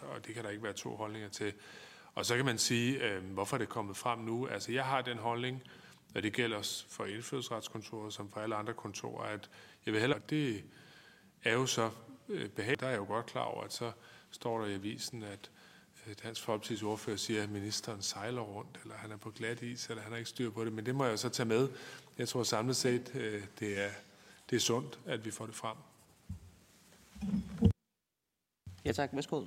og 0.00 0.26
det 0.26 0.34
kan 0.34 0.44
der 0.44 0.50
ikke 0.50 0.62
være 0.62 0.72
to 0.72 0.96
holdninger 0.96 1.28
til. 1.28 1.52
Og 2.14 2.26
så 2.26 2.36
kan 2.36 2.44
man 2.44 2.58
sige, 2.58 3.10
øh, 3.10 3.24
hvorfor 3.24 3.58
det 3.58 3.64
er 3.64 3.68
kommet 3.68 3.96
frem 3.96 4.18
nu. 4.18 4.46
Altså, 4.46 4.72
jeg 4.72 4.84
har 4.84 5.02
den 5.02 5.18
holdning, 5.18 5.62
og 6.14 6.22
det 6.22 6.32
gælder 6.32 6.56
også 6.56 6.84
for 6.88 7.04
indfødsretskontoret, 7.04 8.14
som 8.14 8.30
for 8.30 8.40
alle 8.40 8.54
andre 8.54 8.74
kontorer, 8.74 9.24
at 9.24 9.50
jeg 9.86 9.92
vil 9.92 10.00
hellere, 10.00 10.20
det 10.30 10.64
er 11.44 11.52
jo 11.52 11.66
så 11.66 11.90
øh, 12.28 12.48
behageligt. 12.48 12.80
Der 12.80 12.86
er 12.86 12.90
jeg 12.90 12.98
jo 12.98 13.04
godt 13.04 13.26
klar 13.26 13.42
over, 13.42 13.64
at 13.64 13.72
så 13.72 13.92
står 14.30 14.60
der 14.60 14.66
i 14.66 14.74
avisen, 14.74 15.22
at 15.22 15.50
Dansk 16.22 16.48
Folkeparti's 16.48 16.84
ordfører 16.84 17.16
siger, 17.16 17.42
at 17.42 17.50
ministeren 17.50 18.02
sejler 18.02 18.40
rundt, 18.40 18.80
eller 18.82 18.94
han 18.96 19.12
er 19.12 19.16
på 19.16 19.30
glat 19.30 19.62
is, 19.62 19.88
eller 19.88 20.02
han 20.02 20.12
har 20.12 20.18
ikke 20.18 20.30
styr 20.30 20.50
på 20.50 20.64
det. 20.64 20.72
Men 20.72 20.86
det 20.86 20.94
må 20.94 21.04
jeg 21.04 21.12
jo 21.12 21.16
så 21.16 21.28
tage 21.28 21.48
med. 21.48 21.68
Jeg 22.18 22.28
tror 22.28 22.42
samlet 22.42 22.76
set, 22.76 23.10
øh, 23.14 23.42
det 23.60 23.84
er, 23.84 23.90
det 24.50 24.56
er 24.56 24.60
sundt, 24.60 24.98
at 25.06 25.24
vi 25.24 25.30
får 25.30 25.46
det 25.46 25.54
frem. 25.54 25.76
Ja 28.84 28.92
tak, 28.92 29.10
værsgo. 29.12 29.42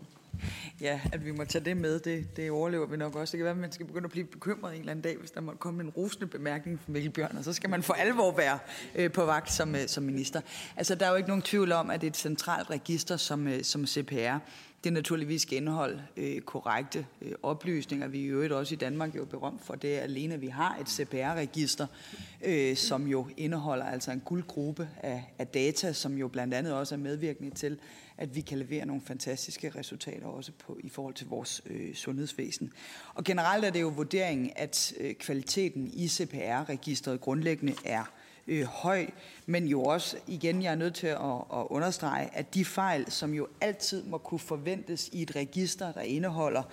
Ja, 0.82 1.02
at 1.14 1.26
vi 1.26 1.32
må 1.32 1.46
tage 1.46 1.66
det 1.66 1.78
med, 1.78 2.00
det, 2.00 2.38
det 2.38 2.52
overlever 2.52 2.86
vi 2.86 2.98
nok 2.98 3.16
også. 3.16 3.32
Det 3.32 3.38
kan 3.38 3.44
være, 3.44 3.54
at 3.54 3.58
man 3.58 3.72
skal 3.72 3.86
begynde 3.86 4.06
at 4.06 4.12
blive 4.12 4.26
bekymret 4.26 4.74
en 4.74 4.80
eller 4.80 4.92
anden 4.92 5.04
dag, 5.04 5.18
hvis 5.18 5.32
der 5.32 5.42
må 5.42 5.52
komme 5.52 5.84
en 5.84 5.90
rosende 5.90 6.28
bemærkning 6.28 6.80
fra 6.80 6.92
Mikkel 6.92 7.12
Bjørn, 7.12 7.38
og 7.38 7.44
så 7.44 7.54
skal 7.54 7.70
man 7.70 7.84
for 7.84 7.94
alvor 7.94 8.32
være 8.32 8.60
øh, 8.96 9.12
på 9.12 9.26
vagt 9.26 9.52
som, 9.52 9.76
øh, 9.76 9.88
som 9.88 10.04
minister. 10.04 10.42
Altså, 10.78 10.96
der 10.96 11.06
er 11.06 11.10
jo 11.10 11.16
ikke 11.16 11.30
nogen 11.30 11.42
tvivl 11.42 11.72
om, 11.72 11.90
at 11.90 12.02
det 12.02 12.08
er 12.08 12.12
et 12.12 12.18
centralt 12.18 12.70
register 12.70 13.18
som, 13.18 13.48
øh, 13.48 13.64
som 13.64 13.88
CPR, 13.88 14.38
det 14.84 14.94
naturligvis 14.94 15.42
skal 15.42 15.58
indeholde 15.58 16.04
øh, 16.18 16.42
korrekte 16.42 17.06
øh, 17.22 17.32
oplysninger. 17.44 18.08
Vi 18.08 18.28
er 18.28 18.30
jo 18.30 18.60
også 18.60 18.74
i 18.74 18.78
Danmark 18.78 19.16
jo 19.16 19.26
berømt 19.26 19.62
for 19.66 19.76
det 19.76 19.98
alene, 19.98 20.34
at 20.34 20.42
vi 20.42 20.48
har 20.48 20.78
et 20.82 20.90
CPR-register, 20.90 21.88
øh, 22.46 22.76
som 22.76 23.08
jo 23.08 23.28
indeholder 23.38 23.86
altså 23.86 24.12
en 24.12 24.20
guldgruppe 24.20 24.90
af, 25.04 25.34
af 25.40 25.48
data, 25.48 25.94
som 25.94 26.18
jo 26.18 26.28
blandt 26.28 26.54
andet 26.54 26.74
også 26.74 26.96
er 26.96 27.00
medvirkende 27.00 27.56
til, 27.56 27.80
at 28.18 28.36
vi 28.36 28.41
kan 28.41 28.57
levere 28.57 28.86
nogle 28.86 29.01
fantastiske 29.01 29.70
resultater 29.70 30.28
også 30.28 30.51
på, 30.59 30.78
i 30.84 30.89
forhold 30.89 31.13
til 31.13 31.28
vores 31.28 31.61
øh, 31.65 31.95
sundhedsvæsen. 31.95 32.74
Og 33.13 33.24
generelt 33.24 33.65
er 33.65 33.70
det 33.70 33.82
jo 33.82 33.88
vurderingen, 33.88 34.51
at 34.55 34.93
øh, 34.99 35.13
kvaliteten 35.13 35.91
i 35.93 36.07
CPR-registret 36.07 37.22
grundlæggende 37.22 37.74
er 37.86 38.03
øh, 38.47 38.63
høj, 38.63 39.07
men 39.45 39.68
jo 39.68 39.84
også, 39.84 40.18
igen, 40.28 40.61
jeg 40.61 40.72
er 40.72 40.76
nødt 40.76 40.95
til 40.95 41.07
at, 41.07 41.18
at 41.53 41.68
understrege, 41.70 42.30
at 42.34 42.53
de 42.53 42.65
fejl, 42.65 43.11
som 43.11 43.34
jo 43.34 43.47
altid 43.61 44.03
må 44.03 44.18
kunne 44.18 44.39
forventes 44.39 45.09
i 45.13 45.22
et 45.22 45.36
register, 45.36 45.91
der 45.91 46.01
indeholder 46.01 46.63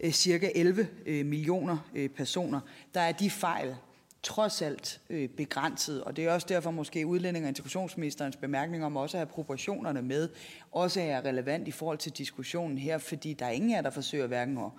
øh, 0.00 0.12
cirka 0.12 0.50
11 0.54 0.88
øh, 1.06 1.26
millioner 1.26 1.78
øh, 1.94 2.08
personer, 2.08 2.60
der 2.94 3.00
er 3.00 3.12
de 3.12 3.30
fejl 3.30 3.76
trods 4.22 4.62
alt 4.62 5.00
øh, 5.10 5.28
begrænset, 5.28 6.04
og 6.04 6.16
det 6.16 6.24
er 6.24 6.32
også 6.32 6.46
derfor 6.50 6.70
måske 6.70 7.06
udlænding- 7.06 7.44
og 7.44 7.48
integrationsministerens 7.48 8.36
bemærkning 8.36 8.84
om 8.84 8.96
også 8.96 9.16
at 9.16 9.18
have 9.18 9.26
proportionerne 9.34 10.02
med, 10.02 10.28
også 10.72 11.00
er 11.00 11.24
relevant 11.24 11.68
i 11.68 11.70
forhold 11.70 11.98
til 11.98 12.12
diskussionen 12.12 12.78
her, 12.78 12.98
fordi 12.98 13.34
der 13.34 13.46
er 13.46 13.50
ingen 13.50 13.74
af 13.74 13.82
der 13.82 13.90
forsøger 13.90 14.26
hverken 14.26 14.58
at 14.58 14.70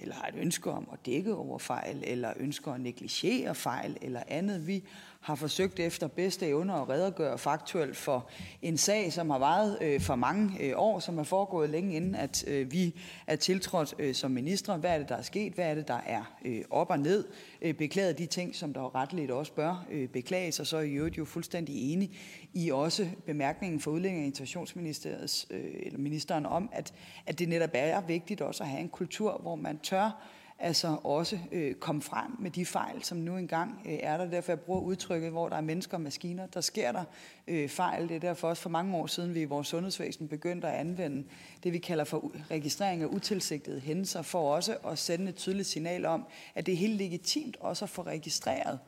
eller 0.00 0.14
har 0.14 0.28
et 0.28 0.34
ønske 0.36 0.70
om 0.70 0.88
at 0.92 0.98
dække 1.06 1.34
over 1.34 1.58
fejl, 1.58 2.04
eller 2.06 2.32
ønsker 2.36 2.72
at 2.72 2.80
negligere 2.80 3.54
fejl, 3.54 3.96
eller 4.02 4.22
andet. 4.28 4.66
Vi 4.66 4.84
har 5.20 5.34
forsøgt 5.34 5.80
efter 5.80 6.06
bedste 6.06 6.46
evne 6.46 6.74
at 6.74 6.88
redegøre 6.88 7.38
faktuelt 7.38 7.96
for 7.96 8.28
en 8.62 8.76
sag, 8.76 9.12
som 9.12 9.30
har 9.30 9.38
varet 9.38 9.78
øh, 9.80 10.00
for 10.00 10.14
mange 10.14 10.50
øh, 10.60 10.72
år, 10.76 10.98
som 10.98 11.18
er 11.18 11.22
foregået 11.22 11.70
længe 11.70 11.96
inden, 11.96 12.14
at 12.14 12.44
øh, 12.48 12.72
vi 12.72 12.94
er 13.26 13.36
tiltrådt 13.36 13.94
øh, 13.98 14.14
som 14.14 14.30
ministre. 14.30 14.76
Hvad 14.76 14.90
er 14.90 14.98
det, 14.98 15.08
der 15.08 15.16
er 15.16 15.22
sket? 15.22 15.52
Hvad 15.52 15.64
er 15.70 15.74
det, 15.74 15.88
der 15.88 16.00
er 16.06 16.36
øh, 16.44 16.62
op 16.70 16.90
og 16.90 16.98
ned? 16.98 17.24
Øh, 17.62 17.74
beklaget 17.74 18.18
de 18.18 18.26
ting, 18.26 18.54
som 18.54 18.72
der 18.72 18.94
retteligt 18.94 19.30
også 19.30 19.52
bør 19.52 19.86
øh, 19.90 20.08
beklages, 20.08 20.60
og 20.60 20.66
så 20.66 20.76
er 20.76 20.82
I 20.82 20.92
øvrigt 20.92 21.18
jo 21.18 21.24
fuldstændig 21.24 21.92
enige 21.92 22.16
i 22.54 22.70
også 22.70 23.08
bemærkningen 23.26 23.80
fra 23.80 23.90
Udlænding- 23.90 24.22
og 24.22 24.26
Integrationsministeriets 24.26 25.46
øh, 25.50 25.64
eller 25.82 25.98
ministeren 25.98 26.46
om, 26.46 26.70
at, 26.72 26.92
at 27.26 27.38
det 27.38 27.48
netop 27.48 27.70
er 27.72 28.00
vigtigt 28.00 28.40
også 28.40 28.62
at 28.62 28.68
have 28.68 28.80
en 28.80 28.88
kultur, 28.88 29.38
hvor 29.42 29.56
man 29.56 29.78
tør 29.78 30.39
altså 30.60 30.96
også 31.04 31.38
øh, 31.52 31.74
komme 31.74 32.02
frem 32.02 32.36
med 32.38 32.50
de 32.50 32.66
fejl, 32.66 33.02
som 33.04 33.18
nu 33.18 33.36
engang 33.36 33.80
øh, 33.86 33.98
er 34.02 34.16
der. 34.16 34.26
Derfor 34.26 34.52
jeg 34.52 34.60
bruger 34.60 34.80
udtrykket, 34.80 35.30
hvor 35.30 35.48
der 35.48 35.56
er 35.56 35.60
mennesker 35.60 35.96
og 35.96 36.00
maskiner. 36.00 36.46
Der 36.46 36.60
sker 36.60 36.92
der 36.92 37.04
øh, 37.48 37.68
fejl. 37.68 38.08
Det 38.08 38.16
er 38.16 38.20
derfor 38.20 38.48
også 38.48 38.62
for 38.62 38.70
mange 38.70 38.96
år 38.96 39.06
siden, 39.06 39.34
vi 39.34 39.40
i 39.40 39.44
vores 39.44 39.68
sundhedsvæsen 39.68 40.28
begyndte 40.28 40.68
at 40.68 40.74
anvende 40.74 41.24
det, 41.64 41.72
vi 41.72 41.78
kalder 41.78 42.04
for 42.04 42.32
registrering 42.50 43.02
af 43.02 43.06
utilsigtede 43.06 43.80
hændelser, 43.80 44.22
for 44.22 44.54
også 44.54 44.76
at 44.86 44.98
sende 44.98 45.28
et 45.28 45.36
tydeligt 45.36 45.68
signal 45.68 46.06
om, 46.06 46.26
at 46.54 46.66
det 46.66 46.72
er 46.72 46.78
helt 46.78 46.96
legitimt 46.96 47.56
også 47.60 47.84
at 47.84 47.88
få 47.88 48.02
registreret 48.02 48.78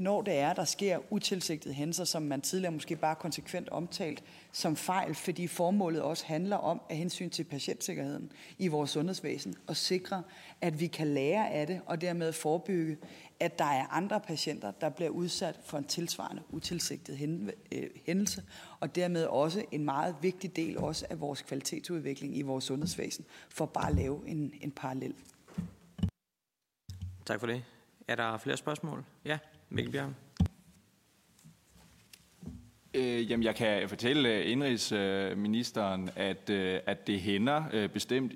når 0.00 0.22
det 0.22 0.34
er, 0.34 0.52
der 0.52 0.64
sker 0.64 0.98
utilsigtede 1.10 1.74
hændelser, 1.74 2.04
som 2.04 2.22
man 2.22 2.40
tidligere 2.40 2.72
måske 2.72 2.96
bare 2.96 3.14
konsekvent 3.14 3.68
omtalt 3.68 4.24
som 4.52 4.76
fejl, 4.76 5.14
fordi 5.14 5.46
formålet 5.46 6.02
også 6.02 6.26
handler 6.26 6.56
om 6.56 6.80
at 6.90 6.96
hensyn 6.96 7.30
til 7.30 7.44
patientsikkerheden 7.44 8.32
i 8.58 8.68
vores 8.68 8.90
sundhedsvæsen 8.90 9.54
og 9.66 9.76
sikre, 9.76 10.22
at 10.60 10.80
vi 10.80 10.86
kan 10.86 11.06
lære 11.06 11.50
af 11.50 11.66
det 11.66 11.80
og 11.86 12.00
dermed 12.00 12.32
forebygge, 12.32 12.96
at 13.40 13.58
der 13.58 13.64
er 13.64 13.86
andre 13.86 14.20
patienter, 14.20 14.70
der 14.70 14.88
bliver 14.88 15.10
udsat 15.10 15.60
for 15.64 15.78
en 15.78 15.84
tilsvarende 15.84 16.42
utilsigtet 16.50 17.42
øh, 17.72 17.90
hændelse, 18.06 18.42
og 18.80 18.94
dermed 18.94 19.24
også 19.24 19.64
en 19.72 19.84
meget 19.84 20.16
vigtig 20.22 20.56
del 20.56 20.78
også 20.78 21.06
af 21.10 21.20
vores 21.20 21.42
kvalitetsudvikling 21.42 22.36
i 22.36 22.42
vores 22.42 22.64
sundhedsvæsen, 22.64 23.24
for 23.48 23.66
bare 23.66 23.88
at 23.88 23.94
lave 23.96 24.28
en, 24.28 24.52
en 24.60 24.70
parallel. 24.70 25.14
Tak 27.26 27.40
for 27.40 27.46
det. 27.46 27.64
Er 28.08 28.14
der 28.14 28.38
flere 28.38 28.56
spørgsmål? 28.56 29.04
Ja. 29.24 29.38
Mikkel 29.70 29.92
Bjørn. 29.92 30.16
Øh, 32.94 33.30
jamen, 33.30 33.44
jeg 33.44 33.54
kan 33.54 33.88
fortælle 33.88 34.34
øh, 34.34 34.50
indrigsministeren, 34.52 36.10
at, 36.16 36.50
øh, 36.50 36.80
at 36.86 37.06
det 37.06 37.20
hænder 37.20 37.62
øh, 37.72 37.88
bestemt 37.88 38.32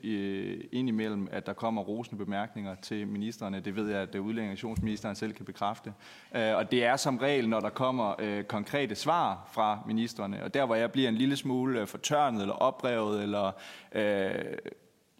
indimellem, 0.72 1.28
at 1.30 1.46
der 1.46 1.52
kommer 1.52 1.82
rosende 1.82 2.24
bemærkninger 2.24 2.74
til 2.74 3.08
ministerne. 3.08 3.60
Det 3.60 3.76
ved 3.76 3.90
jeg, 3.90 4.00
at 4.00 4.14
udlændingsministeren 4.14 5.16
selv 5.16 5.32
kan 5.32 5.44
bekræfte. 5.44 5.92
Og 6.32 6.70
det 6.70 6.84
er 6.84 6.96
som 6.96 7.18
regel, 7.18 7.48
når 7.48 7.60
der 7.60 7.70
kommer 7.70 8.42
konkrete 8.48 8.94
svar 8.94 9.50
fra 9.52 9.82
ministerne. 9.86 10.44
Og 10.44 10.54
der, 10.54 10.66
hvor 10.66 10.74
jeg 10.74 10.92
bliver 10.92 11.08
en 11.08 11.14
lille 11.14 11.36
smule 11.36 11.86
fortørnet 11.86 12.40
eller 12.40 12.54
oprevet 12.54 13.22
eller... 13.22 13.52
Øh, 13.92 14.34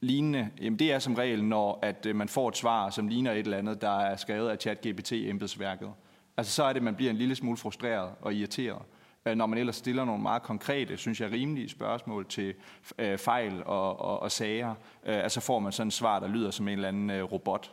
lignende, 0.03 0.51
jamen 0.61 0.79
det 0.79 0.93
er 0.93 0.99
som 0.99 1.15
regel, 1.15 1.45
når 1.45 1.79
at 1.83 2.07
man 2.15 2.29
får 2.29 2.49
et 2.49 2.57
svar, 2.57 2.91
som 2.91 3.09
ligner 3.09 3.33
et 3.33 3.39
eller 3.39 3.59
andet, 3.59 3.81
der 3.81 4.01
er 4.01 4.17
skrevet 4.17 4.49
af 4.49 4.59
ChatGPT-embedsværket. 4.59 5.89
Altså 6.37 6.53
så 6.53 6.65
er 6.65 6.69
det, 6.69 6.81
at 6.81 6.85
man 6.85 6.95
bliver 6.95 7.11
en 7.11 7.17
lille 7.17 7.35
smule 7.35 7.57
frustreret 7.57 8.11
og 8.21 8.35
irriteret, 8.35 8.83
øh, 9.27 9.35
når 9.35 9.47
man 9.47 9.59
ellers 9.59 9.77
stiller 9.77 10.05
nogle 10.05 10.23
meget 10.23 10.43
konkrete, 10.43 10.97
synes 10.97 11.21
jeg, 11.21 11.33
rimelige 11.33 11.69
spørgsmål 11.69 12.27
til 12.27 12.55
øh, 12.99 13.19
fejl 13.19 13.63
og, 13.65 14.01
og, 14.01 14.23
og 14.23 14.33
sager. 14.33 14.75
Øh, 15.07 15.17
altså 15.17 15.41
får 15.41 15.59
man 15.59 15.73
sådan 15.73 15.89
et 15.89 15.95
svar, 15.95 16.21
der 16.21 16.29
lyder 16.29 16.51
som 16.51 16.69
en 16.69 16.73
eller 16.73 16.89
anden 16.89 17.11
øh, 17.11 17.23
robot. 17.23 17.73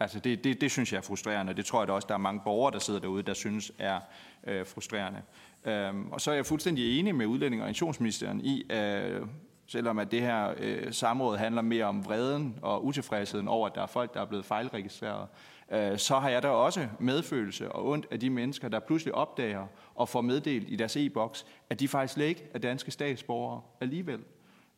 Altså 0.00 0.18
det, 0.18 0.44
det, 0.44 0.60
det 0.60 0.70
synes 0.70 0.92
jeg 0.92 0.98
er 0.98 1.02
frustrerende. 1.02 1.54
Det 1.54 1.64
tror 1.64 1.80
jeg 1.80 1.88
da 1.88 1.92
også, 1.92 2.06
der 2.08 2.14
er 2.14 2.18
mange 2.18 2.40
borgere, 2.44 2.72
der 2.72 2.78
sidder 2.78 3.00
derude, 3.00 3.22
der 3.22 3.34
synes 3.34 3.72
er 3.78 4.00
øh, 4.46 4.66
frustrerende. 4.66 5.22
Øhm, 5.64 6.12
og 6.12 6.20
så 6.20 6.30
er 6.30 6.34
jeg 6.34 6.46
fuldstændig 6.46 6.98
enig 6.98 7.14
med 7.14 7.26
udlænding- 7.26 7.62
og 7.62 7.68
integrationsministeren 7.68 8.40
i, 8.40 8.72
øh, 8.72 9.26
selvom 9.66 9.98
at 9.98 10.10
det 10.10 10.20
her 10.20 10.54
øh, 10.58 10.92
samråd 10.92 11.36
handler 11.36 11.62
mere 11.62 11.84
om 11.84 12.04
vreden 12.04 12.58
og 12.62 12.84
utilfredsheden 12.84 13.48
over, 13.48 13.68
at 13.68 13.74
der 13.74 13.82
er 13.82 13.86
folk, 13.86 14.14
der 14.14 14.20
er 14.20 14.24
blevet 14.24 14.44
fejlregistreret, 14.44 15.28
øh, 15.70 15.98
så 15.98 16.18
har 16.18 16.28
jeg 16.28 16.42
da 16.42 16.48
også 16.48 16.88
medfølelse 16.98 17.72
og 17.72 17.88
ondt 17.88 18.06
af 18.10 18.20
de 18.20 18.30
mennesker, 18.30 18.68
der 18.68 18.80
pludselig 18.80 19.14
opdager 19.14 19.66
og 19.94 20.08
får 20.08 20.20
meddelt 20.20 20.68
i 20.68 20.76
deres 20.76 20.96
e-boks, 20.96 21.46
at 21.70 21.80
de 21.80 21.88
faktisk 21.88 22.14
slet 22.14 22.26
ikke 22.26 22.48
er 22.54 22.58
danske 22.58 22.90
statsborgere 22.90 23.60
alligevel. 23.80 24.20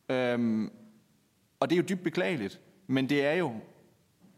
Øhm, 0.09 0.71
og 1.59 1.69
det 1.69 1.75
er 1.75 1.77
jo 1.77 1.85
dybt 1.89 2.03
beklageligt, 2.03 2.59
men 2.87 3.09
det 3.09 3.25
er 3.25 3.33
jo, 3.33 3.53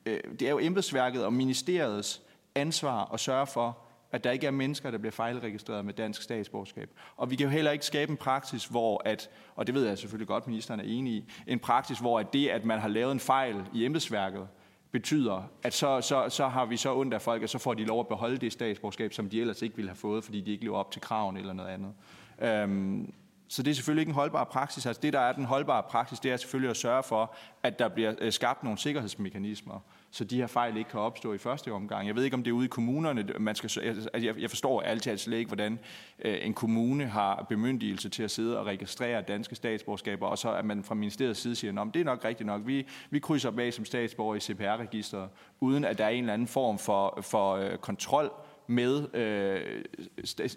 øh, 0.06 0.20
det 0.40 0.42
er 0.42 0.52
jo 0.52 0.60
embedsværket 0.60 1.26
og 1.26 1.34
ministeriets 1.34 2.22
ansvar 2.56 3.14
at 3.14 3.20
sørge 3.20 3.48
for, 3.48 3.78
at 4.12 4.24
der 4.24 4.32
ikke 4.32 4.48
er 4.48 4.52
mennesker, 4.52 4.92
der 4.92 4.98
bliver 4.98 5.12
fejlregistreret 5.12 5.86
med 5.86 5.94
dansk 5.94 6.22
statsborgerskab. 6.22 6.90
Og 7.18 7.32
vi 7.32 7.36
kan 7.36 7.44
jo 7.44 7.50
heller 7.50 7.72
ikke 7.72 7.86
skabe 7.86 8.12
en 8.12 8.18
praksis, 8.18 8.66
hvor 8.66 9.02
at, 9.06 9.30
og 9.56 9.68
det 9.68 9.76
ved 9.76 9.88
jeg 9.88 9.98
selvfølgelig 9.98 10.28
godt, 10.28 10.48
ministeren 10.48 10.80
er 10.80 10.84
enig 10.84 11.14
i, 11.14 11.32
en 11.48 11.60
praksis, 11.60 12.00
hvor 12.00 12.20
at 12.20 12.34
det, 12.34 12.48
at 12.48 12.66
man 12.66 12.80
har 12.80 12.88
lavet 12.88 13.12
en 13.12 13.20
fejl 13.20 13.64
i 13.74 13.86
embedsværket, 13.86 14.48
betyder, 14.96 15.50
at 15.64 15.74
så, 15.74 16.02
så, 16.02 16.30
så 16.30 16.48
har 16.48 16.66
vi 16.66 16.78
så 16.78 16.96
ondt 16.96 17.14
af 17.14 17.22
folk, 17.22 17.44
og 17.44 17.50
så 17.50 17.58
får 17.58 17.74
de 17.74 17.86
lov 17.86 18.00
at 18.00 18.08
beholde 18.08 18.38
det 18.38 18.52
statsborgerskab, 18.52 19.14
som 19.14 19.30
de 19.30 19.42
ellers 19.42 19.62
ikke 19.62 19.76
ville 19.76 19.90
have 19.90 19.96
fået, 19.96 20.24
fordi 20.24 20.42
de 20.42 20.52
ikke 20.52 20.64
lever 20.64 20.78
op 20.78 20.92
til 20.92 21.02
kraven 21.02 21.38
eller 21.38 21.54
noget 21.54 21.70
andet. 21.70 21.94
Øhm, 22.42 23.14
så 23.48 23.64
det 23.64 23.72
er 23.72 23.76
selvfølgelig 23.76 24.02
ikke 24.02 24.10
en 24.10 24.16
holdbar 24.16 24.44
praksis. 24.44 24.86
Altså 24.86 25.02
det, 25.02 25.14
der 25.14 25.20
er 25.20 25.34
den 25.34 25.46
holdbare 25.46 25.84
praksis, 25.84 26.20
det 26.20 26.32
er 26.32 26.38
selvfølgelig 26.38 26.70
at 26.70 26.78
sørge 26.78 27.04
for, 27.04 27.36
at 27.64 27.80
der 27.80 27.88
bliver 27.88 28.14
øh, 28.22 28.32
skabt 28.32 28.64
nogle 28.64 28.80
sikkerhedsmekanismer, 28.80 29.80
så 30.16 30.24
de 30.24 30.38
her 30.38 30.48
fejl 30.48 30.78
ikke 30.78 30.90
kan 30.90 31.00
opstå 31.00 31.34
i 31.34 31.38
første 31.38 31.72
omgang. 31.72 32.08
Jeg 32.08 32.16
ved 32.16 32.24
ikke, 32.24 32.34
om 32.34 32.44
det 32.44 32.52
er 32.52 32.56
ude 32.56 32.66
i 32.66 32.68
kommunerne, 32.68 33.26
man 33.40 33.56
skal... 33.56 33.72
Altså 33.84 34.10
jeg 34.38 34.50
forstår 34.50 34.82
altid 34.82 35.18
slet 35.18 35.38
ikke, 35.38 35.50
hvordan 35.50 35.80
øh, 36.26 36.38
en 36.42 36.54
kommune 36.54 37.06
har 37.06 37.46
bemyndigelse 37.50 38.10
til 38.10 38.24
at 38.24 38.32
sidde 38.32 38.60
og 38.60 38.66
registrere 38.66 39.22
danske 39.22 39.56
statsborgerskaber, 39.56 40.28
og 40.28 40.38
så 40.38 40.54
at 40.54 40.66
man 40.66 40.84
fra 40.84 40.96
ministeriets 40.96 41.40
side 41.40 41.56
siger, 41.56 41.82
at 41.82 41.94
det 41.94 42.00
er 42.00 42.04
nok 42.04 42.26
rigtigt 42.26 42.48
nok. 42.48 42.62
Vi, 42.66 42.88
vi 43.10 43.20
krydser 43.20 43.52
bag 43.52 43.74
som 43.74 43.86
statsborger 43.86 44.36
i 44.36 44.40
CPR-registeret, 44.40 45.30
uden 45.60 45.86
at 45.86 45.98
der 45.98 46.06
er 46.06 46.10
en 46.10 46.20
eller 46.20 46.34
anden 46.34 46.48
form 46.48 46.78
for, 46.78 47.20
for 47.22 47.56
øh, 47.56 47.78
kontrol 47.78 48.32
med 48.68 49.16
øh, 49.16 49.84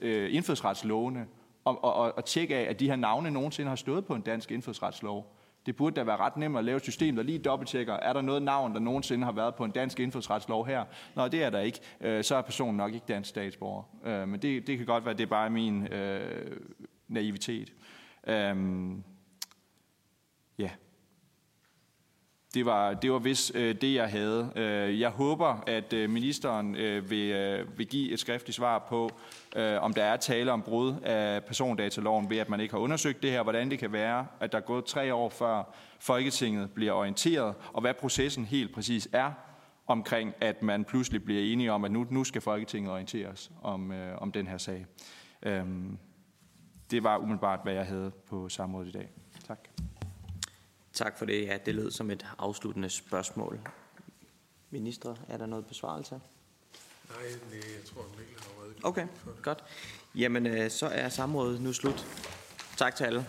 øh, 0.02 0.34
indfødsretslovene 0.34 1.26
og, 1.64 1.84
og, 1.84 2.16
og 2.16 2.24
tjekke 2.24 2.56
af, 2.56 2.70
at 2.70 2.80
de 2.80 2.88
her 2.88 2.96
navne 2.96 3.30
nogensinde 3.30 3.68
har 3.68 3.76
stået 3.76 4.06
på 4.06 4.14
en 4.14 4.22
dansk 4.22 4.50
indfødsretslov. 4.50 5.37
Det 5.66 5.76
burde 5.76 5.96
da 5.96 6.04
være 6.04 6.16
ret 6.16 6.36
nemt 6.36 6.58
at 6.58 6.64
lave 6.64 6.76
et 6.76 6.82
system, 6.82 7.16
der 7.16 7.22
lige 7.22 7.38
dobbelttjekker, 7.38 7.94
er 7.94 8.12
der 8.12 8.20
noget 8.20 8.42
navn, 8.42 8.74
der 8.74 8.80
nogensinde 8.80 9.24
har 9.24 9.32
været 9.32 9.54
på 9.54 9.64
en 9.64 9.70
dansk 9.70 10.00
indfødsretslov 10.00 10.66
her? 10.66 10.84
Nå, 11.14 11.28
det 11.28 11.42
er 11.42 11.50
der 11.50 11.60
ikke. 11.60 11.80
Øh, 12.00 12.24
så 12.24 12.36
er 12.36 12.42
personen 12.42 12.76
nok 12.76 12.94
ikke 12.94 13.06
dansk 13.08 13.30
statsborger. 13.30 13.82
Øh, 14.04 14.28
men 14.28 14.42
det, 14.42 14.66
det 14.66 14.76
kan 14.76 14.86
godt 14.86 15.04
være, 15.04 15.12
at 15.12 15.18
det 15.18 15.24
er 15.24 15.28
bare 15.28 15.50
min 15.50 15.86
øh, 15.86 16.56
naivitet. 17.08 17.72
Øh, 18.26 18.56
ja. 20.58 20.70
Det 22.54 22.66
var, 22.66 22.94
det 22.94 23.12
var 23.12 23.18
vist 23.18 23.52
øh, 23.54 23.74
det, 23.80 23.94
jeg 23.94 24.10
havde. 24.10 24.52
Øh, 24.56 25.00
jeg 25.00 25.10
håber, 25.10 25.62
at 25.66 25.92
øh, 25.92 26.10
ministeren 26.10 26.74
øh, 26.76 27.10
vil, 27.10 27.30
øh, 27.30 27.78
vil 27.78 27.86
give 27.86 28.12
et 28.12 28.20
skriftligt 28.20 28.56
svar 28.56 28.86
på, 28.88 29.10
øh, 29.56 29.82
om 29.82 29.92
der 29.92 30.04
er 30.04 30.16
tale 30.16 30.52
om 30.52 30.62
brud 30.62 30.94
af 31.02 31.44
persondataloven 31.44 32.30
ved, 32.30 32.38
at 32.38 32.48
man 32.48 32.60
ikke 32.60 32.74
har 32.74 32.80
undersøgt 32.80 33.22
det 33.22 33.30
her, 33.30 33.42
hvordan 33.42 33.70
det 33.70 33.78
kan 33.78 33.92
være, 33.92 34.26
at 34.40 34.52
der 34.52 34.58
er 34.58 34.62
gået 34.62 34.84
tre 34.84 35.14
år 35.14 35.28
før 35.28 35.74
Folketinget 36.00 36.70
bliver 36.70 36.92
orienteret, 36.92 37.54
og 37.72 37.80
hvad 37.80 37.94
processen 37.94 38.44
helt 38.44 38.74
præcis 38.74 39.08
er 39.12 39.32
omkring, 39.86 40.34
at 40.40 40.62
man 40.62 40.84
pludselig 40.84 41.24
bliver 41.24 41.42
enige 41.52 41.72
om, 41.72 41.84
at 41.84 41.90
nu, 41.90 42.06
nu 42.10 42.24
skal 42.24 42.40
Folketinget 42.40 42.92
orienteres 42.92 43.50
om, 43.62 43.92
øh, 43.92 44.22
om 44.22 44.32
den 44.32 44.46
her 44.46 44.58
sag. 44.58 44.86
Øh, 45.42 45.64
det 46.90 47.04
var 47.04 47.18
umiddelbart, 47.18 47.60
hvad 47.62 47.72
jeg 47.72 47.86
havde 47.86 48.10
på 48.28 48.48
samrådet 48.48 48.88
i 48.88 48.92
dag. 48.92 49.08
Tak. 49.46 49.68
Tak 50.98 51.18
for 51.18 51.24
det. 51.24 51.46
Ja, 51.46 51.58
det 51.66 51.74
lød 51.74 51.90
som 51.90 52.10
et 52.10 52.26
afsluttende 52.38 52.90
spørgsmål. 52.90 53.60
Minister, 54.70 55.14
er 55.28 55.36
der 55.36 55.46
noget 55.46 55.66
besvarelse? 55.66 56.14
Nej, 56.14 57.22
nej 57.50 57.60
jeg 57.78 57.84
tror, 57.84 58.06
Mikkel 58.18 58.36
har 58.40 58.88
Okay, 58.88 59.06
godt. 59.42 59.64
Jamen, 60.14 60.46
øh, 60.46 60.70
så 60.70 60.86
er 60.86 61.08
samrådet 61.08 61.60
nu 61.60 61.72
slut. 61.72 62.06
Tak 62.76 62.96
til 62.96 63.04
alle. 63.04 63.26